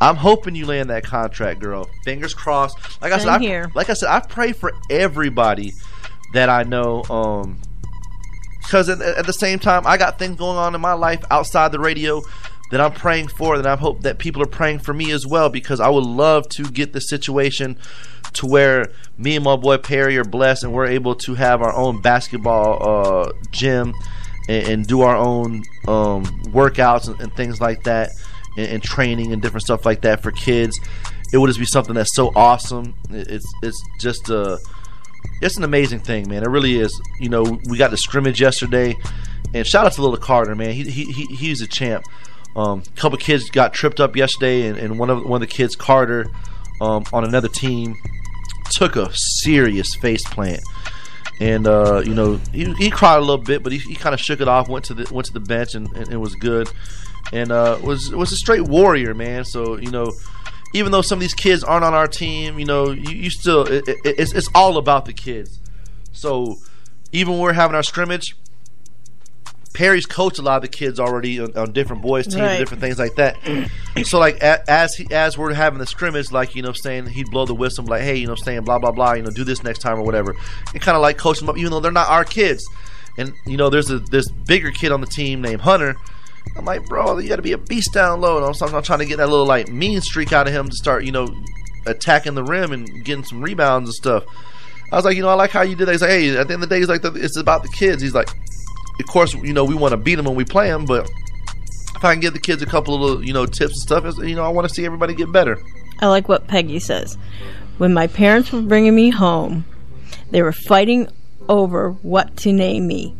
I'm 0.00 0.16
hoping 0.16 0.54
you 0.54 0.64
land 0.64 0.88
that 0.88 1.04
contract, 1.04 1.60
girl. 1.60 1.86
Fingers 2.02 2.32
crossed. 2.32 2.78
Like 3.02 3.12
I 3.12 3.18
said, 3.18 3.28
I, 3.28 3.38
here. 3.40 3.70
like 3.74 3.90
I 3.90 3.92
said, 3.92 4.08
I 4.08 4.20
pray 4.20 4.52
for 4.52 4.72
everybody 4.90 5.74
that 6.32 6.48
I 6.48 6.62
know. 6.62 7.02
Um, 7.10 7.60
because 8.62 8.88
at, 8.88 9.02
at 9.02 9.26
the 9.26 9.34
same 9.34 9.58
time, 9.58 9.86
I 9.86 9.98
got 9.98 10.18
things 10.18 10.38
going 10.38 10.56
on 10.56 10.74
in 10.74 10.80
my 10.80 10.94
life 10.94 11.22
outside 11.30 11.72
the 11.72 11.78
radio. 11.78 12.22
That 12.70 12.80
I'm 12.80 12.92
praying 12.92 13.28
for, 13.28 13.56
that 13.56 13.66
I 13.66 13.76
hope 13.76 14.02
that 14.02 14.18
people 14.18 14.42
are 14.42 14.46
praying 14.46 14.80
for 14.80 14.92
me 14.92 15.10
as 15.10 15.26
well, 15.26 15.48
because 15.48 15.80
I 15.80 15.88
would 15.88 16.04
love 16.04 16.48
to 16.50 16.64
get 16.64 16.92
the 16.92 17.00
situation 17.00 17.78
to 18.34 18.46
where 18.46 18.92
me 19.16 19.36
and 19.36 19.44
my 19.44 19.56
boy 19.56 19.78
Perry 19.78 20.16
are 20.18 20.24
blessed 20.24 20.64
and 20.64 20.72
we're 20.72 20.86
able 20.86 21.14
to 21.14 21.34
have 21.34 21.62
our 21.62 21.74
own 21.74 22.00
basketball 22.02 22.78
uh, 22.80 23.32
gym 23.50 23.94
and, 24.48 24.68
and, 24.68 24.86
do 24.86 25.00
our 25.02 25.16
own 25.16 25.62
um, 25.86 26.24
workouts 26.52 27.08
and, 27.08 27.20
and, 27.20 27.34
things 27.34 27.60
like 27.60 27.84
that, 27.84 28.10
and, 28.56 28.68
and, 28.68 28.82
training 28.82 29.32
and 29.32 29.42
different 29.42 29.62
stuff 29.62 29.86
like 29.86 30.02
that 30.02 30.22
for 30.22 30.30
kids. 30.30 30.78
It 31.32 31.38
would 31.38 31.48
just 31.48 31.58
be 31.58 31.66
something 31.66 31.94
that's 31.94 32.14
so 32.14 32.32
awesome. 32.34 32.94
It's 33.10 33.46
it's 33.62 33.82
just 34.00 34.30
a 34.30 34.58
it's 35.42 35.58
an 35.58 35.64
amazing 35.64 36.00
thing, 36.00 36.28
man. 36.28 36.42
It 36.42 36.48
really 36.48 36.78
is. 36.78 36.98
You 37.20 37.28
know, 37.28 37.42
we 37.68 37.76
got 37.76 37.90
the 37.90 37.98
scrimmage 37.98 38.40
yesterday, 38.40 38.96
and 39.52 39.66
shout 39.66 39.84
out 39.84 39.92
to 39.92 40.02
little 40.02 40.16
Carter, 40.16 40.54
man. 40.54 40.72
He 40.72 40.84
he, 40.84 41.04
he 41.12 41.36
he's 41.36 41.60
a 41.60 41.66
champ. 41.66 42.06
Um, 42.58 42.82
a 42.84 43.00
couple 43.00 43.16
kids 43.18 43.50
got 43.50 43.72
tripped 43.72 44.00
up 44.00 44.16
yesterday, 44.16 44.66
and, 44.66 44.76
and 44.76 44.98
one 44.98 45.10
of 45.10 45.24
one 45.24 45.40
of 45.40 45.48
the 45.48 45.54
kids, 45.54 45.76
Carter, 45.76 46.26
um, 46.80 47.04
on 47.12 47.22
another 47.22 47.46
team, 47.46 47.94
took 48.72 48.96
a 48.96 49.10
serious 49.12 49.94
face 49.94 50.24
plant. 50.28 50.60
And 51.40 51.68
uh, 51.68 52.02
you 52.04 52.14
know 52.14 52.40
he, 52.52 52.72
he 52.74 52.90
cried 52.90 53.18
a 53.18 53.20
little 53.20 53.38
bit, 53.38 53.62
but 53.62 53.70
he, 53.70 53.78
he 53.78 53.94
kind 53.94 54.12
of 54.12 54.20
shook 54.20 54.40
it 54.40 54.48
off. 54.48 54.68
Went 54.68 54.86
to 54.86 54.94
the 54.94 55.14
went 55.14 55.26
to 55.26 55.32
the 55.32 55.38
bench 55.40 55.76
and, 55.76 55.86
and 55.96 56.08
it 56.12 56.16
was 56.16 56.34
good. 56.34 56.68
And 57.32 57.52
uh, 57.52 57.78
was 57.80 58.10
was 58.10 58.32
a 58.32 58.36
straight 58.36 58.62
warrior, 58.62 59.14
man. 59.14 59.44
So 59.44 59.78
you 59.78 59.92
know, 59.92 60.12
even 60.74 60.90
though 60.90 61.02
some 61.02 61.18
of 61.18 61.20
these 61.20 61.34
kids 61.34 61.62
aren't 61.62 61.84
on 61.84 61.94
our 61.94 62.08
team, 62.08 62.58
you 62.58 62.64
know, 62.64 62.90
you, 62.90 63.14
you 63.14 63.30
still 63.30 63.62
it, 63.68 63.86
it, 63.86 63.98
it's 64.04 64.32
it's 64.32 64.48
all 64.52 64.78
about 64.78 65.04
the 65.04 65.12
kids. 65.12 65.60
So 66.10 66.56
even 67.12 67.34
when 67.34 67.42
we're 67.42 67.52
having 67.52 67.76
our 67.76 67.84
scrimmage, 67.84 68.34
Perry's 69.74 70.06
coached 70.06 70.38
a 70.38 70.42
lot 70.42 70.56
of 70.56 70.62
the 70.62 70.68
kids 70.68 70.98
already 70.98 71.40
on, 71.40 71.56
on 71.56 71.72
different 71.72 72.02
boys 72.02 72.26
teams, 72.26 72.40
right. 72.40 72.58
different 72.58 72.80
things 72.80 72.98
like 72.98 73.14
that. 73.16 73.36
so 74.04 74.18
like 74.18 74.42
a, 74.42 74.68
as 74.70 74.94
he, 74.94 75.06
as 75.12 75.36
we're 75.36 75.52
having 75.52 75.78
the 75.78 75.86
scrimmage, 75.86 76.32
like 76.32 76.54
you 76.54 76.62
know, 76.62 76.72
saying 76.72 77.06
he'd 77.06 77.30
blow 77.30 77.44
the 77.44 77.54
whistle, 77.54 77.84
like 77.84 78.02
hey, 78.02 78.16
you 78.16 78.26
know, 78.26 78.34
saying 78.34 78.62
blah 78.64 78.78
blah 78.78 78.92
blah, 78.92 79.12
you 79.12 79.22
know, 79.22 79.30
do 79.30 79.44
this 79.44 79.62
next 79.62 79.80
time 79.80 79.98
or 79.98 80.02
whatever, 80.02 80.34
and 80.72 80.82
kind 80.82 80.96
of 80.96 81.02
like 81.02 81.18
coach 81.18 81.38
them 81.38 81.48
up, 81.48 81.58
even 81.58 81.70
though 81.70 81.80
they're 81.80 81.92
not 81.92 82.08
our 82.08 82.24
kids. 82.24 82.66
And 83.18 83.32
you 83.46 83.56
know, 83.56 83.68
there's 83.68 83.90
a 83.90 83.98
this 83.98 84.28
bigger 84.28 84.70
kid 84.70 84.92
on 84.92 85.00
the 85.00 85.06
team 85.06 85.42
named 85.42 85.60
Hunter. 85.60 85.96
I'm 86.56 86.64
like, 86.64 86.84
bro, 86.86 87.18
you 87.18 87.28
got 87.28 87.36
to 87.36 87.42
be 87.42 87.52
a 87.52 87.58
beast 87.58 87.92
down 87.92 88.20
low. 88.20 88.36
And 88.36 88.46
I'm, 88.46 88.74
I'm 88.74 88.82
trying 88.82 89.00
to 89.00 89.06
get 89.06 89.18
that 89.18 89.28
little 89.28 89.46
like 89.46 89.68
mean 89.68 90.00
streak 90.00 90.32
out 90.32 90.46
of 90.46 90.54
him 90.54 90.68
to 90.68 90.74
start, 90.74 91.04
you 91.04 91.12
know, 91.12 91.28
attacking 91.86 92.34
the 92.34 92.42
rim 92.42 92.72
and 92.72 93.04
getting 93.04 93.24
some 93.24 93.42
rebounds 93.42 93.90
and 93.90 93.94
stuff. 93.94 94.24
I 94.90 94.96
was 94.96 95.04
like, 95.04 95.16
you 95.16 95.22
know, 95.22 95.28
I 95.28 95.34
like 95.34 95.50
how 95.50 95.62
you 95.62 95.76
did 95.76 95.86
that. 95.86 95.92
He's 95.92 96.00
like, 96.00 96.10
hey, 96.10 96.36
at 96.36 96.48
the 96.48 96.54
end 96.54 96.62
of 96.62 96.68
the 96.68 96.74
day, 96.74 96.78
he's 96.78 96.88
like, 96.88 97.02
it's 97.04 97.36
about 97.36 97.62
the 97.62 97.68
kids. 97.68 98.00
He's 98.00 98.14
like, 98.14 98.30
of 98.98 99.06
course, 99.06 99.34
you 99.34 99.52
know, 99.52 99.64
we 99.64 99.74
want 99.74 99.92
to 99.92 99.96
beat 99.96 100.16
them 100.16 100.26
when 100.26 100.34
we 100.34 100.44
play 100.44 100.68
them, 100.68 100.84
but 100.84 101.08
if 101.96 102.04
I 102.04 102.12
can 102.12 102.20
give 102.20 102.32
the 102.32 102.40
kids 102.40 102.62
a 102.62 102.66
couple 102.66 102.94
of, 102.94 103.00
little, 103.00 103.24
you 103.24 103.32
know, 103.32 103.46
tips 103.46 103.72
and 103.72 104.02
stuff, 104.02 104.18
you 104.18 104.34
know, 104.34 104.44
I 104.44 104.48
want 104.48 104.68
to 104.68 104.74
see 104.74 104.84
everybody 104.84 105.14
get 105.14 105.32
better. 105.32 105.58
I 106.00 106.06
like 106.06 106.28
what 106.28 106.46
Peggy 106.46 106.78
says. 106.78 107.18
When 107.78 107.92
my 107.92 108.06
parents 108.06 108.52
were 108.52 108.62
bringing 108.62 108.94
me 108.94 109.10
home, 109.10 109.64
they 110.30 110.42
were 110.42 110.52
fighting 110.52 111.08
over 111.48 111.90
what 111.90 112.36
to 112.38 112.52
name 112.52 112.86
me. 112.86 113.16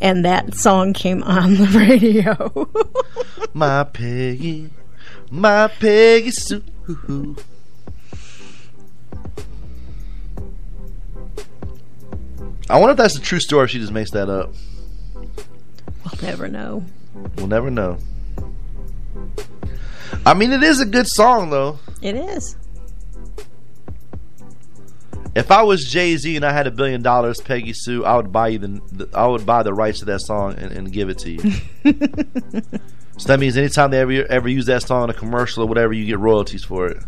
And 0.00 0.24
that 0.24 0.54
song 0.54 0.92
came 0.92 1.22
on 1.22 1.54
the 1.54 1.66
radio. 1.66 2.68
my 3.54 3.84
Peggy, 3.84 4.70
my 5.30 5.68
Peggy 5.68 6.30
Sue. 6.30 6.62
I 12.72 12.78
wonder 12.78 12.92
if 12.92 12.96
that's 12.96 13.16
a 13.16 13.20
true 13.20 13.38
story. 13.38 13.64
If 13.64 13.70
she 13.70 13.78
just 13.78 13.92
makes 13.92 14.12
that 14.12 14.30
up. 14.30 14.54
We'll 15.14 16.22
never 16.22 16.48
know. 16.48 16.86
We'll 17.36 17.46
never 17.46 17.70
know. 17.70 17.98
I 20.24 20.32
mean, 20.32 20.52
it 20.52 20.62
is 20.62 20.80
a 20.80 20.86
good 20.86 21.06
song, 21.06 21.50
though. 21.50 21.80
It 22.00 22.16
is. 22.16 22.56
If 25.34 25.50
I 25.50 25.62
was 25.62 25.84
Jay 25.84 26.16
Z 26.16 26.34
and 26.34 26.46
I 26.46 26.52
had 26.52 26.66
a 26.66 26.70
billion 26.70 27.02
dollars, 27.02 27.42
Peggy 27.42 27.74
Sue, 27.74 28.06
I 28.06 28.16
would 28.16 28.32
buy 28.32 28.48
you 28.48 28.58
the, 28.58 28.80
the 28.90 29.08
I 29.12 29.26
would 29.26 29.44
buy 29.44 29.62
the 29.62 29.74
rights 29.74 29.98
to 29.98 30.06
that 30.06 30.22
song 30.22 30.54
and, 30.54 30.72
and 30.72 30.90
give 30.90 31.10
it 31.10 31.18
to 31.18 31.30
you. 31.30 31.40
so 33.18 33.28
that 33.28 33.38
means 33.38 33.58
anytime 33.58 33.90
they 33.90 34.00
ever 34.00 34.12
ever 34.30 34.48
use 34.48 34.64
that 34.66 34.82
song 34.82 35.04
in 35.04 35.10
a 35.10 35.14
commercial 35.14 35.62
or 35.62 35.66
whatever, 35.66 35.92
you 35.92 36.06
get 36.06 36.18
royalties 36.18 36.64
for 36.64 36.86
it. 36.86 37.02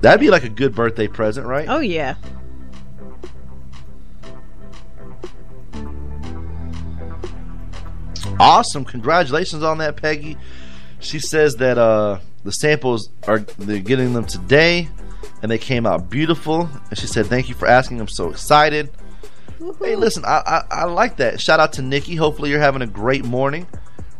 That'd 0.00 0.20
be 0.20 0.30
like 0.30 0.44
a 0.44 0.50
good 0.50 0.74
birthday 0.74 1.08
present, 1.08 1.46
right? 1.46 1.66
Oh 1.68 1.80
yeah. 1.80 2.16
Awesome. 8.38 8.84
Congratulations 8.84 9.62
on 9.62 9.78
that, 9.78 9.96
Peggy. 9.96 10.36
She 11.00 11.18
says 11.18 11.56
that 11.56 11.78
uh, 11.78 12.20
the 12.44 12.52
samples 12.52 13.10
are 13.26 13.40
they're 13.40 13.80
getting 13.80 14.12
them 14.12 14.24
today 14.24 14.88
and 15.42 15.50
they 15.50 15.58
came 15.58 15.86
out 15.86 16.10
beautiful. 16.10 16.68
And 16.90 16.98
she 16.98 17.06
said, 17.06 17.26
Thank 17.26 17.48
you 17.48 17.54
for 17.54 17.66
asking. 17.66 18.00
I'm 18.00 18.08
so 18.08 18.30
excited. 18.30 18.90
Woo-hoo. 19.58 19.84
Hey, 19.84 19.96
listen, 19.96 20.24
I, 20.24 20.42
I, 20.46 20.82
I 20.82 20.84
like 20.84 21.16
that. 21.16 21.40
Shout 21.40 21.60
out 21.60 21.72
to 21.74 21.82
Nikki. 21.82 22.14
Hopefully, 22.14 22.50
you're 22.50 22.60
having 22.60 22.82
a 22.82 22.86
great 22.86 23.24
morning. 23.24 23.66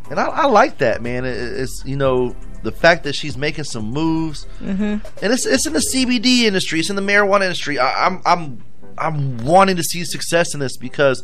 And 0.09 0.19
I, 0.19 0.25
I 0.25 0.45
like 0.45 0.79
that, 0.79 1.01
man. 1.01 1.25
It, 1.25 1.37
it's, 1.37 1.83
you 1.85 1.95
know, 1.95 2.35
the 2.63 2.71
fact 2.71 3.03
that 3.03 3.13
she's 3.13 3.37
making 3.37 3.65
some 3.65 3.85
moves. 3.85 4.47
Mm-hmm. 4.59 4.83
And 5.21 5.33
it's, 5.33 5.45
it's 5.45 5.67
in 5.67 5.73
the 5.73 5.83
CBD 5.93 6.43
industry, 6.43 6.79
it's 6.79 6.89
in 6.89 6.95
the 6.95 7.01
marijuana 7.01 7.43
industry. 7.43 7.77
I, 7.77 8.07
I'm, 8.07 8.21
I'm, 8.25 8.63
I'm 8.97 9.37
wanting 9.39 9.75
to 9.75 9.83
see 9.83 10.03
success 10.05 10.53
in 10.53 10.59
this 10.59 10.77
because 10.77 11.23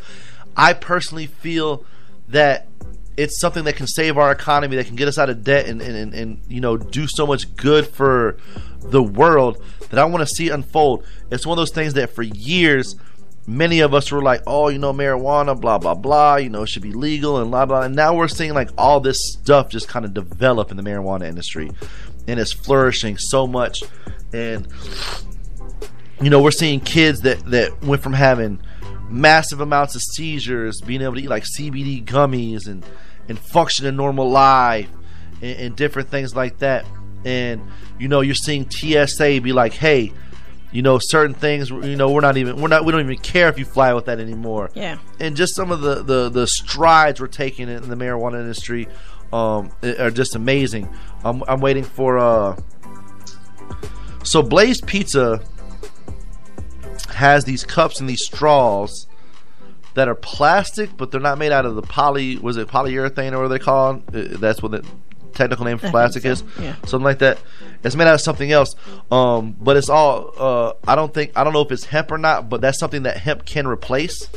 I 0.55 0.73
personally 0.73 1.25
feel 1.25 1.85
that 2.29 2.67
it's 3.15 3.39
something 3.39 3.63
that 3.65 3.75
can 3.75 3.87
save 3.87 4.17
our 4.17 4.31
economy, 4.31 4.75
that 4.77 4.87
can 4.87 4.95
get 4.95 5.07
us 5.07 5.17
out 5.17 5.29
of 5.29 5.43
debt, 5.43 5.67
and 5.67 5.81
and, 5.81 5.95
and, 5.95 6.13
and 6.13 6.41
you 6.47 6.61
know 6.61 6.77
do 6.77 7.07
so 7.07 7.27
much 7.27 7.55
good 7.55 7.87
for 7.87 8.37
the 8.79 9.03
world 9.03 9.63
that 9.89 9.99
I 9.99 10.05
want 10.05 10.27
to 10.27 10.35
see 10.35 10.49
unfold. 10.49 11.05
It's 11.31 11.45
one 11.45 11.57
of 11.57 11.61
those 11.61 11.71
things 11.71 11.93
that 11.93 12.09
for 12.09 12.23
years, 12.23 12.95
many 13.45 13.81
of 13.81 13.93
us 13.93 14.11
were 14.11 14.21
like, 14.21 14.41
oh, 14.47 14.69
you 14.69 14.79
know, 14.79 14.93
marijuana, 14.93 15.59
blah 15.59 15.77
blah 15.77 15.95
blah, 15.95 16.37
you 16.37 16.49
know, 16.49 16.63
it 16.63 16.69
should 16.69 16.81
be 16.81 16.91
legal 16.91 17.37
and 17.37 17.51
blah 17.51 17.65
blah. 17.65 17.81
And 17.81 17.95
now 17.95 18.15
we're 18.15 18.27
seeing 18.27 18.53
like 18.53 18.69
all 18.77 18.99
this 18.99 19.17
stuff 19.33 19.69
just 19.69 19.87
kind 19.87 20.05
of 20.05 20.13
develop 20.13 20.71
in 20.71 20.77
the 20.77 20.83
marijuana 20.83 21.27
industry, 21.27 21.71
and 22.27 22.39
it's 22.39 22.53
flourishing 22.53 23.17
so 23.17 23.45
much. 23.45 23.83
And 24.33 24.67
you 26.21 26.29
know, 26.29 26.41
we're 26.41 26.51
seeing 26.51 26.79
kids 26.79 27.21
that 27.21 27.45
that 27.51 27.83
went 27.83 28.01
from 28.01 28.13
having 28.13 28.61
massive 29.13 29.61
amounts 29.61 29.95
of 29.95 30.01
seizures, 30.01 30.81
being 30.81 31.01
able 31.01 31.15
to 31.15 31.21
eat 31.21 31.29
like 31.29 31.45
CBD 31.57 32.03
gummies 32.03 32.67
and 32.67 32.85
and 33.29 33.39
function 33.39 33.85
a 33.85 33.91
normal 33.91 34.29
life 34.29 34.89
and, 35.41 35.59
and 35.59 35.75
different 35.75 36.09
things 36.09 36.35
like 36.35 36.59
that. 36.59 36.85
And 37.23 37.61
you 37.99 38.07
know, 38.07 38.21
you're 38.21 38.35
seeing 38.35 38.69
TSA 38.69 39.39
be 39.41 39.53
like, 39.53 39.73
"Hey, 39.73 40.11
you 40.71 40.81
know, 40.81 40.99
certain 40.99 41.33
things. 41.33 41.69
You 41.69 41.95
know, 41.95 42.11
we're 42.11 42.21
not 42.21 42.37
even 42.37 42.59
we're 42.59 42.67
not 42.67 42.83
we 42.83 42.91
don't 42.91 43.01
even 43.01 43.17
care 43.19 43.47
if 43.47 43.59
you 43.59 43.65
fly 43.65 43.93
with 43.93 44.05
that 44.05 44.19
anymore." 44.19 44.71
Yeah. 44.73 44.97
And 45.19 45.35
just 45.35 45.55
some 45.55 45.71
of 45.71 45.81
the 45.81 46.03
the, 46.03 46.29
the 46.29 46.47
strides 46.47 47.21
we're 47.21 47.27
taking 47.27 47.69
in 47.69 47.87
the 47.87 47.95
marijuana 47.95 48.41
industry 48.41 48.87
um, 49.31 49.71
are 49.83 50.11
just 50.11 50.35
amazing. 50.35 50.93
I'm, 51.23 51.43
I'm 51.47 51.61
waiting 51.61 51.83
for 51.83 52.17
uh. 52.17 52.59
So 54.23 54.41
Blaze 54.41 54.81
Pizza 54.81 55.41
has 57.13 57.45
these 57.45 57.63
cups 57.63 57.99
and 57.99 58.09
these 58.09 58.25
straws 58.25 59.07
that 59.93 60.07
are 60.07 60.15
plastic, 60.15 60.95
but 60.97 61.11
they're 61.11 61.21
not 61.21 61.37
made 61.37 61.51
out 61.51 61.65
of 61.65 61.75
the 61.75 61.81
poly. 61.81 62.37
Was 62.37 62.57
it 62.57 62.67
polyurethane 62.67 63.33
or 63.33 63.43
what 63.43 63.47
they 63.49 63.59
call? 63.59 64.01
It? 64.13 64.33
Uh, 64.33 64.37
that's 64.37 64.61
what 64.61 64.71
the 64.71 64.85
technical 65.33 65.65
name 65.65 65.77
for 65.77 65.89
plastic 65.89 66.23
so. 66.23 66.29
is. 66.29 66.43
Yeah. 66.59 66.75
Something 66.85 67.05
like 67.05 67.19
that. 67.19 67.39
It's 67.83 67.95
made 67.95 68.07
out 68.07 68.15
of 68.15 68.21
something 68.21 68.51
else. 68.51 68.75
Um, 69.11 69.55
but 69.59 69.77
it's 69.77 69.89
all. 69.89 70.31
Uh, 70.37 70.73
I 70.87 70.95
don't 70.95 71.13
think. 71.13 71.31
I 71.35 71.43
don't 71.43 71.53
know 71.53 71.61
if 71.61 71.71
it's 71.71 71.85
hemp 71.85 72.11
or 72.11 72.17
not. 72.17 72.49
But 72.49 72.61
that's 72.61 72.79
something 72.79 73.03
that 73.03 73.17
hemp 73.17 73.45
can 73.45 73.67
replace. 73.67 74.29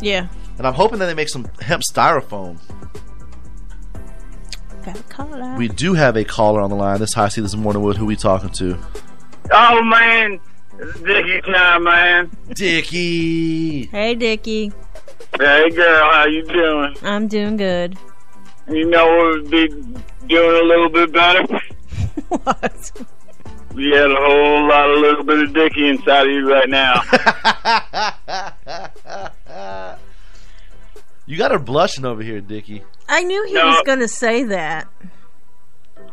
Yeah. 0.00 0.28
And 0.58 0.66
I'm 0.66 0.74
hoping 0.74 1.00
that 1.00 1.06
they 1.06 1.14
make 1.14 1.28
some 1.28 1.46
hemp 1.60 1.82
styrofoam. 1.82 2.60
Got 4.84 5.00
a 5.00 5.02
caller. 5.04 5.56
We 5.56 5.68
do 5.68 5.94
have 5.94 6.16
a 6.16 6.24
caller 6.24 6.60
on 6.60 6.70
the 6.70 6.76
line. 6.76 7.00
This 7.00 7.14
High 7.14 7.28
C 7.28 7.40
this 7.40 7.56
morning. 7.56 7.82
Wood. 7.82 7.96
Who 7.96 8.06
we 8.06 8.16
talking 8.16 8.50
to? 8.50 8.78
Oh 9.50 9.82
man, 9.82 10.40
Dickie 10.78 11.40
time, 11.42 11.84
man. 11.84 12.30
Dickie. 12.52 13.86
Hey, 13.86 14.14
Dickie. 14.14 14.72
Hey, 15.38 15.70
girl, 15.70 16.10
how 16.10 16.26
you 16.26 16.44
doing? 16.44 16.96
I'm 17.02 17.28
doing 17.28 17.56
good. 17.56 17.96
You 18.68 18.88
know 18.88 19.06
what 19.06 19.42
would 19.42 19.50
be 19.50 19.68
doing 19.68 20.60
a 20.60 20.64
little 20.64 20.88
bit 20.88 21.12
better? 21.12 21.46
what? 22.28 22.92
You 23.76 23.94
had 23.94 24.10
a 24.10 24.16
whole 24.16 24.68
lot 24.68 24.90
of 24.90 24.98
little 24.98 25.24
bit 25.24 25.40
of 25.40 25.52
Dickie 25.52 25.88
inside 25.88 26.26
of 26.26 26.32
you 26.32 26.50
right 26.50 26.68
now. 26.68 27.00
you 31.26 31.36
got 31.36 31.50
her 31.50 31.58
blushing 31.58 32.04
over 32.04 32.22
here, 32.22 32.40
Dickie. 32.40 32.82
I 33.08 33.22
knew 33.22 33.44
he 33.46 33.54
no. 33.54 33.66
was 33.66 33.82
going 33.84 33.98
to 34.00 34.08
say 34.08 34.44
that. 34.44 34.88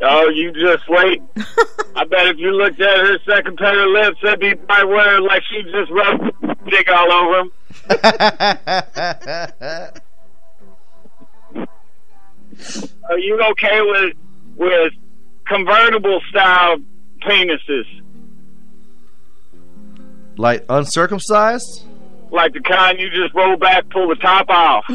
Oh, 0.04 0.30
you 0.30 0.52
just 0.52 0.88
wait. 0.90 1.22
I 1.96 2.04
bet 2.06 2.28
if 2.28 2.38
you 2.38 2.52
looked 2.52 2.80
at 2.82 3.00
her 3.00 3.18
second 3.28 3.58
pair 3.58 3.84
of 3.84 3.90
lips, 3.92 4.18
that'd 4.24 4.40
be 4.40 4.54
by 4.68 4.84
where 4.84 5.20
like 5.22 5.42
she 5.50 5.62
just 5.64 5.90
rubbed 5.92 6.32
dick 6.70 6.88
all 6.92 7.12
over 7.12 7.40
him. 7.40 7.52
are 13.10 13.18
you 13.20 13.42
okay 13.52 13.82
with 13.82 14.14
with 14.58 14.94
convertible 15.48 16.22
style 16.30 16.78
penises, 17.22 17.86
Like 20.38 20.66
uncircumcised? 20.70 21.86
like 22.32 22.54
the 22.54 22.62
kind 22.62 22.98
you 23.00 23.10
just 23.10 23.34
roll 23.36 23.58
back, 23.58 23.90
pull 23.90 24.08
the 24.08 24.16
top 24.16 24.48
off? 24.50 24.86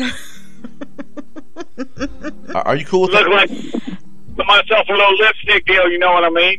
Are, 2.54 2.62
are 2.68 2.76
you 2.76 2.86
cool 2.86 3.02
with 3.02 3.10
Look 3.12 3.24
that? 3.26 3.30
like 3.30 3.50
put 3.50 4.05
myself 4.44 4.86
a 4.88 4.92
little 4.92 5.16
lipstick 5.16 5.64
deal. 5.66 5.90
You 5.90 5.98
know 5.98 6.12
what 6.12 6.24
I 6.24 6.30
mean? 6.30 6.58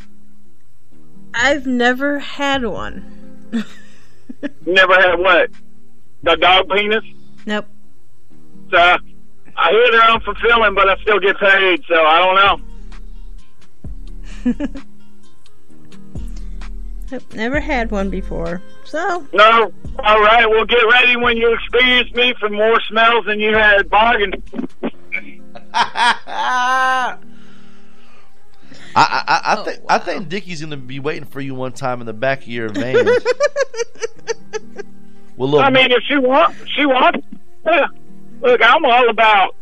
I've 1.34 1.66
never 1.68 2.20
had 2.20 2.66
one. 2.66 3.14
Never 4.66 4.94
had 4.94 5.20
what? 5.20 5.50
The 6.24 6.36
dog 6.36 6.70
penis? 6.70 7.04
Nope. 7.46 7.66
So 8.72 8.78
I 8.78 8.98
hear 9.72 9.92
they're 9.92 10.02
unfulfilling, 10.02 10.76
but 10.76 10.90
I 10.90 10.98
still 11.02 11.20
get 11.20 11.38
paid. 11.40 11.84
So 11.88 11.96
I 11.96 12.20
don't 12.20 12.36
know. 12.36 12.60
I've 17.12 17.36
never 17.36 17.60
had 17.60 17.92
one 17.92 18.10
before. 18.10 18.62
So 18.84 19.26
No. 19.34 19.72
All 20.00 20.22
right. 20.22 20.50
Well, 20.50 20.66
get 20.66 20.84
ready 20.92 21.16
when 21.16 21.38
you 21.38 21.54
experience 21.54 22.12
me 22.14 22.34
for 22.40 22.50
more 22.50 22.80
smells 22.82 23.26
than 23.26 23.40
you 23.40 23.54
had 23.54 23.90
bargained. 23.90 24.42
I, 28.98 29.02
I, 29.02 29.24
I, 29.28 29.54
I 29.54 29.60
oh, 29.60 29.64
think 29.64 29.82
I 29.88 30.00
think 30.00 30.28
Dickie's 30.28 30.62
gonna 30.62 30.76
be 30.76 31.00
waiting 31.00 31.26
for 31.26 31.40
you 31.40 31.54
one 31.54 31.72
time 31.72 32.00
in 32.00 32.08
the 32.08 32.14
back 32.14 32.42
of 32.42 32.48
your 32.48 32.70
van. 32.70 32.96
well, 35.38 35.50
look, 35.50 35.64
I 35.64 35.70
mean, 35.70 35.92
if 35.92 36.02
she 36.08 36.18
want, 36.18 36.56
she 36.76 36.84
wants. 36.88 37.20
Yeah. 37.64 37.86
Look, 38.42 38.60
I'm 38.64 38.84
all 38.84 39.08
about 39.08 39.56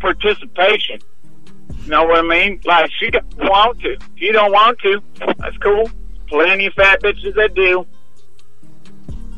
participation. 0.00 0.98
You 1.84 1.90
know 1.90 2.06
what 2.06 2.18
I 2.18 2.22
mean? 2.22 2.60
Like 2.64 2.90
she 2.98 3.08
don't 3.10 3.36
want 3.36 3.80
to. 3.82 3.96
She 4.16 4.32
don't 4.32 4.50
want 4.50 4.80
to, 4.80 5.00
that's 5.38 5.56
cool. 5.58 5.88
Plenty 6.26 6.66
of 6.66 6.74
fat 6.74 7.00
bitches 7.02 7.36
that 7.36 7.54
do. 7.54 7.86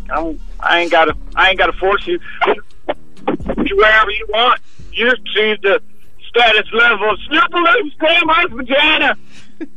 I'm. 0.08 0.40
I 0.58 0.80
ain't 0.80 0.90
gotta. 0.90 1.14
I 1.36 1.50
ain't 1.50 1.58
gotta 1.58 1.74
force 1.74 2.06
you. 2.06 2.18
You 2.46 3.76
wherever 3.76 4.10
you 4.10 4.26
want. 4.30 4.62
You 4.90 5.12
choose 5.34 5.58
the 5.62 5.82
status 6.38 6.72
level 6.72 7.16
grandma's 7.98 8.50
vagina. 8.52 9.16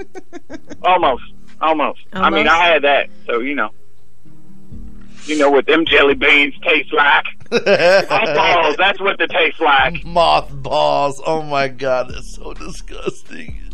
Almost. 0.83 1.23
Almost. 1.59 2.01
I 2.13 2.29
mean, 2.29 2.47
I 2.47 2.65
had 2.65 2.83
that, 2.83 3.09
so 3.25 3.39
you 3.39 3.55
know. 3.55 3.71
You 5.25 5.38
know 5.38 5.51
what 5.51 5.67
them 5.67 5.85
jelly 5.85 6.15
beans 6.15 6.55
taste 6.63 6.91
like. 6.91 7.25
Mothballs, 7.51 8.75
that's 8.77 8.99
what 8.99 9.19
they 9.19 9.27
taste 9.27 9.61
like. 9.61 10.03
mothballs. 10.05 11.21
Oh 11.25 11.43
my 11.43 11.67
god, 11.67 12.09
that's 12.09 12.35
so 12.35 12.53
disgusting. 12.53 13.57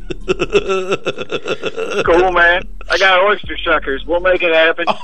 Cool, 2.06 2.32
man. 2.32 2.62
I 2.90 2.98
got 2.98 3.26
oyster 3.26 3.58
suckers. 3.66 4.06
We'll 4.06 4.22
make 4.22 4.42
it 4.42 4.54
happen. 4.54 4.86
oh, 4.88 5.02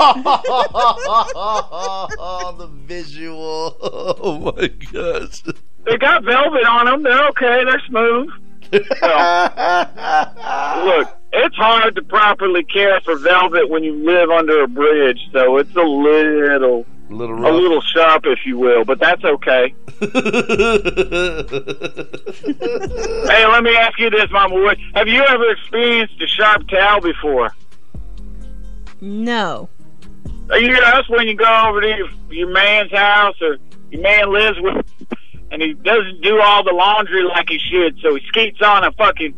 the 2.57 2.68
visual. 2.68 3.76
Oh 3.81 4.53
my 4.57 4.68
gosh. 4.68 5.43
They 5.85 5.97
got 5.97 6.23
velvet 6.23 6.65
on 6.65 6.85
them. 6.85 7.03
They're 7.03 7.27
okay. 7.30 7.64
They're 7.65 7.81
smooth. 7.88 8.30
Well, 9.01 10.85
look, 10.85 11.18
it's 11.31 11.55
hard 11.55 11.95
to 11.95 12.01
properly 12.03 12.64
care 12.64 12.99
for 13.01 13.15
velvet 13.18 13.69
when 13.69 13.84
you 13.84 13.93
live 13.93 14.30
under 14.30 14.64
a 14.64 14.68
bridge, 14.68 15.19
so 15.31 15.57
it's 15.57 15.76
a 15.76 15.81
little, 15.81 16.85
a 17.10 17.14
little, 17.14 17.45
a 17.45 17.51
little 17.51 17.81
sharp, 17.81 18.23
if 18.26 18.39
you 18.45 18.57
will. 18.57 18.85
But 18.85 18.99
that's 18.99 19.23
okay. 19.23 19.73
Hey, 23.23 23.45
let 23.47 23.64
me 23.64 23.76
ask 23.76 23.97
you 23.99 24.10
this, 24.10 24.30
Mama 24.31 24.55
Wood. 24.55 24.77
Have 24.95 25.07
you 25.07 25.22
ever 25.23 25.49
experienced 25.51 26.22
a 26.22 26.27
sharp 26.27 26.68
towel 26.68 27.01
before? 27.01 27.51
no. 29.01 29.69
You 30.51 30.68
know, 30.69 30.81
that's 30.81 31.10
when 31.10 31.27
you 31.27 31.35
go 31.35 31.65
over 31.68 31.81
to 31.81 31.88
your, 31.88 32.07
your 32.30 32.49
man's 32.49 32.91
house 32.91 33.35
or 33.41 33.57
your 33.91 34.01
man 34.01 34.31
lives 34.31 34.57
with, 34.60 34.85
and 35.53 35.61
he 35.61 35.73
doesn't 35.73 36.21
do 36.21 36.41
all 36.41 36.63
the 36.63 36.73
laundry 36.73 37.23
like 37.23 37.47
he 37.47 37.59
should, 37.59 37.97
so 38.01 38.15
he 38.15 38.21
skeets 38.27 38.59
on 38.61 38.84
a 38.84 38.91
fucking 38.93 39.34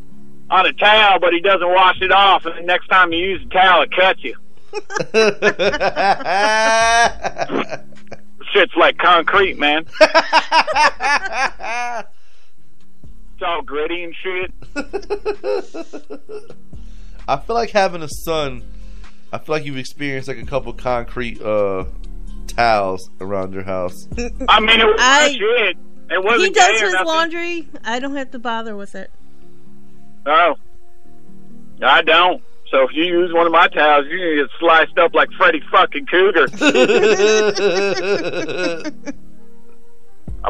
on 0.50 0.66
a 0.66 0.72
towel, 0.74 1.20
but 1.20 1.34
he 1.34 1.42
doesn't 1.42 1.68
wash 1.68 2.02
it 2.02 2.12
off, 2.12 2.46
and 2.46 2.56
the 2.58 2.62
next 2.62 2.88
time 2.88 3.12
you 3.12 3.20
use 3.20 3.44
the 3.44 3.50
towel, 3.50 3.82
it 3.84 3.92
cuts 3.92 4.24
you. 4.24 4.36
Shit's 8.54 8.76
like 8.78 8.98
concrete, 8.98 9.58
man. 9.60 9.86
it's 10.00 10.14
all 13.42 13.62
gritty 13.64 14.04
and 14.04 14.16
shit. 14.16 14.54
I 17.28 17.38
feel 17.38 17.56
like 17.56 17.72
having 17.72 18.04
a 18.04 18.08
son. 18.08 18.64
I 19.34 19.40
feel 19.40 19.56
like 19.56 19.66
you've 19.66 19.78
experienced 19.78 20.28
like 20.28 20.38
a 20.38 20.46
couple 20.46 20.72
concrete 20.74 21.42
uh 21.42 21.86
towels 22.48 23.10
around 23.20 23.54
your 23.54 23.64
house. 23.64 24.08
I 24.48 24.60
mean, 24.60 24.80
it 24.80 24.86
was 24.86 24.96
I- 25.00 25.32
shit. 25.32 25.78
It 26.10 26.24
wasn't 26.24 26.42
He 26.44 26.50
does 26.52 26.82
his 26.82 26.94
laundry. 27.06 27.68
I 27.84 28.00
don't 28.00 28.16
have 28.16 28.32
to 28.32 28.40
bother 28.40 28.76
with 28.76 28.96
it. 28.96 29.12
Oh. 30.26 30.56
I 31.82 32.02
don't. 32.02 32.42
So 32.70 32.84
if 32.84 32.92
you 32.94 33.04
use 33.04 33.34
one 33.34 33.46
of 33.46 33.52
my 33.52 33.68
towels, 33.68 34.06
you 34.10 34.18
can 34.18 34.38
get 34.38 34.50
sliced 34.60 34.98
up 34.98 35.14
like 35.14 35.30
Freddy 35.38 35.62
fucking 35.72 36.08
Cougar. 36.08 36.48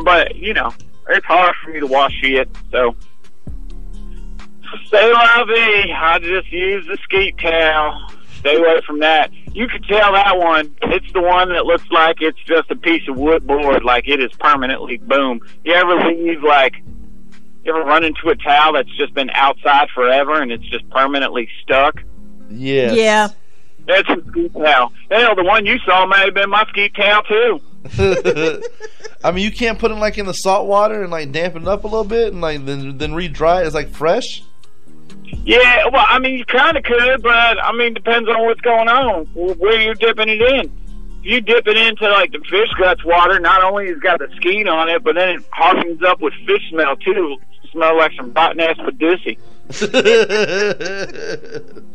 but, 0.04 0.36
you 0.36 0.54
know, 0.54 0.74
it's 1.10 1.26
hard 1.26 1.56
for 1.64 1.72
me 1.72 1.80
to 1.82 1.88
wash 1.88 2.14
shit, 2.22 2.50
so. 2.72 2.96
say 4.90 5.12
la 5.12 5.46
vie. 5.46 5.94
I 5.94 6.20
just 6.22 6.52
use 6.52 6.86
the 6.88 6.98
skeet 7.04 7.38
towel. 7.38 8.12
Stay 8.46 8.58
away 8.58 8.80
from 8.86 9.00
that. 9.00 9.32
You 9.54 9.68
can 9.68 9.82
tell 9.82 10.14
that 10.14 10.38
one. 10.38 10.76
It's 10.84 11.12
the 11.14 11.22
one 11.22 11.50
that 11.50 11.66
looks 11.66 11.90
like 11.90 12.18
it's 12.22 12.38
just 12.44 12.70
a 12.70 12.76
piece 12.76 13.02
of 13.10 13.18
wood 13.18 13.48
board, 13.48 13.84
like 13.84 14.08
it 14.08 14.22
is 14.22 14.32
permanently 14.34 14.98
boom. 14.98 15.40
You 15.64 15.74
ever 15.74 15.96
leave 16.12 16.44
like 16.44 16.76
you 17.64 17.76
ever 17.76 17.84
run 17.84 18.04
into 18.04 18.30
a 18.30 18.36
towel 18.36 18.74
that's 18.74 18.96
just 18.98 19.16
been 19.16 19.32
outside 19.32 19.88
forever 19.96 20.40
and 20.40 20.52
it's 20.52 20.64
just 20.66 20.88
permanently 20.92 21.50
stuck? 21.64 22.04
Yeah. 22.52 22.92
Yeah. 22.92 23.30
That's 23.88 24.08
a 24.10 24.24
skeet 24.30 24.54
towel. 24.54 24.94
Hell, 25.10 25.36
the 25.36 25.44
one 25.44 25.66
you 25.66 25.80
saw 25.80 26.06
may 26.06 26.26
have 26.26 26.36
been 26.36 26.52
my 26.52 26.66
skeet 26.70 26.94
towel 26.94 27.24
too. 27.24 27.62
I 29.24 29.32
mean, 29.32 29.44
you 29.44 29.52
can't 29.52 29.80
put 29.80 29.90
it 29.90 29.96
like 29.96 30.20
in 30.20 30.28
the 30.28 30.34
salt 30.34 30.68
water 30.68 31.02
and 31.02 31.12
like 31.12 31.32
dampen 31.32 31.64
it 31.64 31.68
up 31.68 31.84
a 31.84 31.88
little 31.88 32.04
bit 32.04 32.32
and 32.32 32.42
like 32.42 32.64
then 32.64 33.00
then 33.00 33.16
re-dry 33.16 33.62
it. 33.64 33.66
It's 33.66 33.74
like 33.74 33.90
fresh. 33.90 34.44
Yeah, 35.46 35.88
well, 35.92 36.06
I 36.08 36.20
mean, 36.20 36.38
you 36.38 36.46
kind 36.46 36.78
of 36.78 36.84
could, 36.84 37.22
but 37.22 37.64
I 37.64 37.72
mean, 37.74 37.94
depends 37.94 38.28
on 38.30 38.46
what's 38.46 38.62
going 38.62 38.90
on, 38.90 39.26
where 39.34 39.82
you're 39.82 39.96
dipping 39.96 40.30
it 40.30 40.42
in. 40.42 40.72
If 41.20 41.26
you 41.26 41.42
dip 41.42 41.68
it 41.68 41.78
into 41.78 42.10
like 42.10 42.32
the 42.32 42.40
fish 42.50 42.70
guts 42.80 43.04
water, 43.06 43.40
not 43.40 43.64
only 43.64 43.88
has 43.88 43.98
got 44.00 44.20
the 44.20 44.28
skeet 44.38 44.68
on 44.68 44.90
it, 44.90 45.04
but 45.04 45.16
then 45.16 45.30
it 45.30 45.44
hardens 45.52 46.02
up 46.04 46.22
with 46.22 46.34
fish 46.46 46.70
smell 46.70 46.96
too. 46.98 47.38
Smell 47.72 47.98
like 47.98 48.12
some 48.16 48.32
rotten 48.34 48.60
ass 48.60 48.78
Medusa. 48.78 49.36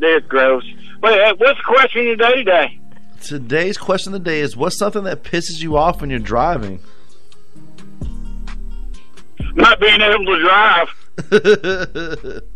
That's 0.00 0.26
gross. 0.26 0.64
But 1.00 1.20
uh, 1.20 1.34
what's 1.36 1.58
the 1.58 1.64
question 1.64 2.04
today? 2.04 2.34
Today, 2.36 2.80
Today's 3.22 3.76
question 3.76 4.14
of 4.14 4.24
the 4.24 4.30
day 4.30 4.40
is: 4.40 4.56
What's 4.56 4.78
something 4.78 5.04
that 5.04 5.22
pisses 5.22 5.60
you 5.60 5.76
off 5.76 6.00
when 6.00 6.10
you're 6.10 6.18
driving? 6.18 6.80
Not 9.58 9.78
being 9.80 10.00
able 10.00 10.24
to 10.24 10.38
drive. 10.40 10.88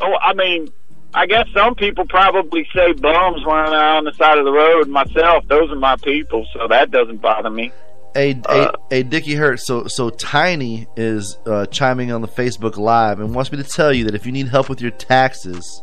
Oh, 0.00 0.14
I 0.20 0.34
mean, 0.34 0.72
I 1.14 1.24
guess 1.26 1.46
some 1.54 1.76
people 1.76 2.04
probably 2.06 2.66
say 2.74 2.92
bums 2.92 3.44
when 3.46 3.56
I'm 3.56 3.72
out 3.72 3.96
on 3.98 4.04
the 4.04 4.12
side 4.14 4.38
of 4.38 4.44
the 4.44 4.50
road. 4.50 4.88
Myself, 4.88 5.46
those 5.46 5.70
are 5.70 5.76
my 5.76 5.94
people, 5.96 6.44
so 6.52 6.66
that 6.68 6.90
doesn't 6.90 7.22
bother 7.22 7.48
me. 7.48 7.72
A 8.16 8.32
a, 8.48 8.72
a 8.90 9.02
Dickie 9.04 9.34
Hurt. 9.36 9.60
So 9.60 9.86
so 9.86 10.10
Tiny 10.10 10.88
is 10.96 11.38
uh, 11.46 11.66
chiming 11.66 12.10
on 12.10 12.22
the 12.22 12.28
Facebook 12.28 12.76
Live 12.76 13.20
and 13.20 13.34
wants 13.34 13.52
me 13.52 13.58
to 13.58 13.64
tell 13.68 13.92
you 13.92 14.04
that 14.06 14.14
if 14.16 14.26
you 14.26 14.32
need 14.32 14.48
help 14.48 14.68
with 14.68 14.80
your 14.80 14.90
taxes, 14.90 15.82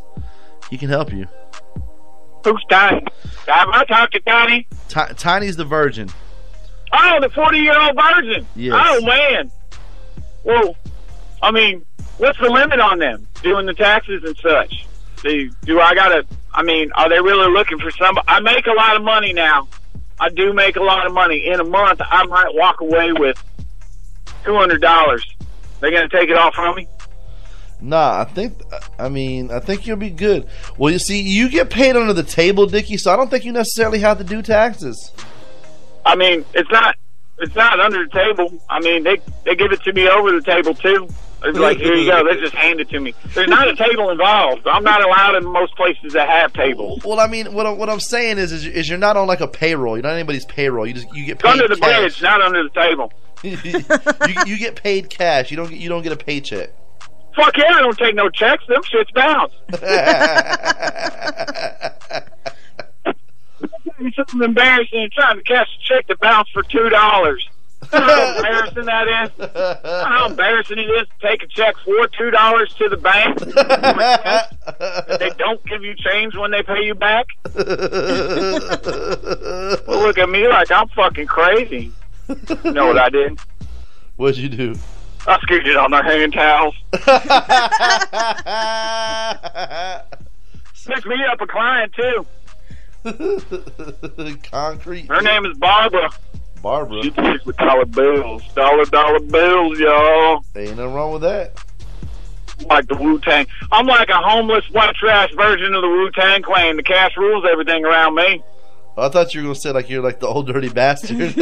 he 0.70 0.76
can 0.76 0.90
help 0.90 1.10
you. 1.12 1.26
Who's 2.44 2.62
Tiny? 2.70 3.02
Have 3.46 3.68
I 3.70 3.84
talked 3.84 4.12
to 4.12 4.20
Tiny? 4.20 4.66
Ti- 4.88 5.14
Tiny's 5.16 5.56
the 5.56 5.64
virgin. 5.64 6.10
Oh, 6.92 7.18
the 7.20 7.30
40 7.30 7.58
year 7.58 7.78
old 7.80 7.96
virgin. 7.96 8.46
Yes. 8.54 8.74
Oh, 8.76 9.00
man. 9.06 9.50
Well, 10.44 10.76
I 11.42 11.50
mean, 11.50 11.84
what's 12.18 12.38
the 12.38 12.48
limit 12.48 12.80
on 12.80 12.98
them 12.98 13.26
doing 13.42 13.66
the 13.66 13.74
taxes 13.74 14.22
and 14.24 14.36
such? 14.36 14.86
Do, 15.22 15.50
do 15.64 15.80
I 15.80 15.94
got 15.94 16.08
to, 16.08 16.26
I 16.52 16.62
mean, 16.62 16.90
are 16.92 17.08
they 17.08 17.20
really 17.20 17.52
looking 17.52 17.78
for 17.78 17.90
some? 17.92 18.16
I 18.26 18.40
make 18.40 18.66
a 18.66 18.72
lot 18.72 18.96
of 18.96 19.02
money 19.02 19.32
now. 19.32 19.68
I 20.18 20.28
do 20.28 20.52
make 20.52 20.76
a 20.76 20.82
lot 20.82 21.06
of 21.06 21.12
money. 21.12 21.46
In 21.46 21.60
a 21.60 21.64
month, 21.64 22.00
I 22.04 22.24
might 22.26 22.54
walk 22.54 22.80
away 22.80 23.12
with 23.12 23.42
$200. 24.44 24.80
They're 25.80 25.90
going 25.90 26.08
to 26.08 26.16
take 26.16 26.28
it 26.28 26.36
all 26.36 26.52
from 26.52 26.76
me? 26.76 26.88
Nah, 27.80 28.20
I 28.20 28.24
think 28.24 28.62
I 28.96 29.08
mean 29.08 29.50
I 29.50 29.58
think 29.58 29.88
you'll 29.88 29.96
be 29.96 30.10
good. 30.10 30.46
Well, 30.78 30.92
you 30.92 31.00
see, 31.00 31.20
you 31.20 31.48
get 31.48 31.68
paid 31.68 31.96
under 31.96 32.12
the 32.12 32.22
table, 32.22 32.66
Dickie, 32.66 32.96
so 32.96 33.12
I 33.12 33.16
don't 33.16 33.28
think 33.28 33.44
you 33.44 33.50
necessarily 33.50 33.98
have 33.98 34.18
to 34.18 34.24
do 34.24 34.40
taxes. 34.40 35.10
I 36.06 36.14
mean, 36.14 36.44
it's 36.54 36.70
not 36.70 36.94
It's 37.42 37.54
not 37.56 37.80
under 37.80 38.04
the 38.04 38.10
table. 38.10 38.52
I 38.70 38.80
mean, 38.80 39.02
they 39.02 39.18
they 39.44 39.54
give 39.56 39.72
it 39.72 39.82
to 39.82 39.92
me 39.92 40.08
over 40.08 40.30
the 40.32 40.40
table 40.42 40.74
too. 40.74 41.08
It's 41.44 41.58
like 41.58 41.78
here 41.78 41.94
you 41.96 42.08
go. 42.08 42.22
They 42.24 42.40
just 42.40 42.54
hand 42.54 42.80
it 42.80 42.88
to 42.90 43.00
me. 43.00 43.14
There's 43.34 43.48
not 43.48 43.66
a 43.66 43.74
table 43.74 44.10
involved. 44.10 44.64
I'm 44.66 44.84
not 44.84 45.04
allowed 45.04 45.34
in 45.34 45.44
most 45.44 45.74
places 45.74 46.12
that 46.12 46.28
have 46.28 46.52
tables. 46.52 47.02
Well, 47.04 47.18
I 47.18 47.26
mean, 47.26 47.52
what 47.52 47.66
I'm, 47.66 47.78
what 47.78 47.90
I'm 47.90 47.98
saying 47.98 48.38
is, 48.38 48.52
is, 48.52 48.64
is 48.64 48.88
you're 48.88 48.96
not 48.96 49.16
on 49.16 49.26
like 49.26 49.40
a 49.40 49.48
payroll. 49.48 49.96
You're 49.96 50.04
not 50.04 50.12
anybody's 50.12 50.44
payroll. 50.44 50.86
You 50.86 50.94
just 50.94 51.12
you 51.12 51.24
get 51.26 51.32
It's 51.32 51.42
paid 51.42 51.50
under 51.50 51.66
the 51.66 51.76
cash. 51.80 51.98
bridge, 52.00 52.22
not 52.22 52.40
under 52.42 52.62
the 52.62 52.70
table. 52.70 53.12
you, 53.42 53.58
you 54.52 54.56
get 54.58 54.76
paid 54.76 55.10
cash. 55.10 55.50
You 55.50 55.56
don't 55.56 55.68
get 55.68 55.80
you 55.80 55.88
don't 55.88 56.02
get 56.02 56.12
a 56.12 56.16
paycheck. 56.16 56.70
Fuck 57.34 57.56
yeah, 57.56 57.72
I 57.74 57.80
don't 57.80 57.98
take 57.98 58.14
no 58.14 58.28
checks. 58.28 58.62
Them 58.68 58.82
shits 58.82 59.12
bounce. 59.14 59.52
It's 64.06 64.16
something 64.16 64.42
embarrassing 64.42 65.10
trying 65.14 65.36
to 65.36 65.42
cash 65.42 65.68
a 65.78 65.82
check 65.82 66.06
to 66.08 66.16
bounce 66.16 66.48
for 66.50 66.62
two 66.62 66.88
dollars. 66.88 67.48
How 67.92 68.36
embarrassing 68.36 68.84
that 68.84 69.08
is. 69.08 69.30
How 69.84 70.26
embarrassing 70.28 70.78
it 70.78 70.82
is 70.82 71.06
to 71.08 71.28
take 71.28 71.42
a 71.42 71.46
check 71.48 71.74
for 71.84 72.06
two 72.08 72.30
dollars 72.30 72.72
to 72.74 72.88
the 72.88 72.96
bank. 72.96 73.38
That 74.64 75.18
they 75.18 75.30
don't 75.30 75.64
give 75.66 75.82
you 75.82 75.94
change 75.96 76.36
when 76.36 76.50
they 76.52 76.62
pay 76.62 76.84
you 76.84 76.94
back. 76.94 77.26
well, 77.44 77.64
look 79.86 80.18
at 80.18 80.28
me 80.30 80.46
like 80.48 80.70
I'm 80.70 80.88
fucking 80.88 81.26
crazy. 81.26 81.90
You 82.28 82.72
know 82.72 82.86
what 82.86 82.98
I 82.98 83.08
did? 83.10 83.38
What'd 84.16 84.38
you 84.38 84.48
do? 84.48 84.76
I 85.26 85.38
scooted 85.40 85.76
on 85.76 85.90
their 85.90 86.02
hand 86.02 86.32
towels. 86.32 86.74
Picked 90.86 91.06
me 91.06 91.16
up 91.30 91.40
a 91.40 91.46
client 91.46 91.92
too. 91.94 92.26
Concrete. 94.50 95.08
Her 95.08 95.22
name 95.22 95.44
is 95.46 95.56
Barbara. 95.58 96.10
Barbara. 96.62 97.02
She 97.02 97.10
pays 97.10 97.44
with 97.44 97.56
dollar 97.56 97.84
bills. 97.84 98.42
Dollar 98.54 98.84
dollar 98.84 99.20
bills, 99.20 99.78
y'all. 99.78 100.44
Ain't 100.54 100.76
nothing 100.76 100.94
wrong 100.94 101.12
with 101.12 101.22
that. 101.22 101.58
Like 102.66 102.86
the 102.86 102.94
Wu 102.94 103.18
Tang. 103.20 103.46
I'm 103.72 103.86
like 103.86 104.08
a 104.08 104.18
homeless 104.18 104.64
white 104.70 104.94
trash 104.94 105.32
version 105.34 105.74
of 105.74 105.82
the 105.82 105.88
Wu 105.88 106.10
Tang 106.12 106.42
Clan. 106.42 106.76
The 106.76 106.84
cash 106.84 107.16
rules 107.16 107.44
everything 107.50 107.84
around 107.84 108.14
me. 108.14 108.42
I 108.96 109.08
thought 109.08 109.34
you 109.34 109.40
were 109.40 109.46
gonna 109.46 109.54
say 109.54 109.72
like 109.72 109.88
you're 109.88 110.02
like 110.02 110.20
the 110.20 110.28
old 110.28 110.46
dirty 110.46 110.68
bastard. 110.68 111.16
say 111.34 111.40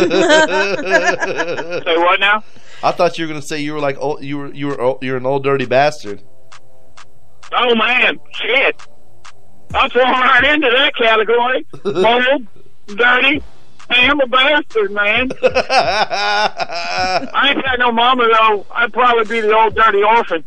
what 1.98 2.20
now? 2.20 2.42
I 2.82 2.92
thought 2.92 3.18
you 3.18 3.26
were 3.26 3.28
gonna 3.28 3.42
say 3.42 3.60
you 3.60 3.74
were 3.74 3.80
like 3.80 3.98
old, 3.98 4.22
you 4.24 4.38
were 4.38 4.54
you 4.54 4.68
were 4.68 4.80
old, 4.80 5.02
you're 5.02 5.16
an 5.16 5.26
old 5.26 5.44
dirty 5.44 5.66
bastard. 5.66 6.22
Oh 7.52 7.74
man, 7.74 8.18
shit. 8.32 8.80
I'm 9.74 9.90
falling 9.90 10.08
right 10.10 10.44
into 10.44 10.70
that 10.70 10.94
category. 10.96 11.66
Old, 11.84 12.46
dirty, 12.86 13.42
I 13.90 13.96
am 14.02 14.20
a 14.20 14.26
bastard, 14.26 14.92
man. 14.92 15.30
I 15.42 17.52
ain't 17.54 17.64
got 17.64 17.78
no 17.78 17.92
mama 17.92 18.28
though. 18.32 18.66
I'd 18.72 18.92
probably 18.92 19.24
be 19.24 19.40
the 19.40 19.56
old 19.56 19.74
dirty 19.74 20.02
orphan. 20.02 20.44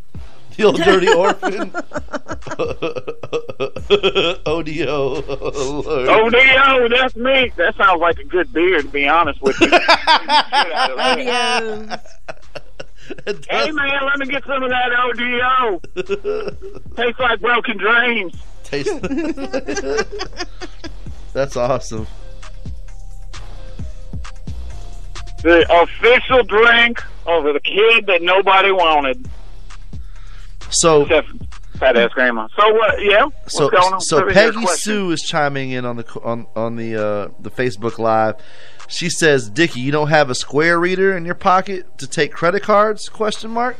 The 0.55 0.63
old 0.63 0.77
dirty 0.77 1.09
orphan. 1.13 1.71
ODO. 4.45 5.23
ODO, 6.07 6.87
that's 6.89 7.15
me. 7.15 7.51
That 7.57 7.75
sounds 7.75 7.99
like 7.99 8.19
a 8.19 8.23
good 8.23 8.53
beer, 8.53 8.81
to 8.81 8.87
be 8.87 9.07
honest 9.07 9.41
with 9.41 9.59
you. 9.59 9.67
hey 13.49 13.71
man, 13.71 14.05
let 14.05 14.19
me 14.19 14.25
get 14.27 14.45
some 14.45 14.63
of 14.63 14.69
that 14.69 14.93
ODO. 14.93 15.81
Tastes 16.95 17.19
like 17.19 17.41
broken 17.41 17.77
dreams. 17.77 18.33
Taste. 18.73 19.01
That's 21.33 21.55
awesome. 21.55 22.07
The 25.43 25.65
official 25.81 26.43
drink 26.43 27.03
over 27.27 27.53
the 27.53 27.59
kid 27.59 28.07
that 28.07 28.21
nobody 28.23 28.71
wanted. 28.71 29.29
So 30.69 31.05
fat 31.05 31.97
ass 31.97 32.11
grandma. 32.13 32.47
So 32.57 32.73
what? 32.73 33.03
yeah. 33.03 33.25
What's 33.25 33.57
so 33.57 33.69
going 33.69 33.93
on? 33.93 34.01
so 34.01 34.27
Peggy. 34.31 34.65
Sue 34.65 35.11
is 35.11 35.21
chiming 35.21 35.71
in 35.71 35.85
on 35.85 35.97
the 35.97 36.21
on 36.23 36.47
on 36.55 36.75
the 36.75 36.95
uh, 36.95 37.27
the 37.39 37.51
Facebook 37.51 37.99
live. 37.99 38.35
She 38.87 39.09
says, 39.09 39.49
"Dickie, 39.49 39.81
you 39.81 39.91
don't 39.91 40.07
have 40.07 40.29
a 40.29 40.35
square 40.35 40.79
reader 40.79 41.15
in 41.15 41.25
your 41.25 41.35
pocket 41.35 41.97
to 41.99 42.07
take 42.07 42.31
credit 42.31 42.63
cards?" 42.63 43.09
Question 43.09 43.51
mark. 43.51 43.77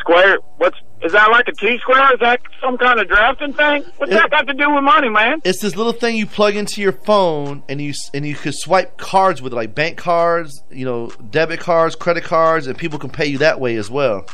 Square. 0.00 0.38
What's 0.58 0.78
is 1.04 1.12
that 1.12 1.30
like 1.30 1.46
a 1.48 1.52
T 1.52 1.78
square? 1.78 2.12
Is 2.14 2.20
that 2.20 2.40
some 2.60 2.76
kind 2.78 2.98
of 2.98 3.06
drafting 3.08 3.52
thing? 3.52 3.84
What's 3.98 4.12
that 4.12 4.30
got 4.30 4.46
to 4.46 4.54
do 4.54 4.74
with 4.74 4.82
money, 4.82 5.08
man? 5.08 5.40
It's 5.44 5.60
this 5.60 5.76
little 5.76 5.92
thing 5.92 6.16
you 6.16 6.26
plug 6.26 6.56
into 6.56 6.80
your 6.80 6.92
phone, 6.92 7.62
and 7.68 7.80
you 7.80 7.90
s- 7.90 8.10
and 8.14 8.26
you 8.26 8.34
could 8.34 8.54
swipe 8.54 8.96
cards 8.98 9.40
with 9.42 9.52
it, 9.52 9.56
like 9.56 9.74
bank 9.74 9.98
cards, 9.98 10.62
you 10.70 10.84
know, 10.84 11.08
debit 11.30 11.60
cards, 11.60 11.94
credit 11.94 12.24
cards, 12.24 12.66
and 12.66 12.76
people 12.78 12.98
can 12.98 13.10
pay 13.10 13.26
you 13.26 13.38
that 13.38 13.60
way 13.60 13.76
as 13.76 13.90
well. 13.90 14.24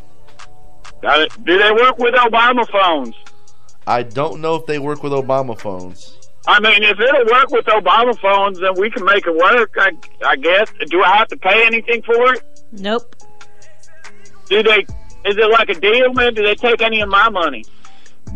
Got 1.03 1.21
it. 1.21 1.45
Do 1.45 1.59
they 1.59 1.73
work 1.73 1.99
with 1.99 2.15
Obama 2.15 2.69
phones? 2.71 3.15
I 3.87 4.03
don't 4.03 4.41
know 4.41 4.55
if 4.55 4.67
they 4.67 4.79
work 4.79 5.03
with 5.03 5.13
Obama 5.13 5.59
phones. 5.59 6.17
I 6.47 6.61
mean, 6.61 6.83
if 6.83 6.99
it'll 6.99 7.27
work 7.27 7.51
with 7.51 7.67
Obama 7.67 8.19
phones, 8.21 8.61
then 8.61 8.73
we 8.77 8.91
can 8.91 9.05
make 9.05 9.27
it 9.27 9.35
work. 9.35 9.75
I, 9.79 9.91
I 10.25 10.37
guess. 10.37 10.71
Do 10.89 11.03
I 11.03 11.17
have 11.17 11.29
to 11.29 11.37
pay 11.37 11.67
anything 11.67 12.03
for 12.03 12.35
it? 12.35 12.43
Nope. 12.73 13.17
Do 14.49 14.63
they? 14.63 14.87
Is 15.25 15.37
it 15.37 15.51
like 15.51 15.69
a 15.69 15.75
deal, 15.75 16.13
man? 16.15 16.35
Do 16.35 16.43
they 16.43 16.55
take 16.55 16.81
any 16.81 17.01
of 17.01 17.09
my 17.09 17.29
money? 17.29 17.65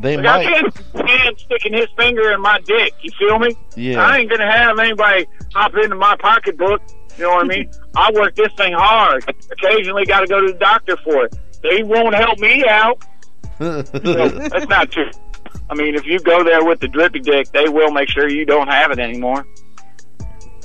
They 0.01 0.16
Like, 0.16 0.27
I 0.27 0.36
might. 0.36 0.47
can't 0.47 0.74
stand 1.06 1.39
sticking 1.39 1.73
his 1.74 1.86
finger 1.97 2.32
in 2.32 2.40
my 2.40 2.61
dick. 2.65 2.93
You 3.02 3.11
feel 3.19 3.39
me? 3.39 3.56
Yeah. 3.77 4.05
I 4.05 4.19
ain't 4.19 4.31
gonna 4.31 4.51
have 4.51 4.78
anybody 4.78 5.27
hop 5.55 5.74
into 5.77 5.94
my 5.97 6.16
pocketbook. 6.16 6.82
You 7.16 7.24
know 7.24 7.31
what 7.35 7.44
I 7.44 7.48
mean? 7.48 7.70
I 7.97 8.11
work 8.12 8.35
this 8.35 8.52
thing 8.56 8.73
hard. 8.73 9.24
Occasionally, 9.52 10.05
got 10.05 10.20
to 10.20 10.27
go 10.27 10.40
to 10.44 10.52
the 10.52 10.59
doctor 10.59 10.97
for 11.05 11.27
it. 11.27 11.36
They 11.62 11.82
won't 11.85 12.15
help 12.15 12.39
me 12.40 12.65
out. 12.69 13.02
That's 13.59 14.69
not 14.69 14.90
true. 14.90 15.11
I 15.70 15.74
mean, 15.74 15.94
if 15.94 16.05
you 16.05 16.19
go 16.19 16.43
there 16.43 16.65
with 16.65 16.81
the 16.81 16.89
drippy 16.89 17.20
dick, 17.20 17.51
they 17.52 17.69
will 17.69 17.90
make 17.93 18.09
sure 18.09 18.28
you 18.28 18.44
don't 18.44 18.69
have 18.69 18.90
it 18.90 18.98
anymore. 18.98 19.47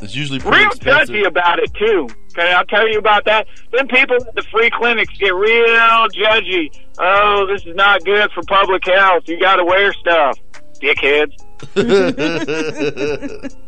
It's 0.02 0.16
usually 0.16 0.40
pretty 0.40 0.58
Real 0.58 0.68
expensive. 0.70 1.16
judgy 1.16 1.28
about 1.28 1.60
it 1.60 1.72
too. 1.76 2.08
Can 2.34 2.56
I'll 2.56 2.66
tell 2.66 2.88
you 2.88 3.00
about 3.00 3.26
that? 3.26 3.48
Then 3.72 3.88
people 3.88 4.16
at 4.16 4.36
the 4.36 4.44
free 4.52 4.70
clinics 4.70 5.18
get 5.18 5.34
real 5.34 6.08
judgy. 6.10 6.70
Oh, 7.00 7.48
this 7.48 7.66
is 7.66 7.76
not 7.76 8.04
good 8.04 8.32
for 8.32 8.44
public 8.44 8.86
health. 8.86 9.24
You 9.28 9.40
got 9.40 9.56
to 9.56 9.66
wear 9.66 9.94
stuff, 9.94 10.38
dickheads. 10.82 11.34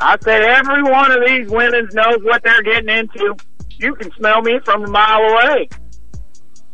I 0.00 0.16
said 0.20 0.42
every 0.42 0.82
one 0.82 1.12
of 1.12 1.24
these 1.26 1.48
women 1.48 1.88
knows 1.92 2.18
what 2.22 2.42
they're 2.42 2.62
getting 2.62 2.88
into. 2.88 3.36
You 3.70 3.94
can 3.94 4.12
smell 4.12 4.42
me 4.42 4.58
from 4.64 4.84
a 4.84 4.88
mile 4.88 5.20
away. 5.20 5.68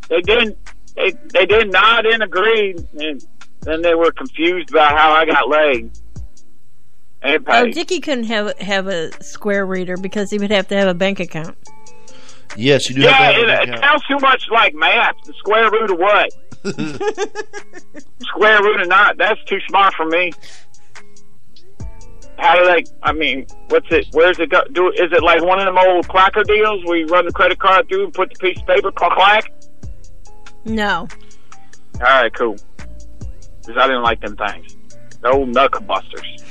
They 0.08 0.20
didn't. 0.22 0.56
They 0.96 1.12
they 1.32 1.46
did 1.46 1.70
nod 1.70 2.06
and 2.06 2.22
agree, 2.22 2.74
and 2.98 3.24
then 3.60 3.82
they 3.82 3.94
were 3.94 4.10
confused 4.12 4.70
about 4.70 4.96
how 4.96 5.12
I 5.12 5.24
got 5.26 5.48
laid. 5.48 5.90
And 7.22 7.44
Oh, 7.48 7.64
paid. 7.64 7.74
Dickie 7.74 8.00
couldn't 8.00 8.24
have 8.24 8.56
have 8.58 8.86
a 8.86 9.10
square 9.22 9.66
reader 9.66 9.96
because 9.96 10.30
he 10.30 10.38
would 10.38 10.50
have 10.50 10.68
to 10.68 10.76
have 10.76 10.88
a 10.88 10.94
bank 10.94 11.18
account. 11.20 11.56
yes, 12.56 12.88
you 12.88 12.94
do 12.96 13.02
yeah, 13.02 13.10
have 13.12 13.34
to 13.34 13.40
it, 13.42 13.48
have 13.48 13.62
it 13.68 13.74
an 13.74 13.80
sounds 13.80 14.02
too 14.06 14.18
much 14.20 14.42
like 14.52 14.74
math. 14.74 15.14
The 15.24 15.32
square 15.34 15.70
root 15.70 15.90
of 15.90 15.98
what? 15.98 16.32
square 18.20 18.62
root 18.62 18.80
of 18.80 18.88
not. 18.88 19.16
That's 19.18 19.42
too 19.44 19.58
smart 19.68 19.94
for 19.94 20.06
me. 20.06 20.32
How 22.38 22.54
do 22.56 22.64
they? 22.66 22.84
I 23.02 23.12
mean, 23.12 23.46
what's 23.68 23.86
it? 23.90 24.06
Where's 24.12 24.38
it 24.38 24.50
go? 24.50 24.62
Do 24.72 24.90
is 24.92 25.10
it 25.12 25.22
like 25.24 25.42
one 25.42 25.58
of 25.58 25.64
them 25.64 25.76
old 25.76 26.06
clacker 26.06 26.44
deals 26.44 26.84
where 26.84 26.98
you 26.98 27.06
run 27.06 27.26
the 27.26 27.32
credit 27.32 27.58
card 27.58 27.88
through 27.88 28.04
and 28.04 28.14
put 28.14 28.32
the 28.32 28.38
piece 28.38 28.60
of 28.60 28.66
paper 28.66 28.92
clack 28.92 29.12
clack? 29.16 29.52
No. 30.64 31.08
All 31.96 32.00
right, 32.00 32.32
cool. 32.32 32.56
Because 32.76 33.76
I 33.76 33.86
didn't 33.88 34.02
like 34.04 34.20
them 34.20 34.36
things. 34.36 34.76
The 35.20 35.30
old 35.30 35.48
knuckle 35.48 35.80
busters. 35.82 36.44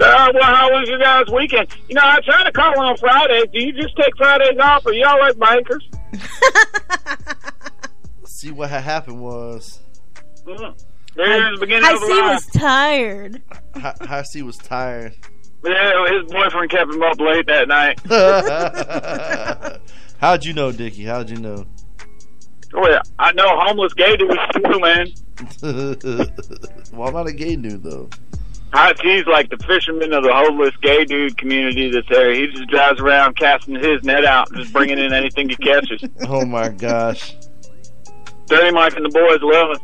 Uh, 0.00 0.28
well, 0.34 0.42
how 0.42 0.68
was 0.72 0.88
your 0.88 0.98
guys' 0.98 1.26
weekend? 1.32 1.68
You 1.88 1.94
know, 1.94 2.00
I 2.02 2.18
tried 2.20 2.44
to 2.44 2.52
call 2.52 2.78
on 2.80 2.96
Fridays. 2.96 3.44
Do 3.52 3.60
you 3.64 3.72
just 3.72 3.96
take 3.96 4.16
Fridays 4.16 4.58
off, 4.60 4.84
or 4.84 4.92
y'all 4.92 5.18
like 5.20 5.38
bankers? 5.38 5.88
See 8.24 8.50
what 8.50 8.70
had 8.70 8.82
happened 8.82 9.20
was 9.20 9.80
Mm. 10.46 10.74
There's 11.16 11.54
the 11.54 11.60
beginning 11.60 11.84
I 11.84 11.92
of 11.94 12.00
the 12.00 12.06
see 12.06 12.12
line. 12.20 12.34
was 12.34 12.46
tired. 12.46 13.42
Hi- 13.76 13.94
High 14.00 14.22
C 14.22 14.42
was 14.42 14.56
tired. 14.58 15.14
Yeah, 15.64 16.06
his 16.12 16.30
boyfriend 16.30 16.70
kept 16.70 16.92
him 16.92 17.02
up 17.02 17.18
late 17.20 17.46
that 17.46 17.68
night. 17.68 17.98
How'd 20.20 20.44
you 20.44 20.52
know, 20.52 20.72
Dickie? 20.72 21.04
How'd 21.04 21.30
you 21.30 21.36
know? 21.38 21.64
Oh, 22.74 22.88
yeah. 22.90 23.00
I 23.18 23.32
know 23.32 23.46
homeless 23.48 23.94
gay 23.94 24.16
dudes 24.16 24.34
too, 24.54 24.80
man. 24.80 25.06
well, 25.62 27.08
I'm 27.08 27.14
not 27.14 27.26
a 27.26 27.32
gay 27.32 27.56
dude 27.56 27.82
though. 27.82 28.08
Ah, 28.72 28.86
Hot 28.86 28.98
T's 28.98 29.26
like 29.26 29.50
the 29.50 29.56
fisherman 29.58 30.12
of 30.12 30.22
the 30.24 30.32
homeless 30.32 30.74
gay 30.82 31.04
dude 31.04 31.36
community 31.38 31.90
that's 31.90 32.08
there. 32.08 32.32
He 32.34 32.48
just 32.48 32.66
drives 32.68 33.00
around 33.00 33.36
casting 33.36 33.76
his 33.76 34.02
net 34.02 34.24
out 34.24 34.52
just 34.52 34.72
bringing 34.72 34.98
in 34.98 35.12
anything 35.12 35.48
he 35.48 35.54
catches. 35.56 36.02
Oh 36.28 36.44
my 36.44 36.68
gosh. 36.68 37.36
Dirty 38.46 38.72
Mike 38.72 38.96
and 38.96 39.04
the 39.04 39.10
boys 39.10 39.38
love 39.42 39.76
it. 39.76 39.80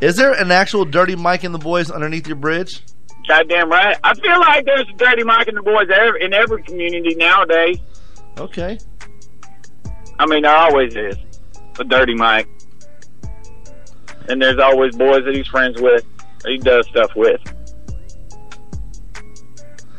Is 0.02 0.16
there 0.16 0.32
an 0.34 0.50
actual 0.50 0.84
dirty 0.84 1.16
Mike 1.16 1.44
and 1.44 1.54
the 1.54 1.58
boys 1.58 1.90
underneath 1.90 2.26
your 2.26 2.36
bridge? 2.36 2.82
Goddamn 3.26 3.70
right. 3.70 3.96
I 4.04 4.12
feel 4.14 4.38
like 4.40 4.66
there's 4.66 4.86
a 4.88 4.92
dirty 4.96 5.24
Mike 5.24 5.48
and 5.48 5.56
the 5.56 5.62
boys 5.62 5.88
in 6.20 6.34
every 6.34 6.62
community 6.62 7.14
nowadays. 7.14 7.78
Okay. 8.38 8.78
I 10.18 10.26
mean, 10.26 10.42
there 10.42 10.54
always 10.54 10.94
is 10.94 11.16
a 11.78 11.84
dirty 11.84 12.14
Mike, 12.14 12.48
and 14.28 14.40
there's 14.40 14.58
always 14.58 14.94
boys 14.96 15.24
that 15.24 15.34
he's 15.34 15.46
friends 15.46 15.80
with, 15.80 16.04
he 16.46 16.58
does 16.58 16.86
stuff 16.88 17.10
with. 17.16 17.40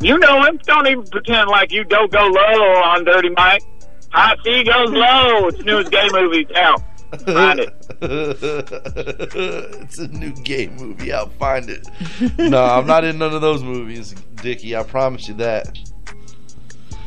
You 0.04 0.18
know 0.18 0.44
him. 0.44 0.60
Don't 0.64 0.86
even 0.88 1.06
pretend 1.06 1.50
like 1.50 1.72
you 1.72 1.86
don't 1.86 2.12
go 2.12 2.26
low 2.26 2.64
on 2.84 3.06
Dirty 3.06 3.30
Mike. 3.30 3.64
Hot 4.12 4.38
C 4.44 4.64
goes 4.64 4.90
low. 4.92 5.48
It's 5.48 5.64
new 5.64 5.82
gay 5.86 6.10
movie 6.12 6.46
out. 6.56 6.82
Find 7.22 7.60
it. 7.60 7.74
it's 8.02 10.00
a 10.00 10.08
new 10.10 10.34
gay 10.34 10.68
movie. 10.68 11.14
I'll 11.14 11.30
find 11.30 11.70
it. 11.70 11.88
no, 12.38 12.64
I'm 12.64 12.86
not 12.86 13.06
in 13.06 13.18
none 13.18 13.34
of 13.34 13.42
those 13.42 13.64
movies, 13.64 14.14
Dickie. 14.36 14.76
I 14.76 14.84
promise 14.84 15.30
you 15.30 15.36
that. 15.36 15.78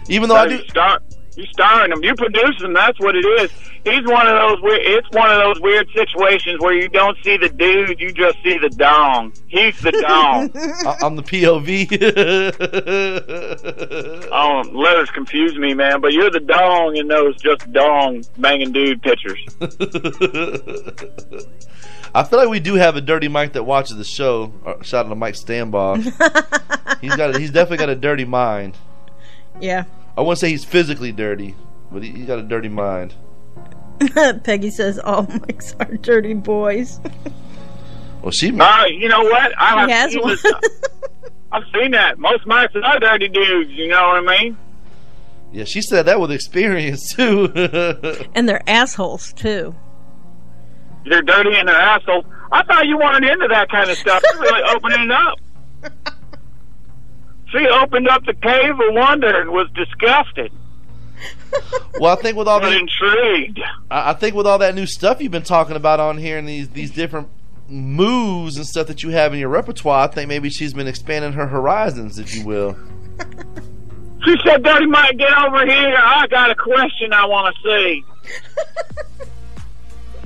Even 0.08 0.30
though 0.30 0.36
I 0.36 0.48
do. 0.48 0.64
Start, 0.68 1.02
you 1.36 1.44
starring 1.52 1.92
him. 1.92 2.02
You 2.02 2.14
produce 2.14 2.60
him. 2.62 2.72
That's 2.72 2.98
what 2.98 3.14
it 3.14 3.24
is. 3.24 3.50
He's 3.84 4.04
one 4.06 4.26
of 4.26 4.34
those. 4.34 4.60
Weird, 4.62 4.80
it's 4.82 5.08
one 5.12 5.30
of 5.30 5.36
those 5.38 5.60
weird 5.60 5.88
situations 5.94 6.58
where 6.60 6.72
you 6.74 6.88
don't 6.88 7.16
see 7.22 7.36
the 7.36 7.48
dude, 7.48 8.00
you 8.00 8.12
just 8.12 8.42
see 8.42 8.58
the 8.58 8.70
dong. 8.70 9.32
He's 9.46 9.78
the 9.80 9.92
dong. 9.92 10.50
I- 10.86 10.96
I'm 11.02 11.14
the 11.16 11.22
POV. 11.22 11.86
oh, 14.32 14.62
letters 14.72 15.10
confuse 15.10 15.56
me, 15.58 15.74
man. 15.74 16.00
But 16.00 16.12
you're 16.14 16.30
the 16.30 16.40
dong 16.40 16.96
in 16.96 17.06
those 17.08 17.36
just 17.40 17.70
dong 17.72 18.24
banging 18.38 18.72
dude 18.72 19.02
pictures. 19.02 19.38
I 22.14 22.22
feel 22.24 22.38
like 22.38 22.48
we 22.48 22.60
do 22.60 22.74
have 22.76 22.96
a 22.96 23.00
dirty 23.02 23.28
Mike 23.28 23.52
that 23.52 23.64
watches 23.64 23.96
the 23.98 24.04
show. 24.04 24.52
Uh, 24.64 24.82
Shout 24.82 25.04
out 25.06 25.10
to 25.10 25.14
Mike 25.14 25.34
Stanbaugh. 25.34 25.96
he's 27.02 27.14
got. 27.14 27.36
A, 27.36 27.38
he's 27.38 27.50
definitely 27.50 27.76
got 27.76 27.90
a 27.90 27.94
dirty 27.94 28.24
mind. 28.24 28.74
Yeah. 29.60 29.84
I 30.16 30.20
wouldn't 30.22 30.38
say 30.38 30.50
he's 30.50 30.64
physically 30.64 31.12
dirty, 31.12 31.54
but 31.90 32.02
he, 32.02 32.10
he's 32.12 32.26
got 32.26 32.38
a 32.38 32.42
dirty 32.42 32.68
mind. 32.68 33.14
Peggy 34.44 34.70
says 34.70 34.98
all 34.98 35.24
mics 35.26 35.74
are 35.80 35.96
dirty 35.96 36.34
boys. 36.34 37.00
Well, 38.22 38.32
she. 38.32 38.48
Uh, 38.58 38.84
you 38.86 39.08
know 39.08 39.22
what? 39.22 39.52
I 39.56 39.86
He 39.86 39.92
has 39.92 40.10
seen 40.12 40.20
one. 40.22 40.30
this- 40.42 40.52
I've 41.52 41.62
seen 41.72 41.92
that. 41.92 42.18
Most 42.18 42.44
mics 42.44 42.74
are 42.82 42.98
dirty 42.98 43.28
dudes. 43.28 43.70
You 43.70 43.86
know 43.86 44.02
what 44.08 44.28
I 44.28 44.40
mean? 44.42 44.56
Yeah, 45.52 45.62
she 45.62 45.80
said 45.80 46.06
that 46.06 46.18
with 46.18 46.32
experience 46.32 47.14
too. 47.14 47.52
and 48.34 48.48
they're 48.48 48.68
assholes 48.68 49.32
too. 49.34 49.76
They're 51.04 51.22
dirty 51.22 51.54
and 51.54 51.68
they're 51.68 51.76
assholes. 51.76 52.24
I 52.50 52.64
thought 52.64 52.86
you 52.86 52.98
weren't 52.98 53.24
into 53.24 53.46
that 53.48 53.68
kind 53.70 53.88
of 53.90 53.96
stuff. 53.96 54.20
You're 54.32 54.42
really 54.42 54.62
opening 54.74 55.02
it 55.02 55.12
up. 55.12 55.38
She 57.52 57.66
opened 57.68 58.08
up 58.08 58.24
the 58.24 58.34
cave 58.34 58.70
of 58.72 58.94
wonder 58.94 59.40
and 59.40 59.50
was 59.50 59.68
disgusted. 59.74 60.52
well, 62.00 62.16
I 62.16 62.20
think 62.20 62.36
with 62.36 62.48
all 62.48 62.60
But 62.60 62.70
the 62.70 62.78
intrigued. 62.78 63.60
I 63.90 64.10
I 64.10 64.12
think 64.14 64.34
with 64.34 64.46
all 64.46 64.58
that 64.58 64.74
new 64.74 64.86
stuff 64.86 65.20
you've 65.22 65.32
been 65.32 65.42
talking 65.42 65.76
about 65.76 66.00
on 66.00 66.18
here 66.18 66.36
and 66.38 66.46
these 66.48 66.68
these 66.70 66.90
different 66.90 67.28
moves 67.68 68.56
and 68.56 68.66
stuff 68.66 68.86
that 68.88 69.02
you 69.02 69.10
have 69.10 69.32
in 69.32 69.40
your 69.40 69.48
repertoire, 69.48 70.04
I 70.04 70.06
think 70.08 70.28
maybe 70.28 70.50
she's 70.50 70.72
been 70.74 70.86
expanding 70.86 71.32
her 71.32 71.46
horizons, 71.46 72.18
if 72.18 72.34
you 72.34 72.44
will. 72.44 72.76
She 74.24 74.34
said, 74.44 74.64
Dirty 74.64 74.86
Mike, 74.86 75.18
get 75.18 75.30
over 75.38 75.64
here. 75.64 75.94
I 75.96 76.26
got 76.26 76.50
a 76.50 76.54
question 76.56 77.12
I 77.12 77.26
want 77.26 77.54
to 77.54 77.62
see. 77.62 78.04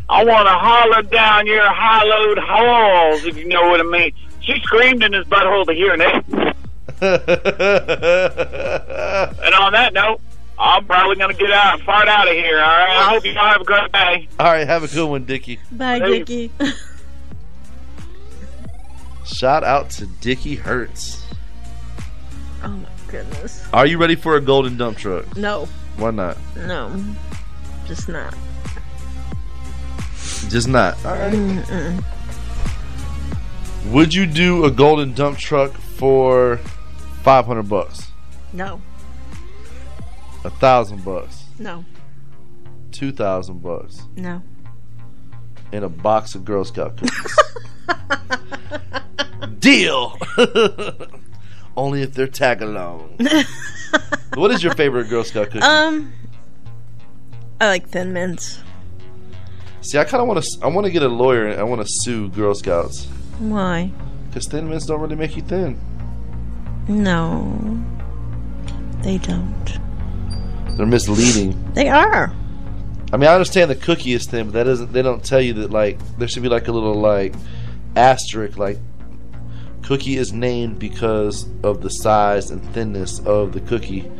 I 0.09 0.25
want 0.25 0.49
to 0.49 0.55
holler 0.55 1.03
down 1.03 1.47
your 1.47 1.69
hollowed 1.69 2.39
halls, 2.39 3.25
if 3.27 3.37
you 3.37 3.47
know 3.47 3.69
what 3.69 3.79
I 3.79 3.83
mean. 3.83 4.13
She 4.41 4.55
screamed 4.63 5.03
in 5.03 5.13
his 5.13 5.27
butthole 5.27 5.67
to 5.67 5.75
hear 5.75 5.95
it. 5.99 6.57
and 7.01 7.14
on 9.55 9.72
that 9.72 9.93
note, 9.94 10.20
I'm 10.59 10.85
probably 10.85 11.16
going 11.16 11.35
to 11.35 11.43
get 11.43 11.51
out 11.51 11.74
and 11.74 11.82
fart 11.85 12.09
out 12.09 12.28
of 12.28 12.35
here, 12.35 12.59
all 12.60 12.68
right? 12.68 12.97
I 12.98 13.09
hope 13.10 13.24
you 13.24 13.36
all 13.39 13.48
have 13.48 13.60
a 13.62 13.64
great 13.64 13.90
day. 13.93 14.28
All 14.39 14.47
right, 14.52 14.66
have 14.66 14.85
a 14.85 14.89
good 14.89 15.09
one, 15.09 15.24
Dickie. 15.24 15.59
Bye, 15.72 15.98
Hey. 15.98 16.18
Dickie. 16.22 16.51
Shout 19.24 19.64
out 19.64 19.90
to 19.90 20.06
Dickie 20.06 20.56
Hertz. 20.56 21.24
oh 22.64 22.68
my 22.68 22.89
goodness. 23.09 23.66
Are 23.72 23.86
you 23.86 23.98
ready 23.98 24.16
for 24.16 24.36
a 24.36 24.40
golden 24.40 24.77
dump 24.77 24.98
truck? 24.98 25.36
No, 25.36 25.66
Why 25.97 26.10
not? 26.10 26.36
no, 26.56 26.93
just 27.86 28.09
not. 28.09 28.35
Just 30.48 30.68
not. 30.68 30.97
All 31.05 31.12
right. 31.12 31.32
Mm-mm. 31.32 32.05
Would 33.93 34.12
you 34.12 34.27
do 34.27 34.64
a 34.64 34.70
golden 34.70 35.14
dump 35.14 35.39
truck 35.39 35.72
for 35.72 36.59
five 37.23 37.47
hundred 37.47 37.69
bucks, 37.69 38.11
No, 38.53 38.81
a 40.45 40.51
thousand 40.51 41.05
bucks, 41.05 41.45
no, 41.59 41.85
two 42.93 43.13
thousand 43.13 43.63
bucks, 43.63 44.03
no. 44.17 44.43
and 45.73 45.85
a 45.85 45.89
box 45.89 46.35
of 46.35 46.45
Girl 46.45 46.65
Scout 46.65 46.97
cookies? 46.97 47.37
Deal. 49.59 50.19
Only 51.77 52.03
if 52.03 52.13
they're 52.15 52.27
tag 52.27 52.63
along. 52.63 53.17
what 54.35 54.51
is 54.51 54.63
your 54.63 54.75
favorite 54.75 55.09
Girl 55.09 55.25
Scout 55.25 55.47
cookie? 55.51 55.61
Um, 55.65 56.13
I 57.61 57.67
like 57.69 57.89
Thin 57.89 58.13
Mints. 58.13 58.61
See, 59.83 59.99
I 59.99 60.05
kind 60.05 60.21
of 60.21 60.29
want 60.29 60.43
to. 60.45 60.59
I 60.63 60.67
want 60.69 60.87
to 60.87 60.91
get 60.91 61.03
a 61.03 61.09
lawyer. 61.09 61.47
and 61.47 61.61
I 61.61 61.63
want 61.63 61.81
to 61.81 61.87
sue 61.89 62.29
Girl 62.31 62.55
Scouts 62.55 63.07
Why? 63.39 63.91
because 64.29 64.47
thin 64.47 64.69
mints 64.69 64.87
don't 64.87 65.01
really 65.01 65.17
make 65.17 65.37
you 65.37 65.43
thin. 65.43 65.81
No, 66.89 67.82
they 69.02 69.19
don't. 69.19 69.78
They're 70.77 70.86
misleading. 70.86 71.73
They 71.74 71.89
are. 71.89 72.35
I 73.12 73.16
mean, 73.16 73.28
I 73.28 73.35
understand 73.35 73.70
the 73.70 73.74
cookie 73.77 74.12
is 74.12 74.27
thin, 74.27 74.47
but 74.47 74.52
that 74.55 74.65
doesn't. 74.65 74.93
They 74.93 75.02
don't 75.02 75.24
tell 75.24 75.40
you 75.40 75.52
that 75.55 75.70
like 75.70 75.98
there 76.19 76.28
should 76.28 76.43
be 76.43 76.48
like 76.48 76.69
a 76.69 76.73
little 76.73 76.94
like 76.94 77.35
asterisk 77.97 78.57
like 78.57 78.78
cookie 79.82 80.16
is 80.16 80.32
named 80.32 80.78
because 80.78 81.48
of 81.65 81.82
the 81.82 81.90
size 81.90 82.51
and 82.51 82.62
thinness 82.73 83.19
of 83.20 83.52
the 83.52 83.61
cookie. 83.61 84.11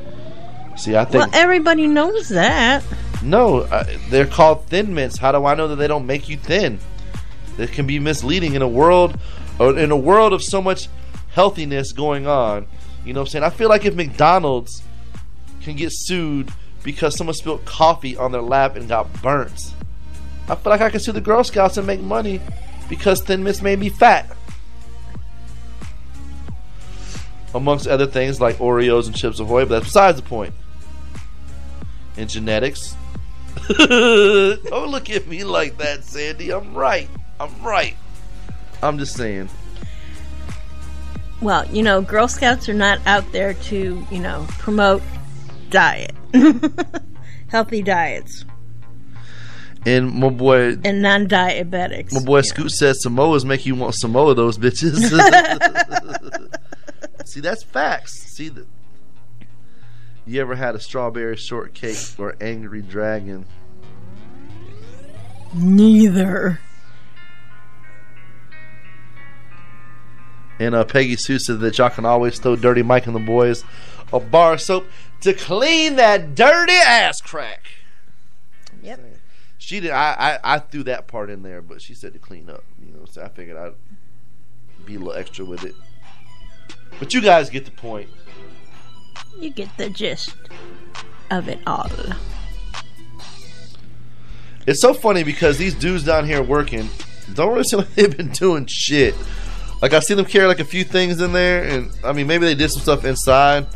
See, 0.77 0.97
I 0.97 1.05
think 1.05 1.25
Well, 1.27 1.31
everybody 1.35 1.87
knows 1.87 2.29
that. 2.31 2.83
no, 3.23 3.61
uh, 3.61 3.85
they're 4.09 4.27
called 4.27 4.67
thin 4.67 4.95
mints. 4.95 5.19
How 5.19 5.31
do 5.33 5.45
I 5.45 5.55
know 5.55 5.69
that 5.69 5.77
they 5.77 5.87
don't 5.89 6.07
make 6.07 6.29
you 6.29 6.37
thin? 6.37 6.79
That 7.59 7.73
can 7.73 7.87
be 7.87 7.99
misleading 7.99 8.55
in 8.55 8.63
a 8.63 8.69
world, 8.69 9.19
or 9.59 9.79
in 9.79 9.91
a 9.91 9.97
world 9.97 10.33
of 10.33 10.43
so 10.43 10.63
much 10.63 10.89
healthiness 11.33 11.93
going 11.93 12.27
on. 12.27 12.67
You 13.05 13.13
know 13.13 13.21
what 13.21 13.29
I'm 13.29 13.31
saying? 13.31 13.45
I 13.45 13.51
feel 13.51 13.69
like 13.69 13.85
if 13.85 13.95
McDonald's 13.95 14.83
can 15.63 15.77
get 15.77 15.91
sued 15.93 16.51
because 16.83 17.17
someone 17.17 17.35
spilled 17.35 17.65
coffee 17.65 18.17
on 18.17 18.33
their 18.33 18.43
lap 18.43 18.77
and 18.77 18.89
got 18.89 19.11
burnt, 19.23 19.75
I 20.49 20.55
feel 20.55 20.71
like 20.71 20.81
I 20.81 20.91
can 20.91 21.01
sue 21.01 21.13
the 21.13 21.21
Girl 21.21 21.45
Scouts 21.45 21.77
and 21.77 21.87
make 21.87 22.01
money 22.01 22.41
because 22.89 23.23
Thin 23.23 23.45
Mints 23.45 23.63
made 23.63 23.79
me 23.79 23.89
fat. 23.89 24.37
Amongst 27.55 27.87
other 27.87 28.07
things 28.07 28.41
like 28.41 28.57
Oreos 28.57 29.07
and 29.07 29.15
Chips 29.15 29.41
Ahoy, 29.41 29.65
but 29.65 29.71
that's 29.71 29.87
besides 29.87 30.21
the 30.21 30.27
point. 30.27 30.55
In 32.17 32.29
genetics. 32.29 32.97
Don't 33.79 34.91
look 34.91 35.11
at 35.11 35.27
me 35.27 35.45
like 35.45 35.79
that, 35.79 36.05
Sandy. 36.05 36.51
I'm 36.53 36.75
right. 36.75 37.09
I'm 37.39 37.63
right. 37.63 37.97
I'm 38.83 38.99
just 38.99 39.17
saying. 39.17 39.49
Well, 41.41 41.67
you 41.71 41.83
know, 41.83 42.03
Girl 42.03 42.29
Scouts 42.29 42.69
are 42.69 42.75
not 42.75 43.01
out 43.07 43.31
there 43.33 43.55
to, 43.55 44.07
you 44.11 44.19
know, 44.19 44.47
promote 44.59 45.03
diet, 45.71 46.15
healthy 47.49 47.83
diets, 47.83 48.45
And 49.87 50.13
my 50.13 50.29
boy, 50.29 50.77
and 50.85 51.01
non-diabetics. 51.01 52.13
my 52.13 52.23
boy 52.23 52.43
Scoot 52.43 52.71
says 52.73 53.03
Samoas 53.05 53.45
make 53.45 53.65
you 53.65 53.75
want 53.75 53.95
of 54.31 54.37
those 54.37 54.59
bitches. 54.59 54.99
See, 57.25 57.41
that's 57.41 57.63
facts. 57.63 58.13
See 58.35 58.49
that. 58.51 58.67
You 60.27 60.41
ever 60.43 60.55
had 60.55 60.75
a 60.75 60.81
strawberry 60.81 61.37
shortcake 61.37 61.97
or 62.19 62.37
angry 62.41 62.83
dragon? 62.83 63.47
Neither. 65.55 66.61
And 70.61 70.75
uh, 70.75 70.85
Peggy 70.85 71.17
Sue 71.17 71.39
said 71.39 71.59
that 71.61 71.79
y'all 71.79 71.91
can 71.91 72.05
always 72.05 72.39
throw 72.39 72.55
Dirty 72.55 72.83
Mike 72.83 73.07
and 73.07 73.17
the 73.17 73.21
boys 73.21 73.65
a 74.13 74.21
bar 74.21 74.55
of 74.55 74.61
soap 74.61 74.87
to 75.23 75.33
clean 75.33 75.97
that 75.97 76.35
dirty 76.35 76.73
ass 76.73 77.21
crack. 77.21 77.67
Yep. 78.83 79.01
She 79.59 79.81
did. 79.81 79.91
I, 79.91 80.39
I 80.43 80.55
I 80.55 80.59
threw 80.59 80.83
that 80.85 81.07
part 81.07 81.31
in 81.31 81.43
there, 81.43 81.63
but 81.63 81.81
she 81.81 81.95
said 81.95 82.13
to 82.15 82.19
clean 82.19 82.51
up. 82.51 82.65
You 82.85 82.93
know, 82.93 83.05
so 83.05 83.23
I 83.23 83.29
figured 83.29 83.57
I'd 83.57 83.75
be 84.85 84.97
a 84.97 84.99
little 84.99 85.15
extra 85.15 85.45
with 85.45 85.65
it. 85.65 85.75
But 86.99 87.15
you 87.15 87.21
guys 87.21 87.51
get 87.51 87.65
the 87.65 87.71
point. 87.71 88.09
You 89.39 89.51
get 89.51 89.75
the 89.77 89.89
gist 89.89 90.35
of 91.31 91.49
it 91.49 91.61
all. 91.67 91.91
It's 94.67 94.83
so 94.83 94.93
funny 94.93 95.23
because 95.23 95.57
these 95.57 95.75
dudes 95.75 96.05
down 96.05 96.27
here 96.27 96.43
working 96.43 96.89
don't 97.35 97.51
really 97.51 97.65
seem 97.65 97.79
like 97.81 97.95
they've 97.95 98.17
been 98.17 98.31
doing 98.31 98.67
shit. 98.67 99.15
Like 99.83 99.93
I 99.95 100.01
see 100.01 100.15
them 100.15 100.27
carry 100.27 100.47
like 100.47 100.61
a 100.61 100.65
few 100.65 100.85
things 100.85 101.21
in 101.21 101.33
there, 101.33 101.65
and 101.65 101.91
I 102.05 102.13
mean 102.13 102.27
maybe 102.27 102.45
they 102.47 102.55
did 102.55 102.71
some 102.71 102.83
stuff 102.83 103.05
inside, 103.05 103.67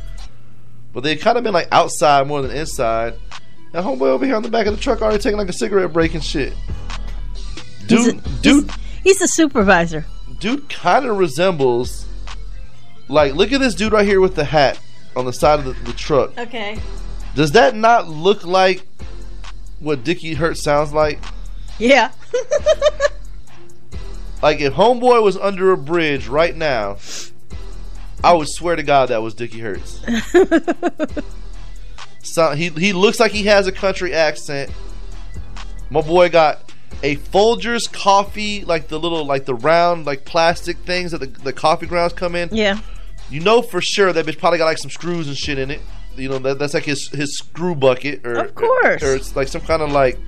but 0.93 1.03
they 1.03 1.17
kind 1.17 1.39
of 1.39 1.45
been 1.45 1.55
like 1.55 1.69
outside 1.73 2.27
more 2.27 2.43
than 2.43 2.51
inside. 2.51 3.15
And 3.73 3.85
homeboy 3.85 4.03
over 4.09 4.25
here 4.25 4.37
on 4.37 4.43
the 4.43 4.49
back 4.51 4.67
of 4.67 4.75
the 4.77 4.81
truck 4.81 5.03
already 5.03 5.19
taking 5.19 5.39
like 5.39 5.49
a 5.49 5.53
cigarette 5.53 5.93
break 5.93 6.15
and 6.15 6.23
shit. 6.23 6.53
Dude, 7.87 8.21
dude, 8.43 8.71
He's 9.03 9.19
the 9.19 9.29
supervisor. 9.29 10.07
dude 10.41 10.69
kind 10.71 11.05
of 11.05 11.17
resembles 11.19 12.07
like 13.09 13.35
look 13.35 13.53
at 13.53 13.61
this 13.61 13.75
dude 13.75 13.93
right 13.93 14.07
here 14.07 14.21
with 14.21 14.35
the 14.35 14.45
hat 14.45 14.79
on 15.17 15.25
the 15.27 15.33
side 15.33 15.59
of 15.59 15.65
the, 15.65 15.73
the 15.85 15.93
truck. 15.93 16.37
Okay. 16.39 16.79
Does 17.35 17.53
that 17.53 17.75
not 17.75 18.09
look 18.09 18.45
like 18.45 18.83
what 19.81 20.05
Dickie 20.05 20.35
Hurt 20.35 20.57
sounds 20.57 20.93
like? 20.93 21.19
Yeah. 21.79 22.13
Like 24.45 24.61
if 24.61 24.75
Homeboy 24.75 25.23
was 25.23 25.39
under 25.39 25.73
a 25.73 25.77
bridge 25.79 26.29
right 26.29 26.55
now, 26.55 26.99
I 28.23 28.35
would 28.35 28.47
swear 28.47 28.77
to 28.77 28.83
God 28.83 29.09
that 29.09 29.23
was 29.23 29.33
Dickie 29.33 29.61
Hurts. 29.61 30.03
so 32.23 32.51
he 32.51 32.69
he 32.69 32.93
looks 32.93 33.19
like 33.19 33.33
he 33.33 33.45
has 33.45 33.67
a 33.67 33.73
country 33.73 34.13
accent. 34.13 34.71
My 35.89 36.03
boy 36.03 36.29
got 36.29 36.75
a 37.03 37.17
Folgers 37.17 37.91
coffee, 37.91 38.67
like 38.67 38.89
the 38.89 39.01
little 39.01 39.25
like 39.25 39.47
the 39.47 39.55
round 39.55 40.05
like 40.05 40.27
plastic 40.27 40.77
things 40.77 41.13
that 41.13 41.21
the, 41.21 41.27
the 41.27 41.55
coffee 41.55 41.87
grounds 41.87 42.13
come 42.13 42.35
in. 42.35 42.51
Yeah. 42.53 42.81
You 43.31 43.41
know 43.41 43.63
for 43.63 43.81
sure 43.81 44.13
that 44.13 44.27
bitch 44.27 44.39
probably 44.39 44.59
got 44.59 44.67
like 44.67 44.77
some 44.77 44.91
screws 44.91 45.27
and 45.27 45.39
shit 45.39 45.59
in 45.59 45.71
it. 45.71 45.81
You 46.17 46.29
know 46.29 46.39
that, 46.41 46.59
that's 46.59 46.75
like 46.75 46.85
his 46.85 47.09
his 47.09 47.39
screw 47.39 47.75
bucket, 47.75 48.27
or 48.27 48.35
Of 48.35 48.55
course. 48.55 49.03
or, 49.03 49.17
it's 49.17 49.35
like 49.35 49.49
some 49.49 49.63
kind 49.63 49.81
of 49.81 49.91
like 49.91 50.19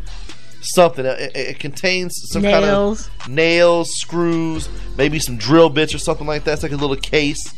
something. 0.60 1.04
It, 1.06 1.20
it- 1.20 1.36
it 1.36 1.58
contains 1.58 2.14
some 2.30 2.42
Nails. 2.42 3.08
kind 3.08 3.22
of 3.22 3.28
nails, 3.28 3.90
screws, 3.96 4.68
maybe 4.96 5.18
some 5.18 5.36
drill 5.36 5.68
bits 5.70 5.94
or 5.94 5.98
something 5.98 6.26
like 6.26 6.44
that. 6.44 6.54
It's 6.54 6.62
like 6.62 6.72
a 6.72 6.76
little 6.76 6.96
case. 6.96 7.52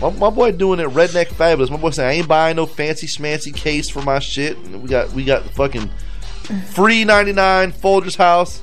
My, 0.00 0.10
my 0.10 0.30
boy 0.30 0.52
doing 0.52 0.78
it 0.80 0.88
redneck 0.90 1.26
fabulous. 1.28 1.70
My 1.70 1.76
boy 1.76 1.90
saying 1.90 2.08
I 2.08 2.12
ain't 2.18 2.28
buying 2.28 2.56
no 2.56 2.66
fancy 2.66 3.06
schmancy 3.06 3.54
case 3.54 3.90
for 3.90 4.00
my 4.02 4.18
shit. 4.20 4.56
And 4.58 4.82
we 4.82 4.88
got 4.88 5.12
we 5.12 5.24
got 5.24 5.42
the 5.44 5.50
fucking 5.50 5.90
free 6.72 7.04
ninety 7.04 7.32
nine 7.32 7.72
Folgers 7.72 8.16
House 8.16 8.62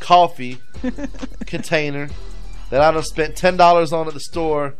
coffee 0.00 0.58
container 1.46 2.08
that 2.70 2.80
I 2.80 2.90
done 2.90 3.02
spent 3.04 3.36
ten 3.36 3.56
dollars 3.56 3.92
on 3.92 4.08
at 4.08 4.14
the 4.14 4.20
store 4.20 4.74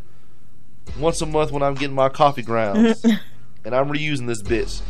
once 0.98 1.20
a 1.22 1.26
month 1.26 1.52
when 1.52 1.62
I'm 1.62 1.74
getting 1.74 1.94
my 1.94 2.08
coffee 2.08 2.42
grounds, 2.42 3.04
and 3.64 3.74
I'm 3.74 3.88
reusing 3.88 4.26
this 4.26 4.42
bitch. 4.42 4.80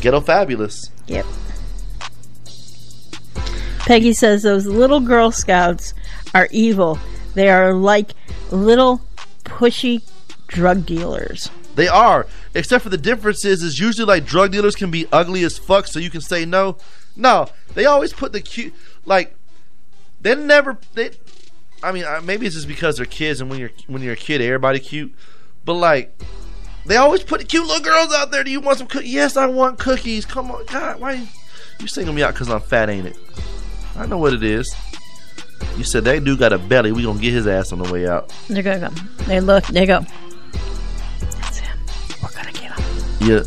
Ghetto 0.00 0.20
fabulous. 0.20 0.90
Yep. 1.06 1.26
Peggy 3.80 4.12
says 4.12 4.42
those 4.42 4.66
little 4.66 5.00
Girl 5.00 5.32
Scouts 5.32 5.94
are 6.34 6.48
evil. 6.50 6.98
They 7.34 7.48
are 7.48 7.74
like 7.74 8.12
little 8.50 9.00
pushy 9.44 10.02
drug 10.46 10.86
dealers. 10.86 11.50
They 11.74 11.88
are, 11.88 12.26
except 12.54 12.82
for 12.82 12.90
the 12.90 12.98
difference 12.98 13.44
is, 13.44 13.62
is 13.62 13.78
usually 13.78 14.06
like 14.06 14.26
drug 14.26 14.52
dealers 14.52 14.76
can 14.76 14.90
be 14.90 15.06
ugly 15.12 15.44
as 15.44 15.58
fuck, 15.58 15.86
so 15.86 15.98
you 15.98 16.10
can 16.10 16.20
say 16.20 16.44
no. 16.44 16.76
No, 17.16 17.48
they 17.74 17.86
always 17.86 18.12
put 18.12 18.32
the 18.32 18.40
cute, 18.40 18.74
like 19.04 19.34
they 20.20 20.34
never. 20.34 20.78
They, 20.94 21.10
I 21.82 21.92
mean, 21.92 22.04
uh, 22.04 22.20
maybe 22.22 22.46
it's 22.46 22.54
just 22.54 22.68
because 22.68 22.96
they're 22.96 23.06
kids, 23.06 23.40
and 23.40 23.48
when 23.48 23.58
you're 23.58 23.70
when 23.86 24.02
you're 24.02 24.12
a 24.14 24.16
kid, 24.16 24.40
everybody 24.40 24.78
cute. 24.78 25.14
But 25.64 25.74
like, 25.74 26.20
they 26.86 26.96
always 26.96 27.22
put 27.22 27.40
the 27.40 27.46
cute 27.46 27.66
little 27.66 27.82
girls 27.82 28.12
out 28.14 28.30
there. 28.30 28.44
Do 28.44 28.50
you 28.50 28.60
want 28.60 28.78
some 28.78 28.86
cookies? 28.86 29.12
Yes, 29.12 29.36
I 29.36 29.46
want 29.46 29.78
cookies. 29.78 30.24
Come 30.24 30.50
on, 30.50 30.64
God, 30.66 31.00
why 31.00 31.12
you, 31.12 31.26
you 31.78 32.12
me 32.12 32.22
out 32.22 32.34
because 32.34 32.48
I'm 32.48 32.60
fat? 32.60 32.88
Ain't 32.88 33.06
it? 33.06 33.16
I 33.96 34.06
know 34.06 34.18
what 34.18 34.32
it 34.32 34.42
is. 34.42 34.74
You 35.76 35.84
said 35.84 36.04
that 36.04 36.24
dude 36.24 36.38
got 36.38 36.52
a 36.52 36.58
belly. 36.58 36.92
We 36.92 37.02
gonna 37.02 37.20
get 37.20 37.32
his 37.32 37.46
ass 37.46 37.72
on 37.72 37.78
the 37.80 37.92
way 37.92 38.08
out. 38.08 38.32
They're 38.48 38.62
gonna 38.62 38.88
go. 38.88 38.94
They 39.24 39.40
look. 39.40 39.64
They 39.66 39.86
go. 39.86 40.04
That's 41.20 41.58
him. 41.58 41.78
We're 42.22 42.30
gonna 42.30 42.52
get 42.52 42.72
him. 42.72 43.28
Yeah. 43.28 43.42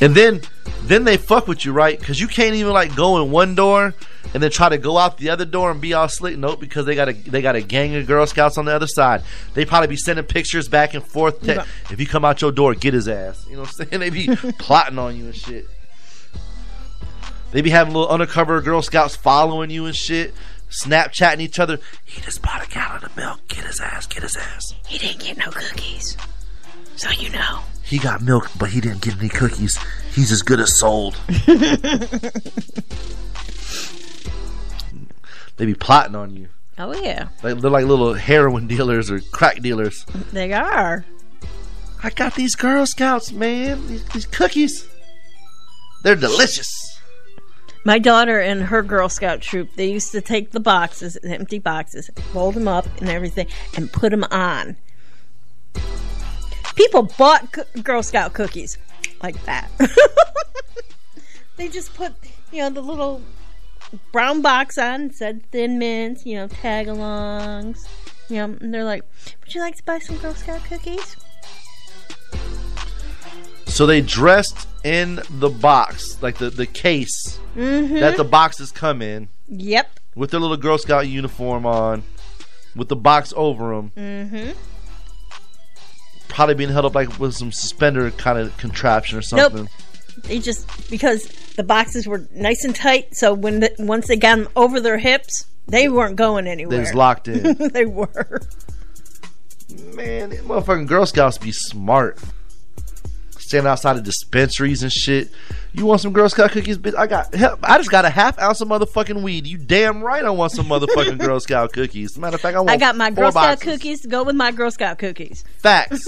And 0.00 0.14
then 0.14 0.40
then 0.84 1.04
they 1.04 1.16
fuck 1.16 1.46
with 1.46 1.64
you, 1.64 1.72
right? 1.72 1.98
Because 1.98 2.20
you 2.20 2.28
can't 2.28 2.54
even 2.54 2.72
like 2.72 2.94
go 2.96 3.22
in 3.22 3.30
one 3.30 3.54
door 3.54 3.94
and 4.32 4.42
then 4.42 4.50
try 4.50 4.68
to 4.68 4.78
go 4.78 4.96
out 4.98 5.18
the 5.18 5.30
other 5.30 5.44
door 5.44 5.70
and 5.70 5.80
be 5.80 5.92
all 5.94 6.08
slick. 6.08 6.36
Nope, 6.38 6.60
because 6.60 6.86
they 6.86 6.94
got 6.94 7.08
a 7.08 7.12
they 7.12 7.42
got 7.42 7.56
a 7.56 7.60
gang 7.60 7.94
of 7.96 8.06
Girl 8.06 8.26
Scouts 8.26 8.58
on 8.58 8.64
the 8.64 8.74
other 8.74 8.86
side. 8.86 9.22
They 9.54 9.64
probably 9.64 9.88
be 9.88 9.96
sending 9.96 10.24
pictures 10.24 10.68
back 10.68 10.94
and 10.94 11.04
forth. 11.04 11.40
te- 11.42 11.48
Yeah. 11.54 11.64
if 11.90 11.98
you 12.00 12.06
come 12.06 12.24
out 12.24 12.40
your 12.40 12.52
door, 12.52 12.74
get 12.74 12.94
his 12.94 13.08
ass. 13.08 13.44
You 13.48 13.56
know 13.56 13.62
what 13.62 13.74
I'm 13.80 13.86
saying? 13.88 14.00
They 14.00 14.10
be 14.10 14.28
plotting 14.58 14.98
on 14.98 15.16
you 15.16 15.26
and 15.26 15.34
shit. 15.36 15.66
They 17.52 17.62
be 17.62 17.70
having 17.70 17.92
little 17.94 18.08
undercover 18.08 18.60
Girl 18.62 18.80
Scouts 18.82 19.16
following 19.16 19.70
you 19.70 19.86
and 19.86 19.96
shit, 19.96 20.32
Snapchatting 20.70 21.40
each 21.40 21.58
other. 21.58 21.80
He 22.04 22.20
just 22.20 22.40
bought 22.42 22.64
a 22.64 22.68
gallon 22.70 23.02
of 23.04 23.16
milk. 23.16 23.40
Get 23.48 23.64
his 23.64 23.80
ass. 23.80 24.06
Get 24.06 24.22
his 24.22 24.36
ass. 24.36 24.72
He 24.86 24.98
didn't 24.98 25.20
get 25.24 25.36
no 25.36 25.50
cookies. 25.50 26.16
So 26.94 27.10
you 27.10 27.30
know. 27.30 27.60
He 27.82 27.98
got 27.98 28.22
milk, 28.22 28.48
but 28.56 28.70
he 28.70 28.80
didn't 28.80 29.00
get 29.00 29.18
any 29.18 29.28
cookies. 29.28 29.76
He's 30.14 30.30
as 30.30 30.42
good 30.42 30.60
as 30.60 30.78
sold. 30.78 31.16
they 35.60 35.66
be 35.66 35.74
plotting 35.74 36.14
on 36.16 36.34
you. 36.34 36.48
Oh 36.78 36.94
yeah, 37.02 37.28
Like 37.42 37.58
they're 37.58 37.70
like 37.70 37.84
little 37.84 38.14
heroin 38.14 38.66
dealers 38.66 39.10
or 39.10 39.20
crack 39.20 39.60
dealers. 39.60 40.06
they 40.32 40.54
are. 40.54 41.04
I 42.02 42.08
got 42.08 42.34
these 42.34 42.54
Girl 42.54 42.86
Scouts, 42.86 43.30
man. 43.30 43.86
These, 43.86 44.04
these 44.06 44.24
cookies. 44.24 44.88
They're 46.02 46.16
delicious. 46.16 46.66
My 47.84 47.98
daughter 47.98 48.40
and 48.40 48.62
her 48.62 48.80
Girl 48.82 49.10
Scout 49.10 49.42
troop, 49.42 49.68
they 49.76 49.90
used 49.92 50.12
to 50.12 50.22
take 50.22 50.52
the 50.52 50.60
boxes, 50.60 51.18
the 51.22 51.28
empty 51.28 51.58
boxes, 51.58 52.08
fold 52.32 52.54
them 52.54 52.66
up 52.66 52.86
and 52.98 53.10
everything, 53.10 53.46
and 53.76 53.92
put 53.92 54.08
them 54.12 54.24
on. 54.30 54.78
People 56.74 57.02
bought 57.18 57.54
c- 57.54 57.82
Girl 57.82 58.02
Scout 58.02 58.32
cookies 58.32 58.78
like 59.22 59.42
that. 59.44 59.70
they 61.58 61.68
just 61.68 61.92
put, 61.92 62.14
you 62.50 62.60
know, 62.60 62.70
the 62.70 62.80
little 62.80 63.20
brown 64.12 64.42
box 64.42 64.78
on, 64.78 65.10
said 65.12 65.42
Thin 65.50 65.78
Mints, 65.78 66.24
you 66.26 66.36
know, 66.36 66.48
tag 66.48 66.86
alongs. 66.86 67.88
You 68.28 68.36
know, 68.36 68.44
and 68.60 68.72
they're 68.72 68.84
like, 68.84 69.02
would 69.44 69.54
you 69.54 69.60
like 69.60 69.74
to 69.76 69.82
buy 69.84 69.98
some 69.98 70.16
Girl 70.18 70.34
Scout 70.34 70.62
cookies? 70.64 71.16
So 73.66 73.86
they 73.86 74.00
dressed 74.00 74.68
in 74.84 75.20
the 75.30 75.48
box, 75.48 76.20
like 76.22 76.38
the, 76.38 76.50
the 76.50 76.66
case 76.66 77.38
Mm-hmm. 77.56 77.96
that 77.96 78.16
the 78.16 78.22
boxes 78.22 78.70
come 78.70 79.02
in, 79.02 79.28
Yep. 79.48 79.98
with 80.14 80.30
their 80.30 80.38
little 80.38 80.56
Girl 80.56 80.78
Scout 80.78 81.08
uniform 81.08 81.66
on, 81.66 82.04
with 82.76 82.88
the 82.88 82.94
box 82.94 83.32
over 83.36 83.74
them. 83.74 83.90
Mm-hmm. 83.96 84.50
Probably 86.28 86.54
being 86.54 86.70
held 86.70 86.84
up 86.84 86.94
like 86.94 87.18
with 87.18 87.34
some 87.34 87.50
suspender 87.50 88.08
kind 88.12 88.38
of 88.38 88.56
contraption 88.56 89.18
or 89.18 89.22
something. 89.22 89.62
Nope. 89.64 89.68
They 90.24 90.38
just 90.38 90.90
because 90.90 91.26
the 91.56 91.62
boxes 91.62 92.06
were 92.06 92.26
nice 92.34 92.64
and 92.64 92.74
tight, 92.74 93.14
so 93.16 93.34
when 93.34 93.60
the, 93.60 93.74
once 93.78 94.08
they 94.08 94.16
got 94.16 94.36
them 94.36 94.48
over 94.56 94.80
their 94.80 94.98
hips, 94.98 95.46
they 95.66 95.88
weren't 95.88 96.16
going 96.16 96.46
anywhere. 96.46 96.78
They 96.78 96.82
was 96.82 96.94
locked 96.94 97.28
in. 97.28 97.54
they 97.72 97.84
were. 97.84 98.40
Man, 99.94 100.30
these 100.30 100.40
motherfucking 100.40 100.86
Girl 100.86 101.06
Scouts 101.06 101.38
be 101.38 101.52
smart. 101.52 102.18
Standing 103.30 103.70
outside 103.70 103.96
of 103.96 104.04
dispensaries 104.04 104.82
and 104.82 104.92
shit. 104.92 105.30
You 105.72 105.86
want 105.86 106.00
some 106.00 106.12
Girl 106.12 106.28
Scout 106.28 106.50
cookies, 106.50 106.78
bitch? 106.78 106.96
I 106.96 107.06
got. 107.06 107.34
Hell, 107.34 107.58
I 107.62 107.78
just 107.78 107.90
got 107.90 108.04
a 108.04 108.10
half 108.10 108.38
ounce 108.40 108.60
of 108.60 108.68
motherfucking 108.68 109.22
weed. 109.22 109.46
You 109.46 109.58
damn 109.58 110.02
right, 110.02 110.24
I 110.24 110.30
want 110.30 110.52
some 110.52 110.66
motherfucking 110.66 111.18
Girl 111.24 111.38
Scout 111.38 111.72
cookies. 111.72 112.18
Matter 112.18 112.36
of 112.36 112.40
fact, 112.40 112.56
I 112.56 112.60
want. 112.60 112.70
I 112.70 112.76
got 112.76 112.96
my 112.96 113.10
Girl 113.10 113.30
Scout 113.30 113.58
boxes. 113.58 113.72
cookies 113.72 114.00
to 114.02 114.08
go 114.08 114.24
with 114.24 114.36
my 114.36 114.50
Girl 114.50 114.70
Scout 114.70 114.98
cookies. 114.98 115.44
Facts. 115.58 116.04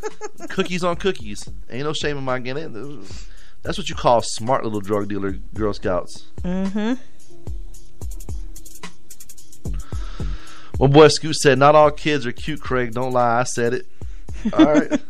cookies 0.48 0.84
on 0.84 0.96
cookies. 0.96 1.48
Ain't 1.70 1.84
no 1.84 1.92
shame 1.92 2.16
in 2.16 2.24
my 2.24 2.38
getting 2.38 2.74
it. 2.74 3.26
That's 3.62 3.78
what 3.78 3.88
you 3.88 3.94
call 3.94 4.22
smart 4.22 4.64
little 4.64 4.80
drug 4.80 5.08
dealer 5.08 5.32
Girl 5.54 5.72
Scouts. 5.72 6.26
Mm-hmm. 6.42 6.94
My 10.80 10.86
boy 10.88 11.08
Scoot 11.08 11.36
said, 11.36 11.58
"Not 11.58 11.74
all 11.76 11.90
kids 11.92 12.26
are 12.26 12.32
cute." 12.32 12.60
Craig, 12.60 12.92
don't 12.92 13.12
lie. 13.12 13.40
I 13.40 13.44
said 13.44 13.74
it. 13.74 13.86
All 14.52 14.64
right. 14.64 14.90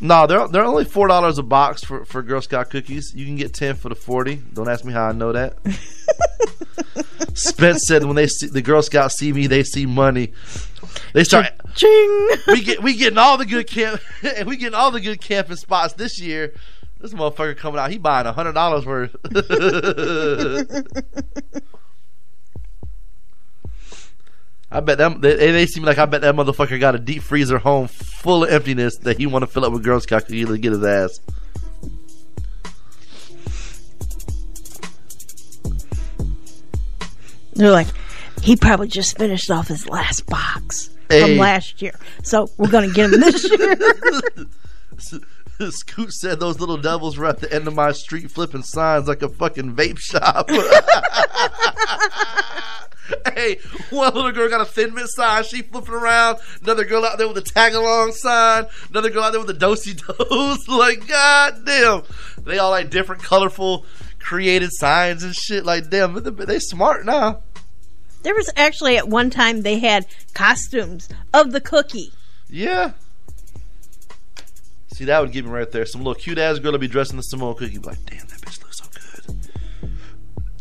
no, 0.00 0.28
they're 0.28 0.46
they're 0.46 0.64
only 0.64 0.84
four 0.84 1.08
dollars 1.08 1.36
a 1.38 1.42
box 1.42 1.82
for, 1.82 2.04
for 2.04 2.22
Girl 2.22 2.40
Scout 2.40 2.70
cookies. 2.70 3.12
You 3.16 3.26
can 3.26 3.34
get 3.34 3.52
ten 3.54 3.74
for 3.74 3.88
the 3.88 3.96
forty. 3.96 4.36
Don't 4.36 4.68
ask 4.68 4.84
me 4.84 4.92
how 4.92 5.08
I 5.08 5.12
know 5.12 5.32
that. 5.32 5.56
Spence 7.34 7.86
said, 7.88 8.04
"When 8.04 8.14
they 8.14 8.28
see 8.28 8.46
the 8.46 8.62
Girl 8.62 8.82
Scouts 8.82 9.16
see 9.18 9.32
me, 9.32 9.48
they 9.48 9.64
see 9.64 9.84
money. 9.84 10.32
They 11.12 11.24
start 11.24 11.46
ching. 11.74 12.28
We 12.48 12.62
get 12.62 12.82
we 12.82 12.96
getting 12.96 13.18
all 13.18 13.36
the 13.36 13.46
good 13.46 13.66
camp 13.66 14.00
and 14.22 14.46
we 14.48 14.56
getting 14.56 14.74
all 14.74 14.90
the 14.90 15.00
good 15.00 15.20
camping 15.20 15.56
spots 15.56 15.94
this 15.94 16.20
year. 16.20 16.54
This 17.00 17.14
motherfucker 17.14 17.56
coming 17.56 17.78
out, 17.78 17.90
he 17.90 17.98
buying 17.98 18.26
a 18.26 18.32
hundred 18.32 18.54
dollars 18.54 18.84
worth." 18.84 19.14
I 24.70 24.80
bet 24.80 24.98
them. 24.98 25.22
They, 25.22 25.34
they 25.34 25.66
seem 25.66 25.84
like 25.84 25.96
I 25.96 26.04
bet 26.04 26.20
that 26.20 26.34
motherfucker 26.34 26.78
got 26.78 26.94
a 26.94 26.98
deep 26.98 27.22
freezer 27.22 27.58
home 27.58 27.88
full 27.88 28.44
of 28.44 28.50
emptiness 28.50 28.98
that 28.98 29.16
he 29.16 29.26
want 29.26 29.42
to 29.42 29.46
fill 29.46 29.64
up 29.64 29.72
with 29.72 29.82
Girl 29.82 29.98
Scout 29.98 30.26
cookies 30.26 30.46
to 30.46 30.58
get 30.58 30.72
his 30.72 30.84
ass. 30.84 31.20
They're 37.54 37.72
like, 37.72 37.88
he 38.42 38.56
probably 38.56 38.88
just 38.88 39.16
finished 39.18 39.50
off 39.50 39.68
his 39.68 39.88
last 39.88 40.26
box 40.26 40.90
Hey. 41.10 41.22
from 41.22 41.36
last 41.38 41.80
year, 41.80 41.94
so 42.22 42.50
we're 42.58 42.70
gonna 42.70 42.90
get 42.90 43.10
him 43.12 43.20
this 43.20 43.50
year. 43.50 43.76
Scoot 45.70 46.12
said 46.12 46.38
those 46.38 46.60
little 46.60 46.76
devils 46.76 47.16
were 47.18 47.26
at 47.26 47.40
the 47.40 47.52
end 47.52 47.66
of 47.66 47.74
my 47.74 47.90
street 47.92 48.30
flipping 48.30 48.62
signs 48.62 49.08
like 49.08 49.22
a 49.22 49.28
fucking 49.28 49.74
vape 49.74 49.98
shop. 49.98 50.48
hey, 53.34 53.58
one 53.90 54.14
little 54.14 54.32
girl 54.32 54.48
got 54.48 54.60
a 54.60 54.64
thin 54.64 54.94
mint 54.94 55.08
sign. 55.08 55.42
She 55.44 55.62
flipping 55.62 55.94
around. 55.94 56.38
Another 56.62 56.84
girl 56.84 57.04
out 57.04 57.18
there 57.18 57.26
with 57.26 57.38
a 57.38 57.42
tag 57.42 57.74
along 57.74 58.12
sign. 58.12 58.66
Another 58.90 59.10
girl 59.10 59.24
out 59.24 59.32
there 59.32 59.40
with 59.40 59.50
a 59.50 59.54
Do-si-dos. 59.54 60.68
like, 60.78 61.06
god 61.08 61.64
damn. 61.64 62.02
They 62.44 62.58
all 62.58 62.70
like 62.70 62.90
different 62.90 63.22
colorful 63.22 63.84
created 64.20 64.70
signs 64.72 65.24
and 65.24 65.34
shit. 65.34 65.64
Like, 65.64 65.90
damn, 65.90 66.14
they, 66.22 66.30
they 66.44 66.58
smart 66.58 67.04
now. 67.04 67.40
There 68.28 68.34
was 68.34 68.50
actually 68.56 68.98
at 68.98 69.08
one 69.08 69.30
time 69.30 69.62
they 69.62 69.78
had 69.78 70.04
costumes 70.34 71.08
of 71.32 71.50
the 71.52 71.62
cookie. 71.62 72.12
Yeah. 72.50 72.92
See, 74.92 75.06
that 75.06 75.22
would 75.22 75.32
get 75.32 75.46
me 75.46 75.50
right 75.50 75.72
there. 75.72 75.86
Some 75.86 76.02
little 76.02 76.14
cute 76.14 76.36
ass 76.36 76.58
girl 76.58 76.72
to 76.72 76.78
be 76.78 76.88
dressed 76.88 77.10
in 77.12 77.16
the 77.16 77.22
Samoa 77.22 77.54
cookie. 77.54 77.78
Like, 77.78 78.04
damn, 78.04 78.26
that 78.26 78.38
bitch 78.42 78.62
looks 78.62 78.80
so 78.80 78.84
good. 78.92 79.40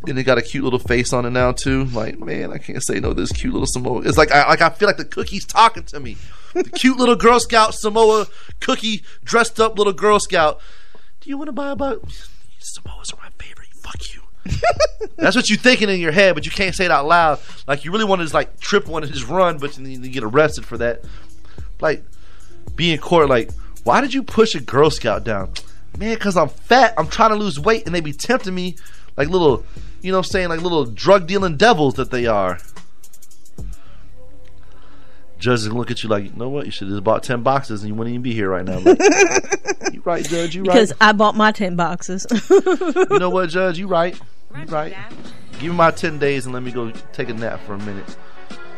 And 0.07 0.17
it 0.17 0.23
got 0.23 0.37
a 0.37 0.41
cute 0.41 0.63
little 0.63 0.79
face 0.79 1.11
on 1.11 1.25
it 1.25 1.31
now 1.31 1.51
too. 1.51 1.83
Like, 1.83 2.17
man, 2.17 2.53
I 2.53 2.57
can't 2.57 2.81
say 2.81 3.01
no. 3.01 3.09
to 3.09 3.19
This 3.19 3.33
cute 3.33 3.51
little 3.51 3.67
Samoa. 3.67 4.03
It's 4.03 4.17
like 4.17 4.31
I 4.31 4.47
like 4.47 4.61
I 4.61 4.69
feel 4.69 4.87
like 4.87 4.95
the 4.95 5.03
cookie's 5.03 5.45
talking 5.45 5.83
to 5.87 5.99
me. 5.99 6.15
The 6.53 6.63
cute 6.73 6.95
little 6.95 7.17
Girl 7.17 7.37
Scout 7.37 7.73
Samoa 7.73 8.27
cookie, 8.61 9.03
dressed 9.25 9.59
up 9.59 9.77
little 9.77 9.91
Girl 9.91 10.21
Scout. 10.21 10.61
Do 11.19 11.29
you 11.29 11.37
want 11.37 11.49
to 11.49 11.51
buy 11.51 11.71
a 11.71 11.75
box? 11.75 12.29
Samoas 12.61 13.13
are 13.13 13.17
my 13.21 13.29
favorite. 13.37 13.73
Fuck 13.83 14.13
you. 14.15 14.21
That's 15.17 15.35
what 15.35 15.49
you're 15.49 15.57
thinking 15.59 15.89
in 15.89 15.99
your 15.99 16.11
head, 16.11 16.35
but 16.35 16.45
you 16.45 16.51
can't 16.51 16.75
say 16.75 16.85
it 16.85 16.91
out 16.91 17.07
loud. 17.07 17.39
Like 17.67 17.85
you 17.85 17.91
really 17.91 18.05
want 18.05 18.19
to 18.19 18.25
just 18.25 18.33
like 18.33 18.59
trip 18.59 18.87
one 18.87 19.03
and 19.03 19.11
just 19.11 19.27
run, 19.27 19.57
but 19.57 19.73
then 19.73 19.85
you 19.85 19.97
need 19.97 20.03
to 20.03 20.09
get 20.09 20.23
arrested 20.23 20.65
for 20.65 20.77
that. 20.77 21.03
Like 21.79 22.03
be 22.75 22.91
in 22.93 22.99
court, 22.99 23.29
like, 23.29 23.51
why 23.83 24.01
did 24.01 24.13
you 24.13 24.23
push 24.23 24.55
a 24.55 24.59
Girl 24.59 24.89
Scout 24.89 25.23
down? 25.23 25.51
Man, 25.97 26.13
because 26.13 26.37
I'm 26.37 26.49
fat. 26.49 26.93
I'm 26.97 27.07
trying 27.07 27.31
to 27.31 27.35
lose 27.35 27.59
weight, 27.59 27.85
and 27.85 27.95
they 27.95 28.01
be 28.01 28.13
tempting 28.13 28.53
me 28.53 28.75
like 29.17 29.29
little, 29.29 29.65
you 30.01 30.11
know 30.11 30.19
what 30.19 30.27
I'm 30.27 30.31
saying, 30.31 30.49
like 30.49 30.61
little 30.61 30.85
drug 30.85 31.27
dealing 31.27 31.57
devils 31.57 31.95
that 31.95 32.11
they 32.11 32.27
are. 32.27 32.59
Judges 35.39 35.67
gonna 35.67 35.79
look 35.79 35.91
at 35.91 36.03
you 36.03 36.09
like, 36.09 36.23
you 36.23 36.31
know 36.35 36.49
what? 36.49 36.65
You 36.65 36.71
should 36.71 36.87
have 36.87 36.95
just 36.95 37.03
bought 37.03 37.23
ten 37.23 37.43
boxes, 37.43 37.81
and 37.81 37.89
you 37.89 37.95
wouldn't 37.95 38.13
even 38.13 38.23
be 38.23 38.33
here 38.33 38.49
right 38.49 38.65
now. 38.65 38.81
You 39.93 40.01
right, 40.03 40.23
Judge. 40.25 40.53
You 40.53 40.63
right. 40.63 40.73
Because 40.73 40.93
I 40.99 41.13
bought 41.13 41.35
my 41.35 41.53
ten 41.53 41.77
boxes. 41.77 42.27
you 42.49 43.19
know 43.19 43.29
what, 43.29 43.49
Judge? 43.49 43.79
You 43.79 43.87
right. 43.87 44.19
Right. 44.65 44.95
Give 45.53 45.71
me 45.71 45.77
my 45.77 45.91
ten 45.91 46.19
days 46.19 46.45
and 46.45 46.53
let 46.53 46.63
me 46.63 46.71
go 46.71 46.91
take 47.13 47.29
a 47.29 47.33
nap 47.33 47.59
for 47.65 47.73
a 47.73 47.79
minute, 47.79 48.17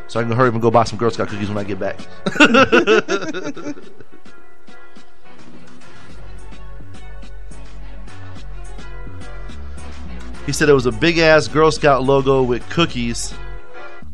so 0.07 0.19
I 0.19 0.23
can 0.23 0.31
hurry 0.31 0.47
up 0.47 0.53
and 0.53 0.61
go 0.61 0.71
buy 0.71 0.83
some 0.83 0.97
Girl 0.97 1.11
Scout 1.11 1.27
cookies 1.27 1.49
when 1.49 1.57
I 1.57 1.63
get 1.63 1.79
back. 1.79 1.99
he 10.45 10.53
said 10.53 10.69
it 10.69 10.73
was 10.73 10.85
a 10.85 10.91
big 10.91 11.17
ass 11.17 11.47
Girl 11.47 11.71
Scout 11.71 12.03
logo 12.03 12.43
with 12.43 12.67
cookies 12.69 13.33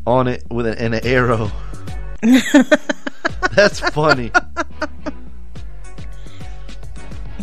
on 0.06 0.28
it 0.28 0.44
with 0.50 0.66
an, 0.66 0.78
and 0.78 0.94
an 0.94 1.06
arrow. 1.06 1.50
That's 3.54 3.80
funny. 3.80 4.32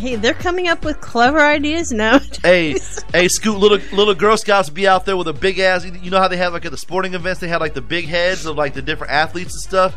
Hey, 0.04 0.16
they're 0.16 0.34
coming 0.34 0.68
up 0.68 0.84
with 0.84 1.00
clever 1.00 1.40
ideas 1.40 1.90
now. 1.90 2.18
hey, 2.42 2.78
hey, 3.12 3.28
Scoot, 3.28 3.58
little 3.58 3.78
little 3.96 4.14
Girl 4.14 4.36
Scouts 4.36 4.68
be 4.68 4.86
out 4.86 5.06
there 5.06 5.16
with 5.16 5.28
a 5.28 5.32
big 5.32 5.58
ass. 5.58 5.86
You 5.86 6.10
know 6.10 6.18
how 6.18 6.28
they 6.28 6.36
have 6.36 6.52
like 6.52 6.66
at 6.66 6.70
the 6.70 6.76
sporting 6.76 7.14
events, 7.14 7.40
they 7.40 7.48
have 7.48 7.62
like 7.62 7.74
the 7.74 7.80
big 7.80 8.04
heads 8.04 8.44
of 8.44 8.56
like 8.56 8.74
the 8.74 8.82
different 8.82 9.12
athletes 9.12 9.54
and 9.54 9.62
stuff. 9.62 9.96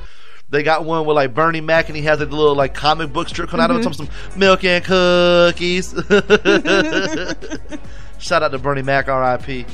They 0.50 0.64
got 0.64 0.86
one 0.86 1.06
with 1.06 1.16
like 1.16 1.34
Bernie 1.34 1.60
Mac, 1.60 1.90
and 1.90 1.98
he 1.98 2.04
has 2.04 2.20
like 2.20 2.30
the 2.30 2.36
little 2.36 2.56
like 2.56 2.74
comic 2.74 3.12
book 3.12 3.28
strip 3.28 3.50
coming 3.50 3.66
out 3.66 3.70
of 3.70 3.78
it, 3.78 3.86
mm-hmm. 3.86 3.92
some 3.92 4.08
some 4.08 4.40
milk 4.40 4.64
and 4.64 4.84
cookies. 4.84 5.92
Shout 8.20 8.44
out 8.44 8.52
to 8.52 8.58
Bernie 8.58 8.82
Mac, 8.82 9.10
R.I.P. 9.10 9.66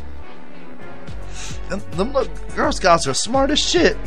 Them, 1.70 1.82
them 1.92 2.12
little 2.12 2.34
Girl 2.56 2.72
Scouts 2.72 3.06
are 3.06 3.14
smart 3.14 3.52
as 3.52 3.60
shit. 3.60 3.98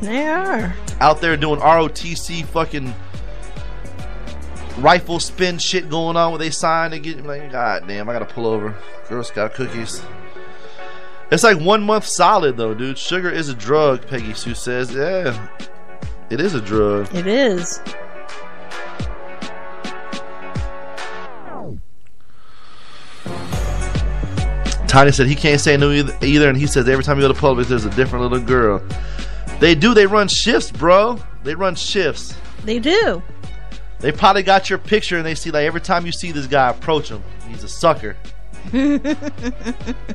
They 0.00 0.26
are. 0.26 0.74
Out 1.00 1.20
there 1.20 1.36
doing 1.36 1.60
ROTC 1.60 2.46
fucking 2.46 2.94
rifle 4.80 5.20
spin 5.20 5.58
shit 5.58 5.88
going 5.88 6.16
on 6.16 6.32
where 6.32 6.38
they 6.38 6.50
sign 6.50 6.92
and 6.92 7.02
get 7.02 7.24
like, 7.24 7.52
God 7.52 7.86
damn, 7.86 8.08
I 8.08 8.12
gotta 8.12 8.24
pull 8.26 8.46
over. 8.46 8.74
Girl 9.08 9.22
Scout 9.22 9.54
cookies. 9.54 10.02
It's 11.30 11.44
like 11.44 11.60
one 11.60 11.82
month 11.82 12.06
solid 12.06 12.56
though, 12.56 12.74
dude. 12.74 12.98
Sugar 12.98 13.30
is 13.30 13.48
a 13.48 13.54
drug, 13.54 14.06
Peggy 14.06 14.34
Sue 14.34 14.54
says. 14.54 14.94
Yeah. 14.94 15.48
It 16.30 16.40
is 16.40 16.54
a 16.54 16.60
drug. 16.60 17.14
It 17.14 17.26
is. 17.26 17.80
Tiny 24.86 25.12
said 25.12 25.28
he 25.28 25.36
can't 25.36 25.60
say 25.60 25.76
no 25.76 25.92
either, 25.92 26.18
either, 26.20 26.48
and 26.48 26.58
he 26.58 26.66
says 26.66 26.88
every 26.88 27.04
time 27.04 27.16
you 27.16 27.22
go 27.22 27.32
to 27.32 27.40
Publix, 27.40 27.68
there's 27.68 27.84
a 27.84 27.90
different 27.90 28.24
little 28.24 28.44
girl. 28.44 28.82
They 29.60 29.76
do. 29.76 29.94
They 29.94 30.06
run 30.06 30.26
shifts, 30.26 30.72
bro. 30.72 31.16
They 31.44 31.54
run 31.54 31.76
shifts. 31.76 32.34
They 32.64 32.80
do. 32.80 33.22
They 34.00 34.12
probably 34.12 34.42
got 34.42 34.70
your 34.70 34.78
picture, 34.78 35.18
and 35.18 35.26
they 35.26 35.34
see 35.34 35.50
like 35.50 35.64
every 35.64 35.80
time 35.80 36.06
you 36.06 36.12
see 36.12 36.32
this 36.32 36.46
guy 36.46 36.70
approach 36.70 37.10
him, 37.10 37.22
he's 37.48 37.64
a 37.64 37.68
sucker. 37.68 38.16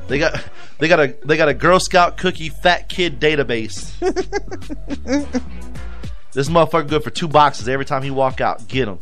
They 0.08 0.20
got 0.20 0.40
they 0.78 0.86
got 0.86 1.00
a 1.00 1.16
they 1.24 1.36
got 1.36 1.48
a 1.48 1.54
Girl 1.54 1.80
Scout 1.80 2.16
cookie 2.16 2.48
fat 2.48 2.88
kid 2.88 3.18
database. 3.18 3.92
this 6.32 6.48
motherfucker 6.48 6.88
good 6.88 7.02
for 7.02 7.10
two 7.10 7.26
boxes 7.26 7.68
every 7.68 7.84
time 7.84 8.04
he 8.04 8.12
walk 8.12 8.40
out. 8.40 8.68
Get 8.68 8.86
him. 8.86 9.00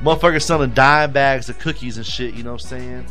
Motherfucker 0.00 0.40
selling 0.40 0.70
dime 0.70 1.10
bags 1.10 1.48
of 1.48 1.58
cookies 1.58 1.96
and 1.96 2.06
shit. 2.06 2.34
You 2.34 2.44
know 2.44 2.52
what 2.52 2.62
I'm 2.62 2.68
saying? 2.68 3.06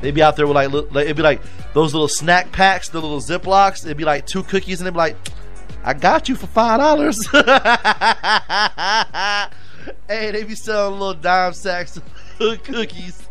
They'd 0.00 0.14
be 0.14 0.22
out 0.22 0.36
there 0.36 0.46
with 0.46 0.54
like, 0.54 0.70
like 0.70 1.04
it'd 1.04 1.16
be 1.16 1.22
like 1.22 1.42
those 1.74 1.92
little 1.92 2.08
snack 2.08 2.50
packs, 2.50 2.88
the 2.88 3.00
little 3.00 3.20
Ziplocs. 3.20 3.84
It'd 3.84 3.98
be 3.98 4.04
like 4.04 4.26
two 4.26 4.42
cookies, 4.42 4.80
and 4.80 4.86
they'd 4.86 4.92
be 4.92 4.96
like, 4.96 5.16
"I 5.84 5.94
got 5.94 6.28
you 6.28 6.34
for 6.34 6.46
five 6.46 6.80
dollars." 6.80 7.26
hey, 10.08 10.30
they 10.32 10.44
be 10.44 10.54
selling 10.54 10.98
little 10.98 11.14
dime 11.14 11.52
sacks 11.52 11.96
of 11.96 12.02
cookies. 12.64 13.28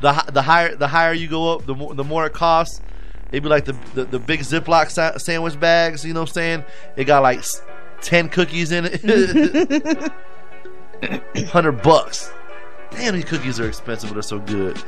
the 0.00 0.12
the 0.32 0.42
higher 0.42 0.74
the 0.74 0.88
higher 0.88 1.12
you 1.12 1.28
go 1.28 1.54
up, 1.54 1.66
the 1.66 1.74
more 1.74 1.94
the 1.94 2.04
more 2.04 2.26
it 2.26 2.32
costs. 2.32 2.80
It'd 3.30 3.42
be 3.42 3.48
like 3.48 3.64
the 3.64 3.76
the, 3.94 4.04
the 4.04 4.18
big 4.18 4.40
Ziploc 4.40 4.90
sa- 4.90 5.18
sandwich 5.18 5.58
bags. 5.58 6.04
You 6.04 6.14
know 6.14 6.20
what 6.20 6.30
I'm 6.30 6.34
saying? 6.34 6.64
It 6.96 7.04
got 7.04 7.22
like 7.22 7.42
ten 8.00 8.28
cookies 8.28 8.72
in 8.72 8.88
it. 8.90 10.12
Hundred 11.48 11.82
bucks. 11.82 12.32
Damn, 12.90 13.14
these 13.14 13.26
cookies 13.26 13.60
are 13.60 13.68
expensive, 13.68 14.10
but 14.10 14.14
they're 14.14 14.22
so 14.22 14.38
good. 14.38 14.82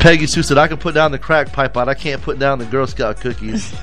Peggy 0.00 0.26
Sue 0.28 0.42
said, 0.44 0.58
"I 0.58 0.68
can 0.68 0.76
put 0.76 0.94
down 0.94 1.10
the 1.10 1.18
crack 1.18 1.52
pipe, 1.52 1.72
but 1.72 1.88
I 1.88 1.94
can't 1.94 2.22
put 2.22 2.38
down 2.38 2.58
the 2.60 2.66
Girl 2.66 2.86
Scout 2.86 3.20
cookies." 3.20 3.74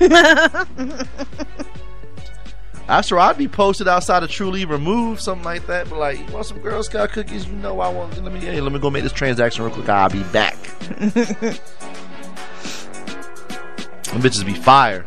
I 2.88 3.00
sure 3.00 3.18
I'd 3.18 3.36
be 3.36 3.48
posted 3.48 3.88
outside 3.88 4.22
of 4.22 4.30
Truly 4.30 4.64
Remove, 4.64 5.20
something 5.20 5.44
like 5.44 5.66
that. 5.66 5.90
But 5.90 5.98
like, 5.98 6.18
you 6.18 6.26
want 6.32 6.46
some 6.46 6.60
Girl 6.60 6.82
Scout 6.82 7.10
cookies? 7.10 7.46
You 7.46 7.54
know 7.54 7.80
I 7.80 7.88
want. 7.88 8.22
Let 8.22 8.32
me 8.32 8.40
hey, 8.40 8.60
let 8.60 8.72
me 8.72 8.78
go 8.78 8.90
make 8.90 9.02
this 9.02 9.12
transaction 9.12 9.64
real 9.64 9.74
quick. 9.74 9.88
I'll 9.88 10.08
be 10.08 10.22
back. 10.24 10.56
Them 14.04 14.22
bitches 14.22 14.46
be 14.46 14.54
fire. 14.54 15.04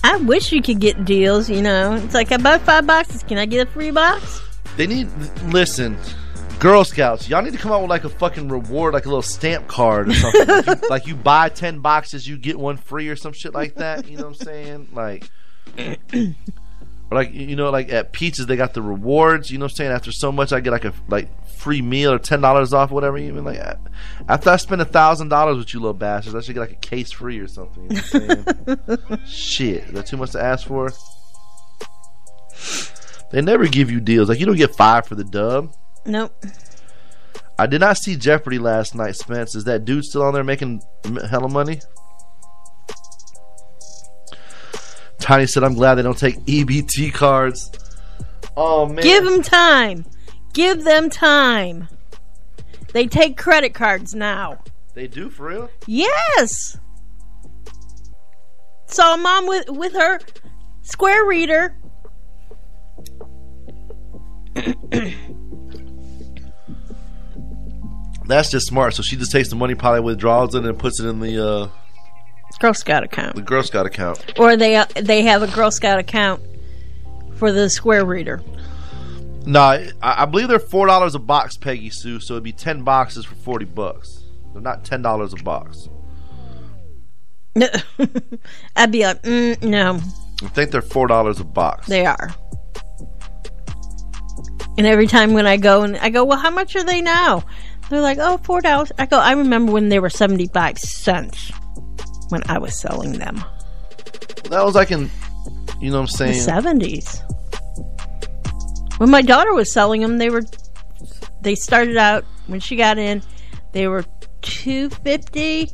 I 0.03 0.17
wish 0.17 0.51
you 0.51 0.61
could 0.61 0.79
get 0.79 1.05
deals, 1.05 1.49
you 1.49 1.61
know. 1.61 1.95
It's 1.95 2.13
like 2.13 2.31
I 2.31 2.37
buy 2.37 2.57
five 2.59 2.85
boxes. 2.85 3.23
Can 3.23 3.37
I 3.37 3.45
get 3.45 3.67
a 3.67 3.71
free 3.71 3.91
box? 3.91 4.41
They 4.75 4.85
need 4.85 5.07
listen. 5.45 5.97
Girl 6.59 6.83
Scouts, 6.83 7.29
y'all 7.29 7.43
need 7.43 7.53
to 7.53 7.59
come 7.59 7.71
out 7.71 7.81
with 7.81 7.89
like 7.89 8.03
a 8.03 8.09
fucking 8.09 8.49
reward, 8.49 8.93
like 8.93 9.05
a 9.05 9.09
little 9.09 9.21
stamp 9.21 9.67
card 9.67 10.09
or 10.09 10.13
something. 10.13 10.47
like, 10.47 10.67
you, 10.67 10.75
like 10.89 11.07
you 11.07 11.15
buy 11.15 11.47
ten 11.49 11.79
boxes, 11.79 12.27
you 12.27 12.37
get 12.37 12.59
one 12.59 12.77
free 12.77 13.07
or 13.09 13.15
some 13.15 13.33
shit 13.33 13.53
like 13.53 13.75
that. 13.75 14.09
You 14.09 14.17
know 14.17 14.27
what 14.27 14.41
I'm 14.41 14.45
saying? 14.45 14.89
Like, 14.93 15.29
or 17.09 17.17
like 17.17 17.33
you 17.33 17.55
know, 17.55 17.69
like 17.69 17.91
at 17.91 18.13
pizzas 18.13 18.47
they 18.47 18.55
got 18.55 18.73
the 18.73 18.81
rewards. 18.81 19.49
You 19.49 19.57
know 19.57 19.65
what 19.65 19.71
I'm 19.73 19.75
saying? 19.75 19.91
After 19.91 20.11
so 20.11 20.31
much, 20.31 20.51
I 20.51 20.59
get 20.59 20.71
like 20.71 20.85
a 20.85 20.93
like 21.07 21.29
free 21.47 21.81
meal 21.81 22.11
or 22.11 22.19
ten 22.19 22.41
dollars 22.41 22.73
off, 22.73 22.91
whatever. 22.91 23.17
Even 23.17 23.45
like 23.45 23.59
after 24.27 24.49
I 24.49 24.57
spend 24.57 24.81
a 24.81 24.85
thousand 24.85 25.29
dollars 25.29 25.57
with 25.57 25.73
you 25.73 25.79
little 25.79 25.93
bastards, 25.93 26.35
I 26.35 26.41
should 26.41 26.53
get 26.53 26.61
like 26.61 26.71
a 26.71 26.75
case 26.75 27.11
free 27.11 27.39
or 27.39 27.47
something. 27.47 27.89
You 27.89 28.19
know 28.19 28.35
what 28.35 28.79
I'm 28.87 29.07
saying? 29.07 29.19
shit, 29.27 29.83
is 29.85 29.91
that 29.93 30.05
too 30.07 30.17
much 30.17 30.31
to 30.31 30.41
ask 30.41 30.67
for? 30.67 30.91
They 33.31 33.41
never 33.41 33.67
give 33.67 33.91
you 33.91 33.99
deals. 33.99 34.29
Like 34.29 34.39
you 34.39 34.45
don't 34.45 34.55
get 34.55 34.75
five 34.75 35.07
for 35.07 35.15
the 35.15 35.23
dub. 35.23 35.73
Nope. 36.05 36.33
I 37.59 37.65
did 37.65 37.81
not 37.81 37.97
see 37.97 38.15
Jeopardy 38.15 38.59
last 38.59 38.93
night, 38.95 39.15
Spence. 39.15 39.55
Is 39.55 39.63
that 39.63 39.83
dude 39.83 40.05
still 40.05 40.23
on 40.23 40.33
there 40.33 40.43
making 40.43 40.81
hella 41.29 41.49
money? 41.49 41.81
Tiny 45.19 45.47
said, 45.47 45.63
I'm 45.63 45.73
glad 45.73 45.95
they 45.95 46.03
don't 46.03 46.17
take 46.17 46.37
EBT 46.45 47.13
cards. 47.13 47.71
Oh, 48.55 48.85
man. 48.85 49.03
Give 49.03 49.23
them 49.25 49.41
time. 49.41 50.05
Give 50.53 50.83
them 50.83 51.09
time. 51.09 51.87
They 52.93 53.07
take 53.07 53.37
credit 53.37 53.73
cards 53.73 54.15
now. 54.15 54.59
They 54.93 55.07
do, 55.07 55.29
for 55.29 55.47
real? 55.47 55.69
Yes. 55.85 56.77
Saw 58.87 59.15
a 59.15 59.17
mom 59.17 59.47
with 59.47 59.69
with 59.69 59.93
her 59.93 60.19
square 60.81 61.25
reader. 61.25 61.75
That's 68.25 68.49
just 68.49 68.67
smart. 68.67 68.93
So 68.95 69.03
she 69.03 69.15
just 69.15 69.31
takes 69.31 69.49
the 69.49 69.55
money, 69.55 69.75
probably 69.75 70.01
withdraws 70.01 70.55
it, 70.55 70.65
and 70.65 70.79
puts 70.79 70.99
it 70.99 71.05
in 71.07 71.19
the 71.19 71.45
uh, 71.47 71.69
Girl 72.59 72.73
Scout 72.73 73.03
account, 73.03 73.35
the 73.35 73.41
Girl 73.41 73.61
Scout 73.63 73.85
account. 73.85 74.33
or 74.39 74.57
they 74.57 74.75
uh, 74.75 74.85
they 74.95 75.21
have 75.23 75.43
a 75.43 75.47
Girl 75.47 75.69
Scout 75.71 75.99
account 75.99 76.41
for 77.35 77.51
the 77.51 77.69
square 77.69 78.03
reader. 78.03 78.41
No, 79.45 79.61
I, 79.61 79.91
I 80.01 80.25
believe 80.25 80.47
they're 80.47 80.59
four 80.59 80.87
dollars 80.87 81.13
a 81.15 81.19
box, 81.19 81.55
Peggy 81.55 81.89
Sue. 81.89 82.19
So 82.19 82.33
it'd 82.33 82.43
be 82.43 82.51
ten 82.51 82.83
boxes 82.83 83.25
for 83.25 83.35
forty 83.35 83.65
bucks. 83.65 84.23
They're 84.53 84.61
not 84.61 84.83
ten 84.83 85.01
dollars 85.01 85.33
a 85.33 85.37
box. 85.37 85.87
I'd 88.75 88.91
be 88.91 89.03
like, 89.03 89.21
mm, 89.23 89.61
no, 89.63 89.99
I 90.43 90.47
think 90.49 90.71
they're 90.71 90.81
four 90.81 91.07
dollars 91.07 91.39
a 91.39 91.43
box. 91.43 91.87
they 91.87 92.05
are. 92.05 92.35
And 94.77 94.85
every 94.85 95.07
time 95.07 95.33
when 95.33 95.47
I 95.47 95.57
go 95.57 95.83
and 95.83 95.97
I 95.97 96.09
go, 96.09 96.23
well, 96.23 96.37
how 96.37 96.51
much 96.51 96.75
are 96.75 96.83
they 96.83 97.01
now? 97.01 97.43
They're 97.89 98.01
like, 98.01 98.17
oh, 98.19 98.37
four 98.39 98.61
dollars. 98.61 98.91
I 98.99 99.05
go, 99.05 99.17
I 99.17 99.31
remember 99.33 99.71
when 99.71 99.89
they 99.89 99.99
were 99.99 100.09
seventy 100.09 100.47
five 100.47 100.77
cents 100.77 101.51
when 102.29 102.41
I 102.49 102.57
was 102.57 102.79
selling 102.79 103.13
them. 103.13 103.43
That 104.49 104.63
was 104.63 104.75
like 104.75 104.91
in, 104.91 105.09
you 105.79 105.91
know 105.91 106.01
what 106.01 106.09
I'm 106.21 106.27
The 106.27 106.33
saying? 106.33 106.41
seventies. 106.41 107.21
When 108.97 109.09
my 109.09 109.21
daughter 109.21 109.53
was 109.53 109.71
selling 109.71 110.01
them, 110.01 110.17
they 110.17 110.29
were 110.29 110.43
they 111.41 111.55
started 111.55 111.97
out 111.97 112.25
when 112.47 112.59
she 112.59 112.75
got 112.75 112.97
in, 112.97 113.21
they 113.73 113.87
were 113.87 114.03
two 114.41 114.89
fifty. 114.89 115.71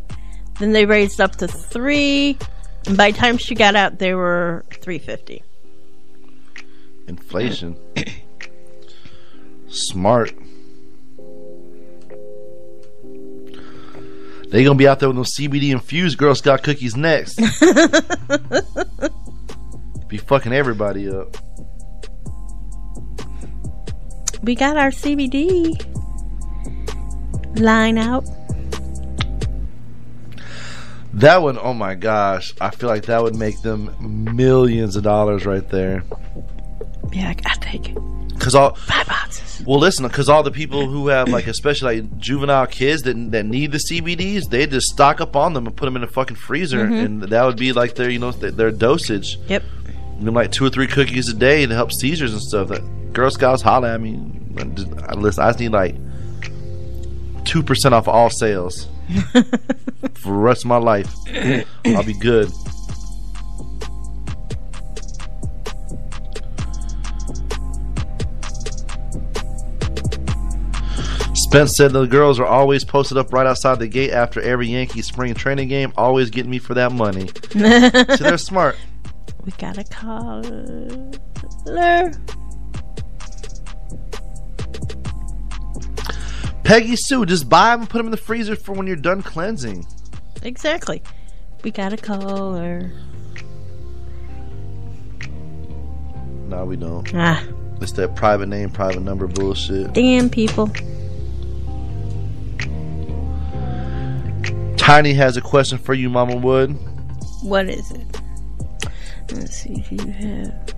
Then 0.60 0.72
they 0.72 0.86
raised 0.86 1.20
up 1.20 1.36
to 1.38 1.48
three, 1.48 2.38
and 2.86 2.96
by 2.96 3.12
the 3.12 3.18
time 3.18 3.38
she 3.38 3.56
got 3.56 3.76
out, 3.76 3.98
they 4.00 4.14
were 4.14 4.66
three 4.82 5.00
fifty. 5.00 5.42
Inflation. 7.08 7.76
Smart. 9.68 10.34
They 14.54 14.64
gonna 14.64 14.78
be 14.78 14.88
out 14.88 15.00
there 15.00 15.10
with 15.10 15.16
those 15.16 15.36
CBD 15.36 15.72
infused 15.72 16.20
Girl 16.20 16.36
Scout 16.36 16.62
cookies 16.62 16.96
next. 16.96 17.38
be 20.08 20.20
fucking 20.20 20.54
everybody 20.54 21.10
up. 21.10 21.36
We 24.44 24.54
got 24.54 24.78
our 24.78 24.92
CBD 24.92 25.74
line 27.60 27.98
out. 27.98 28.30
That 31.14 31.42
one, 31.42 31.58
oh 31.58 31.74
my 31.74 31.96
gosh! 31.96 32.54
I 32.62 32.70
feel 32.70 32.90
like 32.90 33.06
that 33.06 33.24
would 33.24 33.36
make 33.36 33.60
them 33.64 34.36
millions 34.36 34.96
of 34.96 35.02
dollars 35.02 35.48
right 35.48 35.68
there. 35.70 36.04
Yeah, 37.12 37.34
I, 37.44 37.56
take 37.56 37.90
it. 37.90 37.98
Cause 38.44 38.56
all 38.56 38.76
five 38.76 39.08
boxes. 39.08 39.66
Well, 39.66 39.80
listen, 39.80 40.06
because 40.08 40.28
all 40.28 40.44
the 40.44 40.52
people 40.52 40.88
who 40.88 41.08
have 41.08 41.30
like, 41.30 41.48
especially 41.48 42.02
like 42.02 42.18
juvenile 42.18 42.68
kids 42.68 43.04
that 43.04 43.32
that 43.32 43.46
need 43.46 43.72
the 43.72 43.78
CBDs, 43.78 44.50
they 44.50 44.68
just 44.68 44.88
stock 44.88 45.22
up 45.22 45.36
on 45.36 45.54
them 45.54 45.66
and 45.68 45.76
put 45.76 45.86
them 45.86 45.96
in 45.96 46.04
a 46.04 46.08
fucking 46.08 46.36
freezer, 46.36 46.86
Mhm. 46.86 47.06
and 47.06 47.24
that 47.24 47.44
would 47.46 47.56
be 47.58 47.72
like 47.72 47.96
their, 47.96 48.10
you 48.10 48.20
know, 48.20 48.32
their, 48.32 48.52
their 48.52 48.72
dosage. 48.72 49.38
Yep. 49.48 49.64
You 50.20 50.26
know, 50.26 50.32
like 50.32 50.52
two 50.52 50.66
or 50.66 50.70
three 50.70 50.88
cookies 50.88 51.30
a 51.30 51.34
day 51.34 51.66
to 51.66 51.74
help 51.74 51.92
seizures 51.94 52.34
and 52.34 52.42
stuff. 52.42 52.68
That 52.70 53.14
Girl 53.14 53.30
Scouts 53.32 53.62
holla 53.62 53.94
at 53.94 54.02
me. 54.02 54.20
I- 54.58 55.14
Listen, 55.16 55.44
I 55.44 55.48
just 55.50 55.60
need 55.60 55.72
like 55.72 55.96
two 57.46 57.64
percent 57.64 57.94
off 57.94 58.08
all 58.08 58.30
sales 58.30 58.88
for 59.32 59.42
the 59.42 60.32
rest 60.32 60.64
of 60.64 60.68
my 60.68 60.78
life. 60.78 61.14
I'll 61.86 62.04
be 62.04 62.14
good. 62.14 62.52
Spence 71.54 71.76
said 71.78 71.92
the 71.92 72.08
girls 72.08 72.40
are 72.40 72.48
always 72.48 72.84
posted 72.84 73.16
up 73.16 73.32
right 73.32 73.46
outside 73.46 73.78
the 73.78 73.88
gate 73.88 74.10
after 74.10 74.42
every 74.42 74.70
Yankee 74.70 75.04
spring 75.04 75.36
training 75.36 75.68
game, 75.68 75.94
always 75.96 76.32
getting 76.32 76.50
me 76.50 76.58
for 76.58 76.74
that 76.74 76.92
money. 76.92 77.28
so 77.52 78.24
they're 78.24 78.40
smart. 78.40 78.76
We 79.46 79.52
got 79.60 79.78
a 79.78 79.84
caller. 79.84 81.12
Peggy 86.64 86.96
Sue, 86.96 87.24
just 87.28 87.48
buy 87.48 87.70
them 87.70 87.82
and 87.82 87.90
put 87.90 88.00
them 88.00 88.08
in 88.08 88.12
the 88.12 88.18
freezer 88.18 88.56
for 88.56 88.74
when 88.74 88.88
you're 88.88 88.96
done 88.96 89.22
cleansing. 89.22 89.86
Exactly. 90.42 91.04
We 91.64 91.70
got 91.70 91.94
a 91.94 91.98
caller. 91.98 92.92
No, 96.48 96.66
we 96.66 96.78
don't. 96.78 97.14
Ah. 97.14 97.46
It's 97.80 97.92
that 97.92 98.16
private 98.16 98.48
name, 98.48 98.72
private 98.72 99.02
number 99.04 99.28
bullshit. 99.28 99.94
Damn 99.94 100.32
people. 100.32 100.72
Tiny 104.84 105.14
has 105.14 105.38
a 105.38 105.42
question 105.42 105.78
for 105.78 105.94
you, 105.94 106.10
Mama 106.10 106.36
Wood. 106.36 106.72
What 107.42 107.70
is 107.70 107.90
it? 107.92 108.06
Let's 109.32 109.56
see 109.56 109.76
if 109.80 109.90
you 109.90 110.12
have. 110.12 110.76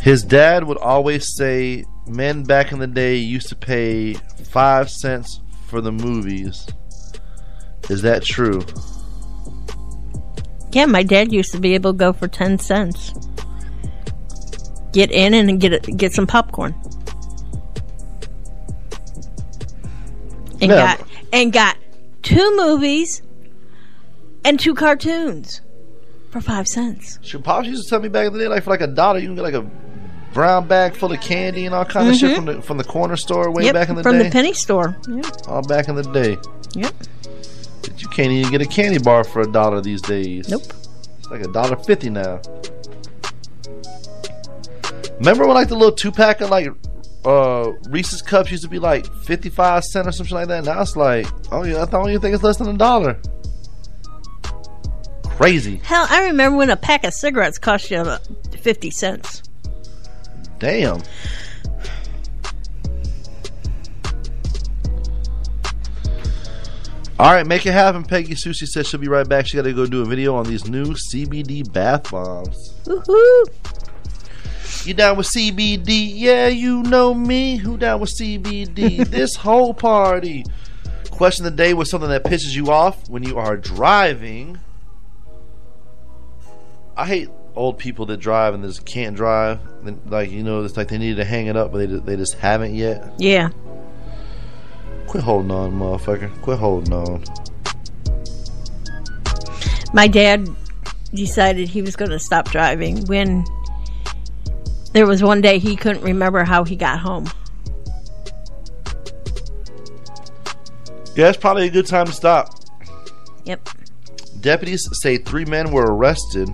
His 0.00 0.22
dad 0.22 0.64
would 0.64 0.78
always 0.78 1.36
say 1.36 1.84
men 2.06 2.44
back 2.44 2.72
in 2.72 2.78
the 2.78 2.86
day 2.86 3.16
used 3.16 3.50
to 3.50 3.56
pay 3.56 4.14
five 4.14 4.88
cents 4.88 5.42
for 5.66 5.82
the 5.82 5.92
movies. 5.92 6.66
Is 7.90 8.00
that 8.00 8.24
true? 8.24 8.64
Yeah, 10.72 10.86
my 10.86 11.02
dad 11.02 11.30
used 11.30 11.52
to 11.52 11.60
be 11.60 11.74
able 11.74 11.92
to 11.92 11.98
go 11.98 12.14
for 12.14 12.26
ten 12.26 12.58
cents. 12.58 13.12
Get 14.94 15.10
in 15.12 15.34
and 15.34 15.60
get 15.60 15.74
a, 15.74 15.92
get 15.92 16.14
some 16.14 16.26
popcorn. 16.26 16.74
And 20.62 20.70
Yeah. 20.70 20.96
got 20.96 21.09
and 21.32 21.52
got 21.52 21.76
two 22.22 22.56
movies 22.56 23.22
and 24.44 24.58
two 24.58 24.74
cartoons 24.74 25.60
for 26.30 26.40
five 26.40 26.66
cents. 26.68 27.18
Shit, 27.22 27.42
Pops 27.42 27.66
used 27.66 27.84
to 27.84 27.90
tell 27.90 28.00
me 28.00 28.08
back 28.08 28.26
in 28.26 28.32
the 28.32 28.38
day, 28.38 28.48
like 28.48 28.62
for 28.64 28.70
like 28.70 28.80
a 28.80 28.86
dollar, 28.86 29.18
you 29.18 29.26
can 29.28 29.34
get 29.36 29.42
like 29.42 29.54
a 29.54 29.68
brown 30.32 30.66
bag 30.68 30.94
full 30.94 31.12
of 31.12 31.20
candy 31.20 31.66
and 31.66 31.74
all 31.74 31.84
kind 31.84 32.08
of 32.08 32.14
shit 32.14 32.30
Mhm. 32.30 32.36
from 32.36 32.44
the 32.46 32.62
from 32.62 32.76
the 32.78 32.84
corner 32.84 33.16
store 33.16 33.50
way 33.50 33.64
Yep, 33.64 33.74
back 33.74 33.88
in 33.88 33.96
the 33.96 34.02
from 34.02 34.12
day. 34.12 34.18
From 34.20 34.26
the 34.28 34.32
penny 34.32 34.52
store. 34.52 34.96
Yep. 35.08 35.26
all 35.48 35.62
back 35.62 35.88
in 35.88 35.96
the 35.96 36.02
day. 36.04 36.38
Yep. 36.74 36.94
But 37.82 38.00
you 38.02 38.08
can't 38.08 38.30
even 38.30 38.50
get 38.52 38.62
a 38.62 38.66
candy 38.66 38.98
bar 38.98 39.24
for 39.24 39.40
a 39.42 39.50
dollar 39.50 39.80
these 39.80 40.00
days. 40.02 40.48
Nope. 40.48 40.62
It's 41.18 41.28
like 41.30 41.40
a 41.42 41.48
dollar 41.52 41.76
fifty 41.76 42.10
now. 42.10 42.40
Remember 45.18 45.46
when 45.46 45.54
like 45.54 45.68
the 45.68 45.74
little 45.76 45.92
two 45.94 46.10
pack 46.12 46.40
of 46.40 46.50
like 46.50 46.68
uh 47.24 47.72
Reese's 47.88 48.22
cups 48.22 48.50
used 48.50 48.62
to 48.62 48.68
be 48.68 48.78
like 48.78 49.06
fifty 49.22 49.48
five 49.48 49.84
cent 49.84 50.06
or 50.06 50.12
something 50.12 50.34
like 50.34 50.48
that? 50.48 50.64
Now 50.64 50.80
it's 50.80 50.96
like 50.96 51.26
oh 51.52 51.64
yeah, 51.64 51.82
I 51.82 51.86
don't 51.86 52.08
even 52.08 52.20
think 52.20 52.34
it's 52.34 52.42
less 52.42 52.56
than 52.56 52.68
a 52.68 52.78
dollar. 52.78 53.20
Crazy. 55.24 55.76
Hell, 55.76 56.06
I 56.10 56.26
remember 56.26 56.58
when 56.58 56.70
a 56.70 56.76
pack 56.76 57.04
of 57.04 57.14
cigarettes 57.14 57.58
cost 57.58 57.90
you 57.90 57.98
uh, 57.98 58.18
fifty 58.60 58.90
cents. 58.90 59.42
Damn. 60.58 61.00
All 67.20 67.34
right, 67.34 67.46
make 67.46 67.66
it 67.66 67.72
happen. 67.72 68.02
Peggy 68.02 68.34
Susie 68.34 68.64
says 68.64 68.88
she'll 68.88 68.98
be 68.98 69.08
right 69.08 69.28
back. 69.28 69.46
She 69.46 69.56
got 69.58 69.64
to 69.64 69.74
go 69.74 69.84
do 69.84 70.00
a 70.00 70.06
video 70.06 70.34
on 70.36 70.46
these 70.46 70.66
new 70.66 70.94
CBD 70.94 71.70
bath 71.70 72.10
bombs. 72.10 72.74
Woohoo! 72.84 73.44
You 74.84 74.94
down 74.94 75.18
with 75.18 75.26
CBD? 75.28 76.10
Yeah, 76.14 76.48
you 76.48 76.82
know 76.82 77.12
me. 77.12 77.56
Who 77.56 77.76
down 77.76 78.00
with 78.00 78.10
CBD? 78.18 79.06
this 79.10 79.34
whole 79.36 79.74
party. 79.74 80.44
Question 81.10 81.44
of 81.44 81.52
the 81.52 81.62
day 81.62 81.74
was 81.74 81.90
something 81.90 82.08
that 82.08 82.24
pisses 82.24 82.54
you 82.54 82.70
off 82.70 83.08
when 83.10 83.22
you 83.22 83.38
are 83.38 83.56
driving. 83.56 84.58
I 86.96 87.06
hate 87.06 87.28
old 87.54 87.78
people 87.78 88.06
that 88.06 88.16
drive 88.18 88.54
and 88.54 88.64
just 88.64 88.86
can't 88.86 89.14
drive. 89.14 89.60
Like 90.06 90.30
you 90.30 90.42
know, 90.42 90.64
it's 90.64 90.76
like 90.78 90.88
they 90.88 90.98
need 90.98 91.16
to 91.16 91.24
hang 91.24 91.46
it 91.46 91.56
up, 91.56 91.72
but 91.72 91.78
they 91.78 91.86
they 91.86 92.16
just 92.16 92.34
haven't 92.34 92.74
yet. 92.74 93.12
Yeah. 93.18 93.50
Quit 95.06 95.22
holding 95.22 95.50
on, 95.50 95.72
motherfucker. 95.72 96.30
Quit 96.40 96.58
holding 96.58 96.94
on. 96.94 97.22
My 99.92 100.06
dad 100.06 100.48
decided 101.12 101.68
he 101.68 101.82
was 101.82 101.96
going 101.96 102.12
to 102.12 102.18
stop 102.18 102.48
driving 102.50 103.04
when 103.06 103.44
there 104.92 105.06
was 105.06 105.22
one 105.22 105.40
day 105.40 105.58
he 105.58 105.76
couldn't 105.76 106.02
remember 106.02 106.44
how 106.44 106.64
he 106.64 106.76
got 106.76 106.98
home. 106.98 107.30
Yeah, 111.16 111.28
it's 111.28 111.38
probably 111.38 111.66
a 111.66 111.70
good 111.70 111.86
time 111.86 112.06
to 112.06 112.12
stop. 112.12 112.54
Yep. 113.44 113.68
Deputies 114.40 114.88
say 115.02 115.18
three 115.18 115.44
men 115.44 115.70
were 115.70 115.94
arrested 115.94 116.48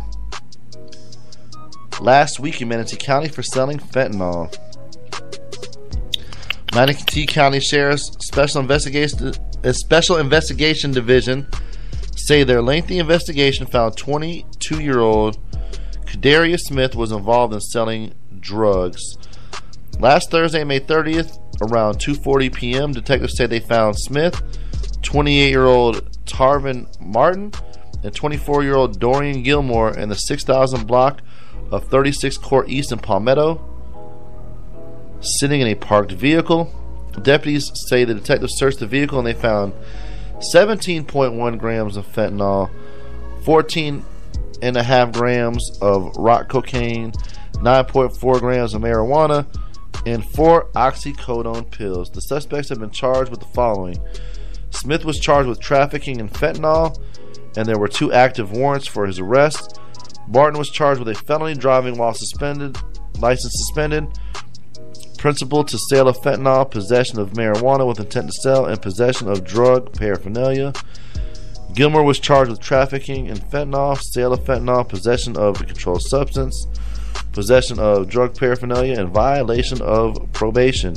last 2.00 2.40
week 2.40 2.60
in 2.60 2.68
Manatee 2.68 2.96
County 2.96 3.28
for 3.28 3.42
selling 3.42 3.78
fentanyl. 3.78 4.54
Manatee 6.74 7.26
County 7.26 7.60
Sheriff's 7.60 8.16
Special 8.26 8.60
Investigation 8.60 9.32
uh, 9.64 9.72
Special 9.72 10.16
Investigation 10.16 10.90
Division 10.90 11.46
say 12.16 12.44
their 12.44 12.60
lengthy 12.60 12.98
investigation 12.98 13.66
found 13.66 13.96
22-year-old 13.96 15.38
Kadarius 16.06 16.60
Smith 16.60 16.94
was 16.94 17.12
involved 17.12 17.54
in 17.54 17.60
selling 17.60 18.14
drugs. 18.46 19.02
Last 19.98 20.30
Thursday, 20.30 20.62
May 20.64 20.80
30th, 20.80 21.38
around 21.60 21.96
2:40 21.96 22.54
p.m., 22.54 22.92
detectives 22.92 23.36
say 23.36 23.46
they 23.46 23.60
found 23.60 23.98
Smith, 23.98 24.40
28-year-old 25.02 26.24
Tarvin 26.26 26.86
Martin, 27.00 27.52
and 28.02 28.14
24-year-old 28.14 29.00
Dorian 29.00 29.42
Gilmore 29.42 29.96
in 29.96 30.08
the 30.08 30.14
6000 30.14 30.86
block 30.86 31.22
of 31.70 31.88
36 31.88 32.38
Court 32.38 32.68
East 32.68 32.92
in 32.92 32.98
Palmetto, 32.98 33.60
sitting 35.20 35.60
in 35.60 35.66
a 35.66 35.74
parked 35.74 36.12
vehicle. 36.12 36.72
Deputies 37.22 37.72
say 37.88 38.04
the 38.04 38.14
detectives 38.14 38.54
searched 38.56 38.78
the 38.78 38.86
vehicle 38.86 39.18
and 39.18 39.26
they 39.26 39.32
found 39.32 39.72
17.1 40.54 41.58
grams 41.58 41.96
of 41.96 42.06
fentanyl, 42.06 42.70
14 43.44 44.04
and 44.62 44.76
a 44.76 44.82
half 44.82 45.12
grams 45.12 45.78
of 45.80 46.14
rock 46.16 46.48
cocaine, 46.48 47.12
9.4 47.58 48.40
grams 48.40 48.74
of 48.74 48.82
marijuana, 48.82 49.46
and 50.06 50.24
four 50.32 50.70
oxycodone 50.74 51.70
pills. 51.70 52.10
The 52.10 52.20
suspects 52.20 52.68
have 52.68 52.78
been 52.78 52.90
charged 52.90 53.30
with 53.30 53.40
the 53.40 53.46
following 53.46 54.00
Smith 54.70 55.04
was 55.04 55.18
charged 55.18 55.48
with 55.48 55.60
trafficking 55.60 56.20
in 56.20 56.28
fentanyl, 56.28 56.96
and 57.56 57.66
there 57.66 57.78
were 57.78 57.88
two 57.88 58.12
active 58.12 58.52
warrants 58.52 58.86
for 58.86 59.06
his 59.06 59.18
arrest. 59.18 59.80
Martin 60.28 60.58
was 60.58 60.70
charged 60.70 60.98
with 60.98 61.08
a 61.08 61.14
felony 61.14 61.54
driving 61.54 61.96
while 61.96 62.12
suspended, 62.12 62.76
license 63.18 63.54
suspended, 63.56 64.06
principal 65.18 65.64
to 65.64 65.78
sale 65.88 66.08
of 66.08 66.16
fentanyl, 66.18 66.70
possession 66.70 67.18
of 67.18 67.32
marijuana 67.32 67.86
with 67.86 68.00
intent 68.00 68.26
to 68.26 68.32
sell, 68.42 68.66
and 68.66 68.82
possession 68.82 69.28
of 69.28 69.44
drug 69.44 69.92
paraphernalia. 69.94 70.72
Gilmore 71.72 72.04
was 72.04 72.20
charged 72.20 72.50
with 72.50 72.60
trafficking 72.60 73.26
in 73.26 73.36
fentanyl, 73.36 73.98
sale 74.12 74.32
of 74.32 74.40
fentanyl, 74.40 74.88
possession 74.88 75.36
of 75.36 75.60
a 75.60 75.64
controlled 75.64 76.02
substance, 76.02 76.66
possession 77.36 77.78
of 77.78 78.08
drug 78.08 78.36
paraphernalia, 78.36 78.98
and 78.98 79.10
violation 79.10 79.80
of 79.82 80.32
probation. 80.32 80.96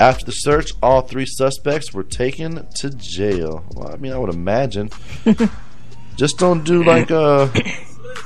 After 0.00 0.24
the 0.24 0.32
search, 0.32 0.72
all 0.82 1.02
three 1.02 1.26
suspects 1.26 1.92
were 1.92 2.02
taken 2.02 2.66
to 2.76 2.90
jail. 2.90 3.64
Well, 3.76 3.92
I 3.92 3.96
mean, 3.98 4.12
I 4.12 4.18
would 4.18 4.34
imagine. 4.34 4.90
Just 6.16 6.38
don't 6.38 6.64
do 6.64 6.82
like 6.84 7.10
uh, 7.10 7.48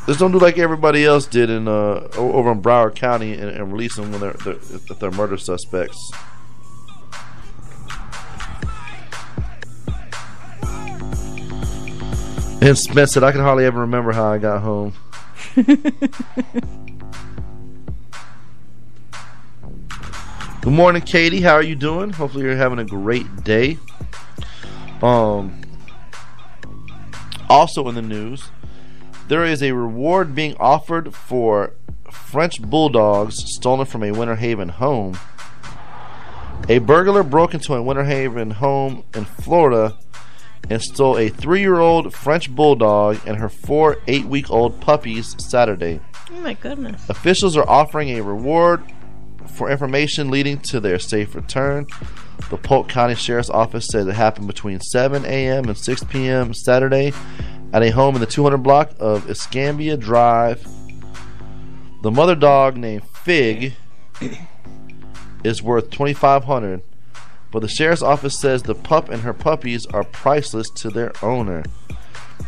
just 0.06 0.18
don't 0.18 0.32
do 0.32 0.40
like 0.40 0.58
everybody 0.58 1.04
else 1.04 1.24
did 1.24 1.50
in 1.50 1.68
uh 1.68 2.08
over 2.16 2.50
in 2.50 2.60
Broward 2.60 2.96
County 2.96 3.32
and, 3.32 3.48
and 3.48 3.72
release 3.72 3.94
them 3.94 4.10
when 4.10 4.20
they're, 4.20 4.32
they're 4.32 4.54
if 4.54 4.98
they're 4.98 5.12
murder 5.12 5.36
suspects. 5.36 5.96
And 12.60 12.76
Smith 12.76 13.10
said, 13.10 13.22
"I 13.22 13.30
can 13.30 13.40
hardly 13.40 13.64
ever 13.64 13.80
remember 13.80 14.12
how 14.12 14.32
I 14.32 14.38
got 14.38 14.62
home." 14.62 14.94
Good 20.66 20.74
morning, 20.74 21.02
Katie. 21.02 21.42
How 21.42 21.52
are 21.52 21.62
you 21.62 21.76
doing? 21.76 22.10
Hopefully, 22.10 22.42
you're 22.42 22.56
having 22.56 22.80
a 22.80 22.84
great 22.84 23.44
day. 23.44 23.78
Um. 25.00 25.62
Also 27.48 27.86
in 27.88 27.94
the 27.94 28.02
news, 28.02 28.50
there 29.28 29.44
is 29.44 29.62
a 29.62 29.70
reward 29.70 30.34
being 30.34 30.56
offered 30.58 31.14
for 31.14 31.74
French 32.10 32.60
bulldogs 32.60 33.36
stolen 33.54 33.86
from 33.86 34.02
a 34.02 34.10
Winter 34.10 34.34
Haven 34.34 34.70
home. 34.70 35.16
A 36.68 36.78
burglar 36.78 37.22
broke 37.22 37.54
into 37.54 37.72
a 37.74 37.80
Winter 37.80 38.02
Haven 38.02 38.50
home 38.50 39.04
in 39.14 39.24
Florida 39.24 39.96
and 40.68 40.82
stole 40.82 41.16
a 41.16 41.28
three-year-old 41.28 42.12
French 42.12 42.52
bulldog 42.52 43.20
and 43.24 43.36
her 43.36 43.48
four 43.48 43.98
eight-week-old 44.08 44.80
puppies 44.80 45.36
Saturday. 45.38 46.00
Oh 46.32 46.40
my 46.40 46.54
goodness. 46.54 47.08
Officials 47.08 47.56
are 47.56 47.70
offering 47.70 48.08
a 48.08 48.20
reward 48.20 48.82
for 49.46 49.70
information 49.70 50.30
leading 50.30 50.58
to 50.60 50.80
their 50.80 50.98
safe 50.98 51.34
return. 51.34 51.86
The 52.50 52.56
Polk 52.56 52.88
County 52.88 53.14
Sheriff's 53.14 53.50
Office 53.50 53.88
said 53.88 54.06
it 54.06 54.14
happened 54.14 54.46
between 54.46 54.80
7 54.80 55.24
a.m. 55.24 55.68
and 55.68 55.76
6 55.76 56.04
p.m. 56.04 56.54
Saturday 56.54 57.12
at 57.72 57.82
a 57.82 57.90
home 57.90 58.14
in 58.14 58.20
the 58.20 58.26
200 58.26 58.58
block 58.58 58.92
of 58.98 59.28
Escambia 59.28 59.96
Drive. 59.96 60.66
The 62.02 62.10
mother 62.10 62.34
dog 62.34 62.76
named 62.76 63.04
Fig 63.24 63.74
is 65.44 65.62
worth 65.62 65.90
2,500, 65.90 66.82
but 67.50 67.60
the 67.60 67.68
sheriff's 67.68 68.02
office 68.02 68.38
says 68.38 68.62
the 68.62 68.74
pup 68.74 69.08
and 69.08 69.22
her 69.22 69.34
puppies 69.34 69.86
are 69.86 70.04
priceless 70.04 70.70
to 70.70 70.90
their 70.90 71.12
owner. 71.22 71.64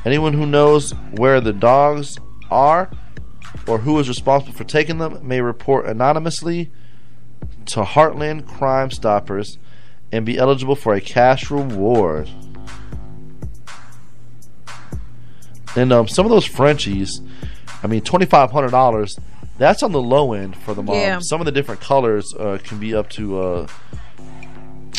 Anyone 0.04 0.34
who 0.34 0.46
knows 0.46 0.92
where 1.12 1.40
the 1.40 1.52
dogs 1.52 2.18
are 2.50 2.90
or 3.66 3.78
who 3.78 3.98
is 3.98 4.08
responsible 4.08 4.54
for 4.54 4.64
taking 4.64 4.98
them 4.98 5.26
may 5.26 5.40
report 5.40 5.86
anonymously 5.86 6.70
to 7.66 7.82
Heartland 7.82 8.46
Crime 8.46 8.90
Stoppers 8.90 9.58
and 10.10 10.24
be 10.24 10.38
eligible 10.38 10.74
for 10.74 10.94
a 10.94 11.00
cash 11.00 11.50
reward. 11.50 12.30
And 15.76 15.92
um, 15.92 16.08
some 16.08 16.24
of 16.24 16.30
those 16.30 16.46
Frenchies, 16.46 17.20
I 17.82 17.86
mean, 17.86 18.00
twenty 18.02 18.26
five 18.26 18.50
hundred 18.50 18.70
dollars. 18.70 19.18
That's 19.58 19.82
on 19.82 19.90
the 19.92 20.00
low 20.00 20.34
end 20.34 20.56
for 20.56 20.72
the 20.72 20.82
mom. 20.82 20.94
Yeah. 20.94 21.18
Some 21.20 21.40
of 21.40 21.44
the 21.44 21.52
different 21.52 21.80
colors 21.80 22.32
uh, 22.38 22.58
can 22.62 22.78
be 22.78 22.94
up 22.94 23.10
to, 23.10 23.40
uh, 23.40 23.66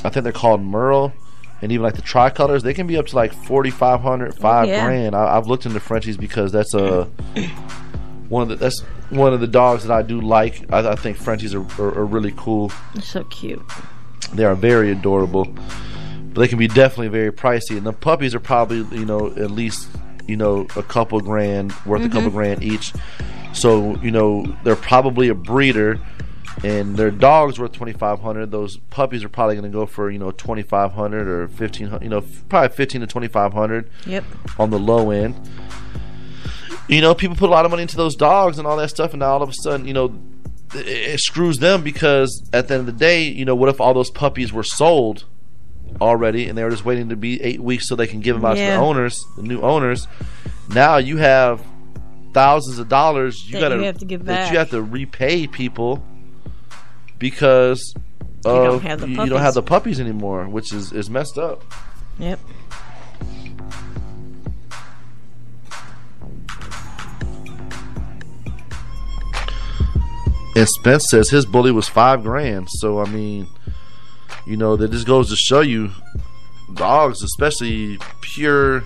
I 0.04 0.10
think 0.10 0.24
they're 0.24 0.34
called 0.34 0.62
Merle, 0.62 1.14
and 1.62 1.72
even 1.72 1.82
like 1.82 1.96
the 1.96 2.02
tricolors, 2.02 2.62
they 2.62 2.74
can 2.74 2.86
be 2.86 2.98
up 2.98 3.08
to 3.08 3.16
like 3.16 3.34
forty 3.34 3.72
five 3.72 4.02
hundred, 4.02 4.36
five 4.36 4.68
yeah. 4.68 4.86
grand. 4.86 5.16
I, 5.16 5.38
I've 5.38 5.48
looked 5.48 5.66
into 5.66 5.80
Frenchies 5.80 6.18
because 6.18 6.52
that's 6.52 6.74
a 6.74 7.10
one 8.30 8.44
of 8.44 8.50
the 8.50 8.56
that's 8.56 8.80
one 9.10 9.34
of 9.34 9.42
the 9.42 9.48
dogs 9.48 9.84
that 9.86 9.92
I 9.94 10.02
do 10.04 10.22
like. 10.22 10.72
I, 10.72 10.92
I 10.92 10.96
think 10.96 11.18
Frenchies 11.18 11.54
are, 11.56 11.66
are, 11.82 12.00
are 12.00 12.06
really 12.06 12.34
cool. 12.38 12.72
They're 12.94 13.02
so 13.04 13.24
cute. 13.26 13.62
They 14.34 14.46
are 14.46 14.56
very 14.56 14.92
adorable, 14.92 15.46
but 15.46 16.42
they 16.42 16.48
can 16.48 16.60
be 16.60 16.68
definitely 16.68 17.08
very 17.08 17.32
pricey. 17.32 17.76
And 17.78 17.86
the 17.86 17.94
puppies 17.94 18.36
are 18.36 18.40
probably 18.40 18.78
you 18.98 19.06
know 19.06 19.28
at 19.36 19.52
least 19.52 19.90
you 20.28 20.38
know 20.38 20.68
a 20.76 20.84
couple 20.84 21.20
grand 21.22 21.74
worth 21.86 22.04
a 22.06 22.10
couple 22.10 22.30
Mhm. 22.30 22.34
grand 22.34 22.64
each. 22.64 22.94
So 23.54 23.98
you 24.02 24.12
know 24.12 24.46
they're 24.64 24.76
probably 24.76 25.30
a 25.30 25.34
breeder, 25.34 26.00
and 26.64 26.96
their 26.96 27.10
dogs 27.10 27.58
worth 27.60 27.72
twenty 27.72 27.94
five 27.94 28.20
hundred. 28.20 28.52
Those 28.52 28.78
puppies 28.92 29.24
are 29.24 29.30
probably 29.30 29.56
going 29.56 29.72
to 29.72 29.76
go 29.76 29.88
for 29.88 30.12
you 30.12 30.20
know 30.20 30.30
twenty 30.30 30.62
five 30.62 30.92
hundred 30.92 31.28
or 31.28 31.48
fifteen 31.48 31.88
hundred. 31.88 32.04
You 32.04 32.10
know 32.10 32.18
f- 32.20 32.44
probably 32.48 32.76
fifteen 32.76 33.02
to 33.02 33.08
twenty 33.08 33.28
five 33.28 33.54
hundred. 33.54 33.90
Yep. 34.06 34.24
On 34.60 34.70
the 34.70 34.78
low 34.80 35.10
end. 35.10 35.36
You 36.90 37.02
know, 37.02 37.14
people 37.16 37.36
put 37.38 37.50
a 37.50 37.52
lot 37.52 37.64
of 37.66 37.72
money 37.72 37.84
into 37.84 37.96
those 37.98 38.16
dogs 38.16 38.58
and 38.58 38.68
all 38.68 38.76
that 38.78 38.90
stuff, 38.90 39.12
and 39.14 39.20
now 39.20 39.28
all 39.32 39.44
of 39.44 39.50
a 39.50 39.54
sudden, 39.54 39.88
you 39.88 39.94
know, 39.94 40.20
it, 40.74 40.88
it 40.88 41.20
screws 41.20 41.60
them 41.60 41.84
because 41.84 42.44
at 42.52 42.68
the 42.68 42.74
end 42.74 42.82
of 42.82 42.86
the 42.88 43.00
day, 43.00 43.24
you 43.24 43.46
know, 43.46 43.56
what 43.56 43.70
if 43.70 43.80
all 43.80 43.94
those 43.94 44.10
puppies 44.10 44.52
were 44.52 44.64
sold 44.64 45.26
already 46.02 46.48
and 46.48 46.58
they 46.58 46.64
were 46.64 46.70
just 46.72 46.86
waiting 46.86 47.10
to 47.10 47.16
be 47.16 47.42
eight 47.42 47.60
weeks 47.62 47.88
so 47.88 47.96
they 47.96 48.08
can 48.08 48.20
give 48.22 48.36
them 48.36 48.46
out 48.46 48.56
to 48.56 48.60
the 48.62 48.76
owners, 48.76 49.24
the 49.38 49.44
new 49.44 49.62
owners? 49.62 50.08
Now 50.74 50.98
you 50.98 51.18
have 51.18 51.64
thousands 52.34 52.78
of 52.78 52.88
dollars 52.88 53.44
you 53.48 53.60
got 53.60 53.72
you 53.72 53.82
have 53.82 53.98
to 53.98 54.06
give 54.06 54.24
that 54.26 54.44
back. 54.44 54.52
you 54.52 54.58
have 54.60 54.70
to 54.70 54.82
repay 54.84 55.48
people 55.48 56.04
because 57.18 57.94
You 57.96 58.04
don't 58.44 58.76
of- 58.76 58.82
have 58.84 59.02
the 59.02 59.10
you, 59.10 59.16
don't 59.16 59.28
puppies. 59.30 59.42
have 59.42 59.54
the 59.56 59.64
puppies 59.64 60.00
anymore, 60.00 60.48
which 60.48 60.72
is 60.74 60.92
is 60.94 61.10
messed 61.10 61.38
up. 61.38 61.64
Yep. 62.20 62.40
And 70.60 70.68
Spence 70.68 71.06
says 71.10 71.30
his 71.30 71.46
bully 71.46 71.72
was 71.72 71.88
five 71.88 72.22
grand. 72.24 72.68
So 72.70 73.00
I 73.00 73.06
mean, 73.10 73.48
you 74.46 74.58
know, 74.58 74.76
that 74.76 74.92
just 74.92 75.08
goes 75.08 75.30
to 75.30 75.36
show 75.36 75.62
you, 75.62 75.92
dogs, 76.74 77.24
especially 77.24 77.98
pure, 78.22 78.84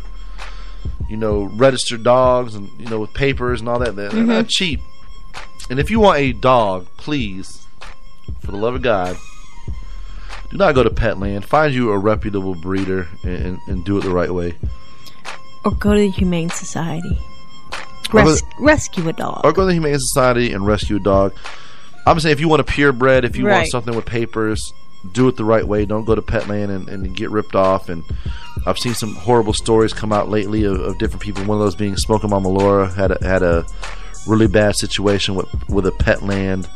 you 1.10 1.18
know, 1.18 1.46
registered 1.56 2.04
dogs, 2.04 2.54
and 2.56 2.70
you 2.80 2.86
know, 2.88 3.00
with 3.00 3.14
papers 3.14 3.60
and 3.60 3.68
all 3.70 3.80
that, 3.80 3.96
they're, 3.96 4.10
they're 4.10 4.24
not 4.24 4.46
Mhm. 4.46 4.50
cheap. 4.50 4.80
And 5.70 5.80
if 5.80 5.90
you 5.90 6.00
want 6.00 6.20
a 6.20 6.34
dog, 6.34 6.86
please, 6.98 7.66
for 8.42 8.52
the 8.52 8.58
love 8.58 8.76
of 8.76 8.82
God, 8.82 9.18
do 10.52 10.58
not 10.58 10.76
go 10.76 10.84
to 10.84 10.90
Petland. 10.90 11.46
Find 11.46 11.74
you 11.74 11.92
a 11.92 11.98
reputable 11.98 12.54
breeder 12.54 13.08
and, 13.24 13.34
and, 13.46 13.58
and 13.68 13.86
do 13.86 13.98
it 13.98 14.04
the 14.04 14.12
right 14.12 14.32
way. 14.32 14.54
Or 15.66 15.72
go 15.72 15.94
to 15.94 16.00
the 16.00 16.10
Humane 16.10 16.50
Society. 16.52 17.18
Go- 18.14 18.48
rescue 18.60 19.08
a 19.10 19.14
dog. 19.14 19.42
or 19.44 19.52
go 19.54 19.62
to 19.64 19.68
the 19.68 19.74
Humane 19.74 20.00
Society 20.00 20.54
and 20.54 20.66
rescue 20.66 20.98
a 20.98 21.00
dog. 21.00 21.34
I'm 22.06 22.20
saying 22.20 22.34
if 22.34 22.40
you 22.40 22.48
want 22.50 22.60
a 22.62 22.66
purebred, 22.66 23.24
if 23.26 23.36
you 23.38 23.46
want 23.46 23.70
something 23.70 23.96
with 23.96 24.06
papers, 24.06 24.74
do 25.14 25.28
it 25.28 25.36
the 25.38 25.46
right 25.46 25.68
way. 25.68 25.86
Don't 25.86 26.06
go 26.06 26.16
to 26.16 26.22
Petland 26.22 26.70
and, 26.70 26.90
and 26.90 27.16
get 27.16 27.30
ripped 27.30 27.56
off. 27.56 27.90
And 27.90 28.04
I've 28.66 28.78
seen 28.78 28.94
some 28.94 29.16
horrible 29.16 29.54
stories 29.54 29.94
come 29.94 30.12
out 30.14 30.30
lately 30.30 30.64
of, 30.64 30.80
of 30.80 30.98
different 30.98 31.22
people. 31.22 31.44
One 31.46 31.58
of 31.58 31.64
those 31.64 31.76
being 31.76 31.96
Smoking 31.98 32.30
Mama 32.30 32.50
Laura 32.50 32.90
had 32.90 33.12
a, 33.12 33.26
had 33.26 33.44
a 33.44 33.66
really 34.28 34.48
bad 34.48 34.76
situation 34.76 35.36
with 35.36 35.48
with 35.70 35.86
a 35.86 35.92
Petland 35.92 36.70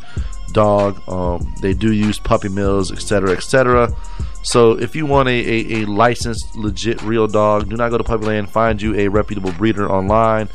dog. 0.53 1.01
Um, 1.09 1.53
they 1.61 1.73
do 1.73 1.91
use 1.91 2.19
puppy 2.19 2.49
mills, 2.49 2.91
etc., 2.91 3.31
etc. 3.31 3.93
So 4.43 4.80
if 4.80 4.95
you 4.95 5.05
want 5.05 5.27
a, 5.30 5.31
a, 5.31 5.81
a 5.81 5.85
licensed, 5.85 6.55
legit, 6.55 7.01
real 7.03 7.27
dog, 7.27 7.69
do 7.69 7.76
not 7.76 7.89
go 7.89 7.97
to 7.97 8.03
Puppyland. 8.03 8.49
Find 8.49 8.81
you 8.81 8.95
a 8.95 9.07
reputable 9.09 9.51
breeder 9.53 9.89
online. 9.91 10.47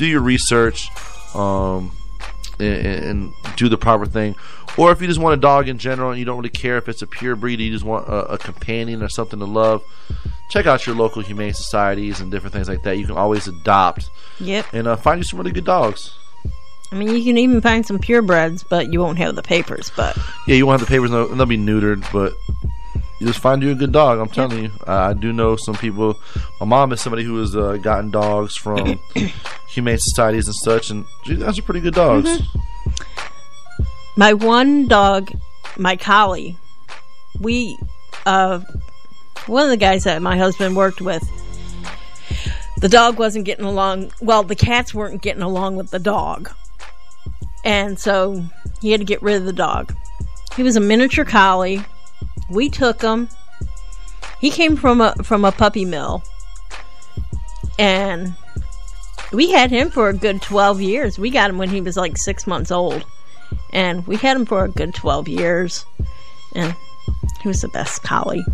Do 0.00 0.06
your 0.06 0.20
research. 0.20 0.88
Um, 1.36 1.92
and, 2.58 2.86
and 3.04 3.32
do 3.56 3.68
the 3.68 3.78
proper 3.78 4.06
thing. 4.06 4.34
Or 4.76 4.92
if 4.92 5.00
you 5.00 5.06
just 5.06 5.20
want 5.20 5.34
a 5.34 5.40
dog 5.40 5.68
in 5.68 5.78
general 5.78 6.10
and 6.10 6.18
you 6.18 6.24
don't 6.24 6.36
really 6.36 6.48
care 6.50 6.76
if 6.76 6.88
it's 6.88 7.02
a 7.02 7.06
pure 7.06 7.34
breed, 7.36 7.60
you 7.60 7.70
just 7.72 7.84
want 7.84 8.06
a, 8.08 8.32
a 8.32 8.38
companion 8.38 9.02
or 9.02 9.08
something 9.08 9.38
to 9.38 9.44
love, 9.44 9.82
check 10.50 10.66
out 10.66 10.86
your 10.86 10.94
local 10.94 11.22
humane 11.22 11.54
societies 11.54 12.20
and 12.20 12.30
different 12.30 12.52
things 12.52 12.68
like 12.68 12.82
that. 12.82 12.98
You 12.98 13.06
can 13.06 13.16
always 13.16 13.48
adopt 13.48 14.10
Yep. 14.40 14.66
and 14.72 14.86
uh, 14.88 14.96
find 14.96 15.18
you 15.18 15.24
some 15.24 15.38
really 15.38 15.52
good 15.52 15.64
dogs. 15.64 16.14
I 16.92 16.96
mean, 16.96 17.08
you 17.14 17.22
can 17.24 17.38
even 17.38 17.60
find 17.60 17.86
some 17.86 17.98
purebreds, 17.98 18.64
but 18.68 18.92
you 18.92 19.00
won't 19.00 19.18
have 19.18 19.36
the 19.36 19.42
papers. 19.42 19.90
But 19.96 20.18
Yeah, 20.46 20.56
you 20.56 20.66
won't 20.66 20.80
have 20.80 20.88
the 20.88 20.92
papers, 20.92 21.10
and 21.10 21.18
they'll, 21.18 21.30
and 21.30 21.38
they'll 21.40 21.46
be 21.46 21.56
neutered, 21.58 22.04
but 22.12 22.32
just 23.26 23.40
find 23.40 23.62
you 23.62 23.70
a 23.70 23.74
good 23.74 23.92
dog. 23.92 24.18
I'm 24.18 24.28
telling 24.28 24.64
you, 24.64 24.70
I, 24.86 25.10
I 25.10 25.12
do 25.12 25.32
know 25.32 25.56
some 25.56 25.74
people. 25.74 26.18
My 26.58 26.66
mom 26.66 26.92
is 26.92 27.00
somebody 27.00 27.22
who 27.22 27.38
has 27.38 27.54
uh, 27.54 27.76
gotten 27.76 28.10
dogs 28.10 28.56
from 28.56 28.98
humane 29.68 29.98
societies 29.98 30.46
and 30.46 30.54
such, 30.54 30.90
and 30.90 31.04
gee, 31.24 31.34
those 31.34 31.58
are 31.58 31.62
pretty 31.62 31.80
good 31.80 31.94
dogs. 31.94 32.40
my 34.16 34.32
one 34.32 34.88
dog, 34.88 35.30
my 35.76 35.96
collie, 35.96 36.56
we, 37.40 37.78
uh, 38.24 38.60
one 39.46 39.64
of 39.64 39.70
the 39.70 39.76
guys 39.76 40.04
that 40.04 40.22
my 40.22 40.36
husband 40.36 40.76
worked 40.76 41.00
with, 41.00 41.22
the 42.78 42.88
dog 42.88 43.18
wasn't 43.18 43.44
getting 43.44 43.66
along. 43.66 44.12
Well, 44.22 44.42
the 44.42 44.56
cats 44.56 44.94
weren't 44.94 45.20
getting 45.20 45.42
along 45.42 45.76
with 45.76 45.90
the 45.90 45.98
dog, 45.98 46.50
and 47.64 47.98
so 47.98 48.42
he 48.80 48.90
had 48.92 49.00
to 49.00 49.06
get 49.06 49.20
rid 49.20 49.36
of 49.36 49.44
the 49.44 49.52
dog. 49.52 49.94
He 50.56 50.62
was 50.62 50.76
a 50.76 50.80
miniature 50.80 51.26
collie. 51.26 51.84
We 52.50 52.68
took 52.68 53.02
him. 53.02 53.28
He 54.40 54.50
came 54.50 54.76
from 54.76 55.00
a 55.00 55.14
from 55.22 55.44
a 55.44 55.52
puppy 55.52 55.84
mill, 55.84 56.22
and 57.78 58.34
we 59.32 59.50
had 59.50 59.70
him 59.70 59.90
for 59.90 60.08
a 60.08 60.14
good 60.14 60.42
twelve 60.42 60.80
years. 60.80 61.18
We 61.18 61.30
got 61.30 61.50
him 61.50 61.58
when 61.58 61.68
he 61.68 61.80
was 61.80 61.96
like 61.96 62.16
six 62.16 62.46
months 62.46 62.70
old, 62.70 63.04
and 63.72 64.06
we 64.06 64.16
had 64.16 64.36
him 64.36 64.46
for 64.46 64.64
a 64.64 64.68
good 64.68 64.94
twelve 64.94 65.28
years. 65.28 65.84
And 66.54 66.74
he 67.42 67.48
was 67.48 67.60
the 67.60 67.68
best 67.68 68.02
collie. 68.02 68.44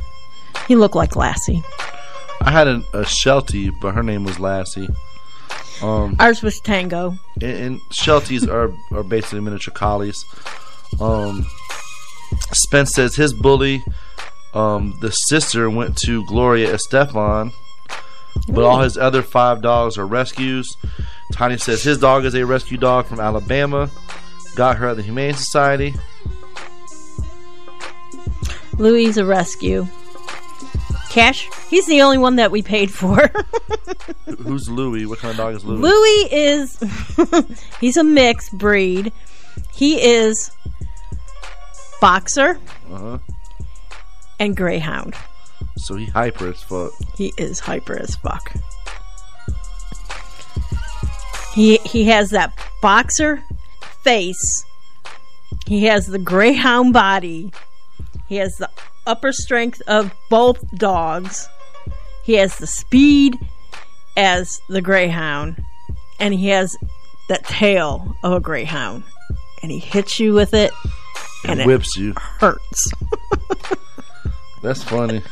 He 0.69 0.77
looked 0.77 0.97
like 0.97 1.17
Lassie. 1.17 1.63
I 2.43 2.51
had 2.51 2.69
a, 2.69 2.83
a 2.93 3.05
Sheltie, 3.07 3.71
but 3.81 3.95
her 3.95 4.03
name 4.03 4.25
was 4.25 4.39
Lassie. 4.39 4.89
Um, 5.83 6.17
Ours 6.19 6.43
was 6.43 6.61
Tango. 6.61 7.15
and, 7.41 7.53
and 7.53 7.81
Shelties 7.93 8.47
are 8.49 8.73
are 8.97 9.03
basically 9.03 9.41
miniature 9.41 9.73
collies. 9.73 10.25
Um, 11.01 11.47
Spence 12.53 12.93
says 12.93 13.17
his 13.17 13.33
bully, 13.33 13.83
um, 14.55 14.97
the 15.01 15.11
sister 15.11 15.69
went 15.69 15.97
to 15.99 16.25
Gloria 16.27 16.73
Estefan, 16.73 17.53
but 18.49 18.65
all 18.65 18.81
his 18.81 18.97
other 18.97 19.23
five 19.23 19.63
dogs 19.63 19.99
are 19.99 20.07
rescues. 20.07 20.77
Tiny 21.33 21.59
says 21.59 21.83
his 21.83 21.99
dog 21.99 22.25
is 22.25 22.35
a 22.35 22.47
rescue 22.47 22.79
dog 22.79 23.07
from 23.07 23.21
Alabama. 23.21 23.91
Got 24.55 24.79
her 24.79 24.89
at 24.89 24.97
the 24.97 25.03
Humane 25.03 25.35
Society. 25.35 25.95
Louis 28.79 29.17
a 29.17 29.25
rescue. 29.25 29.87
Cash, 31.11 31.49
he's 31.69 31.87
the 31.87 32.03
only 32.03 32.19
one 32.19 32.37
that 32.37 32.51
we 32.51 32.63
paid 32.63 32.91
for. 32.91 33.31
Who's 34.39 34.69
Louie? 34.69 35.07
What 35.07 35.19
kind 35.19 35.33
of 35.33 35.37
dog 35.37 35.55
is 35.55 35.65
Louie? 35.65 35.81
Louis 35.81 36.29
is 36.33 36.79
he's 37.81 37.97
a 37.97 38.05
mixed 38.05 38.53
breed. 38.53 39.13
He 39.75 40.03
is 40.03 40.51
boxer 42.11 42.57
Uh-huh. 42.93 43.19
and 44.39 44.57
greyhound. 44.57 45.15
So 45.79 45.97
he 45.97 46.07
hyper 46.07 46.49
as 46.51 46.63
fuck. 46.63 46.93
He 47.17 47.33
is 47.37 47.59
hyper 47.59 47.99
as 47.99 48.15
fuck. 48.15 48.53
He 51.55 51.79
he 51.79 52.05
has 52.05 52.31
that 52.31 52.53
boxer 52.81 53.43
face. 54.05 54.65
He 55.67 55.87
has 55.87 56.07
the 56.07 56.19
greyhound 56.21 56.93
body. 56.93 57.53
He 58.29 58.37
has 58.37 58.55
the 58.57 58.71
upper 59.07 59.33
strength 59.33 59.83
of 59.89 60.13
both 60.31 60.59
dogs. 60.79 61.49
He 62.23 62.35
has 62.35 62.59
the 62.59 62.67
speed 62.69 63.37
as 64.17 64.61
the 64.69 64.81
greyhound 64.83 65.57
and 66.21 66.33
he 66.35 66.49
has 66.49 66.77
that 67.29 67.45
tail 67.45 68.15
of 68.23 68.33
a 68.33 68.41
greyhound 68.41 69.03
and 69.63 69.71
he 69.73 69.79
hits 69.81 70.21
you 70.21 70.33
with 70.35 70.55
it 70.55 70.71
and 71.49 71.67
whips 71.67 71.97
you. 71.97 72.15
hurts. 72.17 72.91
That's 74.63 74.83
funny. 74.83 75.23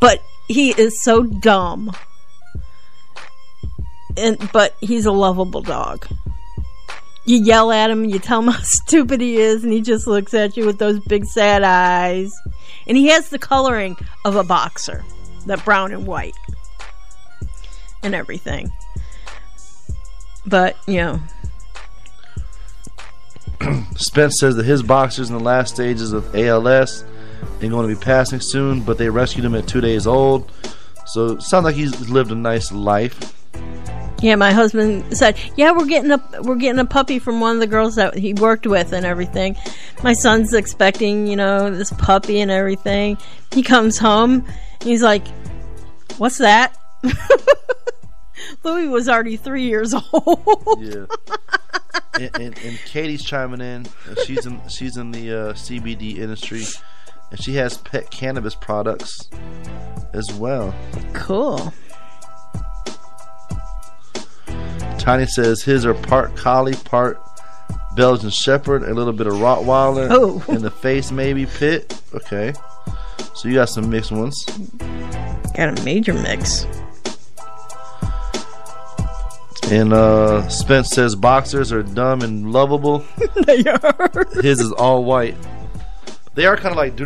but 0.00 0.22
he 0.48 0.70
is 0.70 1.02
so 1.02 1.22
dumb. 1.22 1.92
And 4.16 4.50
but 4.52 4.74
he's 4.80 5.06
a 5.06 5.12
lovable 5.12 5.62
dog. 5.62 6.06
You 7.24 7.42
yell 7.42 7.70
at 7.70 7.90
him, 7.90 8.02
and 8.02 8.12
you 8.12 8.18
tell 8.18 8.40
him 8.40 8.48
how 8.52 8.60
stupid 8.62 9.20
he 9.20 9.36
is, 9.36 9.62
and 9.62 9.72
he 9.72 9.80
just 9.80 10.06
looks 10.06 10.34
at 10.34 10.56
you 10.56 10.66
with 10.66 10.78
those 10.78 10.98
big 11.00 11.24
sad 11.24 11.62
eyes. 11.62 12.32
And 12.86 12.96
he 12.96 13.08
has 13.08 13.28
the 13.28 13.38
coloring 13.38 13.96
of 14.24 14.36
a 14.36 14.42
boxer, 14.42 15.04
that 15.46 15.64
brown 15.64 15.92
and 15.92 16.06
white, 16.06 16.34
and 18.02 18.14
everything. 18.14 18.72
But 20.46 20.76
you 20.88 20.96
know, 20.96 21.20
Spence 23.96 24.38
says 24.40 24.56
that 24.56 24.64
his 24.64 24.82
boxer's 24.82 25.30
in 25.30 25.36
the 25.36 25.42
last 25.42 25.74
stages 25.74 26.12
of 26.12 26.34
ALS 26.34 27.04
and 27.60 27.70
going 27.70 27.88
to 27.88 27.94
be 27.94 28.00
passing 28.00 28.40
soon, 28.40 28.82
but 28.82 28.98
they 28.98 29.08
rescued 29.08 29.44
him 29.44 29.54
at 29.54 29.66
two 29.66 29.80
days 29.80 30.06
old. 30.06 30.50
So 31.06 31.32
it 31.32 31.42
sounds 31.42 31.64
like 31.64 31.74
he's 31.74 32.08
lived 32.08 32.30
a 32.30 32.34
nice 32.34 32.72
life. 32.72 33.34
Yeah, 34.22 34.34
my 34.34 34.52
husband 34.52 35.16
said, 35.16 35.38
"Yeah, 35.56 35.72
we're 35.72 35.86
getting 35.86 36.10
a 36.10 36.22
we're 36.42 36.56
getting 36.56 36.78
a 36.78 36.84
puppy 36.84 37.18
from 37.18 37.40
one 37.40 37.56
of 37.56 37.60
the 37.60 37.66
girls 37.66 37.94
that 37.94 38.14
he 38.14 38.34
worked 38.34 38.66
with 38.66 38.92
and 38.92 39.06
everything." 39.06 39.56
My 40.02 40.12
son's 40.12 40.52
expecting, 40.52 41.26
you 41.26 41.36
know, 41.36 41.70
this 41.70 41.90
puppy 41.92 42.40
and 42.40 42.50
everything. 42.50 43.16
He 43.50 43.62
comes 43.62 43.96
home, 43.96 44.44
he's 44.82 45.02
like, 45.02 45.26
"What's 46.18 46.36
that?" 46.38 46.76
Louis 48.64 48.88
was 48.88 49.08
already 49.08 49.36
three 49.36 49.64
years 49.64 49.94
old. 50.12 50.78
Yeah. 50.80 51.06
and, 52.14 52.30
and, 52.36 52.58
and 52.58 52.78
Katie's 52.86 53.24
chiming 53.24 53.60
in. 53.60 53.86
She's 54.24 54.46
in 54.46 54.60
she's 54.68 54.96
in 54.96 55.10
the 55.12 55.30
uh, 55.32 55.52
CBD 55.54 56.18
industry, 56.18 56.64
and 57.30 57.42
she 57.42 57.54
has 57.56 57.76
pet 57.78 58.10
cannabis 58.10 58.54
products 58.54 59.28
as 60.12 60.32
well. 60.32 60.74
Cool. 61.14 61.72
Tiny 64.98 65.26
says 65.26 65.62
his 65.62 65.86
are 65.86 65.94
part 65.94 66.36
collie, 66.36 66.74
part 66.74 67.20
Belgian 67.96 68.30
Shepherd, 68.30 68.82
a 68.82 68.92
little 68.94 69.12
bit 69.14 69.26
of 69.26 69.34
Rottweiler, 69.34 70.08
Oh. 70.10 70.44
in 70.52 70.62
the 70.62 70.70
face 70.70 71.10
maybe 71.10 71.46
pit. 71.46 72.00
Okay, 72.14 72.52
so 73.34 73.48
you 73.48 73.54
got 73.54 73.68
some 73.70 73.88
mixed 73.88 74.12
ones. 74.12 74.36
Got 75.56 75.78
a 75.78 75.82
major 75.84 76.12
mix. 76.12 76.66
And 79.70 79.92
uh, 79.92 80.48
Spence 80.48 80.90
says 80.90 81.14
boxers 81.14 81.72
are 81.72 81.82
dumb 81.84 82.22
and 82.22 82.52
lovable. 82.52 83.04
they 83.46 83.62
are. 83.64 84.26
His 84.42 84.60
is 84.60 84.72
all 84.72 85.04
white. 85.04 85.36
They 86.34 86.46
are 86.46 86.56
kind 86.56 86.72
of 86.72 86.76
like. 86.76 86.96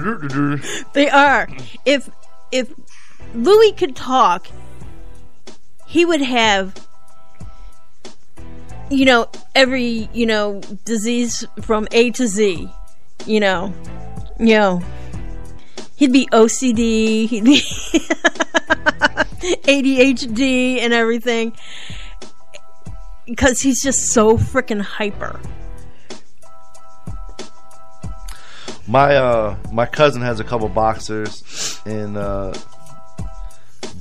They 0.95 1.11
are. 1.11 1.49
If 1.85 2.09
if 2.51 2.73
Louis 3.35 3.73
could 3.73 3.95
talk, 3.95 4.47
he 5.87 6.05
would 6.05 6.23
have 6.23 6.75
you 8.91 9.05
know, 9.05 9.29
every, 9.55 10.09
you 10.13 10.27
know, 10.27 10.61
disease 10.85 11.47
from 11.63 11.89
A 11.93 12.11
to 12.13 12.27
Z, 12.27 12.69
you 13.27 13.41
know, 13.41 13.73
you 14.39 14.55
know, 14.57 14.83
he'd 15.97 16.13
be 16.13 16.27
OCD, 16.33 17.27
he'd 17.29 17.45
be 17.45 17.57
ADHD 19.65 20.81
and 20.81 20.93
everything 20.93 21.57
because 23.27 23.61
he's 23.61 23.83
just 23.83 24.07
so 24.13 24.37
freaking 24.37 24.81
hyper. 24.81 25.41
My 28.87 29.17
uh 29.17 29.57
my 29.73 29.87
cousin 29.87 30.21
has 30.23 30.41
a 30.41 30.45
couple 30.45 30.69
boxers 30.69 31.81
and 31.87 32.17
uh 32.17 32.53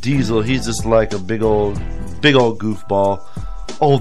Diesel, 0.02 0.42
he's 0.42 0.66
just 0.66 0.86
like 0.86 1.14
a 1.14 1.20
big 1.20 1.42
old 1.42 1.82
big 2.22 2.36
old 2.36 2.60
goofball. 2.60 3.26
Oh 3.80 4.00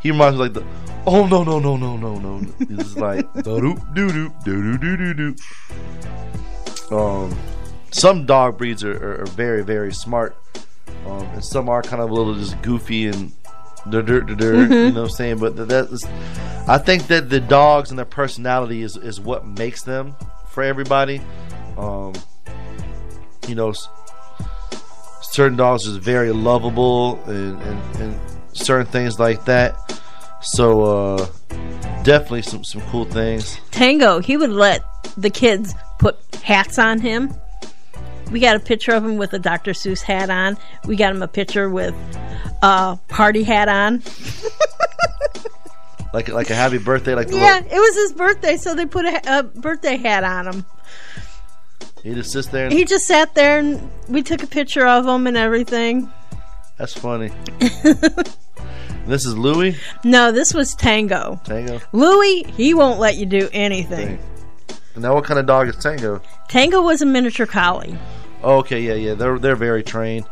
he 0.00 0.10
reminds 0.10 0.38
me 0.38 0.44
like 0.44 0.54
the 0.54 0.64
oh 1.06 1.26
no 1.26 1.44
no 1.44 1.58
no 1.58 1.76
no 1.76 1.96
no 1.96 2.18
no 2.18 2.38
he's 2.58 2.78
just 2.78 2.96
like 2.96 3.30
doo 3.44 3.76
doo 3.94 4.10
doo 4.10 4.32
doo 4.44 4.78
doo 4.78 4.96
doo 4.96 5.14
doo 5.14 6.96
Um 6.96 7.38
some 7.90 8.24
dog 8.26 8.56
breeds 8.56 8.84
are, 8.84 8.96
are, 8.96 9.22
are 9.22 9.26
very 9.26 9.62
very 9.62 9.92
smart. 9.92 10.36
Um 11.06 11.26
and 11.34 11.44
some 11.44 11.68
are 11.68 11.82
kind 11.82 12.00
of 12.00 12.10
a 12.10 12.14
little 12.14 12.34
just 12.34 12.60
goofy 12.62 13.08
and 13.08 13.32
dirt 13.90 14.06
dirt 14.06 14.26
dirt 14.26 14.70
you 14.70 14.92
know 14.92 15.02
what 15.02 15.10
I'm 15.10 15.10
saying? 15.10 15.38
But 15.38 15.56
that 15.56 15.88
is 15.90 16.04
I 16.68 16.76
think 16.76 17.06
that 17.06 17.30
the 17.30 17.40
dogs 17.40 17.88
and 17.90 17.98
their 17.98 18.04
personality 18.04 18.82
is, 18.82 18.96
is 18.96 19.18
what 19.18 19.46
makes 19.46 19.82
them 19.82 20.14
for 20.50 20.62
everybody. 20.62 21.22
Um, 21.78 22.12
you 23.46 23.54
know, 23.54 23.72
certain 25.22 25.56
dogs 25.56 25.86
is 25.86 25.96
very 25.96 26.30
lovable 26.30 27.22
and, 27.24 27.60
and, 27.62 27.96
and 28.02 28.20
certain 28.52 28.86
things 28.86 29.18
like 29.18 29.46
that. 29.46 29.76
So 30.42 30.82
uh, 30.82 31.26
definitely 32.02 32.42
some 32.42 32.64
some 32.64 32.82
cool 32.82 33.06
things. 33.06 33.58
Tango, 33.70 34.18
he 34.18 34.36
would 34.36 34.50
let 34.50 34.82
the 35.16 35.30
kids 35.30 35.74
put 35.98 36.18
hats 36.42 36.78
on 36.78 37.00
him. 37.00 37.32
We 38.30 38.40
got 38.40 38.56
a 38.56 38.60
picture 38.60 38.92
of 38.92 39.04
him 39.04 39.16
with 39.16 39.32
a 39.32 39.38
Dr. 39.38 39.72
Seuss 39.72 40.02
hat 40.02 40.28
on. 40.30 40.56
We 40.86 40.96
got 40.96 41.12
him 41.14 41.22
a 41.22 41.28
picture 41.28 41.68
with 41.70 41.94
a 42.62 42.98
party 43.08 43.42
hat 43.44 43.68
on. 43.68 44.02
Like 46.14 46.28
like 46.28 46.48
a 46.48 46.54
happy 46.54 46.78
birthday, 46.78 47.14
like 47.14 47.28
the 47.28 47.36
Yeah, 47.36 47.56
little, 47.56 47.70
it 47.70 47.78
was 47.80 47.94
his 47.96 48.12
birthday, 48.14 48.56
so 48.56 48.74
they 48.74 48.86
put 48.86 49.04
a, 49.04 49.40
a 49.40 49.42
birthday 49.42 49.98
hat 49.98 50.24
on 50.24 50.46
him. 50.46 50.64
he 52.02 52.14
just 52.14 52.32
sits 52.32 52.48
there. 52.48 52.64
And, 52.64 52.72
He 52.72 52.86
just 52.86 53.06
sat 53.06 53.34
there 53.34 53.58
and 53.58 53.90
we 54.08 54.22
took 54.22 54.42
a 54.42 54.46
picture 54.46 54.86
of 54.86 55.06
him 55.06 55.26
and 55.26 55.36
everything. 55.36 56.10
that's 56.78 56.94
funny. 56.94 57.30
this 59.06 59.26
is 59.26 59.36
Louis 59.36 59.76
No, 60.02 60.32
this 60.32 60.54
was 60.54 60.74
Tango. 60.74 61.42
Tango. 61.44 61.78
Louis, 61.92 62.44
he 62.56 62.72
won't 62.72 62.98
let 62.98 63.16
you 63.16 63.26
do 63.26 63.50
anything. 63.52 64.18
Now, 64.98 65.14
what 65.14 65.24
kind 65.24 65.38
of 65.38 65.46
dog 65.46 65.68
is 65.68 65.76
Tango? 65.76 66.20
Tango 66.48 66.82
was 66.82 67.02
a 67.02 67.06
miniature 67.06 67.46
collie. 67.46 67.96
Oh, 68.42 68.58
okay, 68.58 68.80
yeah, 68.80 68.94
yeah. 68.94 69.14
They're 69.14 69.38
they're 69.38 69.56
very 69.56 69.82
trained. 69.82 70.26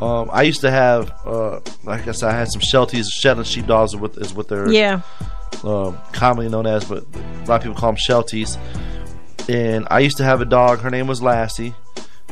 Um, 0.00 0.30
I 0.32 0.42
used 0.42 0.62
to 0.62 0.70
have, 0.70 1.12
uh, 1.26 1.60
like 1.84 2.08
I 2.08 2.12
said, 2.12 2.30
I 2.30 2.32
had 2.32 2.48
some 2.48 2.62
Shelties. 2.62 3.06
Shetland 3.12 3.46
sheepdogs 3.46 3.92
is 3.92 4.00
what 4.00 4.16
is 4.16 4.32
what 4.32 4.48
they're 4.48 4.70
Yeah. 4.72 5.02
um, 5.62 5.98
commonly 6.12 6.48
known 6.48 6.66
as, 6.66 6.86
but 6.86 7.04
a 7.04 7.44
lot 7.46 7.56
of 7.56 7.62
people 7.62 7.74
call 7.76 7.92
them 7.92 7.96
Shelties. 7.96 8.56
And 9.48 9.86
I 9.90 9.98
used 9.98 10.16
to 10.18 10.24
have 10.24 10.40
a 10.40 10.44
dog. 10.46 10.78
Her 10.80 10.90
name 10.90 11.06
was 11.06 11.20
Lassie. 11.20 11.74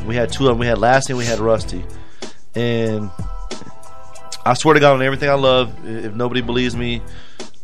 We 0.07 0.15
had 0.15 0.33
two 0.33 0.45
of 0.47 0.53
them. 0.53 0.59
We 0.59 0.67
had 0.67 0.79
Lassie 0.79 1.13
and 1.13 1.19
we 1.19 1.27
had 1.27 1.41
Rusty. 1.41 1.85
And 2.55 3.11
I 4.47 4.55
swear 4.55 4.75
to 4.75 4.81
God, 4.81 4.95
on 4.95 5.03
everything 5.03 5.29
I 5.29 5.35
love, 5.35 5.73
if 5.85 6.15
nobody 6.15 6.41
believes 6.41 6.75
me, 6.77 7.03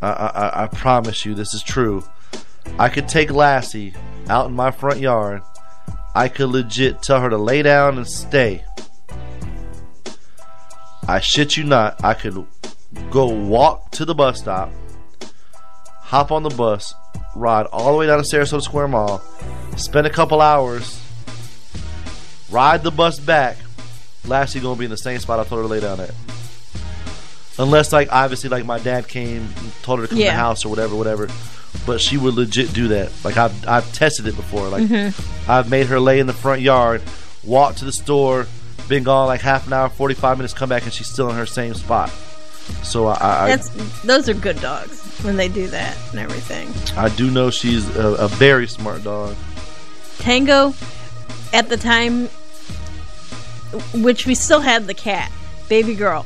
I, 0.02 0.08
I, 0.10 0.64
I 0.64 0.66
promise 0.66 1.24
you 1.24 1.34
this 1.34 1.54
is 1.54 1.62
true. 1.62 2.04
I 2.78 2.88
could 2.88 3.08
take 3.08 3.30
Lassie 3.30 3.94
out 4.28 4.46
in 4.46 4.54
my 4.54 4.70
front 4.70 5.00
yard. 5.00 5.42
I 6.14 6.28
could 6.28 6.50
legit 6.50 7.02
tell 7.02 7.20
her 7.20 7.30
to 7.30 7.36
lay 7.38 7.62
down 7.62 7.96
and 7.96 8.06
stay. 8.06 8.64
I 11.06 11.20
shit 11.20 11.56
you 11.56 11.64
not. 11.64 12.02
I 12.04 12.14
could 12.14 12.46
go 13.10 13.26
walk 13.26 13.90
to 13.92 14.04
the 14.04 14.14
bus 14.14 14.38
stop, 14.38 14.72
hop 15.88 16.32
on 16.32 16.42
the 16.42 16.50
bus, 16.50 16.94
ride 17.34 17.66
all 17.66 17.92
the 17.92 17.98
way 17.98 18.06
down 18.06 18.22
to 18.22 18.24
Sarasota 18.24 18.62
Square 18.62 18.88
Mall, 18.88 19.18
spend 19.76 20.06
a 20.06 20.10
couple 20.10 20.40
hours, 20.40 21.00
ride 22.50 22.82
the 22.82 22.90
bus 22.90 23.18
back. 23.18 23.56
Lassie 24.24 24.60
gonna 24.60 24.78
be 24.78 24.86
in 24.86 24.90
the 24.90 24.96
same 24.96 25.18
spot 25.18 25.40
I 25.40 25.44
told 25.44 25.62
her 25.62 25.68
to 25.68 25.68
lay 25.68 25.80
down 25.80 26.00
at. 26.00 26.14
Unless 27.58 27.92
like 27.92 28.08
obviously 28.10 28.50
like 28.50 28.64
my 28.64 28.78
dad 28.78 29.06
came 29.08 29.42
and 29.58 29.72
told 29.82 30.00
her 30.00 30.06
to 30.06 30.08
come 30.08 30.18
to 30.18 30.24
the 30.24 30.30
house 30.32 30.64
or 30.64 30.68
whatever, 30.68 30.96
whatever. 30.96 31.28
But 31.86 32.00
she 32.00 32.16
would 32.16 32.34
legit 32.34 32.72
do 32.72 32.88
that. 32.88 33.12
Like 33.24 33.36
I've 33.36 33.66
I've 33.68 33.92
tested 33.92 34.26
it 34.26 34.36
before. 34.36 34.68
Like 34.68 34.84
Mhm. 34.84 35.48
I've 35.48 35.70
made 35.70 35.86
her 35.86 36.00
lay 36.00 36.18
in 36.18 36.26
the 36.26 36.32
front 36.32 36.62
yard, 36.62 37.02
walk 37.44 37.76
to 37.76 37.84
the 37.84 37.92
store, 37.92 38.46
been 38.88 39.02
gone 39.04 39.26
like 39.28 39.40
half 39.40 39.66
an 39.66 39.72
hour, 39.72 39.88
forty 39.88 40.14
five 40.14 40.36
minutes, 40.38 40.52
come 40.54 40.68
back 40.68 40.82
and 40.84 40.92
she's 40.92 41.06
still 41.08 41.30
in 41.30 41.36
her 41.36 41.46
same 41.46 41.74
spot. 41.74 42.10
So 42.82 43.06
I 43.08 43.44
I, 43.44 43.48
That's 43.48 43.68
those 44.02 44.28
are 44.28 44.34
good 44.34 44.60
dogs 44.60 45.00
when 45.22 45.36
they 45.36 45.48
do 45.48 45.68
that 45.68 45.96
and 46.10 46.18
everything. 46.20 46.72
I 46.96 47.08
do 47.10 47.30
know 47.30 47.50
she's 47.50 47.88
a, 47.96 48.08
a 48.14 48.28
very 48.28 48.66
smart 48.66 49.04
dog. 49.04 49.36
Tango, 50.18 50.72
at 51.52 51.68
the 51.68 51.76
time, 51.76 52.28
which 54.02 54.26
we 54.26 54.34
still 54.34 54.60
had 54.60 54.86
the 54.86 54.94
cat, 54.94 55.30
baby 55.68 55.94
girl. 55.94 56.24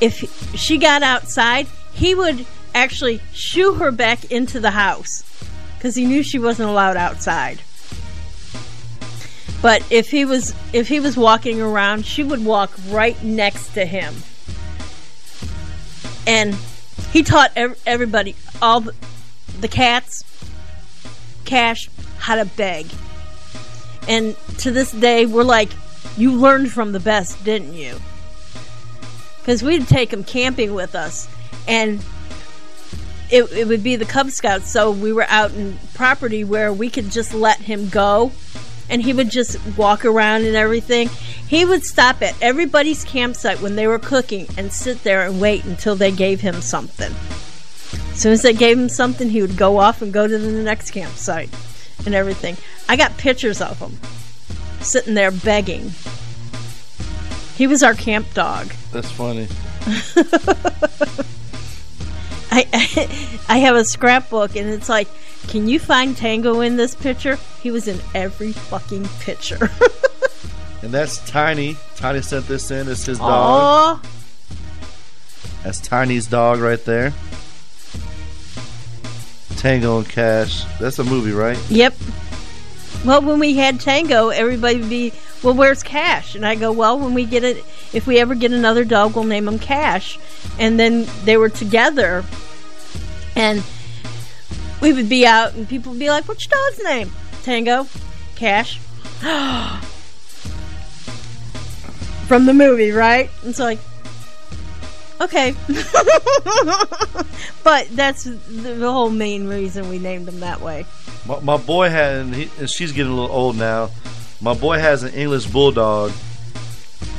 If 0.00 0.54
she 0.56 0.78
got 0.78 1.02
outside, 1.02 1.66
he 1.92 2.14
would 2.14 2.44
actually 2.74 3.20
shoo 3.32 3.74
her 3.74 3.90
back 3.90 4.30
into 4.30 4.60
the 4.60 4.70
house 4.70 5.24
because 5.76 5.94
he 5.94 6.04
knew 6.04 6.22
she 6.22 6.38
wasn't 6.38 6.68
allowed 6.68 6.96
outside. 6.96 7.60
But 9.62 9.82
if 9.90 10.10
he 10.10 10.24
was 10.24 10.54
if 10.72 10.88
he 10.88 11.00
was 11.00 11.16
walking 11.16 11.60
around, 11.60 12.04
she 12.04 12.22
would 12.22 12.44
walk 12.44 12.72
right 12.88 13.20
next 13.24 13.70
to 13.70 13.86
him. 13.86 14.14
And 16.26 16.56
he 17.12 17.22
taught 17.22 17.52
everybody, 17.56 18.34
all 18.60 18.80
the, 18.80 18.94
the 19.60 19.68
cats, 19.68 20.24
Cash, 21.44 21.88
how 22.18 22.34
to 22.34 22.44
beg. 22.44 22.86
And 24.08 24.36
to 24.58 24.70
this 24.70 24.90
day, 24.90 25.24
we're 25.24 25.44
like, 25.44 25.70
you 26.16 26.32
learned 26.32 26.70
from 26.70 26.92
the 26.92 27.00
best, 27.00 27.42
didn't 27.44 27.72
you? 27.72 27.98
Because 29.46 29.62
we'd 29.62 29.86
take 29.86 30.12
him 30.12 30.24
camping 30.24 30.74
with 30.74 30.96
us, 30.96 31.28
and 31.68 32.04
it, 33.30 33.44
it 33.52 33.68
would 33.68 33.84
be 33.84 33.94
the 33.94 34.04
Cub 34.04 34.30
Scouts, 34.30 34.68
so 34.68 34.90
we 34.90 35.12
were 35.12 35.26
out 35.28 35.52
in 35.52 35.78
property 35.94 36.42
where 36.42 36.72
we 36.72 36.90
could 36.90 37.12
just 37.12 37.32
let 37.32 37.60
him 37.60 37.88
go, 37.88 38.32
and 38.90 39.00
he 39.00 39.12
would 39.12 39.30
just 39.30 39.56
walk 39.76 40.04
around 40.04 40.46
and 40.46 40.56
everything. 40.56 41.10
He 41.46 41.64
would 41.64 41.84
stop 41.84 42.22
at 42.22 42.34
everybody's 42.42 43.04
campsite 43.04 43.60
when 43.60 43.76
they 43.76 43.86
were 43.86 44.00
cooking 44.00 44.48
and 44.58 44.72
sit 44.72 45.04
there 45.04 45.24
and 45.24 45.40
wait 45.40 45.64
until 45.64 45.94
they 45.94 46.10
gave 46.10 46.40
him 46.40 46.60
something. 46.60 47.14
As 48.10 48.18
soon 48.18 48.32
as 48.32 48.42
they 48.42 48.52
gave 48.52 48.76
him 48.76 48.88
something, 48.88 49.30
he 49.30 49.42
would 49.42 49.56
go 49.56 49.78
off 49.78 50.02
and 50.02 50.12
go 50.12 50.26
to 50.26 50.38
the 50.38 50.62
next 50.64 50.90
campsite 50.90 51.50
and 52.04 52.16
everything. 52.16 52.56
I 52.88 52.96
got 52.96 53.16
pictures 53.16 53.60
of 53.60 53.78
him 53.78 53.96
sitting 54.80 55.14
there 55.14 55.30
begging. 55.30 55.92
He 57.56 57.66
was 57.66 57.82
our 57.82 57.94
camp 57.94 58.32
dog. 58.34 58.72
That's 58.92 59.10
funny. 59.10 59.48
I 62.50 62.66
I 63.48 63.58
have 63.58 63.76
a 63.76 63.84
scrapbook 63.84 64.56
and 64.56 64.68
it's 64.68 64.88
like, 64.88 65.08
can 65.48 65.68
you 65.68 65.78
find 65.78 66.16
Tango 66.16 66.60
in 66.60 66.76
this 66.76 66.94
picture? 66.94 67.38
He 67.62 67.70
was 67.70 67.88
in 67.88 68.00
every 68.14 68.52
fucking 68.52 69.06
picture. 69.20 69.70
And 70.82 70.92
that's 70.94 71.18
Tiny. 71.28 71.76
Tiny 71.96 72.22
sent 72.22 72.46
this 72.46 72.70
in. 72.70 72.86
It's 72.88 73.06
his 73.06 73.18
dog. 73.18 73.28
Aw, 73.32 74.00
That's 75.64 75.80
Tiny's 75.80 76.28
dog 76.28 76.60
right 76.60 76.84
there. 76.84 77.12
Tango 79.56 79.98
and 79.98 80.08
Cash. 80.08 80.64
That's 80.78 81.00
a 81.00 81.04
movie, 81.04 81.32
right? 81.32 81.58
Yep. 81.70 81.94
Well, 83.04 83.20
when 83.22 83.40
we 83.40 83.54
had 83.54 83.80
Tango, 83.80 84.28
everybody 84.28 84.78
would 84.78 84.88
be, 84.90 85.12
well, 85.42 85.54
where's 85.54 85.82
Cash? 85.82 86.34
And 86.34 86.46
I 86.46 86.54
go, 86.54 86.72
well, 86.72 86.98
when 86.98 87.14
we 87.14 87.24
get 87.24 87.44
it, 87.44 87.64
if 87.92 88.06
we 88.06 88.18
ever 88.18 88.34
get 88.34 88.52
another 88.52 88.84
dog, 88.84 89.14
we'll 89.14 89.24
name 89.24 89.48
him 89.48 89.58
Cash. 89.58 90.18
And 90.58 90.78
then 90.80 91.06
they 91.24 91.36
were 91.36 91.48
together, 91.48 92.24
and 93.34 93.62
we 94.80 94.92
would 94.92 95.08
be 95.08 95.26
out, 95.26 95.54
and 95.54 95.68
people 95.68 95.92
would 95.92 95.98
be 95.98 96.08
like, 96.08 96.26
what's 96.28 96.46
your 96.46 96.58
dog's 96.58 96.82
name? 96.84 97.10
Tango, 97.42 97.86
Cash. 98.34 98.78
From 102.26 102.46
the 102.46 102.54
movie, 102.54 102.90
right? 102.90 103.30
And 103.42 103.50
it's 103.50 103.60
like, 103.60 103.78
okay. 105.20 105.54
but 107.62 107.88
that's 107.92 108.24
the, 108.24 108.76
whole 108.80 109.10
main 109.10 109.46
reason 109.46 109.88
we 109.88 109.98
named 109.98 110.28
him 110.28 110.40
that 110.40 110.60
way. 110.60 110.86
My, 111.26 111.40
my 111.40 111.56
boy 111.56 111.88
had, 111.88 112.26
he, 112.34 112.50
and 112.58 112.68
she's 112.68 112.92
getting 112.92 113.12
a 113.12 113.14
little 113.14 113.34
old 113.34 113.56
now. 113.56 113.90
My 114.40 114.54
boy 114.54 114.78
has 114.78 115.02
an 115.02 115.14
English 115.14 115.46
bulldog. 115.46 116.12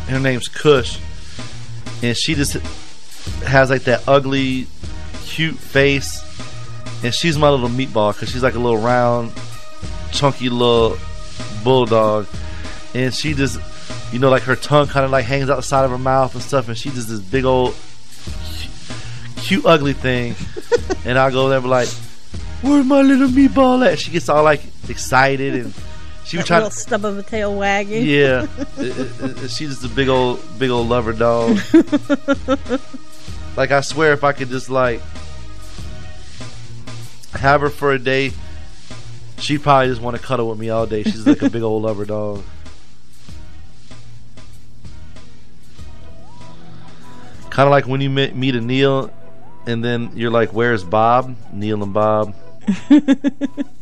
Her 0.07 0.19
name's 0.19 0.47
Kush, 0.47 0.99
and 2.03 2.15
she 2.15 2.35
just 2.35 2.53
has 3.43 3.69
like 3.69 3.83
that 3.83 4.07
ugly 4.07 4.67
cute 5.25 5.57
face, 5.57 6.23
and 7.03 7.13
she's 7.13 7.37
my 7.37 7.49
little 7.49 7.69
meatball 7.69 8.13
because 8.13 8.31
she's 8.31 8.43
like 8.43 8.53
a 8.53 8.59
little 8.59 8.77
round, 8.77 9.33
chunky 10.11 10.49
little 10.49 10.97
bulldog, 11.63 12.27
and 12.93 13.13
she 13.13 13.33
just, 13.33 13.59
you 14.13 14.19
know, 14.19 14.29
like 14.29 14.43
her 14.43 14.55
tongue 14.55 14.87
kind 14.87 15.03
of 15.03 15.11
like 15.11 15.25
hangs 15.25 15.49
out 15.49 15.57
the 15.57 15.63
side 15.63 15.83
of 15.83 15.91
her 15.91 15.97
mouth 15.97 16.33
and 16.35 16.43
stuff, 16.43 16.67
and 16.69 16.77
she 16.77 16.89
just 16.91 17.09
this 17.09 17.19
big 17.19 17.43
old, 17.43 17.75
cute, 19.37 19.65
ugly 19.65 19.93
thing, 19.93 20.35
and 21.05 21.17
I 21.17 21.31
go 21.31 21.49
there 21.49 21.57
and 21.57 21.65
be 21.65 21.69
like, 21.69 21.89
"Where's 22.61 22.85
my 22.85 23.01
little 23.01 23.27
meatball 23.27 23.85
at?" 23.85 23.99
She 23.99 24.11
gets 24.11 24.29
all 24.29 24.43
like 24.43 24.61
excited 24.87 25.55
and. 25.55 25.73
She 26.27 26.35
was 26.37 26.43
That 26.43 26.47
trying 26.47 26.63
little 26.63 26.71
stub 26.71 27.05
of 27.05 27.17
a 27.17 27.23
tail 27.23 27.55
wagging. 27.55 28.05
yeah, 28.05 28.47
It- 28.77 28.97
it- 28.99 29.43
it- 29.43 29.49
she's 29.49 29.69
just 29.69 29.85
a 29.85 29.87
big 29.89 30.09
old, 30.09 30.41
big 30.59 30.69
old 30.69 30.89
lover 30.89 31.13
dog. 31.13 31.57
like 33.55 33.71
I 33.71 33.79
swear, 33.81 34.11
if 34.11 34.23
I 34.25 34.33
could 34.33 34.49
just 34.49 34.69
like 34.69 35.01
have 37.33 37.61
her 37.61 37.69
for 37.69 37.93
a 37.93 37.99
day, 37.99 38.33
she'd 39.39 39.63
probably 39.63 39.87
just 39.87 40.01
want 40.01 40.17
to 40.17 40.21
cuddle 40.21 40.49
with 40.49 40.59
me 40.59 40.69
all 40.69 40.85
day. 40.85 41.03
She's 41.03 41.25
like 41.25 41.41
a 41.41 41.49
big 41.49 41.61
old 41.63 41.83
lover 41.83 42.03
dog. 42.03 42.43
Kind 47.49 47.67
of 47.67 47.71
like 47.71 47.87
when 47.87 48.01
you 48.01 48.09
meet, 48.09 48.35
meet 48.35 48.55
a 48.55 48.61
Neil, 48.61 49.11
and 49.65 49.83
then 49.83 50.11
you're 50.15 50.29
like, 50.31 50.51
"Where's 50.53 50.83
Bob?" 50.83 51.35
Neil 51.53 51.81
and 51.81 51.93
Bob. 51.93 52.35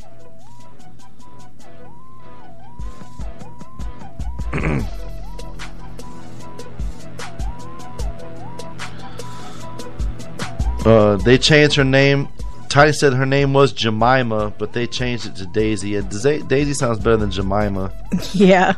Uh, 10.86 11.16
they 11.18 11.38
changed 11.38 11.76
her 11.76 11.84
name. 11.84 12.28
Tiny 12.70 12.92
said 12.94 13.14
her 13.14 13.26
name 13.26 13.54
was 13.54 13.74
Jemima, 13.74 14.54
but 14.60 14.74
they 14.74 14.86
changed 14.86 15.26
it 15.26 15.36
to 15.38 15.48
Daisy. 15.48 15.96
And 15.96 16.10
Daisy 16.10 16.44
Daisy 16.44 16.74
sounds 16.74 17.00
better 17.00 17.18
than 17.18 17.32
Jemima. 17.32 17.92
Yeah. 18.34 18.76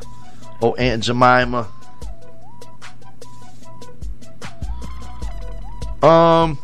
Oh, 0.61 0.73
Aunt 0.75 1.03
Jemima. 1.03 1.67
Um, 6.01 6.57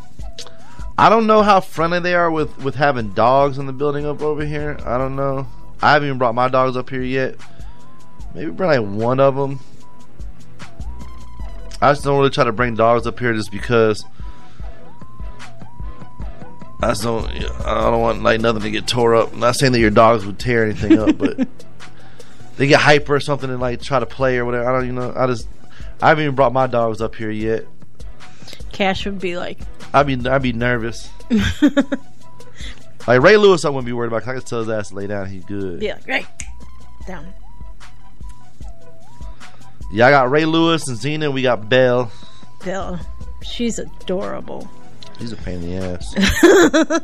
I 0.96 1.08
don't 1.08 1.26
know 1.26 1.42
how 1.42 1.60
friendly 1.60 2.00
they 2.00 2.14
are 2.14 2.30
with 2.30 2.56
with 2.62 2.76
having 2.76 3.10
dogs 3.10 3.58
in 3.58 3.66
the 3.66 3.72
building 3.72 4.06
up 4.06 4.22
over 4.22 4.44
here. 4.44 4.78
I 4.84 4.96
don't 4.96 5.14
know. 5.14 5.46
I 5.82 5.92
haven't 5.92 6.08
even 6.08 6.18
brought 6.18 6.34
my 6.34 6.48
dogs 6.48 6.76
up 6.76 6.88
here 6.88 7.02
yet. 7.02 7.36
Maybe 8.34 8.50
bring 8.50 8.68
like 8.70 8.80
one 8.98 9.20
of 9.20 9.36
them. 9.36 9.60
I 11.80 11.92
just 11.92 12.04
don't 12.04 12.16
really 12.18 12.30
try 12.30 12.44
to 12.44 12.52
bring 12.52 12.74
dogs 12.74 13.06
up 13.06 13.18
here 13.18 13.32
just 13.34 13.52
because. 13.52 14.04
I 16.82 16.88
just 16.88 17.02
don't. 17.02 17.26
I 17.64 17.90
don't 17.90 18.00
want 18.00 18.22
like 18.22 18.40
nothing 18.40 18.62
to 18.62 18.70
get 18.70 18.86
tore 18.86 19.14
up. 19.14 19.32
I'm 19.32 19.40
not 19.40 19.54
saying 19.54 19.72
that 19.72 19.80
your 19.80 19.90
dogs 19.90 20.26
would 20.26 20.38
tear 20.38 20.64
anything 20.64 20.98
up, 20.98 21.16
but 21.16 21.46
they 22.56 22.66
get 22.66 22.80
hyper 22.80 23.14
or 23.16 23.20
something 23.20 23.48
and 23.50 23.60
like 23.60 23.80
try 23.80 23.98
to 24.00 24.06
play 24.06 24.38
or 24.38 24.44
whatever. 24.44 24.68
I 24.68 24.72
don't 24.72 24.84
even 24.84 24.94
know. 24.96 25.12
I 25.16 25.26
just. 25.26 25.48
I 26.02 26.08
haven't 26.08 26.24
even 26.24 26.34
brought 26.34 26.52
my 26.52 26.66
dogs 26.66 27.00
up 27.00 27.14
here 27.14 27.30
yet. 27.30 27.64
Cash 28.72 29.06
would 29.06 29.20
be 29.20 29.36
like, 29.36 29.58
I'd 29.94 30.06
be 30.06 30.28
I'd 30.28 30.42
be 30.42 30.52
nervous. 30.52 31.08
like 33.06 33.20
Ray 33.22 33.36
Lewis, 33.36 33.64
I 33.64 33.68
wouldn't 33.68 33.86
be 33.86 33.92
worried 33.92 34.08
about. 34.08 34.22
'cause 34.22 34.28
I 34.30 34.34
could 34.34 34.46
tell 34.46 34.58
his 34.60 34.68
ass 34.68 34.88
to 34.88 34.96
lay 34.96 35.06
down. 35.06 35.26
He's 35.28 35.44
good. 35.44 35.80
Yeah, 35.82 35.98
right, 36.08 36.26
down. 37.06 37.32
Yeah, 39.94 40.08
I 40.08 40.10
got 40.10 40.28
Ray 40.28 40.44
Lewis 40.44 40.88
and 40.88 40.98
Xena. 40.98 41.32
We 41.32 41.42
got 41.42 41.68
Belle. 41.68 42.10
Belle, 42.64 42.98
she's 43.44 43.78
adorable. 43.78 44.68
He's 45.20 45.30
a 45.30 45.36
pain 45.36 45.62
in 45.62 45.70
the 45.70 46.96
ass. 46.96 47.00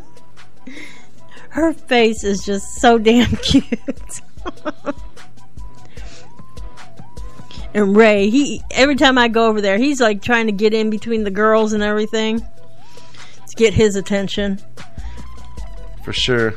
Her 1.50 1.72
face 1.72 2.24
is 2.24 2.44
just 2.44 2.80
so 2.80 2.98
damn 2.98 3.30
cute. 3.42 3.64
and 7.74 7.96
Ray, 7.96 8.28
he 8.28 8.60
every 8.72 8.96
time 8.96 9.18
I 9.18 9.28
go 9.28 9.46
over 9.46 9.60
there, 9.60 9.78
he's 9.78 10.00
like 10.00 10.20
trying 10.20 10.46
to 10.46 10.52
get 10.52 10.74
in 10.74 10.90
between 10.90 11.22
the 11.22 11.30
girls 11.30 11.72
and 11.72 11.84
everything 11.84 12.40
to 12.40 13.56
get 13.56 13.72
his 13.72 13.94
attention. 13.94 14.58
For 16.02 16.12
sure. 16.12 16.54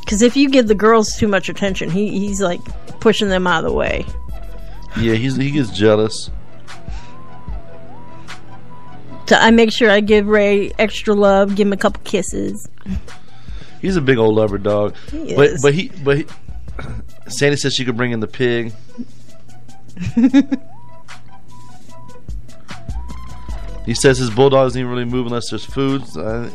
Because 0.00 0.22
if 0.22 0.34
you 0.34 0.48
give 0.48 0.66
the 0.66 0.74
girls 0.74 1.14
too 1.18 1.28
much 1.28 1.50
attention, 1.50 1.90
he, 1.90 2.08
he's 2.08 2.40
like 2.40 2.60
pushing 3.00 3.28
them 3.28 3.46
out 3.46 3.64
of 3.64 3.70
the 3.70 3.76
way. 3.76 4.06
Yeah, 4.98 5.14
he's 5.14 5.36
he 5.36 5.50
gets 5.50 5.70
jealous. 5.70 6.30
So 9.26 9.36
I 9.36 9.52
make 9.52 9.70
sure 9.72 9.88
I 9.90 10.00
give 10.00 10.26
Ray 10.26 10.72
extra 10.78 11.14
love, 11.14 11.54
give 11.54 11.68
him 11.68 11.72
a 11.72 11.76
couple 11.76 12.02
kisses. 12.02 12.68
He's 13.80 13.94
a 13.96 14.00
big 14.00 14.18
old 14.18 14.34
lover 14.34 14.58
dog. 14.58 14.96
He 15.10 15.36
but 15.36 15.50
is. 15.50 15.62
but 15.62 15.72
he 15.72 15.92
but 16.02 16.16
he, 16.18 16.26
Sandy 17.28 17.56
said 17.56 17.72
she 17.72 17.84
could 17.84 17.96
bring 17.96 18.10
in 18.10 18.18
the 18.20 18.26
pig. 18.26 18.72
he 23.86 23.94
says 23.94 24.18
his 24.18 24.30
bulldog 24.30 24.66
doesn't 24.66 24.80
even 24.80 24.90
really 24.90 25.04
move 25.04 25.26
unless 25.26 25.50
there's 25.50 25.64
food. 25.64 26.06
So, 26.08 26.20
uh, 26.20 26.50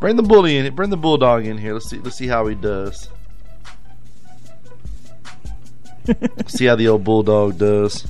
bring 0.00 0.16
the 0.16 0.22
bully 0.22 0.56
in. 0.56 0.74
Bring 0.74 0.90
the 0.90 0.96
bulldog 0.96 1.46
in 1.46 1.58
here. 1.58 1.74
Let's 1.74 1.88
see. 1.88 1.98
Let's 1.98 2.16
see 2.16 2.26
how 2.26 2.46
he 2.46 2.56
does. 2.56 3.08
See 6.46 6.66
how 6.66 6.76
the 6.76 6.88
old 6.88 7.04
bulldog 7.04 7.58
does. 7.58 8.06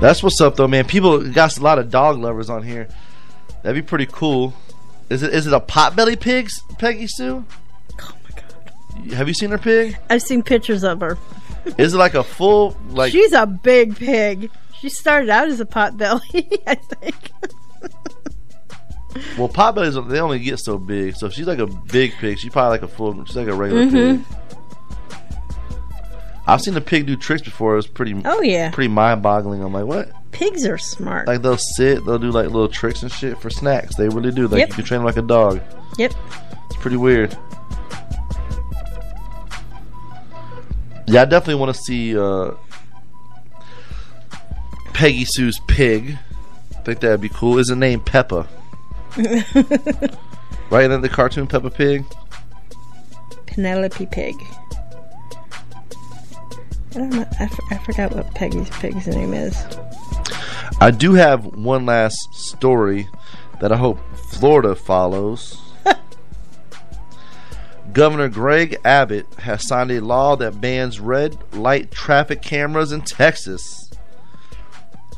That's 0.00 0.22
what's 0.22 0.40
up, 0.40 0.56
though, 0.56 0.66
man. 0.66 0.86
People 0.86 1.30
got 1.30 1.58
a 1.58 1.62
lot 1.62 1.78
of 1.78 1.90
dog 1.90 2.18
lovers 2.18 2.48
on 2.48 2.62
here. 2.62 2.88
That'd 3.62 3.84
be 3.84 3.86
pretty 3.86 4.06
cool. 4.06 4.54
Is 5.10 5.22
it 5.22 5.34
is 5.34 5.46
it 5.46 5.52
a 5.52 5.60
potbelly 5.60 6.18
pig, 6.18 6.48
Peggy 6.78 7.06
Sue? 7.06 7.44
Oh 8.00 8.14
my 8.24 8.30
god! 8.40 9.12
Have 9.12 9.28
you 9.28 9.34
seen 9.34 9.50
her 9.50 9.58
pig? 9.58 9.98
I've 10.08 10.22
seen 10.22 10.42
pictures 10.42 10.84
of 10.84 11.00
her. 11.00 11.18
Is 11.78 11.92
it 11.92 11.98
like 11.98 12.14
a 12.14 12.24
full 12.24 12.74
like? 12.88 13.12
She's 13.12 13.32
a 13.32 13.46
big 13.46 13.96
pig. 13.96 14.50
She 14.78 14.88
started 14.88 15.28
out 15.28 15.48
as 15.48 15.60
a 15.60 15.66
potbelly, 15.66 16.62
I 16.66 16.76
think. 16.76 17.30
Well, 19.36 19.48
potbellies 19.48 20.08
they 20.08 20.20
only 20.20 20.38
get 20.38 20.58
so 20.58 20.78
big. 20.78 21.16
So 21.16 21.26
if 21.26 21.32
she's 21.32 21.46
like 21.46 21.58
a 21.58 21.66
big 21.66 22.12
pig, 22.20 22.38
she's 22.38 22.52
probably 22.52 22.70
like 22.70 22.82
a 22.82 22.88
full. 22.88 23.24
She's 23.24 23.36
like 23.36 23.48
a 23.48 23.54
regular 23.54 23.84
Mhm. 23.86 24.24
pig. 24.26 24.36
I've 26.46 26.60
seen 26.60 26.76
a 26.76 26.80
pig 26.80 27.06
do 27.06 27.16
tricks 27.16 27.42
before. 27.42 27.74
It 27.74 27.76
was 27.76 27.86
pretty. 27.86 28.20
Oh, 28.24 28.40
yeah. 28.42 28.70
Pretty 28.70 28.88
mind 28.88 29.22
boggling. 29.22 29.62
I'm 29.62 29.72
like, 29.72 29.84
what? 29.84 30.10
Pigs 30.32 30.64
are 30.66 30.78
smart. 30.78 31.26
Like 31.26 31.42
they'll 31.42 31.56
sit, 31.56 32.04
they'll 32.06 32.18
do 32.18 32.30
like 32.30 32.46
little 32.46 32.68
tricks 32.68 33.02
and 33.02 33.10
shit 33.12 33.38
for 33.40 33.50
snacks. 33.50 33.94
They 33.96 34.08
really 34.08 34.30
do. 34.32 34.46
Like 34.48 34.60
Yep. 34.60 34.68
you 34.70 34.74
can 34.76 34.84
train 34.84 34.98
them 35.00 35.06
like 35.06 35.16
a 35.16 35.22
dog. 35.22 35.60
Yep. 35.98 36.12
It's 36.66 36.76
pretty 36.80 36.96
weird. 36.96 37.36
Yeah, 41.06 41.22
I 41.22 41.24
definitely 41.24 41.56
want 41.56 41.74
to 41.74 41.82
see 41.82 42.16
uh, 42.16 42.52
Peggy 44.92 45.24
Sue's 45.24 45.60
pig. 45.66 46.16
I 46.76 46.82
think 46.82 47.00
that'd 47.00 47.20
be 47.20 47.28
cool. 47.28 47.58
Is 47.58 47.68
it 47.70 47.76
named 47.76 48.06
Peppa? 48.06 48.46
Right, 50.70 50.84
and 50.84 50.92
then 50.92 51.00
the 51.00 51.08
cartoon 51.08 51.48
Peppa 51.48 51.68
Pig. 51.68 52.04
Penelope 53.46 54.06
Pig. 54.06 54.36
I 56.92 56.94
don't 56.94 57.10
know. 57.10 57.26
I, 57.40 57.44
f- 57.44 57.60
I 57.70 57.78
forgot 57.78 58.14
what 58.14 58.32
Peggy's 58.36 58.70
pig's 58.70 59.08
name 59.08 59.34
is. 59.34 59.56
I 60.80 60.92
do 60.92 61.14
have 61.14 61.44
one 61.44 61.86
last 61.86 62.16
story 62.32 63.08
that 63.60 63.72
I 63.72 63.76
hope 63.76 63.98
Florida 64.30 64.76
follows. 64.76 65.60
Governor 67.92 68.28
Greg 68.28 68.78
Abbott 68.84 69.26
has 69.40 69.66
signed 69.66 69.90
a 69.90 70.00
law 70.00 70.36
that 70.36 70.60
bans 70.60 71.00
red 71.00 71.36
light 71.52 71.90
traffic 71.90 72.42
cameras 72.42 72.92
in 72.92 73.02
Texas. 73.02 73.89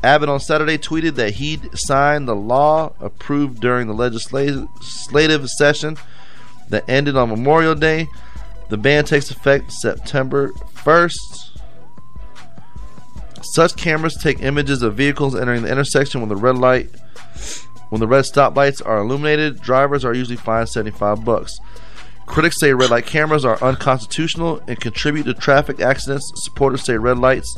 Abbott 0.03 0.29
on 0.29 0.39
Saturday 0.39 0.77
tweeted 0.77 1.15
that 1.15 1.35
he'd 1.35 1.77
signed 1.77 2.27
the 2.27 2.35
law 2.35 2.93
approved 2.99 3.61
during 3.61 3.87
the 3.87 3.93
legislative 3.93 5.49
session 5.49 5.97
that 6.69 6.87
ended 6.89 7.15
on 7.15 7.29
Memorial 7.29 7.73
Day. 7.73 8.07
The 8.69 8.77
ban 8.77 9.05
takes 9.05 9.31
effect 9.31 9.71
September 9.71 10.51
1st. 10.75 11.59
Such 13.41 13.75
cameras 13.75 14.17
take 14.21 14.41
images 14.41 14.81
of 14.81 14.95
vehicles 14.95 15.35
entering 15.35 15.63
the 15.63 15.71
intersection 15.71 16.21
when 16.21 16.29
the 16.29 16.35
red 16.35 16.57
light 16.57 16.89
when 17.89 17.99
the 17.99 18.07
red 18.07 18.25
stoplights 18.25 18.81
are 18.85 18.99
illuminated. 18.99 19.61
Drivers 19.61 20.03
are 20.03 20.13
usually 20.13 20.37
fined 20.37 20.69
75 20.69 21.23
bucks. 21.23 21.57
Critics 22.25 22.59
say 22.59 22.73
red 22.73 22.89
light 22.89 23.05
cameras 23.05 23.45
are 23.45 23.61
unconstitutional 23.63 24.61
and 24.67 24.79
contribute 24.79 25.23
to 25.23 25.33
traffic 25.33 25.79
accidents. 25.79 26.31
Supporters 26.43 26.83
say 26.83 26.97
red 26.97 27.19
lights 27.19 27.55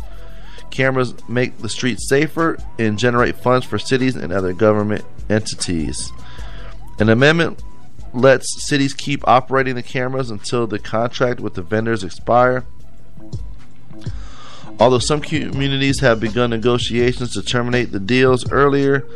cameras 0.71 1.13
make 1.27 1.59
the 1.59 1.69
streets 1.69 2.07
safer 2.07 2.57
and 2.77 2.97
generate 2.99 3.37
funds 3.37 3.65
for 3.65 3.79
cities 3.79 4.15
and 4.15 4.31
other 4.31 4.53
government 4.53 5.05
entities. 5.29 6.11
An 6.99 7.09
amendment 7.09 7.63
lets 8.13 8.65
cities 8.65 8.93
keep 8.93 9.27
operating 9.27 9.75
the 9.75 9.83
cameras 9.83 10.29
until 10.29 10.67
the 10.67 10.79
contract 10.79 11.39
with 11.39 11.53
the 11.55 11.61
vendors 11.61 12.03
expire. 12.03 12.65
Although 14.79 14.99
some 14.99 15.21
communities 15.21 15.99
have 16.01 16.19
begun 16.19 16.49
negotiations 16.49 17.33
to 17.33 17.41
terminate 17.41 17.91
the 17.91 17.99
deals 17.99 18.49
earlier, 18.51 19.07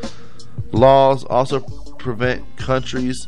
laws 0.72 1.24
also 1.26 1.60
prevent 1.98 2.58
countries 2.58 3.28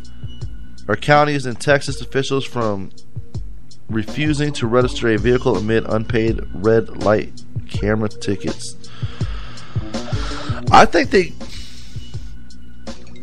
or 0.87 0.95
counties 0.95 1.45
and 1.45 1.59
Texas 1.59 2.01
officials 2.01 2.45
from 2.45 2.89
refusing 3.89 4.53
to 4.53 4.67
register 4.67 5.09
a 5.09 5.17
vehicle 5.17 5.57
amid 5.57 5.85
unpaid 5.85 6.39
red 6.53 7.03
light 7.03 7.43
camera 7.71 8.09
tickets. 8.09 8.75
I 10.71 10.85
think 10.85 11.09
they 11.09 11.33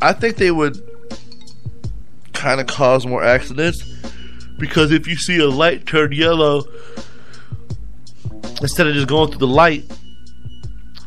I 0.02 0.12
think 0.12 0.36
they 0.36 0.50
would 0.50 0.80
kind 2.32 2.60
of 2.60 2.66
cause 2.66 3.06
more 3.06 3.24
accidents 3.24 3.82
because 4.58 4.92
if 4.92 5.06
you 5.06 5.16
see 5.16 5.38
a 5.38 5.48
light 5.48 5.86
turn 5.86 6.12
yellow 6.12 6.64
instead 8.60 8.86
of 8.86 8.94
just 8.94 9.08
going 9.08 9.30
through 9.30 9.38
the 9.38 9.46
light 9.46 9.84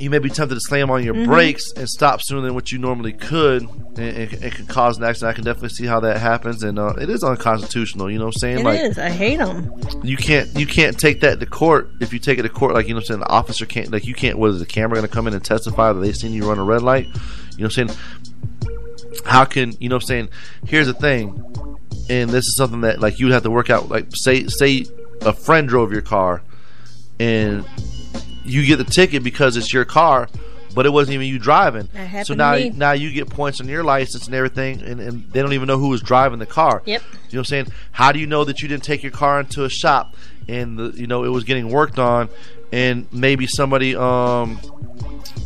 you 0.02 0.10
may 0.10 0.18
be 0.19 0.30
tempted 0.30 0.56
to 0.56 0.61
slam 0.61 0.90
on 0.90 1.03
your 1.03 1.14
Mhm. 1.14 1.26
brakes 1.28 1.72
and 1.78 1.88
stop 1.88 2.22
sooner 2.23 2.41
than 2.41 2.53
what 2.56 2.72
you 2.72 2.80
normally 2.80 3.14
could. 3.14 3.61
And 3.61 3.99
it, 3.99 4.34
it 4.34 4.56
can 4.56 4.65
cause 4.65 4.98
an 4.98 5.03
accident. 5.03 5.30
I 5.30 5.34
can 5.34 5.44
definitely 5.44 5.69
see 5.69 5.86
how 5.86 5.99
that 5.99 6.18
happens 6.19 6.64
and 6.64 6.80
uh, 6.80 6.94
it 6.99 7.10
is 7.10 7.23
unconstitutional 7.23 8.10
you 8.10 8.18
know 8.18 8.26
what 8.26 8.36
i'm 8.36 8.40
saying? 8.40 8.65
It 8.65 8.76
is. 8.82 8.98
I 8.98 9.10
hate 9.10 9.38
them. 9.38 9.72
you 10.03 10.18
can't 10.18 10.49
you 10.57 10.65
can't 10.65 10.98
take 10.99 11.22
that 11.22 11.40
to 11.40 11.45
court. 11.45 11.91
If 11.99 12.11
you 12.14 12.19
take 12.19 12.40
it 12.40 12.44
to 12.44 12.49
court 12.49 12.73
like 12.73 12.88
you 12.88 12.94
know 12.94 12.98
what 12.98 13.03
I'm 13.03 13.07
saying 13.07 13.19
the 13.19 13.30
officer 13.30 13.65
can't 13.65 13.91
like 13.91 14.06
you 14.06 14.14
can't 14.15 14.38
was 14.40 14.60
the 14.60 14.65
camera 14.65 14.95
going 14.98 15.07
to 15.07 15.14
come 15.14 15.28
in 15.28 15.34
and 15.34 15.44
testify 15.44 15.94
that 15.94 15.99
they 15.99 16.14
seen 16.14 16.34
you 16.34 16.49
run 16.49 16.57
a 16.57 16.64
red 16.64 16.82
light? 16.82 17.06
You 17.06 17.11
know 17.11 17.68
what 17.68 17.78
I'm 17.78 17.90
saying? 17.90 17.99
How 19.26 19.45
can 19.45 19.73
you 19.80 19.88
know 19.90 19.98
what 19.98 20.03
I'm 20.03 20.07
saying? 20.07 20.30
Here's 20.65 20.88
the 20.88 20.94
thing 20.94 21.44
and 22.10 22.30
this 22.32 22.45
is 22.45 22.56
something 22.57 22.82
that 22.82 22.99
like 22.99 23.19
you'd 23.19 23.32
have 23.32 23.44
to 23.44 23.52
work 23.52 23.69
out 23.69 23.90
like 23.90 24.07
say 24.14 24.48
say 24.48 24.86
a 25.22 25.32
friend 25.34 25.68
drove 25.68 25.91
your 25.91 26.02
car 26.02 26.41
and 27.19 27.64
you 28.44 28.66
get 28.66 28.78
the 28.78 28.84
ticket 28.84 29.24
because 29.24 29.56
it's 29.58 29.74
your 29.74 29.86
car 29.86 30.28
but 30.74 30.86
it 30.86 30.90
wasn't 30.90 31.14
even 31.14 31.28
you 31.28 31.38
driving 31.38 31.90
so 32.24 32.34
now 32.34 32.56
now 32.76 32.92
you 32.94 33.12
get 33.12 33.30
points 33.30 33.60
on 33.60 33.68
your 33.68 33.84
license 33.84 34.26
and 34.28 34.34
everything 34.36 34.82
and, 34.82 35.00
and 35.02 35.30
they 35.32 35.42
don't 35.42 35.52
even 35.54 35.68
know 35.68 35.78
who 35.78 35.90
was 35.90 36.02
driving 36.02 36.40
the 36.40 36.46
car 36.46 36.82
Yep. 36.86 37.02
you 37.02 37.08
know 37.10 37.20
what 37.30 37.38
I'm 37.40 37.44
saying? 37.46 37.68
How 37.92 38.12
do 38.12 38.20
you 38.20 38.28
know 38.28 38.44
that 38.46 38.62
you 38.62 38.68
didn't 38.70 38.84
take 38.84 39.04
your 39.04 39.12
car 39.12 39.40
into 39.42 39.66
a 39.66 39.70
shop 39.70 40.16
and 40.48 40.78
the, 40.80 40.92
you 40.96 41.08
know 41.08 41.24
it 41.26 41.30
was 41.30 41.44
getting 41.44 41.70
worked 41.70 42.00
on, 42.00 42.30
and 42.72 43.06
maybe 43.14 43.46
somebody 43.48 43.96
um, 43.96 44.60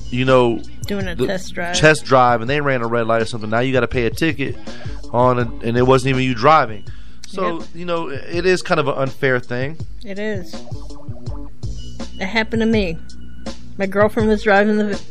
you 0.10 0.24
know, 0.26 0.62
Doing 0.88 1.08
a 1.08 1.16
test 1.16 1.54
drive. 1.54 1.76
test 1.76 2.06
drive, 2.06 2.42
and 2.42 2.50
they 2.50 2.62
ran 2.62 2.82
a 2.82 2.88
red 2.88 3.06
light 3.08 3.22
or 3.22 3.26
something. 3.26 3.50
Now 3.50 3.60
you 3.60 3.74
got 3.74 3.82
to 3.82 3.88
pay 3.88 4.06
a 4.06 4.10
ticket 4.10 4.56
on 5.12 5.40
it, 5.40 5.48
and 5.68 5.78
it 5.78 5.82
wasn't 5.84 6.12
even 6.12 6.24
you 6.24 6.34
driving. 6.36 6.86
So 7.28 7.60
Yep. 7.60 7.68
you 7.76 7.86
know 7.86 8.08
it 8.10 8.46
is 8.46 8.62
kind 8.62 8.80
of 8.80 8.88
an 8.88 8.96
unfair 8.96 9.40
thing. 9.40 9.78
It 10.04 10.18
is. 10.18 10.56
It 12.20 12.28
happened 12.28 12.62
to 12.62 12.66
me. 12.66 12.98
My 13.78 13.86
girlfriend 13.86 14.30
was 14.30 14.44
driving 14.44 14.78
the 14.78 15.02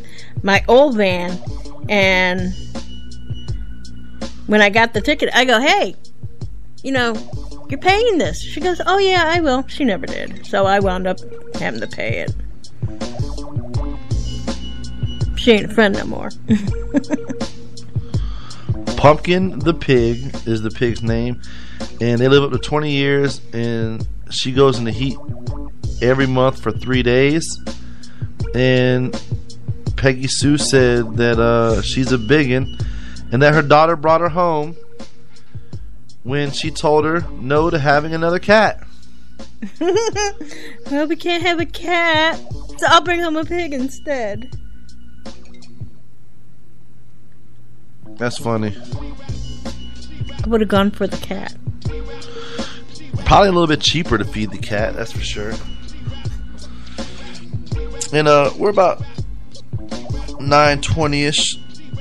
my 0.42 0.64
old 0.68 0.96
van, 0.96 1.38
and 1.88 2.54
when 4.46 4.62
I 4.62 4.70
got 4.70 4.94
the 4.94 5.00
ticket, 5.00 5.30
I 5.34 5.44
go, 5.44 5.60
"Hey, 5.60 5.94
you 6.82 6.92
know, 6.92 7.14
you're 7.68 7.80
paying 7.80 8.18
this." 8.18 8.40
She 8.40 8.60
goes, 8.60 8.80
"Oh 8.86 8.98
yeah, 8.98 9.24
I 9.26 9.40
will." 9.40 9.66
She 9.68 9.84
never 9.84 10.06
did, 10.06 10.46
so 10.46 10.64
I 10.64 10.80
wound 10.80 11.06
up 11.06 11.18
having 11.56 11.80
to 11.80 11.86
pay 11.86 12.26
it. 12.26 12.34
She 15.36 15.52
ain't 15.52 15.66
a 15.66 15.74
friend 15.74 15.94
no 15.94 16.06
more. 16.06 16.30
Pumpkin 18.96 19.58
the 19.58 19.74
pig 19.74 20.34
is 20.46 20.62
the 20.62 20.70
pig's 20.70 21.02
name, 21.02 21.42
and 22.00 22.18
they 22.18 22.28
live 22.28 22.44
up 22.44 22.52
to 22.52 22.58
20 22.58 22.90
years. 22.90 23.42
And 23.52 24.08
she 24.30 24.52
goes 24.52 24.78
in 24.78 24.84
the 24.84 24.90
heat 24.90 25.18
every 26.02 26.26
month 26.26 26.62
for 26.62 26.72
three 26.72 27.02
days. 27.02 27.46
And 28.54 29.12
Peggy 29.96 30.28
Sue 30.28 30.58
said 30.58 31.16
that 31.16 31.38
uh, 31.38 31.82
she's 31.82 32.12
a 32.12 32.18
biggin, 32.18 32.76
and 33.32 33.42
that 33.42 33.54
her 33.54 33.62
daughter 33.62 33.96
brought 33.96 34.20
her 34.20 34.28
home 34.28 34.76
when 36.22 36.50
she 36.50 36.70
told 36.70 37.04
her 37.04 37.20
no 37.32 37.70
to 37.70 37.78
having 37.78 38.14
another 38.14 38.38
cat. 38.38 38.86
well, 40.90 41.06
we 41.06 41.16
can't 41.16 41.42
have 41.42 41.60
a 41.60 41.66
cat, 41.66 42.38
so 42.78 42.86
I'll 42.86 43.02
bring 43.02 43.20
home 43.20 43.36
a 43.36 43.44
pig 43.44 43.72
instead. 43.72 44.56
That's 48.16 48.38
funny. 48.38 48.76
I 50.44 50.48
would 50.48 50.60
have 50.60 50.68
gone 50.68 50.90
for 50.90 51.06
the 51.06 51.16
cat. 51.16 51.56
Probably 53.24 53.48
a 53.48 53.52
little 53.52 53.66
bit 53.66 53.80
cheaper 53.80 54.18
to 54.18 54.24
feed 54.24 54.50
the 54.50 54.58
cat, 54.58 54.94
that's 54.94 55.12
for 55.12 55.20
sure. 55.20 55.54
And 58.12 58.28
uh, 58.28 58.50
we're 58.58 58.70
about 58.70 59.02
9.20ish. 60.38 61.60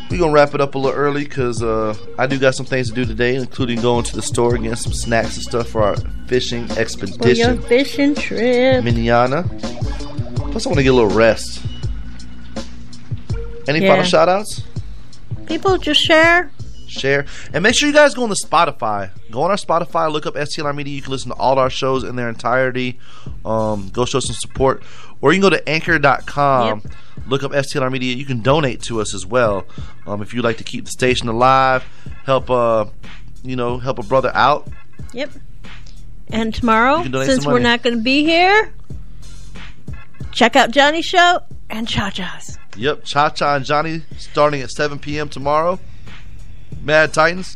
We're 0.10 0.18
going 0.20 0.30
to 0.32 0.36
wrap 0.36 0.54
it 0.54 0.62
up 0.62 0.76
a 0.76 0.78
little 0.78 0.96
early 0.98 1.24
because 1.24 1.64
uh, 1.64 1.96
I 2.20 2.28
do 2.28 2.38
got 2.38 2.54
some 2.54 2.66
things 2.68 2.90
to 2.90 2.94
do 2.96 3.06
today, 3.06 3.36
including 3.36 3.82
going 3.82 4.04
to 4.06 4.16
the 4.16 4.22
store 4.22 4.54
and 4.54 4.64
getting 4.64 4.76
some 4.76 4.94
snacks 4.94 5.36
and 5.36 5.44
stuff 5.44 5.70
for 5.70 5.82
our 5.82 5.96
fishing 6.28 6.68
For 6.68 6.74
your 6.74 6.82
expedition. 6.82 7.62
fishing 7.64 8.14
trip. 8.16 8.84
Miniana. 8.84 9.48
Plus, 10.52 10.66
I 10.68 10.70
want 10.70 10.78
to 10.78 10.84
get 10.84 10.90
a 10.90 10.94
little 10.94 11.10
rest. 11.10 11.62
Any 13.68 13.82
Yeah. 13.82 13.90
final 13.90 14.04
shout 14.04 14.30
outs? 14.30 14.62
People 15.48 15.78
just 15.78 16.00
share. 16.02 16.52
share, 16.88 17.26
and 17.54 17.64
make 17.64 17.74
sure 17.74 17.88
you 17.90 17.94
guys 17.94 18.14
go 18.14 18.22
on 18.22 18.30
the 18.30 18.36
Spotify. 18.36 19.10
Go 19.32 19.42
on 19.42 19.50
our 19.50 19.58
Spotify, 19.58 20.12
look 20.12 20.28
up 20.28 20.36
STLR 20.36 20.74
Media. 20.76 20.94
You 20.94 21.02
can 21.02 21.12
listen 21.12 21.32
to 21.32 21.36
all 21.38 21.58
our 21.58 21.72
shows 21.72 22.04
in 22.04 22.16
their 22.16 22.30
entirety. 22.30 23.00
Um, 23.44 23.90
go 23.92 24.06
show 24.06 24.20
some 24.20 24.36
support, 24.36 24.84
or 25.24 25.32
you 25.32 25.40
can 25.40 25.50
go 25.50 25.56
to 25.56 25.70
Anchor.com. 25.70 26.84
Look 27.28 27.44
up 27.44 27.54
STLR 27.54 27.90
Media. 27.90 28.14
You 28.14 28.26
can 28.26 28.42
donate 28.42 28.82
to 28.84 29.00
us 29.00 29.16
as 29.16 29.26
well 29.26 29.66
um, 30.06 30.22
if 30.22 30.34
you'd 30.34 30.44
like 30.44 30.58
to 30.58 30.66
keep 30.66 30.84
the 30.84 30.92
station 30.92 31.30
alive. 31.30 31.82
Help, 32.26 32.50
uh, 32.50 32.86
you 33.42 33.56
know, 33.56 33.78
help 33.78 34.00
a 34.00 34.04
brother 34.04 34.32
out. 34.36 34.68
Yep. 35.14 35.32
And 36.28 36.54
tomorrow, 36.54 36.98
You 36.98 37.04
can 37.04 37.12
donate 37.14 37.30
since 37.30 37.46
we're 37.46 37.60
not 37.60 37.84
going 37.84 37.96
to 37.96 38.02
be 38.04 38.24
here, 38.26 38.74
check 40.34 40.58
out 40.58 40.72
Johnny's 40.72 41.06
show 41.06 41.42
and 41.70 41.88
Cha 41.88 42.10
Cha's. 42.10 42.58
Yep, 42.76 43.06
Cha 43.06 43.30
Cha 43.30 43.56
and 43.56 43.64
Johnny 43.64 44.02
starting 44.18 44.62
at 44.62 44.72
7 44.72 45.00
p.m. 45.00 45.30
tomorrow. 45.30 45.80
Mad 46.82 47.14
Titans, 47.14 47.56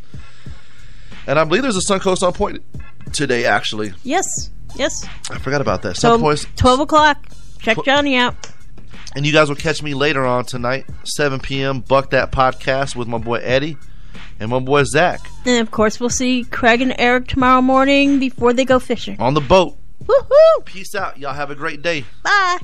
and 1.25 1.37
I 1.37 1.43
believe 1.43 1.63
there's 1.63 1.75
a 1.75 1.81
Suncoast 1.81 2.23
on 2.23 2.31
point 2.31 2.63
today. 3.11 3.43
Actually, 3.45 3.91
Yes. 4.03 4.51
Yes. 4.77 5.05
I 5.29 5.37
forgot 5.39 5.59
about 5.59 5.81
that. 5.81 5.97
So, 5.97 6.17
Suncoast 6.17 6.47
12 6.55 6.79
o'clock. 6.81 7.25
Check 7.75 7.83
Johnny 7.85 8.15
out. 8.15 8.35
And 9.15 9.25
you 9.25 9.33
guys 9.33 9.49
will 9.49 9.55
catch 9.57 9.81
me 9.83 9.93
later 9.93 10.25
on 10.25 10.45
tonight, 10.45 10.85
7 11.03 11.39
p.m. 11.39 11.81
Buck 11.81 12.11
That 12.11 12.31
Podcast 12.31 12.95
with 12.95 13.07
my 13.07 13.17
boy 13.17 13.35
Eddie 13.43 13.77
and 14.39 14.49
my 14.51 14.59
boy 14.59 14.83
Zach 14.83 15.19
And 15.45 15.59
of 15.61 15.71
course, 15.71 15.99
we'll 15.99 16.09
see 16.09 16.43
Craig 16.45 16.81
and 16.81 16.95
Eric 16.97 17.27
tomorrow 17.27 17.61
morning 17.61 18.19
before 18.19 18.53
they 18.53 18.63
go 18.65 18.79
fishing. 18.79 19.19
on 19.19 19.33
the 19.33 19.41
boat. 19.41 19.75
Woohoo! 20.05 20.65
Peace 20.65 20.95
out. 20.95 21.17
Y'all 21.17 21.33
have 21.33 21.51
a 21.51 21.55
great 21.55 21.81
day. 21.81 22.05
Bye. 22.23 22.59